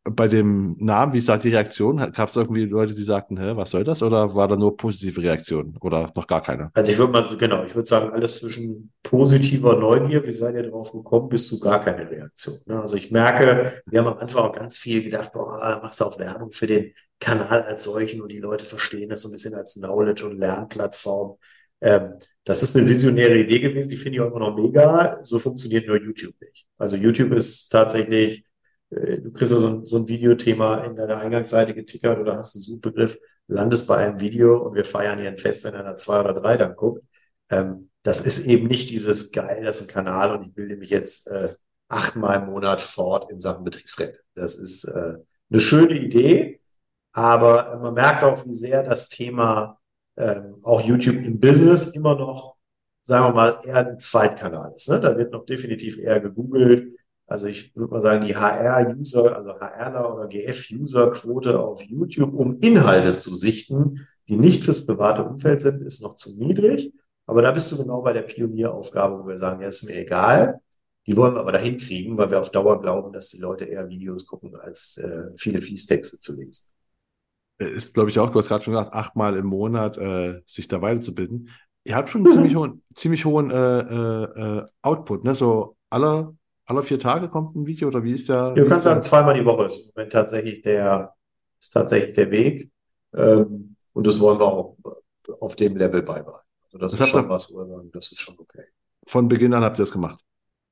bei 0.05 0.29
dem 0.29 0.77
Namen, 0.79 1.13
wie 1.13 1.21
sagt 1.21 1.45
die 1.45 1.51
Reaktion? 1.51 1.99
Gab 2.13 2.31
es 2.31 2.37
irgendwie 2.37 2.65
Leute, 2.65 2.95
die 2.95 3.05
sagten, 3.05 3.39
hä, 3.39 3.53
was 3.55 3.71
soll 3.71 3.85
das? 3.85 4.03
Oder 4.03 4.35
war 4.35 4.49
da 4.49 4.57
nur 4.57 4.77
positive 4.77 5.21
Reaktion? 5.21 5.77
Oder 5.81 6.11
noch 6.15 6.27
gar 6.27 6.43
keine? 6.43 6.71
Also 6.73 6.93
ich 6.93 6.99
würde 6.99 7.13
mal, 7.13 7.25
genau, 7.37 7.65
ich 7.65 7.75
würde 7.75 7.89
sagen, 7.89 8.11
alles 8.11 8.41
zwischen 8.41 8.93
positiver 9.03 9.77
Neugier, 9.77 10.25
wie 10.27 10.33
seid 10.33 10.55
ihr 10.55 10.71
drauf 10.71 10.93
gekommen, 10.93 11.29
bis 11.29 11.49
zu 11.49 11.61
gar 11.61 11.81
keine 11.81 12.09
Reaktion. 12.11 12.57
Ne? 12.67 12.81
Also 12.81 12.97
ich 12.97 13.11
merke, 13.11 13.83
wir 13.87 13.99
haben 14.01 14.07
am 14.07 14.19
Anfang 14.19 14.45
auch 14.45 14.53
ganz 14.53 14.79
viel 14.79 15.03
gedacht, 15.03 15.33
boah, 15.33 15.81
machst 15.83 16.01
du 16.01 16.05
auch 16.05 16.19
Werbung 16.19 16.51
für 16.53 16.67
den 16.67 16.93
Kanal 17.21 17.63
als 17.63 17.85
solchen 17.85 18.23
und 18.23 18.33
die 18.33 18.39
Leute 18.39 18.65
verstehen 18.65 19.11
das 19.11 19.23
so 19.23 19.29
ein 19.29 19.33
bisschen 19.33 19.55
als 19.55 19.75
Knowledge- 19.75 20.27
und 20.27 20.39
Lernplattform. 20.39 21.37
Ähm, 21.83 22.15
das 22.45 22.63
ist 22.63 22.77
eine 22.77 22.89
visionäre 22.89 23.39
Idee 23.39 23.61
gewesen, 23.61 23.91
die 23.91 23.97
finde 23.97 24.17
ich 24.17 24.21
auch 24.23 24.29
immer 24.29 24.41
noch 24.41 24.57
mega. 24.57 25.19
So 25.23 25.39
funktioniert 25.39 25.87
nur 25.87 26.01
YouTube 26.01 26.35
nicht. 26.41 26.67
Also 26.79 26.97
YouTube 26.97 27.33
ist 27.33 27.69
tatsächlich, 27.69 28.45
äh, 28.91 29.19
du 29.19 29.33
kriegst 29.33 29.53
ja 29.53 29.59
so 29.61 29.69
ein, 29.69 29.87
so 29.87 29.99
ein 29.99 30.09
Videothema 30.09 30.85
in 30.85 30.97
deiner 30.97 31.19
Eingangsseite 31.19 31.75
getickert 31.75 32.19
oder 32.19 32.37
hast 32.37 32.57
einen 32.57 32.65
Suchbegriff, 32.65 33.19
landest 33.49 33.87
bei 33.87 33.97
einem 33.99 34.21
Video 34.21 34.59
und 34.59 34.75
wir 34.75 34.85
feiern 34.85 35.19
hier 35.19 35.29
ein 35.29 35.39
Fest, 35.39 35.65
wenn 35.65 35.75
einer 35.75 35.97
zwei 35.97 36.21
oder 36.21 36.35
drei 36.35 36.57
dann 36.57 36.75
guckt. 36.77 37.05
Ähm, 37.51 37.91
das 38.03 38.25
ist 38.25 38.47
eben 38.47 38.67
nicht 38.67 38.91
dieses 38.91 39.31
geil, 39.33 39.63
das 39.65 39.81
ist 39.81 39.91
ein 39.91 39.95
Kanal 39.95 40.37
und 40.37 40.47
ich 40.47 40.55
bilde 40.55 40.77
mich 40.77 40.91
jetzt 40.91 41.29
äh, 41.31 41.49
achtmal 41.89 42.43
im 42.43 42.47
Monat 42.47 42.81
fort 42.81 43.31
in 43.31 43.41
Sachen 43.41 43.65
Betriebsrente. 43.65 44.19
Das 44.35 44.55
ist 44.57 44.85
äh, 44.85 45.15
eine 45.51 45.61
schöne 45.61 45.99
Idee, 45.99 46.60
aber 47.13 47.79
man 47.83 47.95
merkt 47.95 48.23
auch, 48.25 48.45
wie 48.47 48.55
sehr 48.55 48.83
das 48.85 49.09
Thema 49.09 49.79
ähm, 50.17 50.57
auch 50.63 50.81
YouTube 50.81 51.25
im 51.25 51.41
Business 51.41 51.95
immer 51.95 52.15
noch, 52.15 52.57
sagen 53.03 53.27
wir 53.27 53.35
mal, 53.35 53.59
eher 53.65 53.89
ein 53.89 53.99
Zweitkanal 53.99 54.73
ist. 54.75 54.89
Ne? 54.89 55.01
Da 55.01 55.17
wird 55.17 55.33
noch 55.33 55.47
definitiv 55.47 55.99
eher 55.99 56.21
gegoogelt. 56.21 56.97
Also 57.27 57.47
ich 57.47 57.75
würde 57.77 57.93
mal 57.93 58.01
sagen, 58.01 58.27
die 58.27 58.37
HR-User, 58.37 59.37
also 59.37 59.55
HRler 59.55 60.15
oder 60.15 60.27
GF-User-Quote 60.27 61.61
auf 61.61 61.83
YouTube, 61.83 62.35
um 62.35 62.59
Inhalte 62.59 63.17
zu 63.17 63.35
sichten, 63.37 64.07
die 64.29 64.37
nicht 64.37 64.65
fürs 64.65 64.85
private 64.85 65.25
Umfeld 65.25 65.61
sind, 65.61 65.83
ist 65.83 66.03
noch 66.03 66.17
zu 66.17 66.37
niedrig. 66.39 66.93
Aber 67.27 67.43
da 67.43 67.53
bist 67.53 67.71
du 67.71 67.79
genau 67.79 68.03
bei 68.03 68.13
der 68.13 68.23
Pionieraufgabe, 68.23 69.23
wo 69.23 69.29
wir 69.29 69.37
sagen, 69.39 69.63
ja, 69.63 69.69
ist 69.69 69.85
mir 69.85 69.97
egal. 69.97 70.61
Die 71.07 71.17
wollen 71.17 71.35
wir 71.35 71.41
aber 71.41 71.53
dahin 71.53 71.79
kriegen, 71.79 72.19
weil 72.19 72.31
wir 72.31 72.41
auf 72.41 72.51
Dauer 72.51 72.81
glauben, 72.81 73.13
dass 73.13 73.31
die 73.31 73.41
Leute 73.41 73.65
eher 73.65 73.89
Videos 73.89 74.27
gucken, 74.27 74.55
als 74.57 74.99
äh, 74.99 75.31
viele 75.37 75.61
Fließtexte 75.61 76.19
zu 76.19 76.35
lesen. 76.35 76.73
Ist, 77.61 77.93
glaube 77.93 78.09
ich, 78.09 78.19
auch, 78.19 78.31
du 78.31 78.39
hast 78.39 78.49
gerade 78.49 78.65
schon 78.65 78.73
gesagt, 78.73 78.95
achtmal 78.95 79.37
im 79.37 79.47
Monat 79.47 79.99
äh, 79.99 80.41
sich 80.47 80.67
da 80.67 80.81
weiterzubilden. 80.81 81.51
Ihr 81.85 81.95
habt 81.95 82.09
schon 82.09 82.25
einen 82.25 82.33
ziemlich 82.33 82.57
hohen, 82.57 82.83
ziemlich 82.95 83.25
hohen 83.25 83.51
äh, 83.51 83.81
äh, 83.81 84.59
äh, 84.59 84.67
Output, 84.83 85.25
ne? 85.25 85.35
So 85.35 85.77
alle, 85.91 86.35
alle 86.67 86.83
vier 86.83 86.99
Tage 86.99 87.29
kommt 87.29 87.57
ein 87.57 87.67
Video 87.67 87.89
oder 87.89 88.03
wie 88.03 88.13
ist 88.13 88.29
der? 88.29 88.55
Du 88.55 88.67
kannst 88.67 88.85
sagen, 88.85 89.03
zweimal 89.03 89.35
die 89.35 89.45
Woche 89.45 89.67
ist 89.67 89.95
tatsächlich 90.11 90.63
der, 90.63 91.15
ist 91.61 91.71
tatsächlich 91.71 92.15
der 92.15 92.31
Weg. 92.31 92.71
Ähm, 93.15 93.77
und 93.93 94.07
das 94.07 94.19
wollen 94.21 94.39
wir 94.39 94.47
auch 94.47 94.77
auf 95.41 95.57
dem 95.57 95.77
Level 95.77 96.03
beibehalten. 96.03 96.47
Also 96.65 96.79
das, 96.79 96.93
Das 96.93 97.01
ist 97.01 97.09
schon 97.09 97.29
was, 97.29 97.53
wo 97.53 97.59
wir 97.59 97.67
sagen, 97.67 97.91
das 97.93 98.13
ist 98.13 98.21
schon 98.21 98.37
okay. 98.39 98.65
Von 99.05 99.29
Beginn 99.29 99.53
an 99.53 99.65
habt 99.65 99.79
ihr 99.79 99.85
das 99.85 99.93
gemacht. 99.93 100.21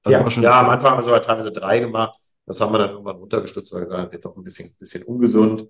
Also 0.05 0.19
Ja, 0.19 0.43
ja, 0.43 0.61
am 0.61 0.71
Anfang 0.71 0.93
haben 0.93 0.99
wir 0.99 1.03
sogar 1.03 1.23
teilweise 1.23 1.53
drei 1.53 1.81
gemacht. 1.81 2.19
Das 2.47 2.61
haben 2.61 2.73
wir 2.73 2.79
dann 2.79 2.91
irgendwann 2.91 3.17
runtergestutzt, 3.17 3.73
weil 3.73 3.81
wir 3.81 3.85
gesagt 3.87 4.03
haben, 4.03 4.13
wird 4.13 4.25
doch 4.25 4.37
ein 4.37 4.43
bisschen, 4.43 4.71
bisschen 4.79 5.03
ungesund. 5.05 5.69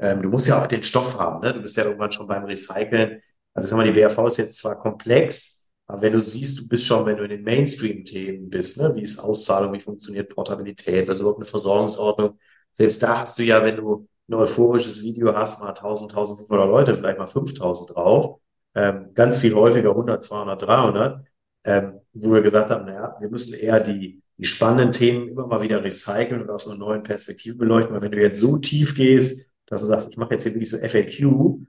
Ähm, 0.00 0.22
du 0.22 0.28
musst 0.30 0.48
ja 0.48 0.62
auch 0.62 0.66
den 0.66 0.82
Stoff 0.82 1.18
haben, 1.18 1.40
ne? 1.40 1.54
Du 1.54 1.60
bist 1.62 1.76
ja 1.76 1.84
irgendwann 1.84 2.10
schon 2.10 2.26
beim 2.26 2.44
Recyceln. 2.44 3.20
Also 3.54 3.68
sag 3.68 3.76
mal, 3.76 3.84
die 3.84 3.92
BRV 3.92 4.26
ist 4.28 4.38
jetzt 4.38 4.56
zwar 4.58 4.78
komplex, 4.80 5.70
aber 5.86 6.02
wenn 6.02 6.12
du 6.12 6.22
siehst, 6.22 6.58
du 6.60 6.68
bist 6.68 6.86
schon, 6.86 7.04
wenn 7.06 7.16
du 7.16 7.24
in 7.24 7.30
den 7.30 7.42
Mainstream-Themen 7.42 8.48
bist, 8.50 8.78
ne? 8.78 8.94
Wie 8.94 9.02
ist 9.02 9.18
Auszahlung, 9.18 9.72
wie 9.72 9.80
funktioniert 9.80 10.34
Portabilität, 10.34 11.08
was 11.08 11.14
ist 11.16 11.20
überhaupt 11.20 11.40
eine 11.40 11.46
Versorgungsordnung? 11.46 12.38
Selbst 12.72 13.02
da 13.02 13.20
hast 13.20 13.38
du 13.38 13.42
ja, 13.44 13.62
wenn 13.64 13.76
du 13.76 14.06
ein 14.28 14.34
euphorisches 14.34 15.02
Video 15.02 15.34
hast, 15.34 15.60
mal 15.60 15.68
1000, 15.70 16.10
1500 16.12 16.68
Leute, 16.68 16.96
vielleicht 16.96 17.18
mal 17.18 17.26
5000 17.26 17.94
drauf. 17.96 18.40
Ähm, 18.74 19.10
ganz 19.14 19.38
viel 19.38 19.54
häufiger 19.54 19.90
100, 19.90 20.22
200, 20.22 20.62
300 20.62 21.24
ähm, 21.64 22.00
wo 22.12 22.32
wir 22.32 22.42
gesagt 22.42 22.70
haben, 22.70 22.86
naja, 22.86 23.16
wir 23.20 23.28
müssen 23.30 23.54
eher 23.58 23.80
die, 23.80 24.22
die 24.38 24.44
spannenden 24.44 24.92
Themen 24.92 25.28
immer 25.28 25.46
mal 25.46 25.62
wieder 25.62 25.82
recyceln 25.84 26.42
und 26.42 26.50
aus 26.50 26.68
einer 26.68 26.78
neuen 26.78 27.02
Perspektive 27.02 27.56
beleuchten, 27.56 27.94
weil 27.94 28.02
wenn 28.02 28.12
du 28.12 28.20
jetzt 28.20 28.40
so 28.40 28.58
tief 28.58 28.94
gehst, 28.94 29.49
dass 29.70 29.82
du 29.82 29.86
sagst, 29.86 30.10
ich 30.10 30.16
mache 30.18 30.32
jetzt 30.32 30.42
hier 30.42 30.52
wirklich 30.52 30.70
so 30.70 30.76
FAQ, 30.78 31.66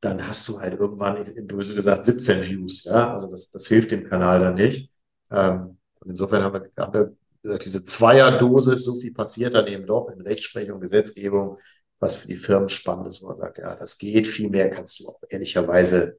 dann 0.00 0.26
hast 0.26 0.46
du 0.48 0.60
halt 0.60 0.78
irgendwann, 0.78 1.16
böse 1.46 1.74
gesagt, 1.74 2.04
17 2.04 2.44
Views, 2.44 2.84
ja, 2.84 3.14
also 3.14 3.28
das, 3.30 3.50
das 3.50 3.66
hilft 3.66 3.90
dem 3.90 4.04
Kanal 4.04 4.40
dann 4.40 4.54
nicht. 4.54 4.90
Ähm, 5.30 5.78
und 6.00 6.10
insofern 6.10 6.42
haben 6.42 6.52
wir, 6.52 6.70
haben 6.76 6.92
wir 6.92 7.16
gesagt, 7.42 7.64
diese 7.64 7.84
Zweierdosis, 7.84 8.84
so 8.84 8.94
viel 9.00 9.14
passiert 9.14 9.54
dann 9.54 9.66
eben 9.66 9.86
doch 9.86 10.10
in 10.10 10.20
Rechtsprechung, 10.20 10.80
Gesetzgebung, 10.80 11.58
was 12.00 12.18
für 12.18 12.28
die 12.28 12.36
Firmen 12.36 12.68
spannend 12.68 13.06
ist, 13.06 13.22
wo 13.22 13.28
man 13.28 13.36
sagt, 13.36 13.58
ja, 13.58 13.74
das 13.76 13.96
geht, 13.98 14.26
viel 14.26 14.50
mehr 14.50 14.68
kannst 14.68 15.00
du 15.00 15.08
auch 15.08 15.22
ehrlicherweise 15.30 16.18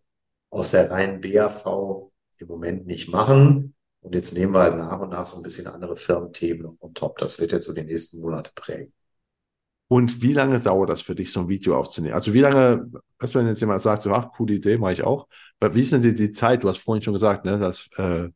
aus 0.49 0.71
der 0.71 0.89
reinen 0.89 1.21
BAV 1.21 2.11
im 2.37 2.47
Moment 2.47 2.87
nicht 2.87 3.09
machen. 3.09 3.75
Und 4.01 4.15
jetzt 4.15 4.33
nehmen 4.33 4.53
wir 4.53 4.61
halt 4.61 4.77
nach 4.77 4.99
und 4.99 5.09
nach 5.09 5.25
so 5.27 5.37
ein 5.37 5.43
bisschen 5.43 5.67
andere 5.67 5.95
Firmenthemen 5.97 6.77
on 6.79 6.93
top. 6.93 7.17
Das 7.17 7.39
wird 7.39 7.51
jetzt 7.51 7.65
so 7.65 7.73
die 7.73 7.83
nächsten 7.83 8.21
Monate 8.21 8.51
prägen. 8.55 8.93
Und 9.87 10.21
wie 10.21 10.33
lange 10.33 10.59
dauert 10.59 10.89
das 10.89 11.01
für 11.01 11.13
dich, 11.13 11.31
so 11.31 11.41
ein 11.41 11.47
Video 11.47 11.77
aufzunehmen? 11.77 12.15
Also 12.15 12.33
wie 12.33 12.39
lange, 12.39 12.89
du, 12.89 13.33
wenn 13.33 13.47
jetzt 13.47 13.61
jemand 13.61 13.83
sagt, 13.83 14.01
so, 14.03 14.11
ach, 14.11 14.29
coole 14.31 14.55
Idee, 14.55 14.77
mache 14.77 14.93
ich 14.93 15.03
auch. 15.03 15.27
Aber 15.59 15.75
wie 15.75 15.81
ist 15.81 15.91
denn 15.91 16.01
die, 16.01 16.15
die 16.15 16.31
Zeit? 16.31 16.63
Du 16.63 16.69
hast 16.69 16.79
vorhin 16.79 17.03
schon 17.03 17.13
gesagt, 17.13 17.45
ne, 17.45 17.59
dass 17.59 17.87
äh, 17.97 18.29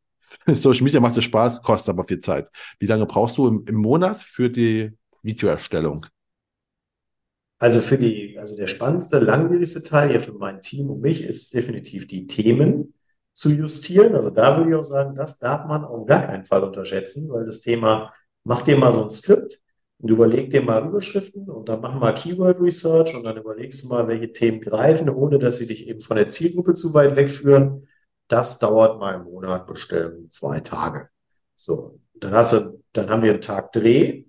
Social 0.54 0.84
Media 0.84 1.00
macht 1.00 1.18
es 1.18 1.24
Spaß, 1.24 1.62
kostet 1.62 1.90
aber 1.90 2.06
viel 2.06 2.20
Zeit. 2.20 2.50
Wie 2.80 2.86
lange 2.86 3.06
brauchst 3.06 3.38
du 3.38 3.48
im, 3.48 3.66
im 3.68 3.76
Monat 3.76 4.22
für 4.22 4.50
die 4.50 4.92
Videoerstellung? 5.24 6.06
Also 7.58 7.82
für 7.82 7.98
die, 7.98 8.38
also 8.40 8.56
der 8.56 8.68
spannendste, 8.68 9.20
langwierigste 9.20 9.84
Teil 9.84 10.12
hier 10.12 10.22
für 10.22 10.34
mein 10.34 10.62
Team 10.62 10.90
und 10.90 11.02
mich 11.02 11.24
ist 11.24 11.54
definitiv 11.54 12.08
die 12.08 12.26
Themen 12.26 12.94
zu 13.34 13.52
justieren. 13.52 14.16
Also 14.16 14.30
da 14.30 14.56
würde 14.56 14.70
ich 14.70 14.76
auch 14.76 14.84
sagen, 14.84 15.16
das 15.16 15.40
darf 15.40 15.66
man 15.66 15.84
auf 15.84 16.06
gar 16.06 16.26
keinen 16.26 16.46
Fall 16.46 16.64
unterschätzen, 16.64 17.30
weil 17.32 17.46
das 17.46 17.62
Thema, 17.62 18.14
mach 18.46 18.62
dir 18.62 18.78
mal 18.78 18.94
so 18.94 19.04
ein 19.04 19.10
Skript 19.10 19.62
und 20.02 20.10
überleg 20.10 20.50
dir 20.52 20.62
mal 20.62 20.86
Überschriften 20.88 21.50
und 21.50 21.68
dann 21.68 21.82
mach 21.82 21.94
mal 21.96 22.14
Keyword 22.14 22.60
Research 22.62 23.16
und 23.16 23.24
dann 23.24 23.38
überlegst 23.38 23.84
du 23.84 23.90
mal, 23.90 24.08
welche 24.08 24.32
Themen 24.32 24.62
greifen, 24.62 25.10
ohne 25.10 25.40
dass 25.40 25.58
sie 25.58 25.68
dich 25.68 25.88
eben 25.88 26.02
von 26.02 26.18
der 26.18 26.28
Zielgruppe 26.28 26.74
zu 26.74 26.94
weit 26.94 27.16
wegführen. 27.16 27.88
Das 28.28 28.60
dauert 28.60 29.00
mal 29.00 29.16
im 29.16 29.24
Monat 29.24 29.68
bestimmt 29.68 30.32
zwei 30.32 30.62
Tage. 30.62 31.10
So, 31.56 32.00
dann 32.16 32.34
hast 32.34 32.54
du, 32.54 32.84
dann 32.94 33.10
haben 33.10 33.24
wir 33.24 33.32
einen 33.32 33.42
Tag 33.42 33.74
Dreh. 33.74 34.26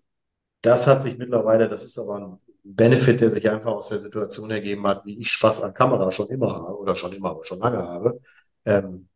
Das 0.62 0.86
hat 0.86 1.02
sich 1.02 1.18
mittlerweile, 1.18 1.68
das 1.68 1.84
ist 1.84 1.98
aber 1.98 2.16
ein 2.16 2.38
Benefit, 2.64 3.20
der 3.20 3.30
sich 3.30 3.48
einfach 3.48 3.72
aus 3.72 3.88
der 3.88 3.98
Situation 3.98 4.50
ergeben 4.50 4.86
hat, 4.86 5.04
wie 5.06 5.20
ich 5.20 5.30
Spaß 5.30 5.62
an 5.62 5.74
Kamera 5.74 6.10
schon 6.12 6.28
immer 6.28 6.52
habe 6.54 6.78
oder 6.78 6.94
schon 6.96 7.12
immer, 7.12 7.30
aber 7.30 7.44
schon 7.44 7.58
lange 7.60 7.78
habe. 7.78 8.20
Ähm, 8.64 9.08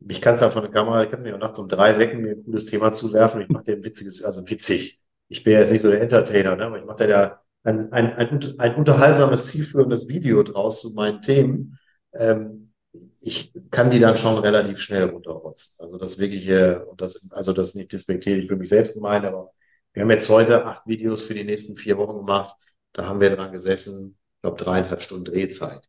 mich 0.00 0.22
kannst 0.22 0.44
du 0.44 0.50
von 0.50 0.62
der 0.62 0.70
Kamera, 0.70 1.04
ich 1.04 1.10
kann 1.10 1.22
mich 1.22 1.32
auch 1.34 1.38
nachts 1.38 1.58
um 1.58 1.68
drei 1.68 1.98
wecken, 1.98 2.22
mir 2.22 2.32
ein 2.32 2.44
cooles 2.44 2.66
Thema 2.66 2.92
zuwerfen. 2.92 3.42
Ich 3.42 3.48
mache 3.48 3.64
dir 3.64 3.72
ein 3.74 3.84
witziges, 3.84 4.24
also 4.24 4.48
witzig. 4.48 5.00
Ich 5.28 5.44
bin 5.44 5.52
ja 5.52 5.60
jetzt 5.60 5.72
nicht 5.72 5.82
so 5.82 5.90
der 5.90 6.00
Entertainer, 6.00 6.56
ne? 6.56 6.66
aber 6.66 6.78
ich 6.78 6.84
mache 6.84 7.06
da 7.06 7.40
ein, 7.64 7.92
ein, 7.92 8.12
ein, 8.14 8.54
ein 8.58 8.74
unterhaltsames, 8.76 9.48
zielführendes 9.48 10.08
Video 10.08 10.42
draus 10.42 10.80
zu 10.80 10.94
meinen 10.94 11.20
Themen. 11.20 11.78
Ähm, 12.14 12.72
ich 13.20 13.52
kann 13.70 13.90
die 13.90 13.98
dann 13.98 14.16
schon 14.16 14.38
relativ 14.38 14.78
schnell 14.78 15.04
runterrotzen. 15.04 15.84
Also 15.84 15.98
das 15.98 16.18
wirkliche, 16.18 16.86
und 16.86 17.00
das, 17.00 17.30
also 17.32 17.52
das 17.52 17.74
nicht 17.74 17.92
despektierlich 17.92 18.48
für 18.48 18.56
mich 18.56 18.68
selbst 18.68 18.94
gemeint, 18.94 19.24
aber 19.24 19.52
wir 19.92 20.02
haben 20.02 20.10
jetzt 20.10 20.28
heute 20.28 20.64
acht 20.64 20.86
Videos 20.86 21.22
für 21.22 21.34
die 21.34 21.44
nächsten 21.44 21.76
vier 21.76 21.98
Wochen 21.98 22.16
gemacht. 22.18 22.54
Da 22.92 23.06
haben 23.06 23.20
wir 23.20 23.34
dran 23.34 23.52
gesessen, 23.52 24.16
ich 24.36 24.42
glaube, 24.42 24.56
dreieinhalb 24.56 25.02
Stunden 25.02 25.24
Drehzeit. 25.26 25.80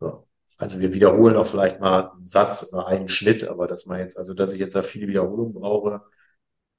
So. 0.00 0.26
Also 0.58 0.80
wir 0.80 0.92
wiederholen 0.92 1.36
auch 1.36 1.46
vielleicht 1.46 1.80
mal 1.80 2.10
einen 2.10 2.26
Satz 2.26 2.72
oder 2.72 2.88
einen 2.88 3.08
Schnitt, 3.08 3.44
aber 3.44 3.68
dass 3.68 3.86
man 3.86 4.00
jetzt, 4.00 4.18
also 4.18 4.34
dass 4.34 4.52
ich 4.52 4.58
jetzt 4.58 4.74
da 4.74 4.82
viele 4.82 5.06
Wiederholungen 5.06 5.54
brauche, 5.54 6.02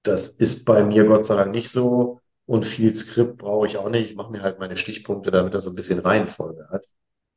das 0.03 0.29
ist 0.29 0.65
bei 0.65 0.83
mir 0.83 1.05
Gott 1.05 1.25
sei 1.25 1.35
Dank 1.35 1.51
nicht 1.51 1.69
so. 1.69 2.21
Und 2.45 2.65
viel 2.65 2.93
Skript 2.93 3.37
brauche 3.37 3.67
ich 3.67 3.77
auch 3.77 3.89
nicht. 3.89 4.09
Ich 4.11 4.15
mache 4.15 4.31
mir 4.31 4.41
halt 4.41 4.57
meine 4.59 4.75
Stichpunkte, 4.75 5.29
damit 5.29 5.53
das 5.53 5.65
so 5.65 5.69
ein 5.69 5.75
bisschen 5.75 5.99
Reihenfolge 5.99 6.67
hat. 6.69 6.83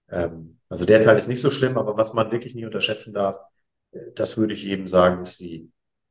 Ähm, 0.09 0.59
also 0.69 0.87
der 0.87 1.03
Teil 1.03 1.19
ist 1.19 1.29
nicht 1.29 1.41
so 1.41 1.51
schlimm, 1.51 1.77
aber 1.77 1.97
was 1.97 2.15
man 2.15 2.31
wirklich 2.33 2.55
nicht 2.55 2.65
unterschätzen 2.65 3.13
darf, 3.13 3.37
äh, 3.91 4.13
das 4.15 4.39
würde 4.39 4.55
ich 4.55 4.65
eben 4.65 4.89
sagen, 4.89 5.21
ist 5.23 5.41
die, 5.41 5.71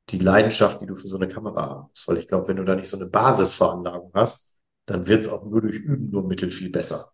die 0.09 0.19
Leidenschaft, 0.19 0.81
die 0.81 0.85
du 0.85 0.93
für 0.93 1.07
so 1.07 1.17
eine 1.17 1.27
Kamera 1.27 1.87
musst. 1.89 2.07
Weil 2.07 2.17
ich 2.17 2.27
glaube, 2.27 2.47
wenn 2.47 2.57
du 2.57 2.63
da 2.63 2.75
nicht 2.75 2.89
so 2.89 2.97
eine 2.97 3.09
Basisveranlagung 3.09 4.11
hast, 4.13 4.59
dann 4.85 5.07
wird 5.07 5.21
es 5.21 5.29
auch 5.29 5.45
nur 5.45 5.61
durch 5.61 5.77
Üben 5.77 6.11
nur 6.11 6.27
mittel 6.27 6.51
viel 6.51 6.69
besser. 6.69 7.11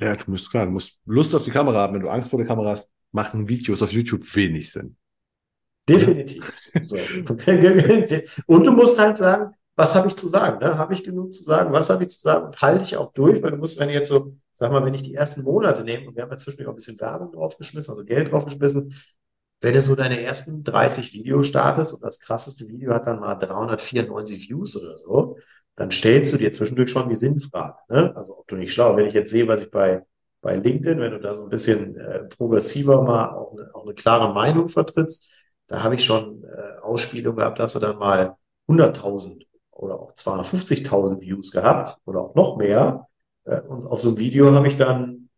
Ja, 0.00 0.16
du 0.16 0.30
musst 0.30 0.50
klar, 0.50 0.66
du 0.66 0.72
musst 0.72 0.98
Lust 1.04 1.34
auf 1.34 1.44
die 1.44 1.50
Kamera 1.50 1.78
haben. 1.78 1.94
Wenn 1.94 2.02
du 2.02 2.08
Angst 2.08 2.30
vor 2.30 2.38
der 2.38 2.46
Kamera 2.46 2.70
hast, 2.70 2.88
machen 3.12 3.48
Videos 3.48 3.82
auf 3.82 3.92
YouTube 3.92 4.24
wenig 4.34 4.72
Sinn. 4.72 4.96
Definitiv. 5.88 6.72
Und 8.46 8.66
du 8.66 8.72
musst 8.72 8.98
halt 8.98 9.18
sagen, 9.18 9.54
was 9.78 9.94
habe 9.94 10.08
ich 10.08 10.16
zu 10.16 10.28
sagen? 10.28 10.58
Ne? 10.58 10.76
Habe 10.76 10.92
ich 10.92 11.04
genug 11.04 11.32
zu 11.32 11.44
sagen? 11.44 11.72
Was 11.72 11.88
habe 11.88 12.02
ich 12.02 12.10
zu 12.10 12.20
sagen? 12.20 12.46
Und 12.46 12.60
halte 12.60 12.82
ich 12.82 12.96
auch 12.96 13.12
durch, 13.12 13.40
weil 13.42 13.52
du 13.52 13.58
musst, 13.58 13.78
wenn 13.78 13.86
du 13.88 13.94
jetzt 13.94 14.08
so, 14.08 14.34
sag 14.52 14.72
mal, 14.72 14.84
wenn 14.84 14.94
ich 14.94 15.02
die 15.02 15.14
ersten 15.14 15.42
Monate 15.44 15.84
nehme, 15.84 16.08
und 16.08 16.16
wir 16.16 16.24
haben 16.24 16.30
ja 16.32 16.36
zwischendurch 16.36 16.68
auch 16.68 16.72
ein 16.72 16.76
bisschen 16.76 17.00
Werbung 17.00 17.30
draufgeschmissen, 17.30 17.92
also 17.92 18.04
Geld 18.04 18.32
draufgeschmissen, 18.32 18.92
wenn 19.60 19.74
du 19.74 19.80
so 19.80 19.94
deine 19.94 20.20
ersten 20.20 20.64
30 20.64 21.12
Videos 21.12 21.46
startest 21.46 21.94
und 21.94 22.02
das 22.02 22.20
krasseste 22.20 22.68
Video 22.68 22.92
hat 22.92 23.06
dann 23.06 23.20
mal 23.20 23.36
394 23.36 24.48
Views 24.48 24.76
oder 24.76 24.96
so, 24.96 25.36
dann 25.76 25.92
stellst 25.92 26.32
du 26.32 26.38
dir 26.38 26.50
zwischendurch 26.50 26.90
schon 26.90 27.08
die 27.08 27.14
Sinnfrage. 27.14 27.76
Ne? 27.88 28.16
Also 28.16 28.38
ob 28.38 28.48
du 28.48 28.56
nicht 28.56 28.72
schlau, 28.72 28.96
wenn 28.96 29.06
ich 29.06 29.14
jetzt 29.14 29.30
sehe, 29.30 29.46
was 29.46 29.62
ich 29.62 29.70
bei, 29.70 30.02
bei 30.40 30.56
LinkedIn, 30.56 30.98
wenn 30.98 31.12
du 31.12 31.20
da 31.20 31.36
so 31.36 31.44
ein 31.44 31.50
bisschen 31.50 31.96
äh, 31.96 32.24
progressiver 32.24 33.02
mal 33.02 33.30
auch 33.30 33.52
eine, 33.52 33.72
auch 33.74 33.84
eine 33.84 33.94
klare 33.94 34.34
Meinung 34.34 34.66
vertrittst, 34.66 35.37
da 35.68 35.82
habe 35.82 35.94
ich 35.94 36.04
schon 36.04 36.44
äh, 36.44 36.80
Ausspielungen 36.82 37.38
gehabt, 37.38 37.58
da 37.58 37.64
hast 37.64 37.76
du 37.76 37.80
dann 37.80 37.98
mal 37.98 38.36
100.000 38.68 39.46
oder 39.70 39.94
auch 40.00 40.12
250.000 40.14 41.20
Views 41.20 41.52
gehabt 41.52 41.98
oder 42.04 42.20
auch 42.20 42.34
noch 42.34 42.56
mehr. 42.56 43.06
Äh, 43.44 43.60
und 43.62 43.86
auf 43.86 44.00
so 44.00 44.10
einem 44.10 44.18
Video 44.18 44.52
habe 44.52 44.66
ich 44.66 44.76
dann 44.76 45.28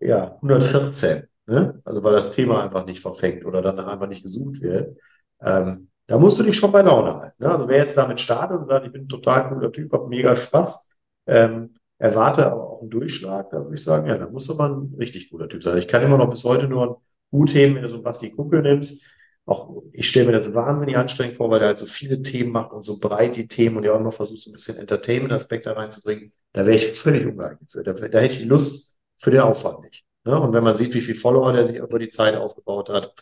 ja 0.00 0.34
114. 0.36 1.24
Ne? 1.46 1.80
Also 1.84 2.02
weil 2.02 2.12
das 2.12 2.32
Thema 2.32 2.62
einfach 2.62 2.84
nicht 2.84 3.00
verfängt 3.00 3.44
oder 3.44 3.62
dann 3.62 3.78
einfach 3.78 4.08
nicht 4.08 4.22
gesucht 4.22 4.60
wird. 4.60 4.98
Ähm, 5.40 5.88
da 6.06 6.18
musst 6.18 6.38
du 6.38 6.44
dich 6.44 6.56
schon 6.56 6.72
bei 6.72 6.82
Laune 6.82 7.14
halten. 7.14 7.42
Ne? 7.42 7.50
Also 7.50 7.68
wer 7.68 7.78
jetzt 7.78 7.96
damit 7.96 8.20
startet 8.20 8.58
und 8.58 8.66
sagt, 8.66 8.86
ich 8.86 8.92
bin 8.92 9.02
ein 9.02 9.08
total 9.08 9.48
cooler 9.48 9.72
Typ, 9.72 9.92
hab 9.92 10.08
mega 10.08 10.36
Spaß, 10.36 10.96
ähm, 11.26 11.74
erwarte 11.98 12.46
aber 12.46 12.70
auch 12.70 12.80
einen 12.80 12.90
Durchschlag, 12.90 13.50
da 13.50 13.58
würde 13.58 13.74
ich 13.74 13.82
sagen, 13.82 14.06
ja, 14.06 14.18
da 14.18 14.28
muss 14.28 14.50
aber 14.50 14.68
ein 14.68 14.94
richtig 14.98 15.30
cooler 15.30 15.48
Typ 15.48 15.62
sein. 15.62 15.78
Ich 15.78 15.88
kann 15.88 16.02
immer 16.02 16.18
noch 16.18 16.30
bis 16.30 16.44
heute 16.44 16.68
nur 16.68 16.82
einen 16.82 16.94
Hut 17.32 17.54
heben, 17.54 17.74
wenn 17.74 17.82
du 17.82 17.88
so 17.88 17.96
einen 17.96 18.04
Basti 18.04 18.30
Kumpel 18.30 18.62
nimmst. 18.62 19.04
Auch 19.46 19.82
ich 19.92 20.08
stelle 20.08 20.26
mir 20.26 20.32
das 20.32 20.54
wahnsinnig 20.54 20.96
anstrengend 20.96 21.36
vor, 21.36 21.50
weil 21.50 21.60
er 21.60 21.68
halt 21.68 21.78
so 21.78 21.86
viele 21.86 22.20
Themen 22.20 22.50
macht 22.50 22.72
und 22.72 22.82
so 22.82 22.98
breit 22.98 23.36
die 23.36 23.46
Themen 23.46 23.76
und 23.76 23.84
ja 23.84 23.92
auch 23.92 24.00
immer 24.00 24.12
versucht, 24.12 24.42
so 24.42 24.50
ein 24.50 24.52
bisschen 24.52 24.76
Entertainment-Aspekt 24.76 25.66
da 25.66 25.72
reinzubringen. 25.72 26.32
Da 26.52 26.66
wäre 26.66 26.76
ich 26.76 26.92
völlig 26.92 27.26
ungeeignet 27.26 27.70
für. 27.70 27.84
Da, 27.84 27.92
da 27.92 28.18
hätte 28.18 28.34
ich 28.34 28.44
Lust 28.44 28.98
für 29.18 29.30
den 29.30 29.40
Aufwand 29.40 29.82
nicht. 29.82 30.04
Ne? 30.24 30.38
Und 30.38 30.52
wenn 30.52 30.64
man 30.64 30.74
sieht, 30.74 30.92
wie 30.94 31.00
viel 31.00 31.14
Follower 31.14 31.52
der 31.52 31.64
sich 31.64 31.76
über 31.76 31.98
die 31.98 32.08
Zeit 32.08 32.34
aufgebaut 32.34 32.88
hat, 32.88 33.14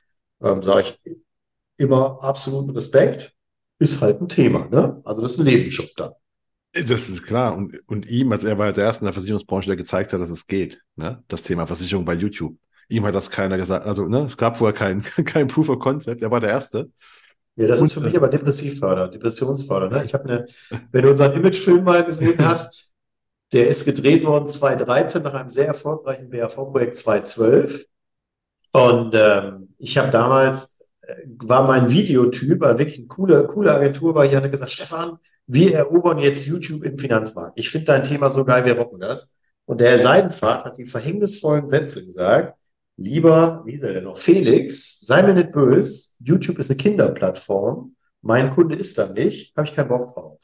ähm, 0.43 0.63
sage 0.63 0.89
ich 1.05 1.17
immer 1.77 2.23
absoluten 2.23 2.71
Respekt. 2.71 3.35
Ist 3.79 4.01
halt 4.01 4.21
ein 4.21 4.29
Thema. 4.29 4.67
Ne? 4.69 5.03
Also 5.05 5.21
das 5.21 5.33
ist 5.33 5.41
ein 5.41 5.47
Lebensschub 5.47 5.89
dann. 5.97 6.13
Das 6.73 7.09
ist 7.09 7.23
klar. 7.23 7.55
Und, 7.55 7.79
und 7.87 8.07
ihm, 8.07 8.33
als 8.33 8.45
er 8.45 8.57
war 8.57 8.73
der 8.73 8.85
erste 8.85 9.03
in 9.03 9.07
der 9.07 9.13
Versicherungsbranche, 9.13 9.67
der 9.67 9.77
gezeigt 9.77 10.13
hat, 10.13 10.21
dass 10.21 10.31
es 10.31 10.47
geht. 10.47 10.83
Ne? 10.97 11.23
Das 11.29 11.43
Thema 11.43 11.67
Versicherung 11.67 12.05
bei 12.05 12.15
YouTube. 12.15 12.57
Ihm 12.89 13.05
hat 13.07 13.15
das 13.15 13.31
keiner 13.31 13.57
gesagt. 13.57 13.87
Also, 13.87 14.07
ne, 14.07 14.21
es 14.21 14.37
gab 14.37 14.57
vorher 14.57 14.75
kein, 14.75 15.03
kein 15.25 15.49
Proof 15.49 15.69
of 15.69 15.79
Concept. 15.79 16.23
Er 16.23 16.31
war 16.31 16.41
der 16.41 16.51
Erste. 16.51 16.91
Ja, 17.57 17.69
das 17.69 17.81
Und, 17.81 17.87
ist 17.87 17.93
für 17.93 18.01
mich 18.01 18.15
äh, 18.15 18.17
aber 18.17 18.29
Depressivförder, 18.29 19.09
Depressionsförder. 19.09 19.89
Ne? 19.89 20.05
Ich 20.05 20.15
habe 20.15 20.25
eine, 20.25 20.47
wenn 20.91 21.03
du 21.03 21.11
unseren 21.11 21.33
Imagefilm 21.33 21.85
mal 21.85 22.05
gesehen 22.05 22.45
hast, 22.45 22.89
der 23.53 23.69
ist 23.69 23.85
gedreht 23.85 24.25
worden 24.25 24.49
2013 24.49 25.23
nach 25.23 25.35
einem 25.35 25.51
sehr 25.51 25.69
erfolgreichen 25.69 26.29
BAV-Projekt 26.31 26.97
2012. 26.97 27.87
Und 28.73 29.15
ähm, 29.15 29.69
ich 29.79 29.97
habe 29.99 30.11
damals, 30.11 30.91
äh, 31.03 31.15
war 31.45 31.65
mein 31.65 31.91
Videotyp, 31.91 32.61
war 32.61 32.77
wirklich 32.79 32.99
eine 32.99 33.07
coole, 33.07 33.47
coole 33.47 33.73
Agentur, 33.73 34.17
war 34.17 34.27
hier, 34.27 34.43
hat 34.43 34.51
gesagt, 34.51 34.73
Stefan, 34.73 35.19
wir 35.47 35.75
erobern 35.77 36.19
jetzt 36.19 36.47
YouTube 36.47 36.83
im 36.83 36.99
Finanzmarkt. 36.99 37.59
Ich 37.59 37.71
finde 37.71 37.87
dein 37.87 38.03
Thema 38.03 38.31
so 38.33 38.45
geil, 38.45 38.65
wir 38.65 38.77
rocken 38.77 38.99
das. 38.99 39.37
Und 39.67 39.81
der 39.81 39.91
Herr 39.91 39.99
Seidenfahrt 39.99 40.65
hat 40.65 40.79
die 40.79 40.85
verhängnisvollen 40.85 41.69
Sätze 41.69 42.05
gesagt, 42.05 42.59
lieber, 42.97 43.63
wie 43.65 43.75
ist 43.75 43.83
er 43.83 43.95
denn 43.95 44.05
noch? 44.05 44.19
Felix, 44.19 45.01
sei 45.01 45.23
mir 45.23 45.35
nicht 45.35 45.53
böse, 45.53 46.17
YouTube 46.21 46.59
ist 46.59 46.71
eine 46.71 46.79
Kinderplattform, 46.79 47.95
mein 48.23 48.51
Kunde 48.51 48.77
ist 48.77 48.97
da 48.99 49.13
nicht, 49.13 49.57
habe 49.57 49.69
ich 49.69 49.75
keinen 49.75 49.89
Bock 49.89 50.15
drauf. 50.15 50.41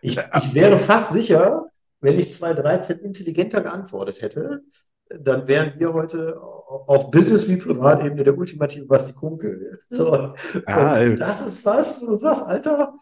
Ich, 0.00 0.18
ich 0.18 0.54
wäre 0.54 0.78
fast 0.78 1.12
sicher, 1.12 1.66
wenn 2.00 2.18
ich 2.18 2.32
2013 2.32 2.98
intelligenter 2.98 3.62
geantwortet 3.62 4.20
hätte, 4.22 4.62
dann 5.08 5.46
wären 5.46 5.78
wir 5.78 5.92
heute 5.92 6.40
auf 6.40 7.10
Business 7.10 7.48
wie 7.48 7.56
Privatebene 7.56 8.24
der 8.24 8.36
ultimative 8.36 8.86
Basti 8.86 9.14
Kunkel. 9.14 9.78
So. 9.88 10.34
Ja, 10.66 11.08
das 11.16 11.46
ist 11.46 11.64
was, 11.64 12.00
du 12.00 12.16
sagst, 12.16 12.46
Alter, 12.46 12.94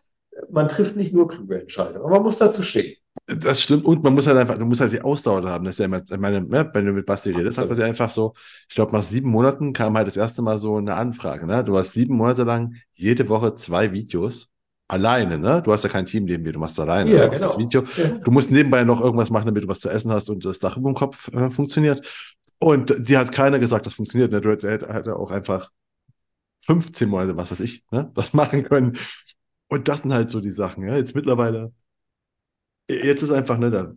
man 0.51 0.69
trifft 0.69 0.97
nicht 0.97 1.13
nur 1.13 1.29
kluge 1.29 1.61
Entscheidungen, 1.61 2.05
aber 2.05 2.11
man 2.11 2.23
muss 2.23 2.39
dazu 2.39 2.63
stehen. 2.63 2.97
Das 3.39 3.63
stimmt. 3.63 3.85
Und 3.85 4.03
man 4.03 4.15
muss 4.15 4.27
halt 4.27 4.37
einfach, 4.37 4.59
du 4.59 4.65
musst 4.65 4.81
halt 4.81 4.93
die 4.93 5.03
Ausdauer 5.03 5.45
haben. 5.49 5.65
Das 5.65 5.75
ist 5.75 5.79
ja 5.79 5.85
immer, 5.85 6.03
ich 6.03 6.19
meine, 6.19 6.43
ne, 6.43 6.69
wenn 6.73 6.87
du 6.87 6.93
mit 6.93 7.07
Basti 7.07 7.31
redest, 7.31 7.59
ist 7.59 7.71
das 7.71 7.79
ja 7.79 7.85
einfach 7.85 8.11
so, 8.11 8.35
ich 8.69 8.75
glaube, 8.75 8.93
nach 8.93 9.03
sieben 9.03 9.31
Monaten 9.31 9.73
kam 9.73 9.97
halt 9.97 10.09
das 10.09 10.17
erste 10.17 10.43
Mal 10.43 10.59
so 10.59 10.77
eine 10.77 10.95
Anfrage. 10.95 11.47
Ne? 11.47 11.63
Du 11.63 11.77
hast 11.77 11.93
sieben 11.93 12.17
Monate 12.17 12.43
lang 12.43 12.75
jede 12.93 13.29
Woche 13.29 13.55
zwei 13.55 13.93
Videos 13.93 14.49
alleine, 14.89 15.39
ne? 15.39 15.63
Du 15.63 15.73
hast 15.73 15.85
ja 15.85 15.91
kein 15.91 16.07
Team 16.07 16.25
neben 16.25 16.43
dir, 16.43 16.53
du 16.53 16.59
machst 16.59 16.79
alleine 16.81 17.11
ja, 17.11 17.29
genau. 17.29 17.47
das 17.47 17.59
Video. 17.59 17.85
Du 18.25 18.31
musst 18.33 18.51
nebenbei 18.51 18.83
noch 18.83 19.01
irgendwas 19.01 19.31
machen, 19.31 19.47
damit 19.47 19.63
du 19.63 19.69
was 19.69 19.79
zu 19.79 19.89
essen 19.89 20.11
hast 20.11 20.29
und 20.29 20.45
das 20.45 20.59
Dach 20.59 20.77
über 20.77 20.91
dem 20.91 20.97
Kopf 20.97 21.33
äh, 21.33 21.51
funktioniert. 21.51 22.05
Und 22.59 22.93
die 23.09 23.17
hat 23.17 23.33
keiner 23.33 23.59
gesagt, 23.59 23.87
das 23.87 23.95
funktioniert. 23.95 24.33
Ne? 24.33 24.41
Du 24.41 24.51
hätte 24.51 25.17
auch 25.17 25.31
einfach 25.31 25.71
15 26.67 27.09
Monate, 27.09 27.37
was 27.37 27.51
weiß 27.51 27.61
ich, 27.61 27.85
ne? 27.91 28.11
das 28.15 28.33
machen 28.35 28.65
können. 28.65 28.99
Und 29.69 29.87
das 29.87 30.03
sind 30.03 30.13
halt 30.13 30.31
so 30.31 30.41
die 30.41 30.51
Sachen. 30.51 30.85
Ja? 30.85 30.97
Jetzt 30.97 31.15
mittlerweile, 31.15 31.73
jetzt 32.91 33.23
ist 33.23 33.31
einfach, 33.31 33.59
ne, 33.59 33.71
da, 33.71 33.95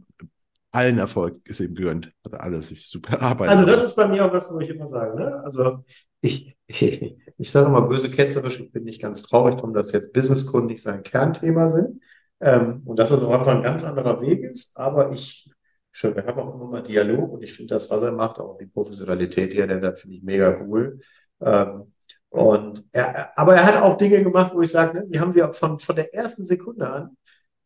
allen 0.73 0.97
Erfolg 0.97 1.39
ist 1.45 1.61
eben 1.61 1.75
gegönnt. 1.75 2.11
Hat 2.25 2.39
alles 2.41 2.69
sich 2.69 2.87
super 2.87 3.21
arbeiten. 3.21 3.51
Also 3.51 3.65
das 3.65 3.83
ist 3.83 3.95
bei 3.95 4.07
mir 4.07 4.25
auch 4.25 4.33
was, 4.33 4.51
wo 4.51 4.59
ich 4.59 4.69
immer 4.69 4.87
sage. 4.87 5.15
Ne? 5.15 5.41
Also 5.43 5.85
ich, 6.21 6.57
ich, 6.67 7.15
ich 7.37 7.51
sage 7.51 7.69
mal 7.69 7.81
böse 7.81 8.09
ketzerisch, 8.09 8.59
ich 8.59 8.71
bin 8.71 8.83
nicht 8.83 9.01
ganz 9.01 9.23
traurig 9.23 9.55
darum, 9.55 9.73
dass 9.73 9.91
jetzt 9.91 10.13
Businesskunden 10.13 10.67
nicht 10.67 10.81
sein 10.81 11.03
Kernthema 11.03 11.69
sind. 11.69 12.01
Ähm, 12.41 12.81
und 12.85 12.97
dass 12.99 13.11
es 13.11 13.21
am 13.21 13.31
Anfang 13.31 13.57
ein 13.57 13.63
ganz 13.63 13.83
anderer 13.83 14.19
Weg 14.21 14.43
ist. 14.43 14.77
Aber 14.77 15.11
ich, 15.11 15.49
schön, 15.91 16.15
wir 16.15 16.25
haben 16.25 16.39
auch 16.39 16.55
immer 16.55 16.65
mal 16.65 16.83
Dialog 16.83 17.33
und 17.33 17.43
ich 17.43 17.53
finde 17.53 17.75
das, 17.75 17.89
was 17.89 18.03
er 18.03 18.11
macht, 18.11 18.39
auch 18.39 18.57
die 18.57 18.65
Professionalität, 18.65 19.53
die 19.53 19.59
er 19.59 19.67
nennt, 19.67 19.99
finde 19.99 20.17
ich 20.17 20.23
mega 20.23 20.59
cool. 20.61 20.99
Ähm, 21.39 21.93
und 22.29 22.83
er, 22.91 23.37
aber 23.37 23.55
er 23.55 23.65
hat 23.65 23.81
auch 23.83 23.95
Dinge 23.95 24.23
gemacht, 24.23 24.55
wo 24.55 24.61
ich 24.61 24.71
sage, 24.71 24.97
ne, 24.97 25.05
die 25.07 25.19
haben 25.19 25.35
wir 25.35 25.53
von, 25.53 25.77
von 25.77 25.95
der 25.95 26.11
ersten 26.15 26.43
Sekunde 26.43 26.89
an 26.89 27.15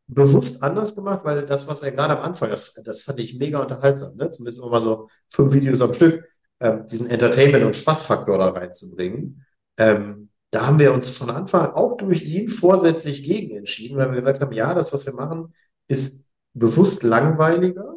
bewusst 0.07 0.63
anders 0.63 0.95
gemacht, 0.95 1.25
weil 1.25 1.45
das, 1.45 1.67
was 1.67 1.81
er 1.81 1.91
gerade 1.91 2.17
am 2.17 2.23
Anfang, 2.23 2.49
das, 2.49 2.73
das 2.73 3.01
fand 3.01 3.19
ich 3.19 3.37
mega 3.37 3.61
unterhaltsam, 3.61 4.15
ne? 4.15 4.29
zumindest 4.29 4.61
mal 4.61 4.81
so 4.81 5.09
fünf 5.29 5.53
Videos 5.53 5.81
am 5.81 5.93
Stück, 5.93 6.23
ähm, 6.59 6.85
diesen 6.87 7.09
Entertainment- 7.09 7.65
und 7.65 7.75
Spaßfaktor 7.75 8.37
da 8.37 8.49
reinzubringen. 8.49 9.45
Ähm, 9.77 10.29
da 10.51 10.65
haben 10.65 10.79
wir 10.79 10.93
uns 10.93 11.09
von 11.09 11.29
Anfang 11.29 11.71
auch 11.71 11.97
durch 11.97 12.23
ihn 12.23 12.47
vorsätzlich 12.47 13.23
gegen 13.23 13.55
entschieden, 13.55 13.97
weil 13.97 14.09
wir 14.09 14.15
gesagt 14.15 14.41
haben, 14.41 14.53
ja, 14.53 14.73
das, 14.73 14.93
was 14.93 15.05
wir 15.05 15.13
machen, 15.13 15.53
ist 15.89 16.29
bewusst 16.53 17.03
langweiliger. 17.03 17.95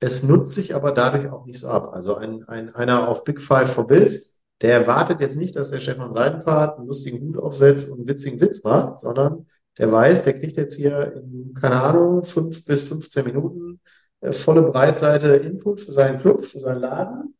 Es 0.00 0.22
nutzt 0.22 0.54
sich 0.54 0.74
aber 0.74 0.92
dadurch 0.92 1.30
auch 1.30 1.44
nicht 1.44 1.58
so 1.58 1.68
ab. 1.68 1.92
Also 1.92 2.14
ein, 2.16 2.42
ein, 2.44 2.74
einer 2.74 3.08
auf 3.08 3.24
Big 3.24 3.40
Five 3.40 3.70
for 3.70 3.86
Biz, 3.86 4.40
der 4.62 4.72
erwartet 4.72 5.20
jetzt 5.20 5.36
nicht, 5.36 5.54
dass 5.56 5.70
der 5.70 5.80
Stefan 5.80 6.12
Seidenfahrt 6.12 6.78
einen 6.78 6.86
lustigen 6.86 7.20
Hut 7.20 7.38
aufsetzt 7.38 7.90
und 7.90 7.98
einen 7.98 8.08
witzigen 8.08 8.40
Witz 8.40 8.64
macht, 8.64 8.98
sondern 8.98 9.46
der 9.80 9.90
weiß, 9.90 10.24
der 10.24 10.38
kriegt 10.38 10.58
jetzt 10.58 10.76
hier 10.76 11.14
in, 11.14 11.54
keine 11.54 11.82
Ahnung, 11.82 12.22
fünf 12.22 12.66
bis 12.66 12.82
15 12.86 13.24
Minuten 13.24 13.80
äh, 14.20 14.32
volle 14.32 14.62
Breitseite 14.62 15.36
Input 15.36 15.80
für 15.80 15.92
seinen 15.92 16.18
Club, 16.18 16.44
für 16.44 16.60
seinen 16.60 16.80
Laden. 16.80 17.34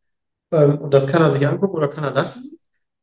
Ähm, 0.51 0.78
und 0.78 0.95
das 0.95 1.07
kann 1.07 1.20
er 1.20 1.30
sich 1.30 1.47
angucken 1.47 1.76
oder 1.76 1.88
kann 1.88 2.05
er 2.05 2.12
lassen. 2.12 2.59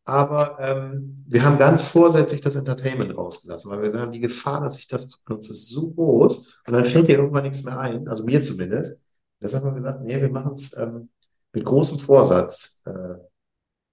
Aber 0.06 0.58
ähm, 0.60 1.24
wir 1.28 1.44
haben 1.44 1.60
ganz 1.60 1.88
vorsätzlich 1.88 2.42
das 2.42 2.56
Entertainment 2.56 3.16
rausgelassen, 3.16 3.70
weil 3.70 3.84
wir 3.84 3.92
sagen, 3.92 4.12
die 4.12 4.22
Gefahr, 4.22 4.62
dass 4.62 4.80
ich 4.80 4.88
das 4.88 5.20
abnutze, 5.22 5.52
ist 5.52 5.68
so 5.68 5.92
groß 5.92 6.64
und 6.66 6.74
dann 6.74 6.86
fällt 6.86 7.08
dir 7.08 7.18
irgendwann 7.18 7.44
nichts 7.44 7.64
mehr 7.64 7.78
ein, 7.80 8.08
also 8.08 8.24
mir 8.24 8.42
zumindest. 8.42 9.04
Deshalb 9.40 9.66
haben 9.66 9.76
wir 9.76 9.82
gesagt, 9.82 10.04
nee, 10.04 10.20
wir 10.20 10.30
machen 10.30 10.54
es 10.54 10.76
ähm, 10.78 11.10
mit 11.54 11.66
großem 11.66 12.00
Vorsatz, 12.00 12.84
äh, 12.86 13.16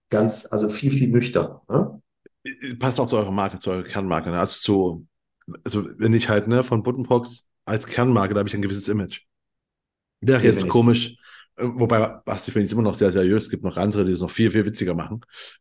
ganz, 0.09 0.47
also 0.51 0.69
viel, 0.71 0.91
viel 0.91 1.09
nüchterner. 1.09 1.63
Ne? 1.69 2.01
Passt 2.79 3.01
auch 3.01 3.09
zu 3.09 3.17
eurer 3.17 3.33
Marke, 3.33 3.59
zu 3.59 3.71
eurer 3.71 3.83
Kernmarke. 3.83 4.31
Ne? 4.31 4.39
Also 4.39 4.61
zu, 4.61 5.07
also 5.65 5.85
wenn 5.99 6.15
ich 6.15 6.29
halt 6.29 6.49
ne, 6.49 6.65
von 6.65 6.83
Buttonbox 6.83 7.45
als 7.65 7.87
Kernmarke, 7.87 8.35
da 8.35 8.41
habe 8.41 8.49
ich 8.49 8.55
ein 8.55 8.63
gewisses 8.63 8.89
Image. 8.89 9.23
Wäre 10.21 10.43
jetzt 10.43 10.69
komisch, 10.69 11.17
äh, 11.57 11.65
wobei 11.65 12.21
Basti 12.25 12.51
finde 12.51 12.67
ich 12.67 12.73
immer 12.73 12.83
noch 12.83 12.95
sehr 12.95 13.13
seriös, 13.13 13.45
es 13.45 13.51
gibt 13.51 13.63
noch 13.63 13.77
andere, 13.77 14.05
die 14.05 14.13
es 14.13 14.21
noch 14.21 14.31
viel, 14.31 14.51
viel 14.51 14.65
witziger 14.65 14.95
machen. 14.95 15.21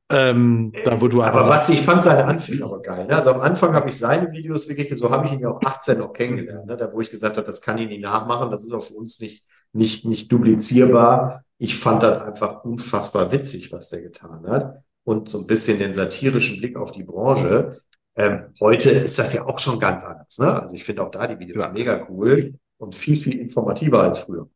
Ähm, 0.09 0.71
da, 0.85 0.99
wo 0.99 1.07
du 1.07 1.21
aber 1.21 1.45
Basti, 1.47 1.73
ich 1.73 1.81
fand 1.81 2.03
seine 2.03 2.25
Anfänge 2.25 2.63
aber 2.63 2.81
geil. 2.81 3.07
Ne? 3.07 3.15
Also 3.15 3.31
am 3.31 3.41
Anfang 3.41 3.73
habe 3.73 3.89
ich 3.89 3.97
seine 3.97 4.31
Videos 4.31 4.67
wirklich, 4.67 4.97
so 4.97 5.11
habe 5.11 5.27
ich 5.27 5.33
ihn 5.33 5.39
ja 5.39 5.49
auch 5.49 5.61
18 5.61 5.99
noch 5.99 6.13
kennengelernt, 6.13 6.65
ne? 6.65 6.77
da 6.77 6.91
wo 6.91 7.01
ich 7.01 7.11
gesagt 7.11 7.37
habe, 7.37 7.45
das 7.45 7.61
kann 7.61 7.77
ich 7.77 7.87
nicht 7.87 8.01
nachmachen, 8.01 8.49
das 8.51 8.63
ist 8.63 8.73
auch 8.73 8.83
für 8.83 8.95
uns 8.95 9.19
nicht, 9.19 9.43
nicht, 9.71 10.05
nicht 10.05 10.31
duplizierbar. 10.31 11.43
Ich 11.57 11.77
fand 11.77 12.03
das 12.03 12.21
einfach 12.21 12.63
unfassbar 12.63 13.31
witzig, 13.31 13.71
was 13.71 13.89
der 13.89 14.01
getan 14.01 14.45
hat. 14.47 14.83
Und 15.05 15.29
so 15.29 15.39
ein 15.39 15.47
bisschen 15.47 15.79
den 15.79 15.93
satirischen 15.93 16.59
Blick 16.59 16.77
auf 16.77 16.91
die 16.91 17.03
Branche. 17.03 17.77
Ähm, 18.15 18.45
heute 18.59 18.91
ist 18.91 19.17
das 19.17 19.33
ja 19.33 19.45
auch 19.45 19.59
schon 19.59 19.79
ganz 19.79 20.03
anders. 20.03 20.37
Ne? 20.37 20.61
Also 20.61 20.75
ich 20.75 20.83
finde 20.83 21.03
auch 21.03 21.11
da 21.11 21.27
die 21.27 21.39
Videos 21.39 21.63
ja. 21.63 21.71
mega 21.71 22.05
cool 22.09 22.53
und 22.77 22.93
viel, 22.93 23.15
viel 23.15 23.39
informativer 23.39 24.03
als 24.03 24.19
früher. 24.19 24.49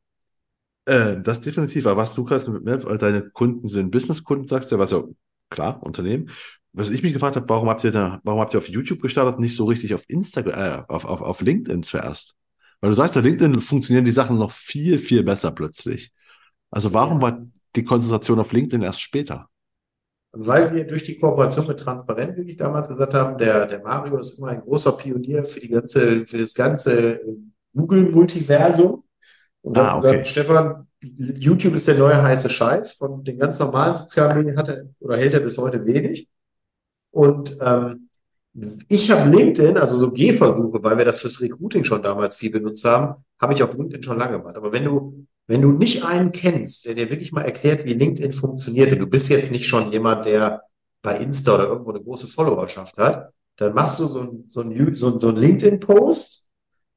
Äh, 0.85 1.21
das 1.21 1.41
definitiv. 1.41 1.85
Aber 1.87 1.97
was 2.03 2.13
du 2.13 2.23
gerade 2.23 2.49
mit 2.51 2.63
Map, 2.63 2.85
deine 2.99 3.29
Kunden 3.29 3.67
sind 3.67 3.91
Businesskunden, 3.91 4.47
sagst 4.47 4.71
du, 4.71 4.77
was 4.77 4.91
ja 4.91 5.03
klar, 5.49 5.81
Unternehmen. 5.83 6.29
Was 6.73 6.89
ich 6.89 7.01
mich 7.01 7.13
gefragt 7.13 7.35
habe, 7.35 7.49
warum 7.49 7.69
habt 7.69 7.83
ihr 7.83 7.91
da, 7.91 8.19
warum 8.23 8.39
habt 8.39 8.53
ihr 8.53 8.59
auf 8.59 8.69
YouTube 8.69 9.01
gestartet, 9.01 9.39
nicht 9.39 9.55
so 9.55 9.65
richtig 9.65 9.95
auf 9.95 10.03
Instagram, 10.07 10.53
äh, 10.53 10.83
auf, 10.87 11.05
auf, 11.05 11.21
auf 11.21 11.41
LinkedIn 11.41 11.83
zuerst? 11.83 12.35
Weil 12.79 12.91
du 12.91 12.95
sagst, 12.95 13.17
auf 13.17 13.23
LinkedIn 13.23 13.59
funktionieren 13.61 14.05
die 14.05 14.11
Sachen 14.11 14.37
noch 14.37 14.51
viel, 14.51 14.99
viel 14.99 15.23
besser 15.23 15.51
plötzlich. 15.51 16.11
Also 16.69 16.93
warum 16.93 17.17
ja. 17.17 17.21
war 17.21 17.47
die 17.75 17.83
Konzentration 17.83 18.39
auf 18.39 18.51
LinkedIn 18.51 18.83
erst 18.83 19.01
später? 19.01 19.49
Weil 20.31 20.73
wir 20.73 20.85
durch 20.85 21.03
die 21.03 21.17
Kooperation 21.17 21.67
mit 21.67 21.79
Transparent 21.79 22.37
wirklich 22.37 22.57
damals 22.57 22.87
gesagt 22.87 23.13
haben, 23.13 23.37
der, 23.37 23.65
der 23.65 23.81
Mario 23.81 24.17
ist 24.17 24.37
immer 24.37 24.49
ein 24.49 24.61
großer 24.61 24.91
Pionier 24.93 25.45
für 25.45 25.59
die 25.59 25.69
ganze, 25.69 26.25
für 26.25 26.37
das 26.37 26.53
ganze 26.53 27.19
Google-Multiversum. 27.73 29.03
Und 29.61 29.77
ah, 29.77 29.97
okay. 29.97 30.11
gesagt, 30.11 30.27
Stefan, 30.27 30.87
YouTube 31.01 31.75
ist 31.75 31.87
der 31.87 31.97
neue 31.97 32.21
heiße 32.21 32.49
Scheiß. 32.49 32.93
Von 32.93 33.23
den 33.23 33.37
ganz 33.37 33.59
normalen 33.59 33.95
sozialen 33.95 34.37
Medien 34.37 34.57
hat 34.57 34.69
er 34.69 34.85
oder 34.99 35.17
hält 35.17 35.33
er 35.33 35.39
bis 35.39 35.57
heute 35.57 35.85
wenig. 35.85 36.29
Und 37.11 37.57
ähm, 37.61 38.09
ich 38.89 39.11
habe 39.11 39.29
LinkedIn, 39.29 39.77
also 39.77 39.97
so 39.97 40.11
Gehversuche, 40.11 40.83
weil 40.83 40.97
wir 40.97 41.05
das 41.05 41.21
fürs 41.21 41.41
Recruiting 41.41 41.83
schon 41.83 42.01
damals 42.01 42.35
viel 42.35 42.51
benutzt 42.51 42.85
haben, 42.85 43.23
habe 43.39 43.53
ich 43.53 43.61
auf 43.61 43.77
LinkedIn 43.77 44.03
schon 44.03 44.17
lange 44.17 44.39
gemacht. 44.39 44.55
Aber 44.55 44.71
wenn 44.71 44.85
du 44.85 45.25
wenn 45.47 45.61
du 45.61 45.71
nicht 45.71 46.03
einen 46.03 46.31
kennst, 46.31 46.85
der 46.85 46.95
dir 46.95 47.09
wirklich 47.09 47.31
mal 47.31 47.43
erklärt, 47.43 47.85
wie 47.85 47.93
LinkedIn 47.93 48.33
funktioniert, 48.33 48.91
und 48.91 48.99
du 48.99 49.07
bist 49.07 49.29
jetzt 49.29 49.51
nicht 49.51 49.67
schon 49.67 49.91
jemand, 49.91 50.25
der 50.25 50.63
bei 51.01 51.17
Insta 51.17 51.55
oder 51.55 51.67
irgendwo 51.67 51.91
eine 51.91 52.03
große 52.03 52.27
Followerschaft 52.27 52.97
hat, 52.97 53.31
dann 53.55 53.73
machst 53.73 53.99
du 53.99 54.07
so 54.07 54.21
ein, 54.21 54.45
so 54.49 54.61
ein, 54.61 54.95
so 54.95 55.13
ein, 55.13 55.19
so 55.19 55.29
ein 55.29 55.35
LinkedIn-Post 55.35 56.49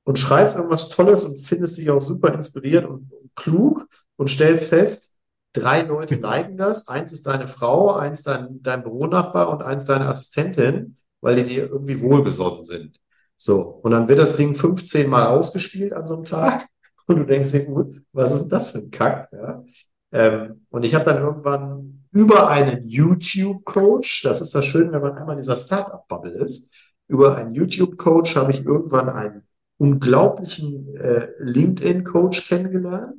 und 0.04 0.18
schreibst 0.18 0.56
irgendwas 0.56 0.88
Tolles 0.88 1.24
und 1.24 1.38
findest 1.38 1.78
dich 1.78 1.90
auch 1.90 2.02
super 2.02 2.34
inspiriert 2.34 2.86
und, 2.86 3.12
und 3.12 3.30
klug 3.36 3.86
und 4.16 4.28
stellst 4.28 4.66
fest, 4.66 5.16
drei 5.52 5.82
Leute 5.82 6.16
liken 6.16 6.56
das. 6.56 6.88
Eins 6.88 7.12
ist 7.12 7.26
deine 7.26 7.46
Frau, 7.46 7.94
eins 7.94 8.22
dein, 8.22 8.62
dein 8.62 8.82
Büronachbar 8.82 9.48
und 9.48 9.62
eins 9.62 9.84
deine 9.84 10.06
Assistentin, 10.06 10.96
weil 11.20 11.36
die 11.36 11.44
dir 11.44 11.70
irgendwie 11.70 12.00
wohlgesonnen 12.00 12.64
sind. 12.64 12.98
So. 13.36 13.60
Und 13.60 13.92
dann 13.92 14.08
wird 14.08 14.18
das 14.18 14.36
Ding 14.36 14.54
15 14.54 15.08
Mal 15.08 15.26
ausgespielt 15.26 15.92
an 15.92 16.06
so 16.06 16.14
einem 16.14 16.24
Tag. 16.24 16.66
Und 17.10 17.16
du 17.16 17.26
denkst 17.26 17.50
dir, 17.50 17.64
gut, 17.64 18.00
was 18.12 18.30
ist 18.30 18.46
das 18.50 18.70
für 18.70 18.78
ein 18.78 18.90
Kack? 18.92 19.30
Ja? 19.32 19.64
Ähm, 20.12 20.64
und 20.70 20.84
ich 20.84 20.94
habe 20.94 21.04
dann 21.04 21.20
irgendwann 21.20 22.04
über 22.12 22.48
einen 22.48 22.86
YouTube-Coach, 22.86 24.22
das 24.22 24.40
ist 24.40 24.54
das 24.54 24.64
Schöne, 24.64 24.92
wenn 24.92 25.02
man 25.02 25.16
einmal 25.16 25.34
in 25.34 25.40
dieser 25.40 25.56
Startup-Bubble 25.56 26.30
ist, 26.30 26.72
über 27.08 27.36
einen 27.36 27.52
YouTube-Coach 27.52 28.36
habe 28.36 28.52
ich 28.52 28.64
irgendwann 28.64 29.08
einen 29.08 29.42
unglaublichen 29.76 30.94
äh, 30.94 31.30
LinkedIn-Coach 31.40 32.46
kennengelernt, 32.46 33.16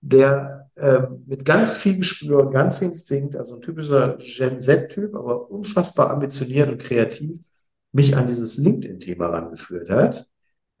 der 0.00 0.68
äh, 0.74 1.02
mit 1.24 1.44
ganz 1.44 1.76
viel 1.76 1.98
Gespür 1.98 2.40
und 2.40 2.50
ganz 2.50 2.78
viel 2.78 2.88
Instinkt, 2.88 3.36
also 3.36 3.54
ein 3.54 3.60
typischer 3.60 4.18
Gen 4.18 4.58
Z-Typ, 4.58 5.14
aber 5.14 5.48
unfassbar 5.48 6.10
ambitioniert 6.10 6.68
und 6.68 6.82
kreativ, 6.82 7.38
mich 7.92 8.16
an 8.16 8.26
dieses 8.26 8.58
LinkedIn-Thema 8.58 9.26
rangeführt 9.26 9.90
hat. 9.90 10.26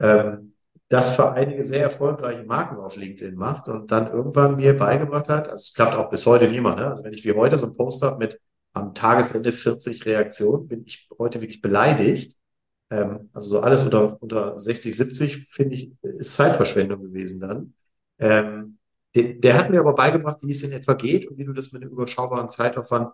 Ähm, 0.00 0.51
das 0.92 1.16
für 1.16 1.32
einige 1.32 1.62
sehr 1.62 1.84
erfolgreiche 1.84 2.44
Marken 2.44 2.76
auf 2.76 2.96
LinkedIn 2.96 3.34
macht 3.34 3.68
und 3.70 3.90
dann 3.90 4.08
irgendwann 4.08 4.56
mir 4.56 4.76
beigebracht 4.76 5.30
hat, 5.30 5.48
also 5.48 5.62
es 5.62 5.72
klappt 5.72 5.94
auch 5.94 6.10
bis 6.10 6.26
heute 6.26 6.50
mehr, 6.50 6.60
ne? 6.60 6.88
also 6.88 7.02
wenn 7.02 7.14
ich 7.14 7.24
wie 7.24 7.32
heute 7.32 7.56
so 7.56 7.64
einen 7.64 7.74
Post 7.74 8.02
habe 8.02 8.18
mit 8.18 8.38
am 8.74 8.92
Tagesende 8.92 9.52
40 9.52 10.04
Reaktionen, 10.04 10.68
bin 10.68 10.84
ich 10.84 11.08
heute 11.18 11.40
wirklich 11.40 11.62
beleidigt. 11.62 12.36
Ähm, 12.90 13.30
also 13.32 13.48
so 13.48 13.60
alles 13.60 13.84
unter, 13.84 14.20
unter 14.20 14.58
60, 14.58 14.94
70 14.94 15.46
finde 15.48 15.76
ich, 15.76 15.92
ist 16.02 16.34
Zeitverschwendung 16.34 17.02
gewesen 17.02 17.40
dann. 17.40 17.74
Ähm, 18.18 18.78
der, 19.14 19.34
der, 19.34 19.58
hat 19.58 19.70
mir 19.70 19.80
aber 19.80 19.94
beigebracht, 19.94 20.42
wie 20.42 20.50
es 20.50 20.62
in 20.62 20.72
etwa 20.72 20.92
geht 20.92 21.26
und 21.26 21.38
wie 21.38 21.44
du 21.44 21.54
das 21.54 21.72
mit 21.72 21.82
einem 21.82 21.92
überschaubaren 21.92 22.48
Zeitaufwand 22.48 23.12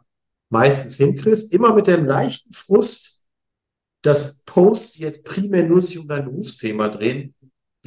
meistens 0.48 0.96
hinkriegst. 0.96 1.52
Immer 1.52 1.74
mit 1.74 1.86
dem 1.86 2.06
leichten 2.06 2.52
Frust, 2.52 3.26
dass 4.02 4.42
Posts, 4.44 4.98
jetzt 4.98 5.24
primär 5.24 5.64
nur 5.64 5.80
sich 5.80 5.98
um 5.98 6.08
dein 6.08 6.24
Berufsthema 6.24 6.88
drehen, 6.88 7.34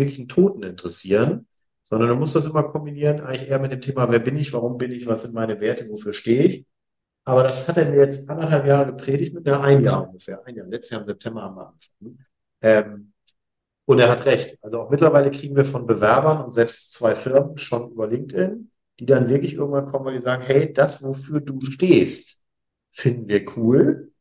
wirklich 0.01 0.19
einen 0.19 0.27
Toten 0.27 0.63
interessieren, 0.63 1.47
sondern 1.83 2.09
du 2.09 2.15
musst 2.15 2.35
das 2.35 2.45
immer 2.45 2.63
kombinieren, 2.63 3.21
eigentlich 3.21 3.49
eher 3.49 3.59
mit 3.59 3.71
dem 3.71 3.81
Thema, 3.81 4.09
wer 4.11 4.19
bin 4.19 4.37
ich, 4.37 4.53
warum 4.53 4.77
bin 4.77 4.91
ich, 4.91 5.07
was 5.07 5.23
sind 5.23 5.33
meine 5.33 5.59
Werte, 5.61 5.89
wofür 5.89 6.13
stehe 6.13 6.43
ich. 6.43 6.65
Aber 7.23 7.43
das 7.43 7.67
hat 7.69 7.77
er 7.77 7.89
mir 7.89 7.99
jetzt 7.99 8.29
anderthalb 8.29 8.65
Jahre 8.65 8.87
gepredigt, 8.87 9.33
mit 9.33 9.47
einer 9.47 9.61
ein 9.61 9.81
Jahr 9.81 10.07
ungefähr, 10.07 10.45
ein 10.45 10.55
Jahr, 10.55 10.67
letztes 10.67 10.91
Jahr 10.91 11.01
im 11.01 11.07
September 11.07 11.43
haben 11.43 11.55
wir 11.55 11.67
angefangen. 11.67 12.25
Ähm, 12.61 13.13
und 13.85 13.99
er 13.99 14.09
hat 14.09 14.25
recht. 14.25 14.57
Also 14.61 14.81
auch 14.81 14.89
mittlerweile 14.89 15.31
kriegen 15.31 15.55
wir 15.55 15.65
von 15.65 15.85
Bewerbern 15.85 16.43
und 16.43 16.53
selbst 16.53 16.93
zwei 16.93 17.15
Firmen 17.15 17.57
schon 17.57 17.91
über 17.91 18.07
LinkedIn, 18.07 18.71
die 18.99 19.05
dann 19.05 19.29
wirklich 19.29 19.53
irgendwann 19.55 19.85
kommen, 19.85 20.05
weil 20.05 20.13
die 20.13 20.21
sagen, 20.21 20.43
hey, 20.43 20.71
das, 20.71 21.03
wofür 21.03 21.41
du 21.41 21.59
stehst, 21.61 22.43
finden 22.91 23.27
wir 23.27 23.45
cool, 23.57 24.11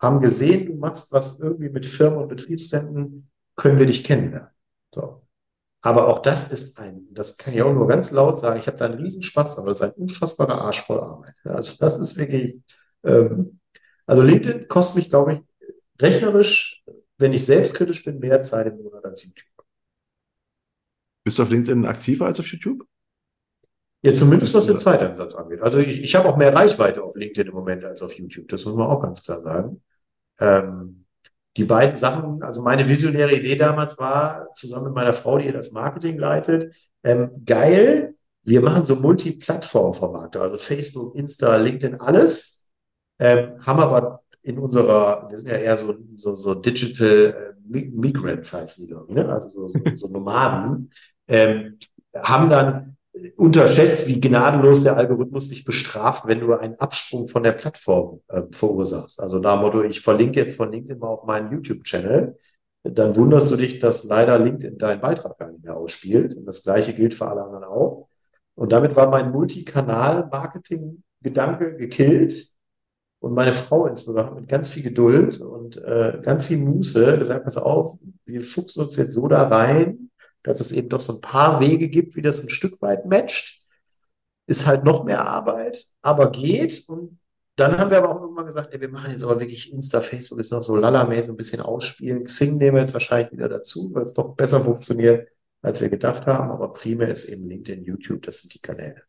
haben 0.00 0.20
gesehen, 0.20 0.66
du 0.66 0.74
machst 0.74 1.12
was 1.12 1.40
irgendwie 1.40 1.68
mit 1.68 1.86
Firmen 1.86 2.18
und 2.18 2.28
Betriebsräten, 2.28 3.30
können 3.56 3.78
wir 3.78 3.86
dich 3.86 4.02
kennenlernen. 4.04 4.50
So. 4.94 5.19
Aber 5.82 6.08
auch 6.08 6.18
das 6.18 6.52
ist 6.52 6.78
ein, 6.80 7.08
das 7.10 7.38
kann 7.38 7.54
ich 7.54 7.62
auch 7.62 7.72
nur 7.72 7.88
ganz 7.88 8.10
laut 8.12 8.38
sagen, 8.38 8.60
ich 8.60 8.66
habe 8.66 8.76
da 8.76 8.84
einen 8.86 9.00
Riesenspaß, 9.00 9.58
aber 9.58 9.68
das 9.68 9.80
ist 9.80 9.96
ein 9.96 10.02
unfassbarer 10.02 10.60
Arsch 10.60 10.82
voll 10.82 11.00
Arbeit. 11.00 11.34
Also 11.44 11.74
das 11.78 11.98
ist 11.98 12.18
wirklich, 12.18 12.60
ähm, 13.02 13.60
also 14.06 14.22
LinkedIn 14.22 14.68
kostet 14.68 14.96
mich, 14.96 15.08
glaube 15.08 15.32
ich, 15.34 15.40
rechnerisch, 16.02 16.84
wenn 17.16 17.32
ich 17.32 17.46
selbstkritisch 17.46 18.04
bin, 18.04 18.18
mehr 18.18 18.42
Zeit 18.42 18.66
im 18.66 18.82
Monat 18.82 19.04
als 19.06 19.22
YouTube. 19.22 19.46
Bist 21.24 21.38
du 21.38 21.42
auf 21.42 21.50
LinkedIn 21.50 21.86
aktiver 21.86 22.26
als 22.26 22.40
auf 22.40 22.46
YouTube? 22.46 22.86
Ja, 24.02 24.12
zumindest 24.14 24.54
was 24.54 24.66
den 24.66 24.78
Zeiteinsatz 24.78 25.34
angeht. 25.34 25.60
Also 25.60 25.78
ich, 25.78 26.02
ich 26.02 26.14
habe 26.14 26.28
auch 26.28 26.36
mehr 26.36 26.54
Reichweite 26.54 27.02
auf 27.02 27.16
LinkedIn 27.16 27.48
im 27.48 27.54
Moment 27.54 27.84
als 27.84 28.00
auf 28.02 28.14
YouTube. 28.14 28.48
Das 28.48 28.64
muss 28.64 28.74
man 28.74 28.86
auch 28.86 29.02
ganz 29.02 29.22
klar 29.22 29.40
sagen. 29.40 29.82
Ähm, 30.38 30.99
die 31.60 31.66
beiden 31.66 31.94
Sachen, 31.94 32.42
also 32.42 32.62
meine 32.62 32.88
visionäre 32.88 33.34
Idee 33.34 33.54
damals 33.54 33.98
war, 33.98 34.48
zusammen 34.54 34.86
mit 34.86 34.94
meiner 34.94 35.12
Frau, 35.12 35.36
die 35.36 35.44
ihr 35.44 35.52
das 35.52 35.72
Marketing 35.72 36.16
leitet, 36.16 36.74
ähm, 37.04 37.30
geil, 37.44 38.14
wir 38.44 38.62
machen 38.62 38.86
so 38.86 38.96
Multiplattform-Formate, 38.96 40.40
also 40.40 40.56
Facebook, 40.56 41.14
Insta, 41.14 41.56
LinkedIn, 41.56 42.00
alles, 42.00 42.70
ähm, 43.18 43.62
haben 43.62 43.78
aber 43.78 44.22
in 44.40 44.58
unserer, 44.58 45.28
wir 45.28 45.38
sind 45.38 45.50
ja 45.50 45.58
eher 45.58 45.76
so, 45.76 45.98
so, 46.16 46.34
so 46.34 46.54
Digital 46.54 47.54
äh, 47.70 47.84
Migrants 47.92 48.54
heißen 48.54 48.86
die, 48.86 48.94
glaube 48.94 49.06
ich, 49.10 49.16
ne? 49.16 49.28
also 49.30 49.50
so, 49.50 49.68
so, 49.68 49.96
so 49.96 50.08
Nomaden, 50.08 50.90
ähm, 51.28 51.74
haben 52.16 52.48
dann 52.48 52.96
unterschätzt, 53.36 54.08
wie 54.08 54.20
gnadenlos 54.20 54.84
der 54.84 54.96
Algorithmus 54.96 55.48
dich 55.48 55.64
bestraft, 55.64 56.26
wenn 56.26 56.40
du 56.40 56.54
einen 56.54 56.76
Absprung 56.76 57.28
von 57.28 57.42
der 57.42 57.52
Plattform 57.52 58.20
äh, 58.28 58.42
verursachst. 58.52 59.20
Also 59.20 59.40
da 59.40 59.56
Motto, 59.56 59.82
ich 59.82 60.00
verlinke 60.00 60.40
jetzt 60.40 60.56
von 60.56 60.70
LinkedIn 60.70 60.98
mal 60.98 61.08
auf 61.08 61.24
meinen 61.24 61.50
YouTube-Channel, 61.52 62.38
dann 62.82 63.16
wunderst 63.16 63.50
du 63.50 63.56
dich, 63.56 63.78
dass 63.78 64.04
leider 64.04 64.38
LinkedIn 64.38 64.78
deinen 64.78 65.00
Beitrag 65.00 65.38
gar 65.38 65.50
nicht 65.50 65.64
mehr 65.64 65.76
ausspielt. 65.76 66.34
Und 66.34 66.46
das 66.46 66.62
gleiche 66.62 66.94
gilt 66.94 67.14
für 67.14 67.28
alle 67.28 67.42
anderen 67.42 67.64
auch. 67.64 68.08
Und 68.54 68.72
damit 68.72 68.96
war 68.96 69.10
mein 69.10 69.32
Multikanal-Marketing-Gedanke 69.32 71.76
gekillt. 71.76 72.48
Und 73.18 73.34
meine 73.34 73.52
Frau 73.52 73.86
insbesondere 73.86 74.26
hat 74.26 74.34
mit 74.34 74.48
ganz 74.48 74.70
viel 74.70 74.82
Geduld 74.82 75.40
und 75.40 75.76
äh, 75.76 76.20
ganz 76.22 76.46
viel 76.46 76.58
Muße 76.58 77.18
gesagt, 77.18 77.44
pass 77.44 77.58
auf, 77.58 77.98
wir 78.24 78.40
fuchsen 78.40 78.84
uns 78.84 78.96
jetzt 78.96 79.12
so 79.12 79.28
da 79.28 79.46
rein, 79.46 80.09
dass 80.42 80.60
es 80.60 80.72
eben 80.72 80.88
doch 80.88 81.00
so 81.00 81.14
ein 81.14 81.20
paar 81.20 81.60
Wege 81.60 81.88
gibt, 81.88 82.16
wie 82.16 82.22
das 82.22 82.42
ein 82.42 82.48
Stück 82.48 82.80
weit 82.82 83.06
matcht. 83.06 83.60
Ist 84.46 84.66
halt 84.66 84.84
noch 84.84 85.04
mehr 85.04 85.24
Arbeit, 85.26 85.86
aber 86.02 86.30
geht. 86.30 86.88
Und 86.88 87.20
dann 87.56 87.78
haben 87.78 87.90
wir 87.90 87.98
aber 87.98 88.10
auch 88.10 88.22
irgendwann 88.22 88.46
gesagt, 88.46 88.74
ey, 88.74 88.80
wir 88.80 88.88
machen 88.88 89.10
jetzt 89.10 89.22
aber 89.22 89.38
wirklich 89.38 89.72
Insta, 89.72 90.00
Facebook 90.00 90.40
ist 90.40 90.50
noch 90.50 90.62
so 90.62 90.76
lalamäßig 90.76 91.32
ein 91.32 91.36
bisschen 91.36 91.60
ausspielen. 91.60 92.24
Xing 92.24 92.56
nehmen 92.56 92.76
wir 92.76 92.80
jetzt 92.80 92.94
wahrscheinlich 92.94 93.32
wieder 93.32 93.48
dazu, 93.48 93.90
weil 93.94 94.02
es 94.02 94.14
doch 94.14 94.34
besser 94.34 94.60
funktioniert, 94.60 95.28
als 95.62 95.80
wir 95.80 95.88
gedacht 95.88 96.26
haben. 96.26 96.50
Aber 96.50 96.72
primär 96.72 97.08
ist 97.08 97.28
eben 97.28 97.46
LinkedIn, 97.48 97.84
YouTube, 97.84 98.22
das 98.22 98.42
sind 98.42 98.54
die 98.54 98.60
Kanäle. 98.60 99.02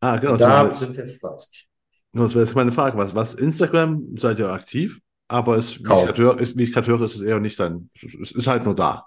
Ah, 0.00 0.16
genau. 0.16 0.36
da 0.36 0.72
sind 0.74 0.96
wir 0.96 1.06
fleißig. 1.06 1.68
Das 2.12 2.34
wäre 2.34 2.44
jetzt 2.44 2.54
meine 2.54 2.72
Frage. 2.72 2.98
Was, 2.98 3.14
was 3.14 3.34
Instagram 3.34 4.16
seid 4.18 4.38
ihr 4.38 4.50
aktiv, 4.50 5.00
aber 5.28 5.56
es, 5.56 5.78
wie, 5.78 6.10
ich 6.10 6.18
höre, 6.18 6.40
ist, 6.40 6.56
wie 6.56 6.64
ich 6.64 6.72
gerade 6.72 6.88
höre, 6.88 7.02
ist 7.02 7.14
es 7.14 7.22
eher 7.22 7.40
nicht 7.40 7.58
dann. 7.58 7.88
Es 7.94 8.32
ist 8.32 8.46
halt 8.46 8.64
nur 8.64 8.74
da. 8.74 9.06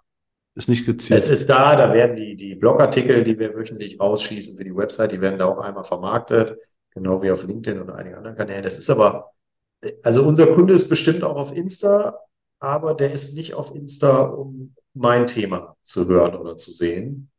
Ist 0.55 0.69
nicht 0.69 0.85
gezielt. 0.85 1.19
Es 1.19 1.29
ist 1.29 1.49
da, 1.49 1.75
da 1.75 1.93
werden 1.93 2.15
die, 2.15 2.35
die 2.35 2.55
Blogartikel, 2.55 3.25
die 3.25 3.37
wir 3.37 3.53
wöchentlich 3.53 3.99
rausschießen 3.99 4.57
für 4.57 4.63
die 4.63 4.75
Website, 4.75 5.11
die 5.11 5.19
werden 5.19 5.37
da 5.37 5.47
auch 5.47 5.59
einmal 5.59 5.83
vermarktet, 5.83 6.57
genau 6.91 7.21
wie 7.21 7.31
auf 7.31 7.45
LinkedIn 7.45 7.81
und 7.81 7.89
einigen 7.89 8.15
anderen 8.15 8.37
Kanälen. 8.37 8.63
Das 8.63 8.77
ist 8.77 8.89
aber, 8.89 9.31
also 10.01 10.23
unser 10.23 10.47
Kunde 10.47 10.73
ist 10.73 10.87
bestimmt 10.87 11.23
auch 11.23 11.35
auf 11.35 11.55
Insta, 11.55 12.19
aber 12.59 12.93
der 12.93 13.11
ist 13.11 13.35
nicht 13.35 13.53
auf 13.53 13.75
Insta, 13.75 14.21
um 14.21 14.73
mein 14.93 15.27
Thema 15.27 15.75
zu 15.81 16.07
hören 16.07 16.35
oder 16.35 16.55
zu 16.55 16.71
sehen. 16.71 17.29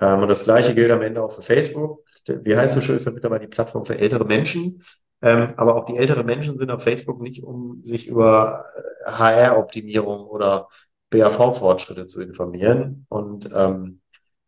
Ähm, 0.00 0.22
und 0.22 0.28
das 0.28 0.44
Gleiche 0.44 0.72
gilt 0.72 0.92
am 0.92 1.02
Ende 1.02 1.22
auch 1.22 1.32
für 1.32 1.42
Facebook. 1.42 2.04
Wie 2.26 2.56
heißt 2.56 2.74
so 2.74 2.80
schön, 2.80 2.96
ist 2.96 3.06
ja 3.06 3.12
mittlerweile 3.12 3.40
die 3.40 3.48
Plattform 3.48 3.84
für 3.84 3.98
ältere 3.98 4.24
Menschen. 4.24 4.82
Ähm, 5.22 5.52
aber 5.56 5.76
auch 5.76 5.84
die 5.84 5.96
älteren 5.96 6.24
Menschen 6.24 6.58
sind 6.58 6.70
auf 6.70 6.82
Facebook 6.82 7.20
nicht, 7.20 7.42
um 7.42 7.82
sich 7.82 8.06
über 8.06 8.64
HR-Optimierung 9.04 10.20
äh, 10.20 10.30
oder 10.30 10.68
BAV-Fortschritte 11.10 12.06
zu 12.06 12.22
informieren. 12.22 13.06
Und 13.08 13.50
ähm, 13.54 14.00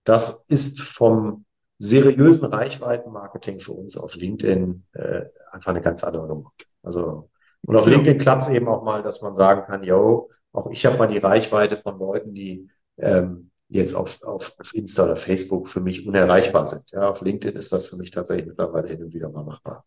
das 0.05 0.47
ist 0.47 0.81
vom 0.81 1.45
seriösen 1.79 2.47
Reichweitenmarketing 2.47 3.61
für 3.61 3.73
uns 3.73 3.97
auf 3.97 4.15
LinkedIn 4.15 4.85
äh, 4.93 5.25
einfach 5.51 5.71
eine 5.71 5.83
ganz 5.83 6.05
andere 6.05 6.27
Nummer. 6.29 6.53
Also 6.83 7.29
und 7.65 7.77
auf 7.77 7.87
LinkedIn 7.87 8.19
klappt 8.19 8.43
es 8.43 8.49
eben 8.49 8.69
auch 8.69 8.83
mal, 8.83 9.03
dass 9.03 9.23
man 9.23 9.35
sagen 9.35 9.63
kann, 9.67 9.85
yo, 9.85 10.31
auch 10.53 10.71
ich 10.71 10.85
habe 10.85 10.99
mal 10.99 11.07
die 11.07 11.19
Reichweite 11.19 11.77
von 11.77 11.99
Leuten, 11.99 12.35
die 12.35 12.69
ähm, 12.99 13.51
jetzt 13.69 13.95
auf, 13.95 14.23
auf, 14.23 14.55
auf 14.59 14.75
Insta 14.75 15.05
oder 15.05 15.17
Facebook 15.17 15.69
für 15.69 15.81
mich 15.81 16.07
unerreichbar 16.07 16.67
sind. 16.67 16.91
Ja, 16.91 17.11
auf 17.11 17.23
LinkedIn 17.23 17.57
ist 17.57 17.73
das 17.73 17.87
für 17.87 17.97
mich 17.97 18.11
tatsächlich 18.11 18.47
mittlerweile 18.47 18.89
hin 18.89 19.03
und 19.03 19.15
wieder 19.15 19.31
mal 19.31 19.45
machbar. 19.45 19.85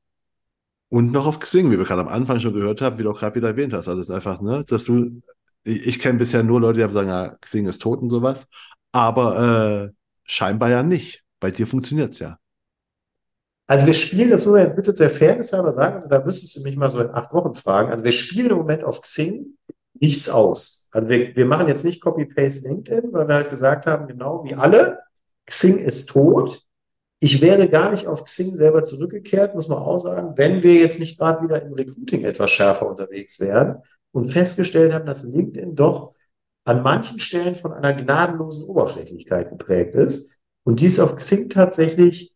Und 0.90 1.12
noch 1.12 1.28
auf 1.28 1.40
Xing, 1.40 1.70
wie 1.72 1.78
wir 1.78 1.86
gerade 1.86 2.02
am 2.02 2.08
Anfang 2.08 2.40
schon 2.40 2.54
gehört 2.54 2.82
haben, 2.82 2.98
wie 2.98 3.04
du 3.04 3.12
auch 3.12 3.20
gerade 3.20 3.36
wieder 3.36 3.50
erwähnt 3.50 3.74
hast. 3.74 3.88
Also 3.88 4.02
es 4.02 4.10
ist 4.10 4.16
einfach, 4.16 4.42
ne, 4.42 4.64
dass 4.68 4.86
du 4.86 5.22
ich, 5.66 5.99
kenne 5.99 6.20
bisher 6.20 6.43
nur 6.43 6.61
Leute, 6.61 6.88
die 6.88 6.93
sagen, 6.93 7.09
ja, 7.09 7.36
Xing 7.41 7.66
ist 7.68 7.82
tot 7.82 8.01
und 8.01 8.09
sowas. 8.09 8.47
Aber 8.91 9.89
äh, 9.89 9.93
scheinbar 10.24 10.70
ja 10.70 10.84
nicht. 10.84 11.24
Bei 11.39 11.51
dir 11.51 11.68
funktioniert 11.68 12.13
es 12.13 12.20
ja. 12.20 12.38
Also 13.68 13.88
wir 13.88 13.93
spielen, 13.93 14.30
das 14.30 14.45
muss 14.45 14.53
man 14.53 14.61
jetzt 14.61 14.76
bitte 14.76 14.93
der 14.93 15.09
Fairness 15.09 15.51
halber 15.51 15.72
sagen, 15.72 15.95
also 15.95 16.07
da 16.07 16.24
müsstest 16.24 16.55
du 16.55 16.61
mich 16.61 16.78
mal 16.78 16.91
so 16.91 17.01
in 17.01 17.09
acht 17.09 17.34
Wochen 17.34 17.55
fragen. 17.55 17.91
Also 17.91 18.03
wir 18.03 18.11
spielen 18.11 18.51
im 18.51 18.57
Moment 18.57 18.84
auf 18.84 19.01
Xing 19.01 19.57
nichts 19.95 20.30
aus. 20.30 20.88
Also 20.91 21.09
wir, 21.09 21.36
wir 21.36 21.45
machen 21.47 21.68
jetzt 21.68 21.84
nicht 21.84 21.99
Copy-Paste 21.99 22.68
LinkedIn, 22.68 23.11
weil 23.11 23.28
wir 23.28 23.36
halt 23.36 23.49
gesagt 23.49 23.88
haben, 23.88 24.07
genau 24.07 24.43
wie 24.43 24.53
alle, 24.53 24.99
Xing 25.47 25.80
ist 25.80 26.09
tot. 26.09 26.61
Ich 27.20 27.41
wäre 27.41 27.68
gar 27.68 27.89
nicht 27.89 28.05
auf 28.05 28.26
Xing 28.26 28.51
selber 28.51 28.84
zurückgekehrt, 28.84 29.55
muss 29.55 29.68
man 29.68 29.80
auch 29.80 29.97
sagen, 29.97 30.34
wenn 30.36 30.61
wir 30.61 30.76
jetzt 30.76 30.99
nicht 30.99 31.18
gerade 31.18 31.43
wieder 31.43 31.59
im 31.63 31.74
Recruiting 31.74 32.24
etwas 32.24 32.51
schärfer 32.51 32.88
unterwegs 32.88 33.39
wären 33.39 33.82
und 34.16 34.32
festgestellt 34.32 34.93
haben, 34.93 35.05
dass 35.05 35.26
LinkedIn 35.26 35.76
doch 35.76 36.16
an 36.63 36.82
manchen 36.84 37.20
Stellen 37.20 37.53
von 37.53 37.74
einer 37.74 37.93
gnadenlosen 37.93 38.66
Oberflächlichkeit 38.66 39.50
geprägt 39.50 39.93
ist. 39.93 40.37
Und 40.63 40.79
dies 40.79 41.01
auf 41.01 41.17
Xing 41.17 41.50
tatsächlich 41.50 42.33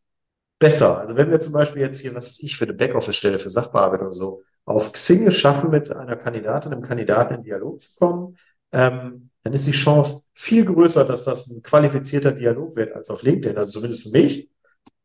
besser. 0.60 0.98
Also 0.98 1.16
wenn 1.16 1.32
wir 1.32 1.40
zum 1.40 1.54
Beispiel 1.54 1.82
jetzt 1.82 2.02
hier, 2.02 2.14
was 2.14 2.32
ist 2.32 2.44
ich, 2.44 2.58
für 2.58 2.66
eine 2.66 2.74
Backoffice-Stelle 2.74 3.40
für 3.40 3.50
Sachbearbeitung 3.50 4.08
oder 4.08 4.16
so, 4.16 4.44
auf 4.66 4.92
Xing 4.92 5.26
es 5.26 5.38
schaffen, 5.38 5.70
mit 5.70 5.90
einer 5.90 6.18
Kandidatin, 6.18 6.74
einem 6.74 6.82
Kandidaten 6.82 7.36
in 7.36 7.44
Dialog 7.44 7.80
zu 7.80 7.98
kommen, 7.98 8.38
ähm, 8.74 9.30
dann 9.44 9.54
ist 9.54 9.66
die 9.66 9.72
Chance 9.72 10.26
viel 10.34 10.66
größer, 10.66 11.06
dass 11.06 11.24
das 11.24 11.48
ein 11.50 11.64
qualifizierter 11.64 12.34
Dialog 12.34 12.76
wird 12.76 12.94
als 12.94 13.10
auf 13.10 13.24
LinkedIn, 13.24 13.58
also 13.58 13.80
zumindest 13.80 14.04
für 14.04 14.18
mich, 14.18 14.50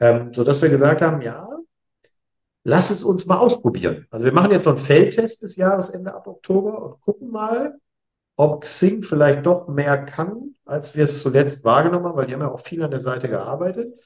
ähm, 0.01 0.35
so 0.35 0.43
dass 0.43 0.61
wir 0.61 0.71
gesagt 0.71 1.03
haben, 1.03 1.23
ja, 1.23 1.49
lass 2.65 2.91
es 2.91 3.05
uns 3.05 3.27
mal 3.27 3.39
ausprobieren. 3.39 4.07
Also 4.11 4.25
wir 4.25 4.33
machen 4.33 4.51
jetzt 4.51 4.65
so 4.65 4.71
einen 4.71 4.79
Feldtest 4.79 5.43
bis 5.43 5.57
Jahresende 5.57 6.15
ab 6.15 6.27
Oktober 6.27 6.83
und 6.83 7.01
gucken 7.01 7.31
mal, 7.31 7.79
ob 8.37 8.63
Xing 8.63 9.03
vielleicht 9.03 9.47
doch 9.47 9.69
mehr 9.69 10.05
kann, 10.05 10.57
als 10.65 10.97
wir 10.97 11.05
es 11.05 11.23
zuletzt 11.23 11.65
wahrgenommen 11.65 12.07
haben, 12.07 12.17
weil 12.17 12.27
die 12.27 12.35
haben 12.35 12.41
ja 12.41 12.51
auch 12.51 12.61
viel 12.61 12.83
an 12.83 12.91
der 12.91 13.01
Seite 13.01 13.29
gearbeitet. 13.29 13.97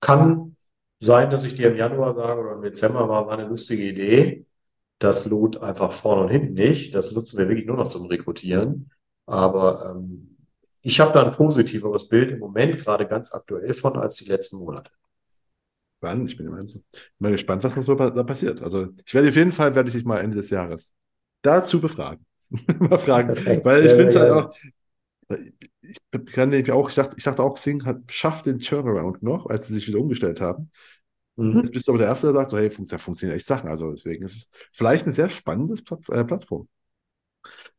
Kann 0.00 0.56
sein, 0.98 1.30
dass 1.30 1.44
ich 1.44 1.54
dir 1.54 1.70
im 1.70 1.76
Januar 1.76 2.16
sage 2.16 2.40
oder 2.40 2.52
im 2.54 2.62
Dezember 2.62 3.08
war, 3.08 3.26
war 3.26 3.38
eine 3.38 3.48
lustige 3.48 3.84
Idee. 3.84 4.46
Das 4.98 5.26
lohnt 5.26 5.62
einfach 5.62 5.92
vorne 5.92 6.22
und 6.22 6.30
hinten 6.30 6.54
nicht. 6.54 6.94
Das 6.94 7.12
nutzen 7.12 7.38
wir 7.38 7.48
wirklich 7.48 7.66
nur 7.66 7.76
noch 7.76 7.88
zum 7.88 8.06
Rekrutieren. 8.06 8.90
Aber 9.26 9.94
ähm, 9.94 10.36
ich 10.82 11.00
habe 11.00 11.12
da 11.12 11.22
ein 11.22 11.32
positiveres 11.32 12.08
Bild 12.08 12.30
im 12.30 12.38
Moment 12.38 12.78
gerade 12.78 13.06
ganz 13.06 13.34
aktuell 13.34 13.74
von 13.74 13.96
als 13.98 14.16
die 14.16 14.28
letzten 14.28 14.56
Monate 14.56 14.90
spannend. 15.98 16.30
Ich 16.30 16.36
bin 16.36 16.46
immer, 16.46 16.64
immer 17.18 17.30
gespannt, 17.30 17.64
was 17.64 17.76
noch 17.76 17.82
so 17.82 17.94
da 17.94 18.22
passiert. 18.22 18.62
Also 18.62 18.88
ich 19.04 19.14
werde 19.14 19.28
auf 19.28 19.36
jeden 19.36 19.52
Fall, 19.52 19.74
werde 19.74 19.88
ich 19.88 19.94
dich 19.94 20.04
mal 20.04 20.18
Ende 20.18 20.36
des 20.36 20.50
Jahres 20.50 20.94
dazu 21.42 21.80
befragen. 21.80 22.24
mal 22.78 22.98
fragen. 22.98 23.34
Perfekt. 23.34 23.64
Weil 23.64 23.84
ich 23.84 23.92
finde 23.92 24.08
es 24.08 24.16
halt 24.16 24.32
auch, 24.32 24.54
Ich 25.80 26.32
kann 26.32 26.50
nämlich 26.50 26.70
auch, 26.72 26.88
ich 26.88 26.94
dachte, 26.94 27.16
ich 27.16 27.24
dachte 27.24 27.42
auch, 27.42 27.54
Xing 27.54 27.84
hat 27.84 27.98
schafft 28.10 28.46
den 28.46 28.58
Turnaround 28.58 29.22
noch, 29.22 29.46
als 29.46 29.68
sie 29.68 29.74
sich 29.74 29.86
wieder 29.88 29.98
umgestellt 29.98 30.40
haben. 30.40 30.70
Mhm. 31.36 31.60
Jetzt 31.60 31.72
bist 31.72 31.86
du 31.86 31.92
aber 31.92 31.98
der 31.98 32.08
Erste, 32.08 32.28
der 32.28 32.34
sagt, 32.34 32.50
so, 32.50 32.58
hey, 32.58 32.70
funktioniert, 32.70 33.02
funktionieren 33.02 33.36
echt 33.36 33.46
Sachen. 33.46 33.68
Also 33.68 33.90
deswegen 33.90 34.24
ist 34.24 34.36
es 34.36 34.48
vielleicht 34.72 35.04
eine 35.04 35.14
sehr 35.14 35.30
spannende 35.30 35.76
äh, 36.10 36.24
Plattform. 36.24 36.68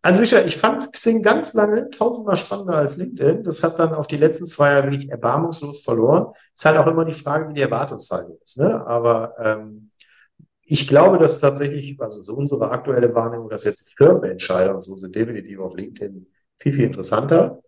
Also 0.01 0.19
Michael, 0.19 0.47
ich 0.47 0.55
fand 0.55 0.91
Xing 0.93 1.21
ganz 1.21 1.53
lange 1.53 1.89
tausendmal 1.89 2.37
spannender 2.37 2.77
als 2.77 2.97
LinkedIn. 2.97 3.43
Das 3.43 3.63
hat 3.63 3.79
dann 3.79 3.93
auf 3.93 4.07
die 4.07 4.17
letzten 4.17 4.47
zwei 4.47 4.71
Jahre 4.71 4.91
wirklich 4.91 5.11
erbarmungslos 5.11 5.83
verloren. 5.83 6.33
Ist 6.53 6.65
halt 6.65 6.77
auch 6.77 6.87
immer 6.87 7.03
die 7.03 7.13
Frage, 7.13 7.49
wie 7.49 7.53
die 7.53 7.61
Erwartungshaltung 7.61 8.37
ist. 8.43 8.59
Ne? 8.59 8.85
Aber 8.85 9.33
ähm, 9.39 9.91
ich 10.61 10.87
glaube, 10.87 11.17
dass 11.17 11.39
tatsächlich, 11.39 11.99
also 11.99 12.21
so 12.23 12.35
unsere 12.35 12.69
aktuelle 12.71 13.13
Wahrnehmung, 13.15 13.49
dass 13.49 13.63
jetzt 13.63 13.93
Firmenentscheider 13.97 14.75
und 14.75 14.81
so 14.81 14.95
sind 14.97 15.15
definitiv 15.15 15.59
auf 15.59 15.75
LinkedIn 15.75 16.27
viel, 16.57 16.73
viel 16.73 16.85
interessanter. 16.85 17.61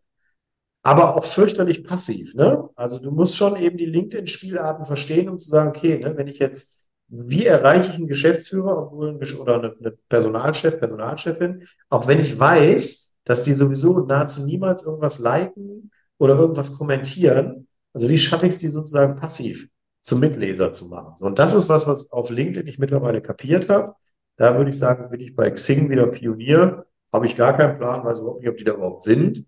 Aber 0.82 1.18
auch 1.18 1.26
fürchterlich 1.26 1.84
passiv. 1.84 2.36
Ne? 2.36 2.70
Also 2.76 3.00
du 3.00 3.12
musst 3.12 3.36
schon 3.36 3.58
eben 3.58 3.78
die 3.78 3.86
LinkedIn-Spielarten 3.86 4.86
verstehen, 4.86 5.30
um 5.30 5.40
zu 5.40 5.50
sagen, 5.50 5.70
okay, 5.70 5.98
ne, 6.00 6.16
wenn 6.16 6.28
ich 6.28 6.40
jetzt 6.40 6.79
wie 7.10 7.46
erreiche 7.46 7.90
ich 7.90 7.96
einen 7.96 8.08
Geschäftsführer 8.08 8.94
oder 8.94 9.56
eine, 9.56 9.92
Personalchef, 10.10 10.78
Personalchefin, 10.78 11.64
auch 11.90 12.08
wenn 12.08 12.20
ich 12.20 12.40
weiß, 12.40 13.18
dass 13.24 13.44
die 13.44 13.54
sowieso 13.54 14.00
nahezu 14.02 14.46
niemals 14.46 14.86
irgendwas 14.86 15.20
liken 15.20 15.92
oder 16.18 16.36
irgendwas 16.36 16.78
kommentieren. 16.78 17.68
Also 17.94 18.10
wie 18.10 18.18
schaffe 18.18 18.48
ich 18.48 18.54
es, 18.54 18.60
die 18.60 18.68
sozusagen 18.68 19.16
passiv 19.16 19.68
zum 20.02 20.20
Mitleser 20.20 20.72
zu 20.72 20.88
machen? 20.90 21.16
Und 21.22 21.40
das 21.40 21.56
ist 21.56 21.68
was, 21.68 21.88
was 21.88 22.12
auf 22.12 22.30
LinkedIn 22.30 22.68
ich 22.68 22.80
mittlerweile 22.80 23.22
kapiert 23.22 23.70
habe. 23.70 23.96
Da 24.38 24.56
würde 24.56 24.70
ich 24.70 24.78
sagen, 24.78 25.10
bin 25.10 25.20
ich 25.20 25.36
bei 25.36 25.50
Xing 25.50 25.90
wieder 25.90 26.08
Pionier. 26.08 26.86
Habe 27.12 27.26
ich 27.26 27.36
gar 27.36 27.58
keinen 27.58 27.78
Plan, 27.78 28.06
weiß 28.06 28.20
überhaupt 28.20 28.42
nicht, 28.42 28.50
ob 28.50 28.58
die 28.58 28.64
da 28.64 28.74
überhaupt 28.74 29.04
sind. 29.04 29.46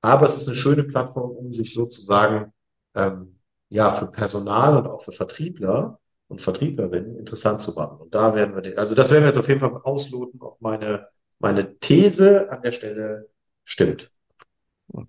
Aber 0.00 0.26
es 0.26 0.36
ist 0.36 0.48
eine 0.48 0.56
schöne 0.56 0.84
Plattform, 0.84 1.30
um 1.30 1.52
sich 1.52 1.74
sozusagen 1.74 2.52
ähm, 2.94 3.38
ja 3.68 3.90
für 3.90 4.10
Personal 4.10 4.78
und 4.78 4.86
auch 4.86 5.02
für 5.02 5.12
Vertriebler 5.12 6.00
und 6.32 6.40
Vertrieblerinnen 6.40 7.18
interessant 7.18 7.60
zu 7.60 7.74
machen. 7.74 7.98
Und 7.98 8.14
da 8.14 8.34
werden 8.34 8.54
wir, 8.54 8.62
den, 8.62 8.78
also 8.78 8.94
das 8.94 9.10
werden 9.12 9.24
wir 9.24 9.28
jetzt 9.28 9.38
auf 9.38 9.48
jeden 9.48 9.60
Fall 9.60 9.80
ausloten, 9.84 10.40
ob 10.40 10.60
meine, 10.62 11.08
meine 11.38 11.78
These 11.78 12.50
an 12.50 12.62
der 12.62 12.72
Stelle 12.72 13.28
stimmt. 13.64 14.10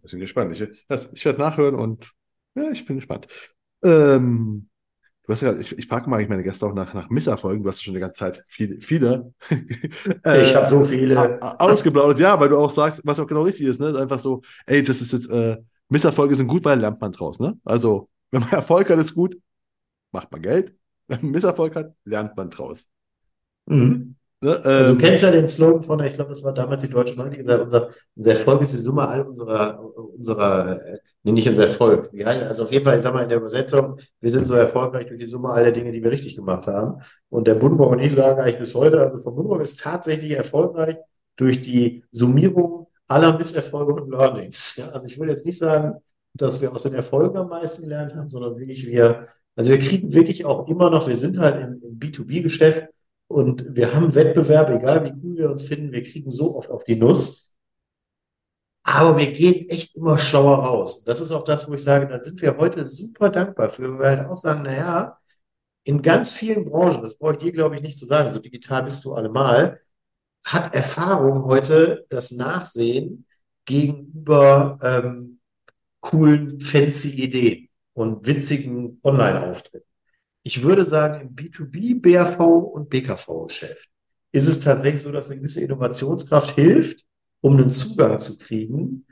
Ich 0.03 0.11
bin 0.11 0.19
gespannt. 0.19 0.53
Ich, 0.53 0.61
ich 1.13 1.25
werde 1.25 1.39
nachhören 1.39 1.75
und 1.75 2.11
ja, 2.55 2.71
ich 2.71 2.85
bin 2.85 2.97
gespannt. 2.97 3.27
Ähm, 3.83 4.67
du 5.25 5.33
hast 5.33 5.41
ja, 5.41 5.57
ich, 5.57 5.77
ich 5.77 5.87
frage 5.87 6.09
mal 6.09 6.27
meine 6.27 6.43
Gäste 6.43 6.65
auch 6.65 6.73
nach, 6.73 6.93
nach 6.93 7.09
Misserfolgen. 7.09 7.63
Du 7.63 7.69
hast 7.69 7.81
schon 7.81 7.93
die 7.93 8.01
ganze 8.01 8.17
Zeit 8.19 8.43
viele, 8.47 8.81
viele. 8.81 9.33
äh, 10.25 10.43
ich 10.43 10.55
habe 10.55 10.67
so 10.67 10.83
viele. 10.83 11.41
Ausgeplaudert, 11.59 12.19
ja, 12.19 12.37
weil 12.37 12.49
du 12.49 12.57
auch 12.57 12.71
sagst, 12.71 13.01
was 13.05 13.19
auch 13.19 13.27
genau 13.27 13.43
richtig 13.43 13.65
ist, 13.65 13.79
ne? 13.79 13.87
Ist 13.87 13.95
einfach 13.95 14.19
so, 14.19 14.41
ey, 14.65 14.83
das 14.83 15.01
ist 15.01 15.13
jetzt, 15.13 15.29
äh, 15.29 15.57
Misserfolge 15.87 16.35
sind 16.35 16.47
gut, 16.47 16.65
weil 16.65 16.79
lernt 16.79 16.99
man 16.99 17.13
draus, 17.13 17.39
ne? 17.39 17.57
Also, 17.63 18.09
wenn 18.31 18.41
man 18.41 18.49
Erfolg 18.51 18.89
hat, 18.89 18.99
ist 18.99 19.15
gut, 19.15 19.37
macht 20.11 20.31
man 20.31 20.41
Geld, 20.41 20.75
Misserfolg 21.21 21.75
hat, 21.75 21.93
lernt 22.05 22.35
man 22.35 22.49
draus. 22.49 22.87
Mhm. 23.65 24.15
Ne, 24.43 24.55
ähm, 24.55 24.61
also, 24.65 24.93
du 24.93 24.99
kennst 24.99 25.23
ja 25.23 25.31
den 25.31 25.47
Slogan 25.47 25.83
von, 25.83 25.99
ich 26.01 26.13
glaube, 26.13 26.31
das 26.31 26.43
war 26.43 26.53
damals 26.53 26.83
die 26.83 26.89
Deutsche 26.89 27.15
Bank, 27.15 27.31
die 27.31 27.37
gesagt 27.37 27.59
hat, 27.59 27.65
unser, 27.65 27.89
unser 28.13 28.31
Erfolg 28.33 28.61
ist 28.61 28.73
die 28.73 28.77
Summe 28.77 29.07
all 29.07 29.21
unserer, 29.21 29.79
unserer, 29.79 30.81
äh, 30.81 30.97
nee, 31.23 31.31
nicht 31.31 31.47
unser 31.47 31.63
Erfolg. 31.63 32.09
Also 32.25 32.63
auf 32.63 32.71
jeden 32.73 32.83
Fall, 32.83 32.97
ich 32.97 33.03
sag 33.03 33.13
mal 33.13 33.23
in 33.23 33.29
der 33.29 33.37
Übersetzung, 33.37 33.97
wir 34.19 34.29
sind 34.29 34.45
so 34.45 34.55
erfolgreich 34.55 35.05
durch 35.07 35.19
die 35.19 35.25
Summe 35.27 35.47
aller 35.49 35.71
Dinge, 35.71 35.93
die 35.93 36.03
wir 36.03 36.11
richtig 36.11 36.35
gemacht 36.35 36.67
haben. 36.67 37.01
Und 37.29 37.47
der 37.47 37.55
Buddenbrock 37.55 37.93
und 37.93 37.99
ich 37.99 38.13
sagen 38.13 38.41
eigentlich 38.41 38.59
bis 38.59 38.75
heute, 38.75 38.99
also 38.99 39.19
von 39.19 39.33
Buddenbrock 39.33 39.61
ist 39.61 39.79
tatsächlich 39.79 40.31
erfolgreich 40.31 40.97
durch 41.37 41.61
die 41.61 42.03
Summierung 42.11 42.87
aller 43.07 43.37
Misserfolge 43.37 43.93
und 43.93 44.11
Learnings. 44.11 44.75
Ja, 44.75 44.89
also 44.89 45.07
ich 45.07 45.17
will 45.17 45.29
jetzt 45.29 45.45
nicht 45.45 45.57
sagen, 45.57 45.95
dass 46.33 46.59
wir 46.59 46.73
aus 46.73 46.83
den 46.83 46.95
Erfolgen 46.95 47.37
am 47.37 47.47
meisten 47.47 47.83
gelernt 47.83 48.13
haben, 48.13 48.29
sondern 48.29 48.57
wirklich 48.57 48.87
wir 48.87 49.25
also 49.55 49.69
wir 49.69 49.79
kriegen 49.79 50.13
wirklich 50.13 50.45
auch 50.45 50.67
immer 50.67 50.89
noch, 50.89 51.07
wir 51.07 51.15
sind 51.15 51.37
halt 51.37 51.61
im, 51.61 51.81
im 51.83 51.99
B2B-Geschäft 51.99 52.87
und 53.27 53.75
wir 53.75 53.93
haben 53.93 54.15
Wettbewerb, 54.15 54.69
egal 54.69 55.05
wie 55.05 55.13
cool 55.23 55.37
wir 55.37 55.51
uns 55.51 55.63
finden, 55.63 55.91
wir 55.91 56.03
kriegen 56.03 56.31
so 56.31 56.55
oft 56.55 56.69
auf 56.69 56.83
die 56.83 56.95
Nuss. 56.95 57.57
Aber 58.85 59.17
wir 59.17 59.31
gehen 59.31 59.69
echt 59.69 59.95
immer 59.95 60.17
schlauer 60.17 60.57
raus. 60.65 61.03
Das 61.05 61.21
ist 61.21 61.31
auch 61.31 61.45
das, 61.45 61.69
wo 61.69 61.73
ich 61.73 61.83
sage, 61.83 62.07
da 62.07 62.21
sind 62.21 62.41
wir 62.41 62.57
heute 62.57 62.85
super 62.87 63.29
dankbar 63.29 63.69
für, 63.69 63.97
weil 63.97 63.99
wir 63.99 64.19
halt 64.19 64.29
auch 64.29 64.37
sagen, 64.37 64.63
naja, 64.63 65.17
in 65.85 66.01
ganz 66.01 66.33
vielen 66.35 66.65
Branchen, 66.65 67.01
das 67.01 67.17
brauche 67.17 67.33
ich 67.33 67.37
dir, 67.39 67.51
glaube 67.51 67.75
ich, 67.75 67.81
nicht 67.81 67.97
zu 67.97 68.05
sagen, 68.05 68.29
so 68.29 68.39
digital 68.39 68.83
bist 68.83 69.05
du 69.05 69.13
allemal, 69.13 69.81
hat 70.45 70.75
Erfahrung 70.75 71.45
heute 71.45 72.05
das 72.09 72.31
Nachsehen 72.31 73.25
gegenüber 73.65 74.77
ähm, 74.81 75.39
coolen, 76.01 76.59
fancy 76.59 77.21
Ideen 77.23 77.69
und 77.93 78.25
witzigen 78.25 78.99
Online-Auftritten. 79.03 79.87
Ich 80.43 80.63
würde 80.63 80.83
sagen, 80.83 81.21
im 81.21 81.35
B2B, 81.35 82.01
BRV 82.01 82.39
und 82.39 82.89
BKV-Geschäft 82.89 83.89
ist 84.31 84.47
es 84.47 84.59
tatsächlich 84.59 85.03
so, 85.03 85.11
dass 85.11 85.29
eine 85.29 85.39
gewisse 85.39 85.61
Innovationskraft 85.61 86.55
hilft, 86.55 87.05
um 87.41 87.53
einen 87.53 87.69
Zugang 87.69 88.19
zu 88.19 88.37
kriegen. 88.37 89.05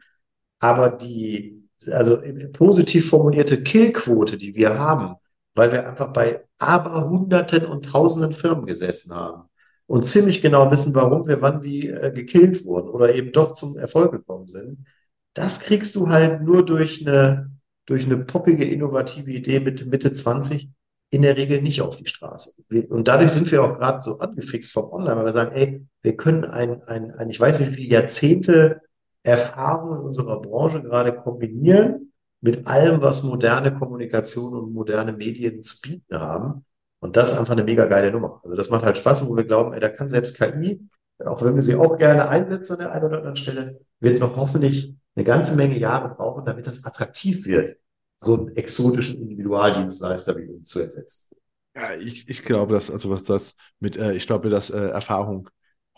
Aber 0.60 0.90
die, 0.90 1.68
also 1.92 2.18
positiv 2.54 3.10
formulierte 3.10 3.64
Killquote, 3.64 4.38
die 4.38 4.56
wir 4.56 4.78
haben, 4.78 5.16
weil 5.54 5.72
wir 5.72 5.88
einfach 5.88 6.12
bei 6.12 6.44
aber 6.58 7.10
Hunderten 7.10 7.66
und 7.66 7.86
Tausenden 7.86 8.34
Firmen 8.34 8.66
gesessen 8.66 9.16
haben 9.16 9.50
und 9.88 10.04
ziemlich 10.04 10.42
genau 10.42 10.72
wissen, 10.72 10.96
warum 10.96 11.28
wir 11.28 11.42
wann 11.42 11.64
wie 11.64 11.88
äh, 11.88 12.12
gekillt 12.12 12.66
wurden 12.66 12.90
oder 12.90 13.14
eben 13.14 13.32
doch 13.32 13.54
zum 13.54 13.78
Erfolg 13.78 14.12
gekommen 14.12 14.48
sind. 14.48 14.86
Das 15.34 15.62
kriegst 15.62 15.96
du 15.96 16.10
halt 16.10 16.42
nur 16.42 16.66
durch 16.66 17.06
eine 17.06 17.51
durch 17.86 18.06
eine 18.06 18.18
poppige, 18.18 18.66
innovative 18.66 19.32
Idee 19.32 19.60
mit 19.60 19.86
Mitte 19.86 20.14
20 20.14 20.72
in 21.10 21.24
der 21.24 21.36
Regel 21.36 21.62
nicht 21.62 21.82
auf 21.82 21.98
die 21.98 22.08
Straße. 22.08 22.54
Und 22.90 23.08
dadurch 23.08 23.32
sind 23.32 23.52
wir 23.52 23.64
auch 23.64 23.78
gerade 23.78 24.02
so 24.02 24.20
angefixt 24.20 24.72
vom 24.72 24.92
Online, 24.92 25.18
weil 25.18 25.26
wir 25.26 25.34
sagen, 25.34 25.52
ey, 25.54 25.86
wir 26.02 26.16
können 26.16 26.46
ein, 26.46 26.82
ein, 26.84 27.12
ein 27.12 27.30
ich 27.30 27.40
weiß 27.40 27.60
nicht, 27.60 27.72
wie 27.72 27.76
viele 27.76 27.96
Jahrzehnte 27.96 28.82
Erfahrung 29.24 29.98
in 29.98 30.06
unserer 30.06 30.42
Branche 30.42 30.82
gerade 30.82 31.14
kombinieren 31.14 32.14
mit 32.40 32.66
allem, 32.66 33.02
was 33.02 33.24
moderne 33.24 33.74
Kommunikation 33.74 34.54
und 34.54 34.74
moderne 34.74 35.12
Medien 35.14 35.62
zu 35.62 35.82
bieten 35.82 36.18
haben. 36.18 36.66
Und 37.00 37.18
das 37.18 37.34
ist 37.34 37.40
einfach 37.40 37.54
eine 37.54 37.64
mega 37.64 37.86
geile 37.86 38.12
Nummer. 38.12 38.40
Also 38.44 38.56
das 38.56 38.70
macht 38.70 38.84
halt 38.84 38.98
Spaß, 38.98 39.28
wo 39.28 39.36
wir 39.36 39.44
glauben, 39.44 39.74
ey, 39.74 39.80
da 39.80 39.90
kann 39.90 40.10
selbst 40.10 40.38
KI, 40.38 40.88
auch 41.26 41.44
wenn 41.44 41.56
wir 41.56 41.62
sie 41.62 41.76
auch 41.76 41.98
gerne 41.98 42.28
einsetzen 42.30 42.74
an 42.74 42.80
der 42.80 42.92
einen 42.94 43.06
oder 43.06 43.18
anderen 43.18 43.36
Stelle, 43.36 43.82
wird 44.00 44.20
noch 44.20 44.38
hoffentlich 44.38 44.96
eine 45.16 45.26
ganze 45.26 45.56
Menge 45.56 45.78
Jahre 45.78 46.16
brauchen, 46.16 46.46
damit 46.46 46.68
das 46.68 46.86
attraktiv 46.86 47.46
wird, 47.46 47.78
so 48.18 48.38
einen 48.38 48.56
exotischen 48.56 49.22
Individualdienstleister 49.22 50.38
wie 50.38 50.48
uns 50.48 50.70
zu 50.70 50.82
ersetzen. 50.82 51.36
Ja, 51.76 51.96
ich, 51.96 52.30
ich 52.30 52.44
glaube, 52.44 52.74
dass, 52.74 52.92
also 52.92 53.10
was 53.10 53.24
das 53.24 53.56
mit, 53.80 53.98
äh, 53.98 54.14
ich 54.14 54.28
glaube, 54.28 54.50
dass 54.50 54.70
äh, 54.70 54.78
Erfahrung 54.78 55.50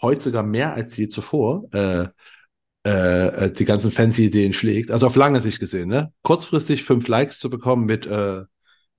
heute 0.02 0.22
sogar 0.22 0.44
mehr 0.44 0.74
als 0.74 0.96
je 0.98 1.10
zuvor 1.10 1.68
äh, 1.74 2.08
äh, 2.84 3.52
die 3.52 3.66
ganzen 3.66 3.92
fancy 3.92 4.26
Ideen 4.26 4.54
schlägt. 4.54 4.92
Also 4.92 5.08
auf 5.08 5.16
lange 5.16 5.42
Sicht 5.42 5.60
gesehen, 5.60 5.90
ne? 5.90 6.12
Kurzfristig 6.22 6.84
fünf 6.84 7.08
Likes 7.08 7.40
zu 7.40 7.50
bekommen 7.50 7.86
mit 7.86 8.06
äh, 8.06 8.44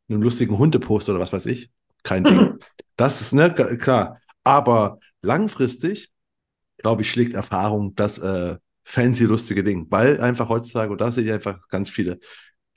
einem 0.08 0.22
lustigen 0.22 0.58
Hundepost 0.58 1.08
oder 1.08 1.20
was 1.20 1.32
weiß 1.32 1.46
ich, 1.46 1.70
kein 2.02 2.24
Ding. 2.24 2.58
Das 2.96 3.20
ist, 3.20 3.32
ne, 3.32 3.52
klar. 3.52 4.20
Aber 4.44 5.00
langfristig, 5.20 6.12
glaube 6.76 7.02
ich, 7.02 7.10
schlägt 7.10 7.34
Erfahrung 7.34 7.96
das 7.96 8.18
äh, 8.18 8.56
fancy, 8.84 9.24
lustige 9.24 9.64
Ding. 9.64 9.86
Weil 9.90 10.20
einfach 10.20 10.48
heutzutage, 10.48 10.92
und 10.92 11.00
da 11.00 11.10
sehe 11.10 11.24
ich 11.24 11.32
einfach 11.32 11.68
ganz 11.68 11.88
viele, 11.88 12.18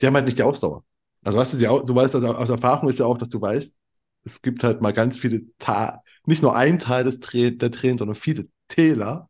die 0.00 0.06
haben 0.06 0.14
halt 0.14 0.26
nicht 0.26 0.38
die 0.38 0.42
Ausdauer. 0.42 0.84
Also 1.24 1.38
weißt 1.38 1.54
du, 1.54 1.56
die, 1.58 1.64
du 1.64 1.94
weißt, 1.94 2.14
also 2.14 2.28
aus 2.28 2.48
Erfahrung 2.48 2.88
ist 2.88 2.98
ja 2.98 3.06
auch, 3.06 3.18
dass 3.18 3.28
du 3.28 3.40
weißt, 3.40 3.74
es 4.24 4.42
gibt 4.42 4.62
halt 4.62 4.80
mal 4.80 4.92
ganz 4.92 5.18
viele 5.18 5.42
Ta 5.58 6.02
nicht 6.26 6.42
nur 6.42 6.54
ein 6.54 6.78
Teil 6.78 7.04
des 7.04 7.20
Tra 7.20 7.50
der 7.50 7.70
Tränen, 7.70 7.98
sondern 7.98 8.16
viele 8.16 8.46
Täler, 8.68 9.28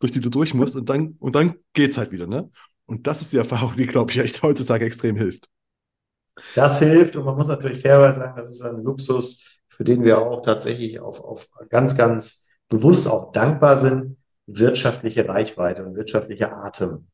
durch 0.00 0.12
die 0.12 0.20
du 0.20 0.30
durch 0.30 0.54
musst 0.54 0.76
und 0.76 0.88
dann, 0.88 1.16
und 1.20 1.34
dann 1.34 1.54
geht's 1.72 1.96
halt 1.96 2.10
wieder, 2.10 2.26
ne? 2.26 2.50
Und 2.86 3.06
das 3.06 3.22
ist 3.22 3.32
die 3.32 3.38
Erfahrung, 3.38 3.76
die, 3.76 3.86
glaube 3.86 4.10
ich, 4.10 4.18
echt 4.18 4.42
heutzutage 4.42 4.84
extrem 4.84 5.16
hilft. 5.16 5.48
Das 6.54 6.80
hilft 6.80 7.16
und 7.16 7.24
man 7.24 7.36
muss 7.36 7.46
natürlich 7.46 7.80
fairerweise 7.80 8.20
sagen, 8.20 8.36
das 8.36 8.50
ist 8.50 8.62
ein 8.62 8.82
Luxus, 8.82 9.60
für 9.68 9.84
den 9.84 10.04
wir 10.04 10.18
auch 10.18 10.42
tatsächlich 10.42 11.00
auf, 11.00 11.20
auf 11.20 11.48
ganz, 11.70 11.96
ganz 11.96 12.50
bewusst 12.68 13.08
auch 13.08 13.32
dankbar 13.32 13.78
sind, 13.78 14.16
wirtschaftliche 14.46 15.28
Reichweite 15.28 15.84
und 15.84 15.96
wirtschaftlicher 15.96 16.56
Atem 16.64 17.06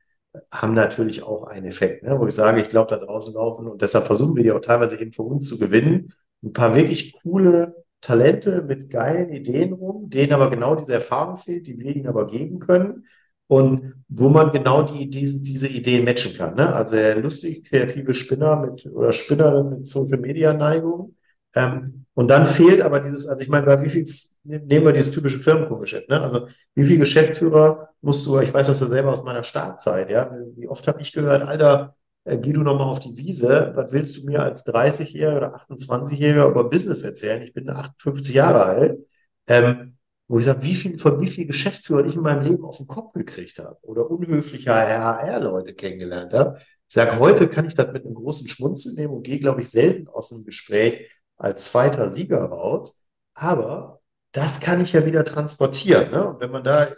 haben 0.53 0.75
natürlich 0.75 1.23
auch 1.23 1.45
einen 1.45 1.67
Effekt, 1.67 2.03
ne? 2.05 2.19
wo 2.19 2.27
ich 2.27 2.35
sage, 2.35 2.61
ich 2.61 2.69
glaube, 2.69 2.91
da 2.91 3.05
draußen 3.05 3.35
laufen 3.35 3.67
und 3.67 3.83
deshalb 3.83 4.07
versuchen 4.07 4.37
wir 4.37 4.45
die 4.45 4.53
auch 4.53 4.61
teilweise 4.61 5.01
eben 5.01 5.13
für 5.13 5.23
uns 5.23 5.49
zu 5.49 5.59
gewinnen. 5.59 6.13
Ein 6.43 6.53
paar 6.53 6.77
wirklich 6.77 7.13
coole 7.15 7.75
Talente 8.01 8.63
mit 8.63 8.91
geilen 8.91 9.31
Ideen 9.31 9.73
rum, 9.73 10.09
denen 10.09 10.33
aber 10.33 10.49
genau 10.51 10.75
diese 10.77 10.95
Erfahrung 10.95 11.37
fehlt, 11.37 11.67
die 11.67 11.79
wir 11.79 11.95
ihnen 11.95 12.07
aber 12.07 12.27
geben 12.27 12.61
können 12.61 13.05
und 13.47 13.95
wo 14.09 14.29
man 14.29 14.53
genau 14.53 14.83
die, 14.83 15.11
diese, 15.11 15.45
diese 15.45 15.69
Ideen 15.69 16.05
matchen 16.05 16.37
kann. 16.37 16.55
Ne? 16.55 16.73
Also 16.73 16.97
lustig 17.21 17.69
kreative 17.69 18.15
Spinner 18.15 18.57
mit 18.57 18.87
oder 18.87 19.13
Spinnerin 19.13 19.71
mit 19.71 19.87
Social 19.87 20.19
Media 20.19 20.53
Neigung 20.53 21.17
Ähm, 21.55 22.07
und 22.15 22.29
dann 22.29 22.47
fehlt 22.47 22.81
aber 22.81 23.01
dieses, 23.01 23.27
also 23.29 23.43
ich 23.43 23.49
meine, 23.49 23.67
bei 23.67 23.83
wie 23.83 23.91
viel, 23.91 24.07
nehmen 24.45 24.87
wir 24.87 24.93
dieses 24.93 25.13
typische 25.13 25.39
Firmenkundengeschäft, 25.39 26.09
ne? 26.09 26.21
Also 26.21 26.49
wie 26.75 26.85
viel 26.85 26.99
Geschäftsführer 26.99 27.91
musst 28.01 28.27
du, 28.27 28.39
ich 28.41 28.53
weiß 28.53 28.67
das 28.69 28.81
ja 28.81 28.87
selber 28.87 29.13
aus 29.13 29.25
meiner 29.25 29.45
Startzeit, 29.45 30.11
ja, 30.11 30.31
wie 30.57 30.69
oft 30.69 30.87
habe 30.89 31.03
ich 31.03 31.13
gehört, 31.13 31.43
Alter, 31.43 31.97
äh, 32.25 32.39
geh 32.39 32.53
du 32.53 32.63
nochmal 32.63 32.89
auf 32.89 33.01
die 33.01 33.17
Wiese, 33.17 33.73
was 33.75 33.93
willst 33.93 34.19
du 34.19 34.27
mir 34.27 34.43
als 34.43 34.67
30-Jähriger 34.67 35.37
oder 35.37 35.57
28-Jähriger 35.57 36.49
über 36.49 36.65
Business 36.69 37.03
erzählen? 37.03 37.43
Ich 37.43 37.53
bin 37.53 37.69
58 37.69 38.35
Jahre 38.35 38.65
alt. 38.65 38.99
Ähm, 39.47 39.97
wo 40.31 40.39
ich 40.39 40.45
sage, 40.45 40.63
wie 40.63 40.77
viel, 40.77 40.97
von 40.97 41.21
wie 41.21 41.27
viel 41.27 41.45
Geschäftsführern 41.45 42.09
ich 42.09 42.15
in 42.15 42.21
meinem 42.21 42.45
Leben 42.45 42.65
auf 42.65 42.77
den 42.77 42.87
Kopf 42.87 43.13
gekriegt 43.15 43.59
habe 43.59 43.77
oder 43.83 44.09
unhöflicher 44.09 44.77
HR-Leute 44.77 45.75
kennengelernt 45.75 46.33
habe. 46.33 46.57
Ich 46.57 46.95
sage, 46.95 47.19
heute 47.19 47.49
kann 47.49 47.67
ich 47.67 47.75
das 47.75 47.93
mit 47.93 48.05
einem 48.05 48.15
großen 48.15 48.47
Schmunzeln 48.47 48.95
nehmen 48.95 49.15
und 49.15 49.25
gehe, 49.25 49.41
glaube 49.41 49.63
ich, 49.63 49.71
selten 49.71 50.07
aus 50.07 50.33
einem 50.33 50.45
Gespräch 50.45 51.11
als 51.37 51.73
zweiter 51.73 52.09
Sieger 52.09 52.45
raus. 52.45 53.07
Aber 53.35 54.00
das 54.33 54.61
kann 54.61 54.81
ich 54.81 54.93
ja 54.93 55.05
wieder 55.05 55.25
transportieren. 55.25 56.11
Ne? 56.11 56.29
Und 56.29 56.41
wenn 56.41 56.51
man 56.51 56.65
da 56.65 56.89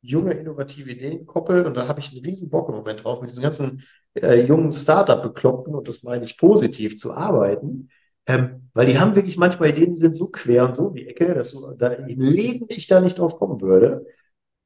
junge, 0.00 0.32
innovative 0.34 0.90
Ideen 0.90 1.26
koppelt, 1.26 1.66
und 1.66 1.76
da 1.76 1.88
habe 1.88 2.00
ich 2.00 2.12
einen 2.12 2.24
riesen 2.24 2.50
Bock 2.50 2.68
im 2.68 2.74
Moment 2.74 3.04
drauf, 3.04 3.20
mit 3.20 3.30
diesen 3.30 3.42
ganzen 3.42 3.84
äh, 4.14 4.44
jungen 4.44 4.72
Startup-Bekloppten, 4.72 5.74
und 5.74 5.88
das 5.88 6.02
meine 6.02 6.24
ich 6.24 6.36
positiv, 6.36 6.96
zu 6.96 7.12
arbeiten, 7.12 7.88
ähm, 8.26 8.68
weil 8.74 8.86
die 8.86 8.98
haben 8.98 9.14
wirklich 9.14 9.36
manchmal 9.36 9.70
Ideen, 9.70 9.94
die 9.94 10.00
sind 10.00 10.14
so 10.14 10.30
quer 10.30 10.64
und 10.64 10.76
so 10.76 10.88
um 10.88 10.94
die 10.94 11.08
Ecke, 11.08 11.34
dass 11.34 11.52
du 11.52 11.72
da 11.76 11.92
im 11.92 12.20
Leben 12.20 12.66
ich 12.68 12.86
da 12.86 13.00
nicht 13.00 13.18
drauf 13.18 13.36
kommen 13.36 13.60
würde. 13.60 14.06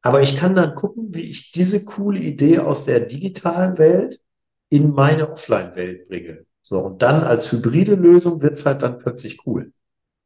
Aber 0.03 0.23
ich 0.23 0.37
kann 0.37 0.55
dann 0.55 0.75
gucken, 0.75 1.15
wie 1.15 1.31
ich 1.31 1.53
diese 1.53 1.85
coole 1.85 2.19
Idee 2.21 2.61
aus 2.61 2.85
der 2.85 3.01
digitalen 3.01 3.79
Welt 3.79 4.21
in 4.69 4.93
meine 4.93 5.31
Offline-Welt 5.31 6.09
bringe. 6.09 6.45
So, 6.63 6.81
und 6.81 7.03
dann 7.03 7.23
als 7.25 7.51
hybride 7.53 7.95
Lösung 7.95 8.43
wird's 8.43 8.67
halt 8.67 8.83
dann 8.83 8.99
plötzlich 8.99 9.47
cool. 9.47 9.73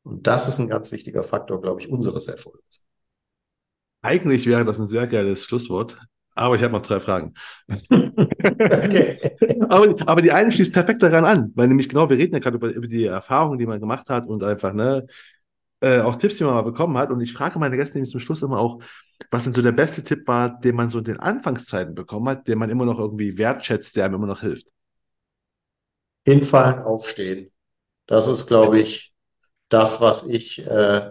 Und 0.02 0.27
das 0.27 0.48
ist 0.48 0.59
ein 0.59 0.68
ganz 0.68 0.93
wichtiger 0.93 1.22
Faktor, 1.22 1.60
glaube 1.60 1.81
ich, 1.81 1.90
unseres 1.90 2.27
Erfolgs. 2.28 2.82
Eigentlich 4.02 4.47
wäre 4.47 4.64
das 4.64 4.81
ein 4.81 4.86
sehr 4.86 5.06
geiles 5.06 5.44
Schlusswort, 5.44 5.98
aber 6.35 6.55
ich 6.55 6.62
habe 6.62 6.72
noch 6.72 6.82
drei 6.82 7.01
Fragen. 7.01 7.35
okay. 7.90 9.18
aber, 9.68 9.94
aber, 10.06 10.22
die 10.22 10.32
eine 10.32 10.51
schließt 10.51 10.72
perfekt 10.72 11.02
daran 11.02 11.27
an, 11.27 11.52
weil 11.55 11.68
nämlich 11.68 11.89
genau, 11.89 12.09
wir 12.09 12.16
reden 12.16 12.32
ja 12.32 12.39
gerade 12.39 12.56
über, 12.56 12.68
über, 12.68 12.86
die 12.86 13.05
Erfahrungen, 13.05 13.59
die 13.59 13.66
man 13.66 13.81
gemacht 13.81 14.09
hat 14.09 14.27
und 14.27 14.43
einfach, 14.43 14.72
ne, 14.72 15.06
äh, 15.81 16.01
auch 16.01 16.16
Tipps, 16.16 16.39
die 16.39 16.44
man 16.44 16.55
mal 16.55 16.62
bekommen 16.62 16.97
hat. 16.97 17.10
Und 17.10 17.20
ich 17.20 17.32
frage 17.32 17.59
meine 17.59 17.77
Gäste 17.77 17.94
nämlich 17.94 18.10
zum 18.10 18.20
Schluss 18.20 18.40
immer 18.40 18.59
auch, 18.59 18.81
was 19.31 19.44
denn 19.44 19.52
so 19.52 19.60
der 19.60 19.72
beste 19.72 20.02
Tipp 20.02 20.27
war, 20.27 20.59
den 20.60 20.77
man 20.77 20.89
so 20.89 20.98
in 20.98 21.05
den 21.05 21.20
Anfangszeiten 21.20 21.94
bekommen 21.94 22.28
hat, 22.28 22.48
den 22.48 22.59
man 22.59 22.70
immer 22.70 22.86
noch 22.86 22.98
irgendwie 22.98 23.36
wertschätzt, 23.36 23.97
der 23.97 24.06
einem 24.06 24.14
immer 24.14 24.27
noch 24.27 24.40
hilft 24.40 24.66
hinfallen, 26.24 26.81
aufstehen. 26.81 27.51
Das 28.06 28.28
ist, 28.28 28.47
glaube 28.47 28.81
ich, 28.81 29.10
das, 29.70 30.01
was 30.01 30.26
ich 30.26 30.64
äh, 30.66 31.10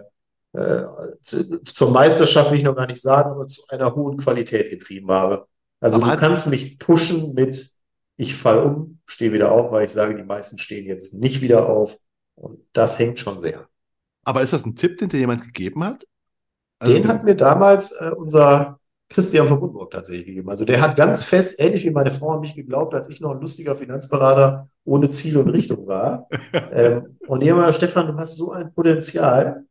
äh, 0.52 0.82
zu, 1.22 1.62
zur 1.62 1.90
Meisterschaft 1.90 2.50
will 2.50 2.58
ich 2.58 2.64
noch 2.64 2.76
gar 2.76 2.86
nicht 2.86 3.00
sagen, 3.00 3.30
aber 3.30 3.46
zu 3.46 3.62
einer 3.68 3.94
hohen 3.94 4.16
Qualität 4.16 4.70
getrieben 4.70 5.10
habe. 5.10 5.46
Also 5.80 6.00
aber 6.00 6.12
du 6.12 6.18
kannst 6.18 6.48
mich 6.48 6.78
pushen 6.78 7.34
mit, 7.34 7.70
ich 8.16 8.34
fall 8.34 8.58
um, 8.58 9.00
stehe 9.06 9.32
wieder 9.32 9.52
auf, 9.52 9.70
weil 9.70 9.86
ich 9.86 9.92
sage, 9.92 10.14
die 10.14 10.22
meisten 10.22 10.58
stehen 10.58 10.86
jetzt 10.86 11.14
nicht 11.14 11.40
wieder 11.40 11.68
auf. 11.68 11.96
Und 12.34 12.58
das 12.72 12.98
hängt 12.98 13.18
schon 13.18 13.38
sehr. 13.38 13.68
Aber 14.24 14.42
ist 14.42 14.52
das 14.52 14.64
ein 14.64 14.76
Tipp, 14.76 14.98
den 14.98 15.08
dir 15.08 15.20
jemand 15.20 15.42
gegeben 15.44 15.84
hat? 15.84 16.04
Also 16.78 16.94
den 16.94 17.08
hat 17.08 17.24
mir 17.24 17.34
damals 17.34 17.92
äh, 17.92 18.10
unser 18.10 18.79
Christian 19.10 19.48
von 19.48 19.58
Budburg 19.58 19.90
tatsächlich 19.90 20.26
gegeben. 20.26 20.48
Also 20.48 20.64
der 20.64 20.80
hat 20.80 20.96
ganz 20.96 21.24
fest, 21.24 21.60
ähnlich 21.60 21.84
wie 21.84 21.90
meine 21.90 22.12
Frau 22.12 22.30
an 22.30 22.40
mich 22.40 22.54
geglaubt, 22.54 22.94
als 22.94 23.10
ich 23.10 23.20
noch 23.20 23.32
ein 23.32 23.40
lustiger 23.40 23.74
Finanzberater 23.74 24.68
ohne 24.84 25.10
Ziel 25.10 25.36
und 25.36 25.50
Richtung 25.50 25.86
war. 25.88 26.28
ähm, 26.72 27.18
und 27.26 27.42
jemand, 27.42 27.74
Stefan, 27.74 28.06
du 28.06 28.16
hast 28.16 28.36
so 28.36 28.52
ein 28.52 28.72
Potenzial. 28.72 29.64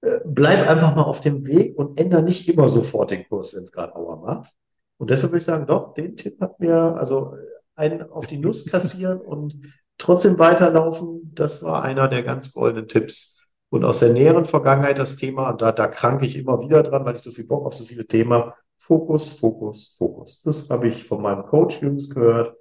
Äh, 0.00 0.20
bleib 0.24 0.68
einfach 0.70 0.94
mal 0.94 1.02
auf 1.02 1.20
dem 1.20 1.44
Weg 1.44 1.76
und 1.76 1.98
ändere 1.98 2.22
nicht 2.22 2.48
immer 2.48 2.68
sofort 2.68 3.10
den 3.10 3.28
Kurs, 3.28 3.54
wenn 3.54 3.64
es 3.64 3.72
gerade 3.72 3.96
Auer 3.96 4.20
macht. 4.20 4.54
Und 4.98 5.10
deshalb 5.10 5.32
würde 5.32 5.40
ich 5.40 5.46
sagen, 5.46 5.66
doch, 5.66 5.92
den 5.94 6.16
Tipp 6.16 6.40
hat 6.40 6.60
mir, 6.60 6.74
also 6.96 7.34
einen 7.74 8.08
auf 8.10 8.28
die 8.28 8.38
Nuss 8.38 8.66
kassieren 8.66 9.20
und 9.20 9.60
trotzdem 9.98 10.38
weiterlaufen, 10.38 11.32
das 11.34 11.64
war 11.64 11.82
einer 11.82 12.06
der 12.06 12.22
ganz 12.22 12.52
goldenen 12.52 12.86
Tipps. 12.86 13.44
Und 13.70 13.84
aus 13.84 13.98
der 13.98 14.12
näheren 14.12 14.44
Vergangenheit 14.44 14.98
das 14.98 15.16
Thema, 15.16 15.50
und 15.50 15.60
da, 15.60 15.72
da 15.72 15.88
kranke 15.88 16.26
ich 16.26 16.36
immer 16.36 16.60
wieder 16.60 16.84
dran, 16.84 17.04
weil 17.04 17.16
ich 17.16 17.22
so 17.22 17.32
viel 17.32 17.48
Bock 17.48 17.66
auf 17.66 17.74
so 17.74 17.84
viele 17.84 18.06
Themen 18.06 18.52
Fokus, 18.86 19.38
Fokus, 19.38 19.96
Fokus. 19.96 20.42
Das 20.42 20.68
habe 20.68 20.88
ich 20.88 21.06
von 21.06 21.22
meinem 21.22 21.44
Coach 21.46 21.80
jüngst 21.80 22.14
gehört. 22.14 22.54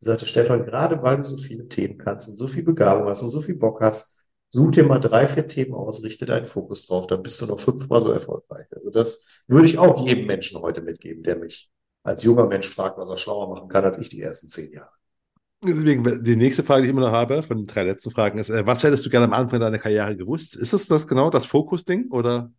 Er 0.00 0.04
sagte, 0.04 0.26
Stefan, 0.26 0.64
gerade 0.64 1.02
weil 1.02 1.18
du 1.18 1.24
so 1.24 1.38
viele 1.38 1.68
Themen 1.68 1.96
kannst 1.96 2.28
und 2.28 2.36
so 2.36 2.48
viel 2.48 2.62
Begabung 2.62 3.08
hast 3.08 3.22
und 3.22 3.30
so 3.30 3.40
viel 3.40 3.56
Bock 3.56 3.80
hast, 3.80 4.26
such 4.50 4.72
dir 4.72 4.84
mal 4.84 4.98
drei, 4.98 5.26
vier 5.26 5.48
Themen 5.48 5.72
aus, 5.72 6.02
richte 6.04 6.26
deinen 6.26 6.46
Fokus 6.46 6.86
drauf, 6.86 7.06
dann 7.06 7.22
bist 7.22 7.40
du 7.40 7.46
noch 7.46 7.58
fünfmal 7.58 8.02
so 8.02 8.10
erfolgreich. 8.12 8.66
Also 8.74 8.90
das 8.90 9.42
würde 9.48 9.66
ich 9.66 9.78
auch 9.78 10.06
jedem 10.06 10.26
Menschen 10.26 10.60
heute 10.60 10.82
mitgeben, 10.82 11.22
der 11.22 11.36
mich 11.36 11.70
als 12.02 12.24
junger 12.24 12.46
Mensch 12.46 12.68
fragt, 12.68 12.98
was 12.98 13.08
er 13.08 13.16
schlauer 13.16 13.48
machen 13.48 13.68
kann 13.68 13.84
als 13.84 13.98
ich 13.98 14.10
die 14.10 14.20
ersten 14.20 14.48
zehn 14.48 14.72
Jahre. 14.72 14.90
Deswegen, 15.62 16.24
die 16.24 16.36
nächste 16.36 16.62
Frage, 16.62 16.82
die 16.82 16.88
ich 16.88 16.92
immer 16.92 17.06
noch 17.06 17.12
habe, 17.12 17.42
von 17.42 17.58
den 17.58 17.66
drei 17.66 17.84
letzten 17.84 18.10
Fragen, 18.10 18.38
ist, 18.38 18.50
äh, 18.50 18.66
was 18.66 18.82
hättest 18.82 19.04
du 19.04 19.10
gerne 19.10 19.26
am 19.26 19.34
Anfang 19.34 19.60
deiner 19.60 19.78
Karriere 19.78 20.16
gewusst? 20.16 20.56
Ist 20.56 20.72
das 20.72 20.86
das 20.86 21.06
genau, 21.06 21.30
das 21.30 21.44
Fokus-Ding 21.44 22.10
oder 22.10 22.50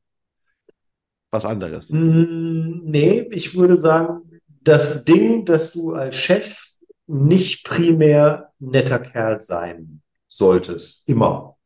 was 1.31 1.45
anderes? 1.45 1.89
Mm, 1.89 2.81
nee, 2.83 3.27
ich 3.31 3.55
würde 3.55 3.77
sagen, 3.77 4.21
das 4.63 5.05
Ding, 5.05 5.45
dass 5.45 5.73
du 5.73 5.93
als 5.93 6.15
Chef 6.15 6.61
nicht 7.07 7.65
primär 7.65 8.51
netter 8.59 8.99
Kerl 8.99 9.41
sein 9.41 10.01
solltest. 10.27 11.07
Immer. 11.09 11.57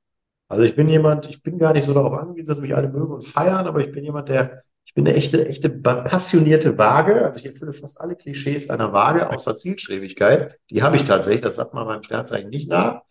Also 0.48 0.64
ich 0.64 0.76
bin 0.76 0.88
jemand, 0.90 1.30
ich 1.30 1.42
bin 1.42 1.58
gar 1.58 1.74
nicht 1.74 1.86
so 1.86 1.94
darauf 1.94 2.14
angewiesen, 2.14 2.48
dass 2.48 2.62
mich 2.62 2.76
alle 2.76 2.90
mögen 2.90 3.14
und 3.14 3.28
feiern, 3.28 3.66
aber 3.66 3.82
ich 3.82 3.92
bin 3.92 4.04
jemand, 4.04 4.30
der, 4.30 4.64
ich 4.86 4.94
bin 4.94 5.08
eine 5.08 5.16
echte, 5.16 5.48
echte 5.48 5.70
passionierte 5.70 6.78
Waage. 6.78 7.26
Also 7.26 7.40
ich 7.40 7.46
erfülle 7.48 7.74
fast 7.74 8.00
alle 8.00 8.16
Klischees 8.16 8.70
einer 8.70 8.94
Waage, 8.94 9.30
außer 9.32 9.56
Zielstrebigkeit. 9.56 10.60
Die 10.70 10.84
habe 10.84 10.96
ich 10.96 11.04
tatsächlich, 11.04 11.42
das 11.42 11.56
sagt 11.56 11.74
man 11.74 11.88
meinem 11.88 12.04
Sternzeichen 12.04 12.50
nicht 12.50 12.70
nach. 12.70 13.02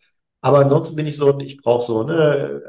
Aber 0.41 0.59
ansonsten 0.59 0.95
bin 0.95 1.07
ich 1.07 1.17
so, 1.17 1.37
ich 1.39 1.57
brauche 1.57 1.83
so, 1.83 2.03
ne, 2.03 2.61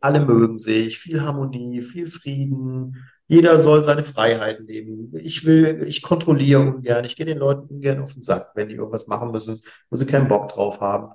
alle 0.00 0.24
mögen 0.24 0.58
sich, 0.58 0.98
viel 0.98 1.22
Harmonie, 1.22 1.82
viel 1.82 2.06
Frieden. 2.06 2.96
Jeder 3.26 3.58
soll 3.58 3.84
seine 3.84 4.02
Freiheiten 4.02 4.66
leben. 4.66 5.10
Ich 5.14 5.44
will, 5.44 5.84
ich 5.86 6.02
kontrolliere 6.02 6.60
ungern. 6.60 7.04
Ich 7.04 7.16
gehe 7.16 7.26
den 7.26 7.38
Leuten 7.38 7.68
ungern 7.68 8.02
auf 8.02 8.14
den 8.14 8.22
Sack, 8.22 8.52
wenn 8.54 8.68
die 8.68 8.76
irgendwas 8.76 9.06
machen 9.06 9.30
müssen, 9.30 9.60
wo 9.90 9.96
sie 9.96 10.06
keinen 10.06 10.28
Bock 10.28 10.50
drauf 10.50 10.80
haben. 10.80 11.12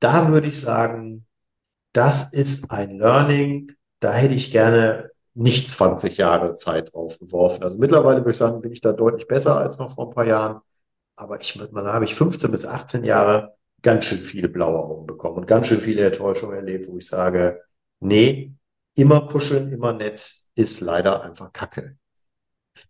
Da 0.00 0.28
würde 0.28 0.48
ich 0.48 0.60
sagen, 0.60 1.26
das 1.92 2.32
ist 2.32 2.70
ein 2.70 2.98
Learning. 2.98 3.72
Da 4.00 4.12
hätte 4.12 4.34
ich 4.34 4.50
gerne 4.50 5.10
nicht 5.34 5.70
20 5.70 6.16
Jahre 6.16 6.54
Zeit 6.54 6.94
drauf 6.94 7.18
geworfen. 7.18 7.62
Also 7.62 7.78
mittlerweile 7.78 8.20
würde 8.20 8.30
ich 8.32 8.36
sagen, 8.36 8.60
bin 8.60 8.72
ich 8.72 8.80
da 8.80 8.92
deutlich 8.92 9.26
besser 9.28 9.56
als 9.56 9.78
noch 9.78 9.94
vor 9.94 10.08
ein 10.08 10.14
paar 10.14 10.26
Jahren. 10.26 10.60
Aber 11.16 11.40
ich 11.40 11.58
würde 11.58 11.72
mal 11.72 11.82
sagen, 11.82 11.94
habe 11.94 12.04
ich 12.04 12.14
15 12.14 12.50
bis 12.50 12.66
18 12.66 13.04
Jahre 13.04 13.54
ganz 13.82 14.04
schön 14.06 14.18
viele 14.18 14.48
blaue 14.48 14.78
Augen 14.78 15.06
bekommen 15.06 15.38
und 15.38 15.46
ganz 15.46 15.66
schön 15.66 15.80
viele 15.80 16.06
Enttäuschungen 16.06 16.56
erlebt, 16.56 16.88
wo 16.88 16.98
ich 16.98 17.06
sage, 17.06 17.60
nee, 18.02 18.52
immer 18.94 19.26
kuscheln, 19.26 19.72
immer 19.72 19.92
nett 19.92 20.34
ist 20.54 20.80
leider 20.80 21.24
einfach 21.24 21.52
Kacke. 21.52 21.96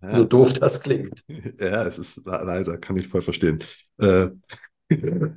Ja. 0.01 0.13
So 0.13 0.25
doof 0.25 0.55
das 0.55 0.83
klingt. 0.83 1.23
Ja, 1.61 1.87
es 1.87 1.99
ist 1.99 2.23
leider, 2.25 2.79
kann 2.79 2.97
ich 2.97 3.09
voll 3.09 3.23
verstehen. 3.23 3.63
Äh, 3.99 4.29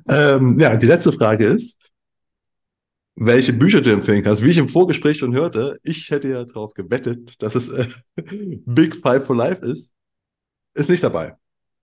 ähm, 0.08 0.58
ja, 0.58 0.76
die 0.76 0.86
letzte 0.86 1.12
Frage 1.12 1.46
ist, 1.46 1.78
welche 3.14 3.52
Bücher 3.52 3.80
du 3.80 3.90
empfehlen 3.90 4.22
kannst. 4.22 4.42
Wie 4.42 4.50
ich 4.50 4.58
im 4.58 4.68
Vorgespräch 4.68 5.18
schon 5.18 5.34
hörte, 5.34 5.78
ich 5.82 6.10
hätte 6.10 6.28
ja 6.28 6.44
darauf 6.44 6.74
gewettet, 6.74 7.34
dass 7.40 7.54
es 7.54 7.68
äh, 7.68 7.86
Big 8.66 8.96
Five 8.96 9.24
for 9.24 9.36
Life 9.36 9.64
ist. 9.64 9.92
Ist 10.74 10.90
nicht 10.90 11.02
dabei. 11.02 11.36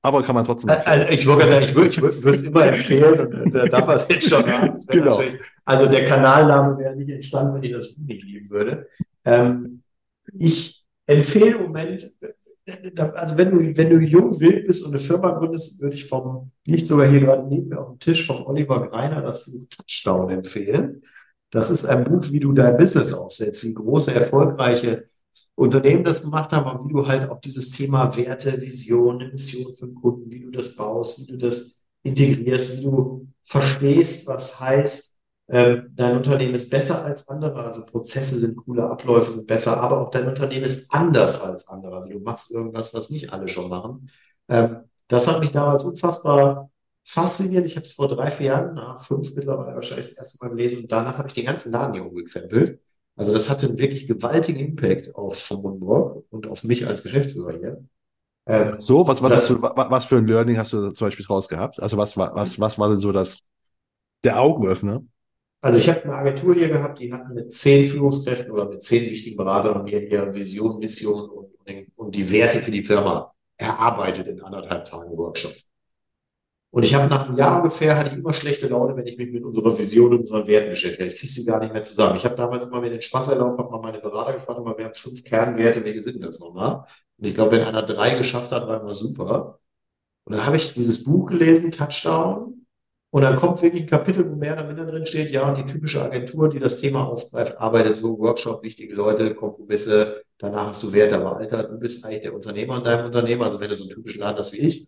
Aber 0.05 0.21
kann 0.21 0.35
man 0.35 0.43
trotzdem. 0.43 0.69
Also 0.69 1.07
ich 1.07 1.25
würde 1.25 1.47
sagen, 1.47 1.65
ich 1.65 1.73
würde 1.73 2.35
es 2.35 2.43
immer 2.43 2.65
empfehlen 2.65 3.43
und 3.43 3.55
da 3.55 3.65
darf 3.67 3.87
man 3.87 3.95
es 3.95 4.07
jetzt 4.09 4.29
schon 4.29 4.45
haben. 4.45 4.77
Genau. 4.87 5.21
Also 5.63 5.85
der 5.87 6.05
Kanalname 6.05 6.77
wäre 6.77 6.95
nicht 6.95 7.09
entstanden, 7.09 7.55
wenn 7.55 7.63
ich 7.63 7.71
das 7.71 7.95
nicht 7.97 8.23
lieben 8.23 8.49
würde. 8.49 8.89
Ähm, 9.23 9.81
ich 10.37 10.85
empfehle 11.05 11.55
im 11.55 11.63
Moment, 11.63 12.11
also 13.15 13.37
wenn 13.37 13.51
du, 13.51 13.77
wenn 13.77 13.89
du 13.89 13.99
jung 13.99 14.37
wild 14.41 14.67
bist 14.67 14.85
und 14.85 14.91
eine 14.91 14.99
Firma 14.99 15.31
gründest, 15.31 15.81
würde 15.81 15.95
ich 15.95 16.05
vom, 16.05 16.51
nicht 16.67 16.85
sogar 16.85 17.09
hier 17.09 17.21
gerade 17.21 17.47
neben 17.47 17.69
mir 17.69 17.79
auf 17.79 17.89
dem 17.89 17.99
Tisch, 17.99 18.27
vom 18.27 18.45
Oliver 18.45 18.85
Greiner 18.87 19.21
das 19.21 19.45
Buch 19.45 19.65
Touchdown 19.69 20.29
empfehlen. 20.31 21.01
Das 21.49 21.69
ist 21.69 21.85
ein 21.85 22.03
Buch, 22.03 22.25
wie 22.31 22.39
du 22.41 22.51
dein 22.51 22.75
Business 22.75 23.13
aufsetzt, 23.13 23.63
wie 23.63 23.73
große, 23.73 24.13
erfolgreiche 24.13 25.07
Unternehmen 25.55 26.03
das 26.03 26.23
gemacht 26.23 26.51
haben, 26.51 26.65
aber 26.67 26.83
wie 26.85 26.93
du 26.93 27.07
halt 27.07 27.29
auch 27.29 27.39
dieses 27.39 27.71
Thema 27.71 28.15
Werte, 28.17 28.59
Vision, 28.61 29.17
Mission 29.17 29.71
für 29.73 29.87
den 29.87 29.95
Kunden, 29.95 30.31
wie 30.31 30.39
du 30.39 30.51
das 30.51 30.75
baust, 30.75 31.19
wie 31.21 31.31
du 31.33 31.37
das 31.37 31.85
integrierst, 32.03 32.79
wie 32.79 32.83
du 32.85 33.27
verstehst, 33.43 34.27
was 34.27 34.59
heißt, 34.59 35.19
ähm, 35.49 35.91
dein 35.95 36.15
Unternehmen 36.17 36.55
ist 36.55 36.69
besser 36.69 37.03
als 37.03 37.27
andere, 37.29 37.63
also 37.63 37.85
Prozesse 37.85 38.39
sind 38.39 38.55
cooler, 38.55 38.89
Abläufe 38.89 39.31
sind 39.31 39.45
besser, 39.45 39.77
aber 39.81 40.01
auch 40.01 40.09
dein 40.09 40.27
Unternehmen 40.27 40.65
ist 40.65 40.91
anders 40.93 41.41
als 41.41 41.67
andere. 41.67 41.95
Also 41.97 42.09
du 42.13 42.19
machst 42.19 42.51
irgendwas, 42.51 42.93
was 42.93 43.09
nicht 43.09 43.31
alle 43.33 43.47
schon 43.47 43.69
machen. 43.69 44.07
Ähm, 44.47 44.77
das 45.07 45.27
hat 45.27 45.39
mich 45.41 45.51
damals 45.51 45.83
unfassbar 45.83 46.71
faszinierend. 47.03 47.67
Ich 47.67 47.75
habe 47.75 47.85
es 47.85 47.93
vor 47.93 48.07
drei, 48.07 48.31
vier 48.31 48.47
Jahren, 48.47 48.75
na, 48.75 48.97
fünf 48.97 49.35
mittlerweile 49.35 49.75
wahrscheinlich 49.75 50.07
das 50.09 50.17
erste 50.17 50.45
Mal 50.45 50.51
gelesen 50.51 50.83
und 50.83 50.91
danach 50.91 51.17
habe 51.17 51.27
ich 51.27 51.33
den 51.33 51.45
ganzen 51.45 51.71
Laden 51.71 51.93
hier 51.93 52.05
umgekrempelt. 52.05 52.79
Also 53.15 53.33
das 53.33 53.49
hatte 53.49 53.67
einen 53.67 53.77
wirklich 53.77 54.07
gewaltigen 54.07 54.59
Impact 54.59 55.15
auf 55.15 55.37
Von 55.37 55.61
Munburg 55.61 56.25
und 56.29 56.49
auf 56.49 56.63
mich 56.63 56.87
als 56.87 57.03
Geschäftsführer 57.03 57.57
hier. 57.57 57.83
Ähm, 58.45 58.75
so, 58.79 59.07
was, 59.07 59.21
was, 59.21 59.29
das, 59.29 59.47
du, 59.47 59.61
was 59.61 60.05
für 60.05 60.17
ein 60.17 60.27
Learning 60.27 60.57
hast 60.57 60.73
du 60.73 60.91
zum 60.91 61.07
Beispiel 61.07 61.25
raus 61.25 61.47
gehabt? 61.47 61.81
Also 61.81 61.97
was, 61.97 62.17
was, 62.17 62.59
was 62.59 62.79
war 62.79 62.89
denn 62.89 62.99
so 62.99 63.11
das, 63.11 63.41
der 64.23 64.41
Augenöffner? 64.41 65.03
Also 65.61 65.79
ich 65.79 65.87
habe 65.87 66.03
eine 66.03 66.15
Agentur 66.15 66.53
hier 66.53 66.67
gehabt, 66.67 66.99
die 66.99 67.13
hatten 67.13 67.33
mit 67.33 67.53
zehn 67.53 67.89
Führungskräften 67.89 68.51
oder 68.51 68.67
mit 68.67 68.83
zehn 68.83 69.09
wichtigen 69.09 69.37
Beratern 69.37 69.83
mir 69.83 69.99
hier 69.99 70.33
Vision, 70.33 70.79
Mission 70.79 71.29
und, 71.29 71.47
und 71.95 72.15
die 72.15 72.29
Werte 72.31 72.61
für 72.61 72.71
die 72.71 72.83
Firma 72.83 73.33
erarbeitet 73.55 74.27
in 74.27 74.41
anderthalb 74.41 74.83
Tagen 74.83 75.15
Workshop. 75.17 75.53
Und 76.73 76.81
ich 76.81 76.95
habe 76.95 77.07
nach 77.07 77.27
einem 77.27 77.37
Jahr 77.37 77.57
ungefähr, 77.57 77.95
hatte 77.95 78.09
ich 78.09 78.17
immer 78.17 78.33
schlechte 78.33 78.67
Laune, 78.67 78.97
wenn 78.97 79.05
ich 79.05 79.15
mich 79.15 79.31
mit 79.31 79.43
unserer 79.43 79.77
Vision 79.77 80.11
und 80.11 80.21
unseren 80.21 80.47
Werten 80.47 80.71
beschäftige. 80.71 81.05
Ich 81.05 81.19
kriege 81.19 81.31
sie 81.31 81.45
gar 81.45 81.59
nicht 81.59 81.71
mehr 81.71 81.83
zusammen. 81.83 82.15
Ich 82.15 82.25
habe 82.25 82.33
damals 82.33 82.65
immer 82.65 82.81
mir 82.81 82.89
den 82.89 83.03
Spaß 83.03 83.27
erlaubt, 83.27 83.59
habe 83.59 83.69
mal 83.69 83.79
meine 83.79 83.99
Berater 83.99 84.33
gefragt, 84.33 84.57
aber 84.57 84.75
wir 84.75 84.85
haben 84.85 84.95
fünf 84.95 85.23
Kernwerte, 85.23 85.85
welche 85.85 86.01
sind 86.01 86.25
das 86.25 86.39
nochmal? 86.39 86.83
Und 87.19 87.27
ich 87.27 87.35
glaube, 87.35 87.51
wenn 87.51 87.63
einer 87.63 87.83
drei 87.83 88.15
geschafft 88.15 88.51
hat, 88.51 88.67
war 88.67 88.81
immer 88.81 88.95
super. 88.95 89.59
Und 90.23 90.35
dann 90.35 90.47
habe 90.47 90.57
ich 90.57 90.73
dieses 90.73 91.03
Buch 91.03 91.27
gelesen, 91.27 91.69
Touchdown. 91.69 92.65
Und 93.11 93.21
dann 93.21 93.35
kommt 93.35 93.61
wirklich 93.61 93.83
ein 93.83 93.87
Kapitel, 93.87 94.27
wo 94.27 94.35
mehr 94.35 94.53
oder 94.53 94.65
minder 94.65 94.87
drin 94.87 95.05
steht, 95.05 95.29
ja, 95.29 95.47
und 95.47 95.55
die 95.59 95.65
typische 95.65 96.01
Agentur, 96.01 96.49
die 96.49 96.57
das 96.57 96.81
Thema 96.81 97.05
aufgreift, 97.05 97.55
arbeitet 97.59 97.97
so, 97.97 98.17
Workshop, 98.17 98.63
wichtige 98.63 98.95
Leute, 98.95 99.35
Kompromisse, 99.35 100.23
danach 100.39 100.69
hast 100.69 100.81
du 100.81 100.91
Werte, 100.91 101.17
aber 101.17 101.37
Alter, 101.37 101.65
du 101.65 101.77
bist 101.77 102.03
eigentlich 102.03 102.21
der 102.21 102.33
Unternehmer 102.33 102.77
in 102.77 102.83
deinem 102.83 103.05
Unternehmen. 103.05 103.43
Also 103.43 103.59
wenn 103.59 103.69
du 103.69 103.75
so 103.75 103.83
einen 103.83 103.91
typischen 103.91 104.21
Laden 104.21 104.39
hast 104.39 104.53
wie 104.53 104.57
ich, 104.57 104.87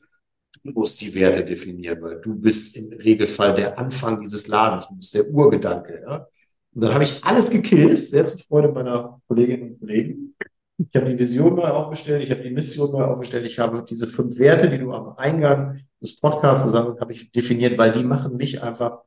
Musst 0.73 0.99
die 1.01 1.13
Werte 1.13 1.43
definieren, 1.43 2.01
weil 2.01 2.19
du 2.21 2.35
bist 2.35 2.75
im 2.75 2.99
Regelfall 2.99 3.53
der 3.53 3.77
Anfang 3.77 4.19
dieses 4.19 4.47
Ladens, 4.47 4.87
du 4.87 4.95
bist 4.95 5.13
der 5.13 5.29
Urgedanke. 5.29 6.01
Ja? 6.03 6.27
Und 6.73 6.83
dann 6.83 6.93
habe 6.93 7.03
ich 7.03 7.23
alles 7.23 7.51
gekillt, 7.51 7.97
sehr 7.99 8.25
zur 8.25 8.39
Freude 8.39 8.69
meiner 8.69 9.21
Kolleginnen 9.27 9.73
und 9.73 9.79
Kollegen. 9.79 10.35
Ich 10.77 10.95
habe 10.95 11.09
die 11.09 11.19
Vision 11.19 11.55
neu 11.55 11.67
aufgestellt, 11.67 12.23
ich 12.23 12.31
habe 12.31 12.41
die 12.41 12.49
Mission 12.49 12.91
neu 12.91 13.03
aufgestellt, 13.03 13.45
ich 13.45 13.59
habe 13.59 13.85
diese 13.87 14.07
fünf 14.07 14.37
Werte, 14.39 14.69
die 14.69 14.79
du 14.79 14.91
am 14.91 15.15
Eingang 15.17 15.79
des 16.01 16.19
Podcasts 16.19 16.65
gesagt 16.65 16.89
hast, 16.89 16.99
habe 16.99 17.13
ich 17.13 17.31
definiert, 17.31 17.77
weil 17.77 17.93
die 17.93 18.03
machen 18.03 18.35
mich 18.35 18.61
einfach 18.61 19.03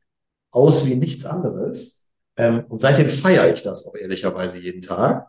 aus 0.51 0.89
wie 0.89 0.95
nichts 0.95 1.27
anderes. 1.27 2.09
Ähm, 2.37 2.65
und 2.69 2.81
seitdem 2.81 3.11
feiere 3.11 3.53
ich 3.53 3.63
das 3.63 3.87
auch 3.87 3.97
ehrlicherweise 3.97 4.59
jeden 4.59 4.81
Tag. 4.81 5.29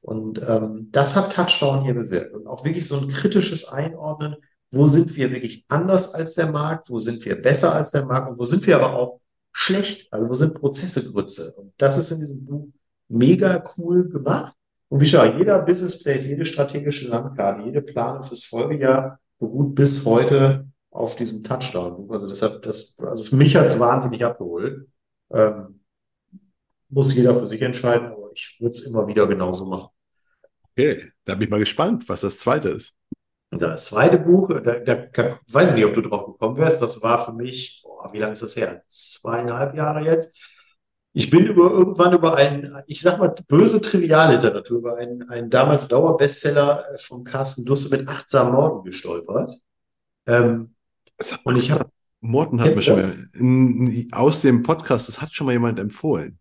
Und 0.00 0.42
ähm, 0.46 0.88
das 0.90 1.16
hat 1.16 1.32
Touchdown 1.32 1.84
hier 1.84 1.94
bewirkt. 1.94 2.34
Und 2.34 2.46
auch 2.46 2.64
wirklich 2.64 2.86
so 2.86 2.98
ein 2.98 3.08
kritisches 3.08 3.68
Einordnen, 3.68 4.36
wo 4.70 4.86
sind 4.86 5.14
wir 5.16 5.30
wirklich 5.30 5.64
anders 5.68 6.14
als 6.14 6.34
der 6.34 6.50
Markt, 6.50 6.90
wo 6.90 6.98
sind 6.98 7.24
wir 7.24 7.40
besser 7.40 7.74
als 7.74 7.90
der 7.90 8.04
Markt 8.04 8.30
und 8.30 8.38
wo 8.38 8.44
sind 8.44 8.66
wir 8.66 8.76
aber 8.76 8.94
auch 8.94 9.20
schlecht, 9.52 10.12
also 10.12 10.28
wo 10.28 10.34
sind 10.34 10.54
Prozesse 10.54 11.10
Grütze. 11.10 11.54
Und 11.56 11.72
das 11.78 11.98
ist 11.98 12.10
in 12.10 12.20
diesem 12.20 12.44
Buch 12.44 12.68
mega 13.08 13.62
cool 13.76 14.08
gemacht. 14.08 14.54
Und 14.88 15.00
wie 15.00 15.06
schau, 15.06 15.24
jeder 15.24 15.58
Business 15.60 16.02
Place, 16.02 16.26
jede 16.26 16.46
strategische 16.46 17.08
Landkarte, 17.08 17.62
jede 17.62 17.82
Planung 17.82 18.22
fürs 18.22 18.44
Folgejahr 18.44 19.20
beruht 19.38 19.74
bis 19.74 20.04
heute 20.06 20.66
auf 20.90 21.16
diesem 21.16 21.42
Touchdown-Buch. 21.42 22.10
Also 22.10 22.26
deshalb, 22.26 22.62
das, 22.62 22.96
also 22.98 23.24
für 23.24 23.36
mich 23.36 23.56
hat 23.56 23.66
es 23.66 23.78
wahnsinnig 23.78 24.24
abgeholt. 24.24 24.88
Ähm, 25.30 25.80
muss 26.88 27.14
jeder 27.14 27.34
für 27.34 27.46
sich 27.46 27.60
entscheiden, 27.60 28.08
aber 28.08 28.30
ich 28.32 28.56
würde 28.60 28.72
es 28.72 28.86
immer 28.86 29.06
wieder 29.06 29.26
genauso 29.26 29.66
machen. 29.66 29.88
Okay, 30.72 31.12
da 31.24 31.34
bin 31.34 31.44
ich 31.44 31.50
mal 31.50 31.58
gespannt, 31.58 32.08
was 32.08 32.20
das 32.20 32.38
zweite 32.38 32.70
ist. 32.70 32.94
Und 33.50 33.62
das 33.62 33.86
zweite 33.86 34.18
Buch, 34.18 34.48
da, 34.62 34.78
da, 34.78 34.94
da 34.94 35.38
weiß 35.50 35.70
ich 35.70 35.76
nicht, 35.76 35.86
ob 35.86 35.94
du 35.94 36.02
drauf 36.02 36.26
gekommen 36.26 36.56
wärst, 36.58 36.82
das 36.82 37.02
war 37.02 37.24
für 37.24 37.32
mich, 37.32 37.82
boah, 37.82 38.12
wie 38.12 38.18
lange 38.18 38.32
ist 38.32 38.42
das 38.42 38.56
her? 38.56 38.82
Zweieinhalb 38.88 39.74
Jahre 39.74 40.04
jetzt. 40.04 40.38
Ich 41.14 41.30
bin 41.30 41.46
über, 41.46 41.70
irgendwann 41.70 42.12
über 42.12 42.36
ein, 42.36 42.70
ich 42.86 43.00
sag 43.00 43.18
mal, 43.18 43.34
böse 43.48 43.80
Trivialliteratur, 43.80 44.78
über 44.78 44.96
einen, 44.96 45.28
einen 45.30 45.48
damals 45.48 45.88
Dauerbestseller 45.88 46.84
von 46.98 47.24
Carsten 47.24 47.64
Dusse 47.64 47.96
mit 47.96 48.06
Achtsam 48.06 48.52
Morden 48.52 48.84
gestolpert. 48.84 49.58
Ähm, 50.26 50.74
und 51.44 51.56
ich 51.56 51.70
habe 51.70 51.90
Morten 52.20 52.60
hat 52.60 52.76
mir 52.76 52.82
schon 52.82 52.98
mal, 52.98 54.04
aus 54.12 54.40
dem 54.40 54.62
Podcast, 54.62 55.08
das 55.08 55.20
hat 55.20 55.32
schon 55.32 55.46
mal 55.46 55.52
jemand 55.52 55.78
empfohlen. 55.78 56.38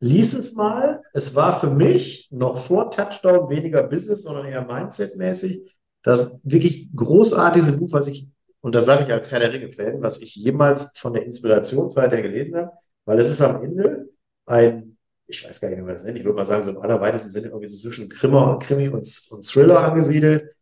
Lies 0.00 0.34
es 0.34 0.54
mal. 0.54 1.02
Es 1.12 1.34
war 1.34 1.58
für 1.58 1.70
mich 1.70 2.28
noch 2.30 2.58
vor 2.58 2.90
Touchdown 2.90 3.48
weniger 3.48 3.84
Business, 3.84 4.24
sondern 4.24 4.46
eher 4.46 4.66
Mindset-mäßig 4.66 5.73
das 6.04 6.40
wirklich 6.44 6.94
großartigste 6.94 7.72
Buch, 7.72 7.92
was 7.92 8.06
ich, 8.06 8.28
und 8.60 8.74
das 8.74 8.84
sage 8.84 9.04
ich 9.04 9.12
als 9.12 9.32
Herr 9.32 9.40
der 9.40 9.52
Ringe-Fan, 9.52 10.00
was 10.02 10.20
ich 10.22 10.36
jemals 10.36 10.96
von 10.98 11.14
der 11.14 11.24
Inspirationsseite 11.24 12.22
gelesen 12.22 12.56
habe, 12.56 12.72
weil 13.06 13.18
es 13.18 13.30
ist 13.30 13.40
am 13.40 13.64
Ende 13.64 14.10
ein, 14.46 14.98
ich 15.26 15.48
weiß 15.48 15.60
gar 15.60 15.70
nicht, 15.70 15.78
wie 15.78 15.82
man 15.82 15.94
das 15.94 16.04
nennt, 16.04 16.18
ich 16.18 16.24
würde 16.24 16.36
mal 16.36 16.44
sagen, 16.44 16.62
so 16.62 16.70
im 16.70 16.80
allerweitesten 16.80 17.30
Sinne 17.30 17.46
irgendwie 17.48 17.68
so 17.68 17.88
zwischen 17.88 18.10
Krimi 18.10 18.36
und, 18.36 18.62
Krimi 18.62 18.88
und, 18.88 19.06
und 19.30 19.46
Thriller 19.46 19.80
angesiedelt, 19.80 20.54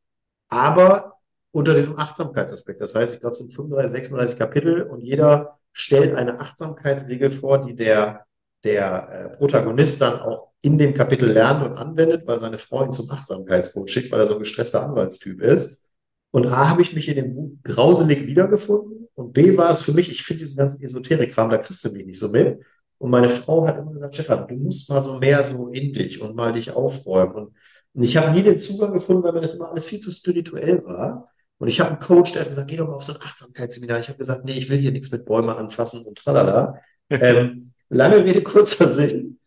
aber 0.48 1.18
unter 1.50 1.74
diesem 1.74 1.98
Achtsamkeitsaspekt. 1.98 2.80
Das 2.80 2.94
heißt, 2.94 3.12
ich 3.12 3.20
glaube, 3.20 3.32
es 3.32 3.40
sind 3.40 3.52
35, 3.52 3.90
36 3.90 4.38
Kapitel 4.38 4.82
und 4.82 5.00
jeder 5.00 5.58
stellt 5.72 6.14
eine 6.14 6.38
Achtsamkeitsregel 6.38 7.30
vor, 7.32 7.66
die 7.66 7.74
der, 7.74 8.26
der 8.62 9.08
äh, 9.08 9.36
Protagonist 9.36 10.00
dann 10.00 10.20
auch 10.20 10.51
in 10.62 10.78
dem 10.78 10.94
Kapitel 10.94 11.30
lernt 11.30 11.62
und 11.64 11.76
anwendet, 11.76 12.26
weil 12.26 12.38
seine 12.38 12.56
Frau 12.56 12.84
ihn 12.84 12.92
zum 12.92 13.10
Achtsamkeitscoach 13.10 13.88
schickt, 13.88 14.12
weil 14.12 14.20
er 14.20 14.28
so 14.28 14.34
ein 14.34 14.38
gestresster 14.38 14.86
Anwaltstyp 14.86 15.40
ist. 15.42 15.84
Und 16.30 16.46
A, 16.46 16.70
habe 16.70 16.82
ich 16.82 16.94
mich 16.94 17.08
in 17.08 17.16
dem 17.16 17.34
Buch 17.34 17.50
grauselig 17.64 18.26
wiedergefunden. 18.26 19.08
Und 19.14 19.32
B, 19.32 19.56
war 19.56 19.70
es 19.70 19.82
für 19.82 19.92
mich, 19.92 20.10
ich 20.10 20.22
finde 20.22 20.44
diesen 20.44 20.56
ganzen 20.56 20.82
Esoterik-Kram, 20.82 21.50
da 21.50 21.58
kriegst 21.58 21.84
du 21.84 21.92
mich 21.92 22.06
nicht 22.06 22.18
so 22.18 22.30
mit. 22.30 22.60
Und 22.98 23.10
meine 23.10 23.28
Frau 23.28 23.66
hat 23.66 23.78
immer 23.78 23.92
gesagt, 23.92 24.14
Stefan, 24.14 24.46
du 24.46 24.54
musst 24.54 24.88
mal 24.88 25.02
so 25.02 25.18
mehr 25.18 25.42
so 25.42 25.68
in 25.68 25.92
dich 25.92 26.22
und 26.22 26.36
mal 26.36 26.52
dich 26.52 26.70
aufräumen. 26.70 27.34
Und, 27.34 27.56
und 27.94 28.02
ich 28.02 28.16
habe 28.16 28.30
nie 28.30 28.44
den 28.44 28.56
Zugang 28.56 28.92
gefunden, 28.92 29.24
weil 29.24 29.32
mir 29.32 29.40
das 29.40 29.56
immer 29.56 29.70
alles 29.70 29.84
viel 29.84 29.98
zu 29.98 30.10
spirituell 30.12 30.82
war. 30.84 31.28
Und 31.58 31.68
ich 31.68 31.80
habe 31.80 31.90
einen 31.90 31.98
Coach, 31.98 32.32
der 32.32 32.42
hat 32.42 32.48
gesagt, 32.48 32.68
geh 32.68 32.76
doch 32.76 32.86
mal 32.86 32.94
auf 32.94 33.04
so 33.04 33.12
ein 33.12 33.20
Achtsamkeitsseminar. 33.20 33.98
Ich 33.98 34.08
habe 34.08 34.18
gesagt, 34.18 34.44
nee, 34.44 34.56
ich 34.56 34.70
will 34.70 34.78
hier 34.78 34.92
nichts 34.92 35.10
mit 35.10 35.24
Bäumen 35.24 35.50
anfassen 35.50 36.06
und 36.06 36.16
tralala. 36.16 36.80
ähm, 37.10 37.72
lange 37.88 38.24
Rede, 38.24 38.42
kurzer 38.42 38.88
Sinn. 38.88 39.38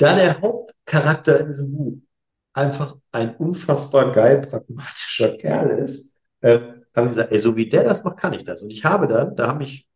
Da 0.00 0.14
der 0.14 0.40
Hauptcharakter 0.40 1.40
in 1.40 1.48
diesem 1.48 1.76
Buch 1.76 1.98
einfach 2.54 2.96
ein 3.12 3.36
unfassbar 3.36 4.10
geil 4.12 4.40
pragmatischer 4.40 5.36
Kerl 5.36 5.78
ist, 5.78 6.16
äh, 6.40 6.58
habe 6.96 7.06
ich 7.06 7.08
gesagt, 7.08 7.32
ey, 7.32 7.38
so 7.38 7.54
wie 7.54 7.68
der 7.68 7.84
das 7.84 8.02
macht, 8.02 8.16
kann 8.16 8.32
ich 8.32 8.42
das. 8.42 8.62
Und 8.62 8.70
ich 8.70 8.82
habe 8.82 9.06
dann, 9.06 9.36
da 9.36 9.48
haben 9.48 9.58
mich 9.58 9.86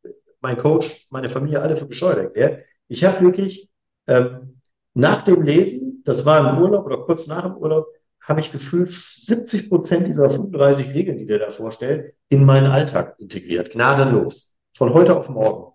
mein 0.43 0.59
Coach, 0.59 1.07
meine 1.11 1.31
Familie 1.31 1.63
alle 1.63 1.79
für 1.79 1.87
bescheuert 1.87 2.19
erklärt. 2.19 2.65
Ich 2.87 3.03
habe 3.03 3.19
wirklich 3.23 3.71
ähm, 4.07 4.61
nach 4.93 5.23
dem 5.23 5.41
Lesen, 5.41 6.03
das 6.05 6.27
war 6.27 6.53
im 6.53 6.63
Urlaub 6.63 6.85
oder 6.85 6.99
kurz 6.99 7.27
nach 7.27 7.45
dem 7.45 7.57
Urlaub, 7.57 7.87
habe 8.21 8.41
ich 8.41 8.53
gefühlt 8.53 8.91
70 8.91 9.71
Prozent 9.71 10.07
dieser 10.07 10.29
35 10.29 10.93
Regeln, 10.93 11.17
die 11.17 11.27
der 11.27 11.39
da 11.39 11.51
vorstellt, 11.51 12.15
in 12.29 12.45
meinen 12.45 12.67
Alltag 12.67 13.17
integriert. 13.19 13.71
Gnadenlos. 13.71 14.59
Von 14.77 14.93
heute 14.93 15.17
auf 15.17 15.31
morgen. 15.31 15.74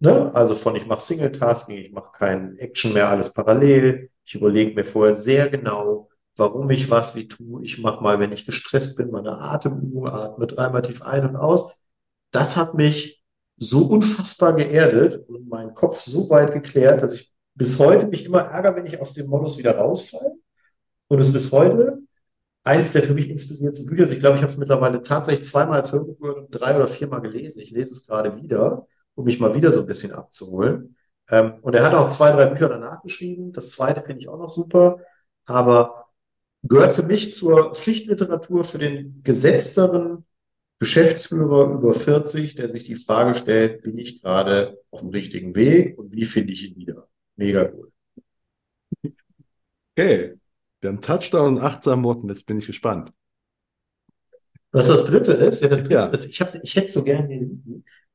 Ne? 0.00 0.32
Also 0.34 0.54
von 0.54 0.76
ich 0.76 0.86
mache 0.86 1.00
Single-Tasking, 1.00 1.76
ich 1.78 1.92
mache 1.92 2.12
kein 2.12 2.56
Action 2.56 2.92
mehr, 2.92 3.08
alles 3.08 3.32
parallel. 3.32 4.10
Ich 4.24 4.34
überlege 4.34 4.74
mir 4.74 4.84
vorher 4.84 5.14
sehr 5.14 5.48
genau, 5.48 6.08
warum 6.36 6.70
ich 6.70 6.90
was 6.90 7.16
wie 7.16 7.26
tue. 7.26 7.64
Ich 7.64 7.78
mache 7.78 8.02
mal, 8.02 8.20
wenn 8.20 8.32
ich 8.32 8.46
gestresst 8.46 8.96
bin, 8.96 9.10
meine 9.10 9.38
Atemübung, 9.38 10.08
atme 10.08 10.46
dreimal 10.46 10.82
tief 10.82 11.02
ein 11.02 11.28
und 11.28 11.36
aus. 11.36 11.82
Das 12.30 12.56
hat 12.56 12.74
mich 12.74 13.22
so 13.56 13.86
unfassbar 13.86 14.54
geerdet 14.54 15.28
und 15.28 15.48
meinen 15.48 15.74
Kopf 15.74 16.00
so 16.00 16.30
weit 16.30 16.52
geklärt, 16.52 17.02
dass 17.02 17.14
ich 17.14 17.32
bis 17.54 17.78
heute 17.80 18.06
mich 18.06 18.24
immer 18.24 18.42
ärgere, 18.42 18.76
wenn 18.76 18.86
ich 18.86 19.00
aus 19.00 19.14
dem 19.14 19.26
Modus 19.28 19.58
wieder 19.58 19.76
rausfalle. 19.76 20.34
Und 21.08 21.18
es 21.18 21.32
bis 21.32 21.50
heute 21.50 21.98
eins 22.62 22.92
der 22.92 23.02
für 23.02 23.14
mich 23.14 23.30
inspirierendsten 23.30 23.88
Bücher 23.88 24.04
ist. 24.04 24.12
Ich 24.12 24.20
glaube, 24.20 24.36
ich 24.36 24.42
habe 24.42 24.52
es 24.52 24.58
mittlerweile 24.58 25.02
tatsächlich 25.02 25.46
zweimal 25.46 25.78
als 25.78 25.90
Hörbuch 25.92 26.18
gehört 26.20 26.38
und 26.38 26.50
drei 26.50 26.76
oder 26.76 26.86
viermal 26.86 27.22
gelesen. 27.22 27.60
Ich 27.62 27.70
lese 27.70 27.92
es 27.92 28.06
gerade 28.06 28.36
wieder 28.36 28.86
um 29.18 29.24
mich 29.24 29.40
mal 29.40 29.54
wieder 29.54 29.72
so 29.72 29.80
ein 29.80 29.86
bisschen 29.86 30.12
abzuholen. 30.12 30.96
Ähm, 31.28 31.54
und 31.62 31.74
er 31.74 31.82
hat 31.82 31.92
auch 31.94 32.08
zwei, 32.08 32.30
drei 32.30 32.46
Bücher 32.46 32.68
danach 32.68 33.02
geschrieben. 33.02 33.52
Das 33.52 33.72
zweite 33.72 34.02
finde 34.02 34.22
ich 34.22 34.28
auch 34.28 34.38
noch 34.38 34.48
super, 34.48 35.00
aber 35.44 36.06
gehört 36.62 36.92
für 36.92 37.02
mich 37.02 37.32
zur 37.32 37.74
Pflichtliteratur 37.74 38.62
für 38.62 38.78
den 38.78 39.20
gesetzteren 39.24 40.24
Geschäftsführer 40.78 41.72
über 41.72 41.92
40, 41.92 42.54
der 42.54 42.68
sich 42.68 42.84
die 42.84 42.94
Frage 42.94 43.34
stellt, 43.34 43.82
bin 43.82 43.98
ich 43.98 44.22
gerade 44.22 44.80
auf 44.92 45.00
dem 45.00 45.10
richtigen 45.10 45.56
Weg 45.56 45.98
und 45.98 46.14
wie 46.14 46.24
finde 46.24 46.52
ich 46.52 46.70
ihn 46.70 46.76
wieder? 46.76 47.08
Mega 47.34 47.68
cool. 47.74 47.90
Okay, 49.96 50.34
wir 50.80 50.90
haben 50.90 51.00
Touchdown 51.00 51.56
und 51.56 51.58
achtsam 51.58 52.04
Worten, 52.04 52.28
jetzt 52.28 52.46
bin 52.46 52.60
ich 52.60 52.66
gespannt. 52.66 53.12
Was 54.70 54.86
das 54.86 55.06
dritte 55.06 55.32
ist, 55.32 55.62
ja, 55.62 55.68
das 55.68 55.84
dritte 55.84 55.94
ja. 55.94 56.06
ist, 56.06 56.26
ich, 56.26 56.40
hab, 56.40 56.54
ich 56.54 56.76
hätte 56.76 56.92
so 56.92 57.02
gerne 57.02 57.26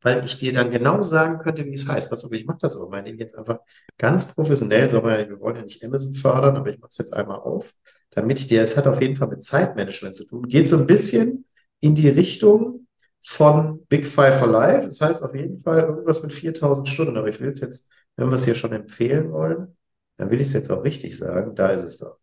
weil 0.04 0.24
ich 0.26 0.38
dir 0.38 0.54
dann 0.54 0.70
genau 0.70 1.02
sagen 1.02 1.40
könnte, 1.40 1.66
wie 1.66 1.74
es 1.74 1.88
heißt. 1.88 2.12
Was, 2.12 2.26
aber 2.26 2.36
ich 2.36 2.46
mache 2.46 2.60
das 2.62 2.78
aber 2.78 2.90
mal 2.90 3.08
jetzt 3.08 3.38
einfach 3.38 3.60
ganz 3.98 4.36
professionell. 4.36 4.88
So, 4.90 5.04
wir 5.04 5.42
wollen 5.42 5.56
ja 5.56 5.62
nicht 5.64 5.84
Amazon 5.84 6.14
fördern, 6.14 6.58
aber 6.58 6.70
ich 6.70 6.80
mache 6.80 6.90
es 6.92 6.98
jetzt 6.98 7.14
einmal 7.14 7.40
auf, 7.40 7.74
damit 8.12 8.40
ich 8.40 8.48
dir, 8.48 8.62
es 8.62 8.78
hat 8.78 8.86
auf 8.86 9.02
jeden 9.02 9.16
Fall 9.16 9.30
mit 9.30 9.42
Zeitmanagement 9.42 10.16
zu 10.16 10.28
tun. 10.28 10.48
Geht 10.48 10.68
so 10.68 10.78
ein 10.78 10.88
bisschen 10.88 11.46
in 11.80 11.96
die 11.96 12.10
Richtung 12.10 12.88
von 13.22 13.86
Big 13.88 14.06
Five 14.06 14.40
for 14.40 14.48
Life. 14.48 14.86
Das 14.86 15.02
heißt 15.02 15.24
auf 15.24 15.34
jeden 15.34 15.58
Fall 15.58 15.80
irgendwas 15.80 16.22
mit 16.22 16.34
4000 16.34 16.88
Stunden. 16.88 17.18
Aber 17.18 17.30
ich 17.30 17.40
will 17.40 17.50
es 17.50 17.62
jetzt, 17.62 17.92
wenn 18.18 18.28
wir 18.28 18.36
es 18.36 18.46
hier 18.46 18.56
schon 18.56 18.74
empfehlen 18.74 19.32
wollen, 19.32 19.78
dann 20.18 20.30
will 20.30 20.42
ich 20.42 20.48
es 20.48 20.54
jetzt 20.54 20.72
auch 20.72 20.84
richtig 20.84 21.18
sagen. 21.18 21.56
Da 21.56 21.70
ist 21.70 21.84
es 21.84 21.98
doch. 21.98 22.20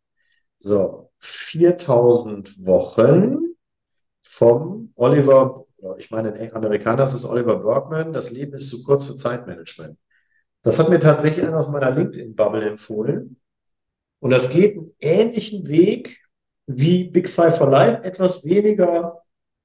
So, 0.59 1.11
4000 1.21 2.67
Wochen 2.67 3.57
vom 4.23 4.93
Oliver, 4.95 5.65
ich 5.99 6.11
meine, 6.11 6.31
in 6.31 6.53
Amerikaner 6.53 7.05
ist 7.05 7.15
es 7.15 7.25
Oliver 7.25 7.57
Bergman. 7.57 8.13
Das 8.13 8.31
Leben 8.31 8.55
ist 8.55 8.71
zu 8.71 8.83
kurz 8.85 9.07
für 9.07 9.17
Zeitmanagement. 9.17 9.99
Das 10.63 10.79
hat 10.79 10.91
mir 10.91 11.01
tatsächlich 11.01 11.47
einer 11.47 11.59
aus 11.59 11.71
meiner 11.71 11.91
LinkedIn-Bubble 11.91 12.69
empfohlen. 12.69 13.41
Und 14.21 14.31
das 14.31 14.51
geht 14.51 14.77
einen 14.77 14.93
ähnlichen 15.01 15.67
Weg 15.69 16.21
wie 16.67 17.05
Big 17.05 17.29
Five 17.29 17.57
for 17.57 17.71
Life, 17.71 18.05
etwas 18.05 18.45
weniger 18.45 19.23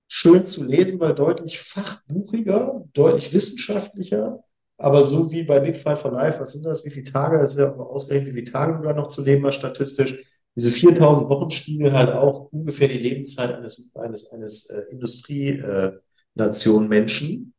schön 0.08 0.46
zu 0.46 0.64
lesen, 0.64 1.00
weil 1.00 1.14
deutlich 1.14 1.60
fachbuchiger, 1.60 2.86
deutlich 2.94 3.34
wissenschaftlicher. 3.34 4.44
Aber 4.78 5.04
so 5.04 5.32
wie 5.32 5.44
bei 5.44 5.60
Big 5.60 5.78
Five 5.78 6.00
for 6.00 6.12
Life, 6.12 6.40
was 6.40 6.54
sind 6.54 6.66
das? 6.66 6.86
Wie 6.86 6.90
viele 6.90 7.12
Tage? 7.12 7.40
Das 7.40 7.52
ist 7.52 7.60
ja 7.60 7.74
ausgerechnet, 7.74 8.30
wie 8.30 8.40
viele 8.40 8.52
Tage 8.52 8.78
du 8.78 8.84
da 8.84 8.94
noch 8.94 9.08
zu 9.08 9.24
leben 9.24 9.46
hast, 9.46 9.56
statistisch. 9.56 10.18
Diese 10.56 10.72
4000 10.72 11.30
Wochen 11.30 11.50
spiegeln 11.50 11.94
halt 11.94 12.12
auch 12.12 12.52
ungefähr 12.52 12.88
die 12.88 12.98
Lebenszeit 12.98 13.54
eines, 13.56 13.94
eines, 13.96 14.32
eines 14.32 14.70
äh, 14.70 15.92
Industrienation 16.36 16.88
Menschen 16.88 17.54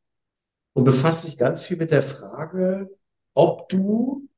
und 0.74 0.84
befasst 0.84 1.22
sich 1.22 1.38
ganz 1.38 1.62
viel 1.62 1.76
mit 1.76 1.90
der 1.90 2.02
Frage, 2.02 2.90
ob 3.34 3.68
du 3.68 4.28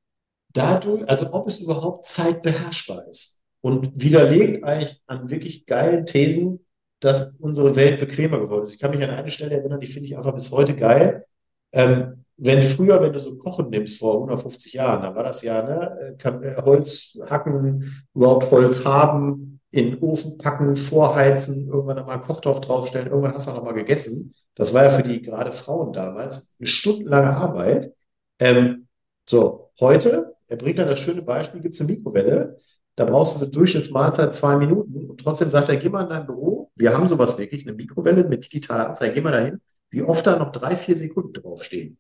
dadurch, 0.53 1.09
also 1.09 1.33
ob 1.33 1.49
es 1.49 1.61
überhaupt 1.61 2.05
zeitbeherrschbar 2.05 3.07
ist. 3.09 3.41
Und 3.61 4.01
widerlegt 4.01 4.63
eigentlich 4.65 5.03
an 5.07 5.31
wirklich 5.31 5.67
geilen 5.67 6.07
Thesen, 6.07 6.65
dass 7.01 7.37
unsere 7.41 7.75
Welt 7.75 7.99
bequemer 7.99 8.39
geworden 8.39 8.65
ist. 8.65 8.75
Ich 8.75 8.79
kann 8.79 8.93
mich 8.93 9.03
an 9.03 9.11
eine 9.11 9.31
Stelle 9.31 9.57
erinnern, 9.57 9.81
die 9.81 9.87
finde 9.87 10.07
ich 10.07 10.17
einfach 10.17 10.35
bis 10.35 10.53
heute 10.53 10.77
geil. 10.77 11.27
Ähm, 11.73 12.25
wenn 12.37 12.63
früher, 12.63 13.03
wenn 13.03 13.13
du 13.13 13.19
so 13.19 13.37
Kochen 13.37 13.69
nimmst 13.69 13.99
vor 13.99 14.15
150 14.15 14.75
Jahren, 14.75 15.03
dann 15.03 15.17
war 15.17 15.25
das 15.25 15.43
ja 15.43 15.63
ne, 15.63 16.15
kann, 16.19 16.43
äh, 16.45 16.55
Holz 16.57 17.19
hacken, 17.29 18.07
überhaupt 18.15 18.49
Holz 18.53 18.85
haben, 18.85 19.58
in 19.71 19.91
den 19.91 20.01
Ofen 20.01 20.39
packen, 20.39 20.75
vorheizen, 20.77 21.69
irgendwann 21.69 21.97
nochmal 21.97 22.15
einen 22.15 22.25
Kochtopf 22.25 22.61
draufstellen, 22.61 23.09
irgendwann 23.09 23.35
hast 23.35 23.49
du 23.49 23.53
nochmal 23.53 23.75
gegessen. 23.75 24.35
Das 24.55 24.75
war 24.75 24.85
ja 24.85 24.91
für 24.91 25.03
die 25.03 25.23
gerade 25.23 25.53
Frauen 25.53 25.93
damals 25.93 26.57
eine 26.59 26.67
stundenlange 26.67 27.37
Arbeit. 27.37 27.95
Ähm, 28.39 28.89
so, 29.29 29.71
heute, 29.81 30.35
er 30.47 30.57
bringt 30.57 30.79
dann 30.79 30.89
das 30.89 30.99
schöne 30.99 31.23
Beispiel, 31.23 31.61
gibt 31.61 31.75
es 31.75 31.81
eine 31.81 31.93
Mikrowelle, 31.93 32.57
da 32.97 33.05
brauchst 33.05 33.37
du 33.37 33.45
eine 33.45 33.53
Durchschnittsmahlzeit 33.53 34.33
zwei 34.35 34.57
Minuten 34.57 35.09
und 35.09 35.21
trotzdem 35.21 35.51
sagt 35.51 35.69
er, 35.69 35.77
geh 35.77 35.89
mal 35.89 36.03
in 36.05 36.11
dein 36.11 36.27
Büro, 36.27 36.71
wir 36.75 36.93
haben 36.93 37.07
sowas 37.07 37.39
wirklich, 37.39 37.67
eine 37.67 37.77
Mikrowelle 37.77 38.25
mit 38.25 38.45
digitaler 38.45 38.89
Anzeige, 38.89 39.15
geh 39.15 39.21
mal 39.21 39.33
dahin, 39.33 39.61
wie 39.91 40.03
oft 40.03 40.27
da 40.27 40.37
noch 40.37 40.51
drei, 40.51 40.75
vier 40.75 40.97
Sekunden 40.97 41.33
draufstehen. 41.35 41.99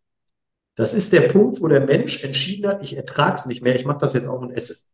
Das 0.74 0.94
ist 0.94 1.12
der 1.12 1.22
Punkt, 1.22 1.60
wo 1.60 1.68
der 1.68 1.80
Mensch 1.80 2.24
entschieden 2.24 2.68
hat, 2.68 2.82
ich 2.82 2.96
ertrage 2.96 3.34
es 3.34 3.46
nicht 3.46 3.62
mehr, 3.62 3.76
ich 3.76 3.84
mache 3.84 3.98
das 3.98 4.14
jetzt 4.14 4.26
auch 4.26 4.40
und 4.40 4.52
esse. 4.52 4.90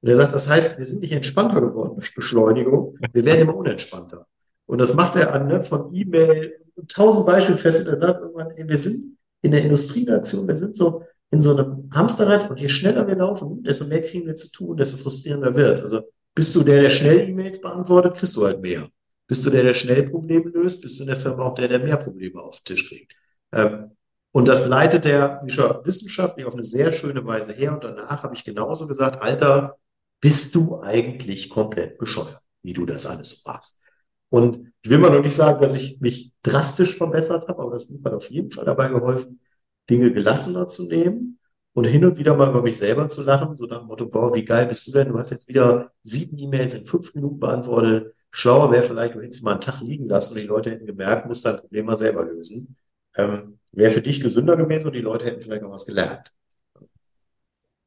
Und 0.00 0.08
er 0.08 0.16
sagt, 0.16 0.32
das 0.32 0.48
heißt, 0.48 0.78
wir 0.78 0.86
sind 0.86 1.02
nicht 1.02 1.12
entspannter 1.12 1.60
geworden 1.60 1.94
durch 1.94 2.14
Beschleunigung, 2.14 2.96
wir 3.12 3.24
werden 3.24 3.40
immer 3.40 3.56
unentspannter. 3.56 4.26
Und 4.66 4.80
das 4.80 4.94
macht 4.94 5.16
er 5.16 5.32
an, 5.32 5.48
ne, 5.48 5.62
von 5.62 5.92
E-Mail, 5.92 6.52
tausend 6.86 7.26
Beispiele 7.26 7.58
fest 7.58 7.86
und 7.86 7.92
er 7.92 7.96
sagt 7.96 8.20
irgendwann, 8.20 8.50
ey, 8.50 8.68
wir 8.68 8.78
sind 8.78 9.16
in 9.42 9.50
der 9.50 9.62
Industrienation, 9.62 10.46
wir 10.46 10.56
sind 10.56 10.76
so 10.76 11.02
in 11.30 11.40
so 11.40 11.56
einem 11.56 11.90
Hamsterrad 11.92 12.48
und 12.50 12.60
je 12.60 12.68
schneller 12.68 13.06
wir 13.06 13.16
laufen, 13.16 13.62
desto 13.62 13.86
mehr 13.86 14.02
kriegen 14.02 14.26
wir 14.26 14.34
zu 14.34 14.50
tun, 14.50 14.76
desto 14.76 14.96
frustrierender 14.96 15.54
wird 15.54 15.78
es. 15.78 15.82
Also 15.82 16.02
bist 16.34 16.54
du 16.54 16.62
der, 16.62 16.80
der 16.80 16.90
schnell 16.90 17.28
E-Mails 17.28 17.60
beantwortet, 17.60 18.14
kriegst 18.14 18.36
du 18.36 18.46
halt 18.46 18.62
mehr. 18.62 18.88
Bist 19.26 19.44
du 19.44 19.50
der, 19.50 19.62
der 19.62 19.74
schnell 19.74 20.04
Probleme 20.04 20.50
löst, 20.50 20.80
bist 20.80 20.98
du 20.98 21.04
in 21.04 21.08
der 21.08 21.16
Firma 21.16 21.44
auch 21.44 21.54
der, 21.54 21.68
der 21.68 21.80
mehr 21.80 21.96
Probleme 21.96 22.40
auf 22.40 22.60
den 22.60 22.76
Tisch 22.76 22.88
kriegt. 22.88 23.12
Ähm, 23.52 23.90
und 24.32 24.48
das 24.48 24.68
leitet 24.68 25.04
er, 25.04 25.40
wissenschaftlich, 25.42 26.46
auf 26.46 26.54
eine 26.54 26.64
sehr 26.64 26.90
schöne 26.92 27.24
Weise 27.26 27.52
her. 27.52 27.74
Und 27.74 27.84
danach 27.84 28.22
habe 28.22 28.34
ich 28.34 28.44
genauso 28.44 28.86
gesagt, 28.86 29.20
Alter, 29.20 29.76
bist 30.20 30.54
du 30.54 30.80
eigentlich 30.80 31.50
komplett 31.50 31.98
bescheuert, 31.98 32.40
wie 32.62 32.72
du 32.72 32.86
das 32.86 33.06
alles 33.06 33.42
so 33.42 33.50
machst. 33.50 33.82
Und 34.30 34.72
ich 34.82 34.90
will 34.90 34.98
mal 34.98 35.10
noch 35.10 35.22
nicht 35.22 35.34
sagen, 35.34 35.60
dass 35.60 35.74
ich 35.74 36.00
mich 36.00 36.32
drastisch 36.42 36.96
verbessert 36.96 37.48
habe, 37.48 37.62
aber 37.62 37.72
das 37.72 37.88
hat 38.04 38.12
auf 38.12 38.30
jeden 38.30 38.50
Fall 38.50 38.64
dabei 38.64 38.88
geholfen, 38.88 39.40
Dinge 39.88 40.12
gelassener 40.12 40.68
zu 40.68 40.86
nehmen 40.86 41.38
und 41.72 41.84
hin 41.84 42.04
und 42.04 42.18
wieder 42.18 42.36
mal 42.36 42.50
über 42.50 42.62
mich 42.62 42.76
selber 42.76 43.08
zu 43.08 43.22
lachen, 43.22 43.56
so 43.56 43.66
nach 43.66 43.78
dem 43.78 43.86
Motto, 43.86 44.06
boah, 44.06 44.34
wie 44.34 44.44
geil 44.44 44.66
bist 44.66 44.86
du 44.86 44.92
denn? 44.92 45.08
Du 45.08 45.18
hast 45.18 45.30
jetzt 45.30 45.48
wieder 45.48 45.92
sieben 46.02 46.38
E-Mails 46.38 46.74
in 46.74 46.84
fünf 46.84 47.14
Minuten 47.14 47.38
beantwortet. 47.38 48.14
Schlauer 48.30 48.70
wäre 48.72 48.82
vielleicht, 48.82 49.14
du 49.14 49.20
hättest 49.22 49.42
mal 49.42 49.52
einen 49.52 49.60
Tag 49.60 49.80
liegen 49.80 50.06
lassen 50.06 50.34
und 50.34 50.42
die 50.42 50.46
Leute 50.46 50.70
hätten 50.70 50.86
gemerkt, 50.86 51.26
musst 51.26 51.46
dein 51.46 51.58
Problem 51.58 51.86
mal 51.86 51.96
selber 51.96 52.24
lösen. 52.24 52.76
Ähm, 53.16 53.58
wäre 53.72 53.92
für 53.92 54.02
dich 54.02 54.20
gesünder 54.20 54.56
gewesen 54.56 54.88
und 54.88 54.94
die 54.94 55.00
Leute 55.00 55.24
hätten 55.24 55.40
vielleicht 55.40 55.62
noch 55.62 55.70
was 55.70 55.86
gelernt. 55.86 56.34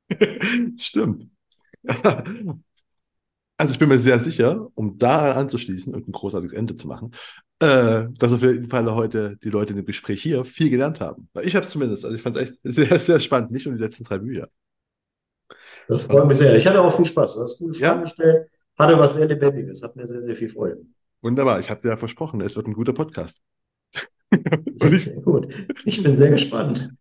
Stimmt. 0.77 1.30
Also 3.61 3.73
ich 3.73 3.79
bin 3.79 3.89
mir 3.89 3.99
sehr 3.99 4.19
sicher, 4.19 4.69
um 4.73 4.97
da 4.97 5.33
anzuschließen 5.33 5.93
und 5.93 6.07
ein 6.07 6.11
großartiges 6.11 6.51
Ende 6.57 6.73
zu 6.73 6.87
machen, 6.87 7.11
äh, 7.59 8.05
dass 8.17 8.33
auf 8.33 8.41
jeden 8.41 8.67
Fall 8.71 8.91
heute 8.95 9.37
die 9.43 9.51
Leute 9.51 9.73
in 9.73 9.77
dem 9.77 9.85
Gespräch 9.85 10.19
hier 10.19 10.43
viel 10.45 10.71
gelernt 10.71 10.99
haben. 10.99 11.29
Ich 11.43 11.55
habe 11.55 11.63
es 11.63 11.69
zumindest. 11.69 12.03
Also 12.03 12.17
ich 12.17 12.23
fand 12.23 12.37
es 12.37 12.41
echt 12.41 12.59
sehr, 12.63 12.99
sehr 12.99 13.19
spannend, 13.19 13.51
nicht 13.51 13.67
nur 13.67 13.75
die 13.75 13.83
letzten 13.83 14.03
drei 14.03 14.17
Bücher. 14.17 14.49
Das 15.87 16.01
freut 16.05 16.25
mich 16.25 16.39
sehr. 16.39 16.57
Ich 16.57 16.65
hatte 16.65 16.81
auch 16.81 16.89
viel 16.89 17.05
Spaß. 17.05 17.35
Du 17.35 17.41
hast 17.41 17.59
gute 17.59 17.77
Fragen 17.77 17.97
ja. 17.99 18.01
gestellt, 18.01 18.49
hatte 18.79 18.97
was 18.97 19.13
sehr 19.13 19.27
Lebendiges, 19.27 19.83
hat 19.83 19.95
mir 19.95 20.07
sehr, 20.07 20.23
sehr 20.23 20.35
viel 20.35 20.49
Freude. 20.49 20.81
Wunderbar. 21.21 21.59
Ich 21.59 21.69
habe 21.69 21.79
dir 21.79 21.89
ja 21.89 21.97
versprochen, 21.97 22.41
es 22.41 22.55
wird 22.55 22.65
ein 22.65 22.73
guter 22.73 22.93
Podcast. 22.93 23.41
Sehr, 24.73 24.97
sehr 24.97 25.21
gut. 25.21 25.53
Ich 25.83 26.01
bin 26.01 26.15
sehr 26.15 26.29
gespannt. 26.29 26.95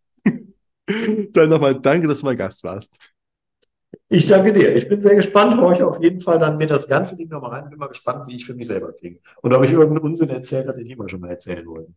Dann 1.32 1.48
nochmal 1.48 1.80
danke, 1.80 2.08
dass 2.08 2.18
du 2.18 2.26
mein 2.26 2.36
Gast 2.36 2.64
warst. 2.64 2.92
Ich 4.08 4.26
danke 4.26 4.52
dir. 4.52 4.74
Ich 4.74 4.88
bin 4.88 5.00
sehr 5.00 5.14
gespannt. 5.14 5.60
Hör 5.60 5.72
ich 5.72 5.82
auf 5.82 6.02
jeden 6.02 6.20
Fall 6.20 6.38
dann 6.38 6.56
mir 6.56 6.66
das 6.66 6.88
ganze 6.88 7.16
Ding 7.16 7.28
nochmal 7.28 7.50
rein. 7.60 7.70
Bin 7.70 7.78
mal 7.78 7.86
gespannt, 7.86 8.26
wie 8.26 8.36
ich 8.36 8.44
für 8.44 8.54
mich 8.54 8.66
selber 8.66 8.92
klinge. 8.92 9.18
Und 9.42 9.52
ob 9.52 9.64
ich 9.64 9.72
irgendeinen 9.72 10.04
Unsinn 10.04 10.30
erzählt 10.30 10.68
habe, 10.68 10.78
den 10.78 10.86
ich 10.86 10.92
immer 10.92 11.08
schon 11.08 11.20
mal 11.20 11.30
erzählen 11.30 11.66
wollte. 11.66 11.92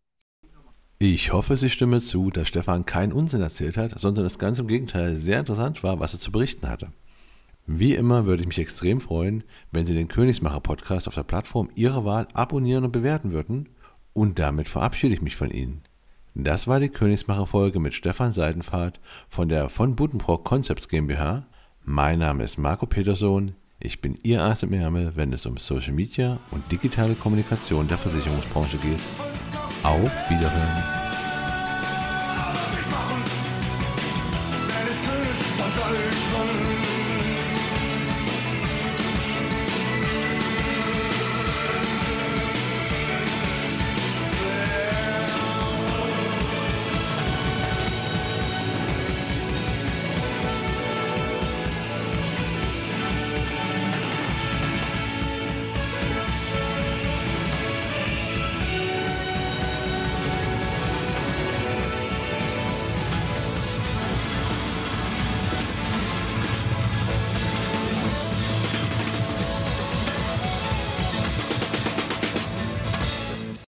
Ich 1.00 1.34
hoffe, 1.34 1.58
Sie 1.58 1.70
stimmen 1.70 2.02
zu, 2.02 2.30
dass 2.30 2.48
Stefan 2.48 2.86
keinen 2.86 3.12
Unsinn 3.12 3.42
erzählt 3.42 3.78
hat, 3.78 4.00
sondern 4.00 4.24
das 4.24 4.40
ganz 4.40 4.60
im 4.60 4.68
Gegenteil 4.68 5.16
sehr 5.16 5.40
interessant 5.40 5.84
war, 5.84 6.00
was 6.00 6.14
er 6.14 6.20
zu 6.20 6.32
berichten 6.32 6.70
hatte. 6.70 6.94
Wie 7.66 7.96
immer 7.96 8.26
würde 8.26 8.42
ich 8.42 8.48
mich 8.48 8.60
extrem 8.60 9.02
freuen, 9.02 9.44
wenn 9.72 9.86
Sie 9.86 9.94
den 9.94 10.08
Königsmacher 10.08 10.60
Podcast 10.60 11.08
auf 11.08 11.16
der 11.16 11.24
Plattform 11.24 11.70
Ihrer 11.76 12.06
Wahl 12.06 12.28
abonnieren 12.34 12.84
und 12.84 12.92
bewerten 12.92 13.32
würden. 13.32 13.70
Und 14.14 14.40
damit 14.40 14.70
verabschiede 14.70 15.16
ich 15.16 15.22
mich 15.22 15.36
von 15.36 15.50
Ihnen. 15.50 15.82
Das 16.36 16.68
war 16.68 16.80
die 16.80 16.90
Königsmacher 16.90 17.48
Folge 17.48 17.80
mit 17.80 17.94
Stefan 17.94 18.34
Seidenfahrt 18.34 19.00
von 19.30 19.50
der 19.50 19.70
von 19.70 19.96
Buddenbrock 19.96 20.44
Concepts 20.44 20.88
GmbH 20.88 21.46
mein 21.86 22.20
Name 22.20 22.44
ist 22.44 22.58
Marco 22.58 22.86
Peterson. 22.86 23.56
Ich 23.80 24.00
bin 24.00 24.18
Ihr 24.24 24.42
Arzt 24.42 24.64
im 24.64 24.74
Ärmel, 24.74 25.12
wenn 25.16 25.34
es 25.34 25.46
um 25.46 25.58
Social 25.58 25.94
Media 25.94 26.40
und 26.52 26.72
digitale 26.72 27.16
Kommunikation 27.16 27.88
der 27.88 27.98
Versicherungsbranche 27.98 28.78
geht. 28.78 29.00
Auf 29.84 30.30
Wiederhören. 30.30 31.03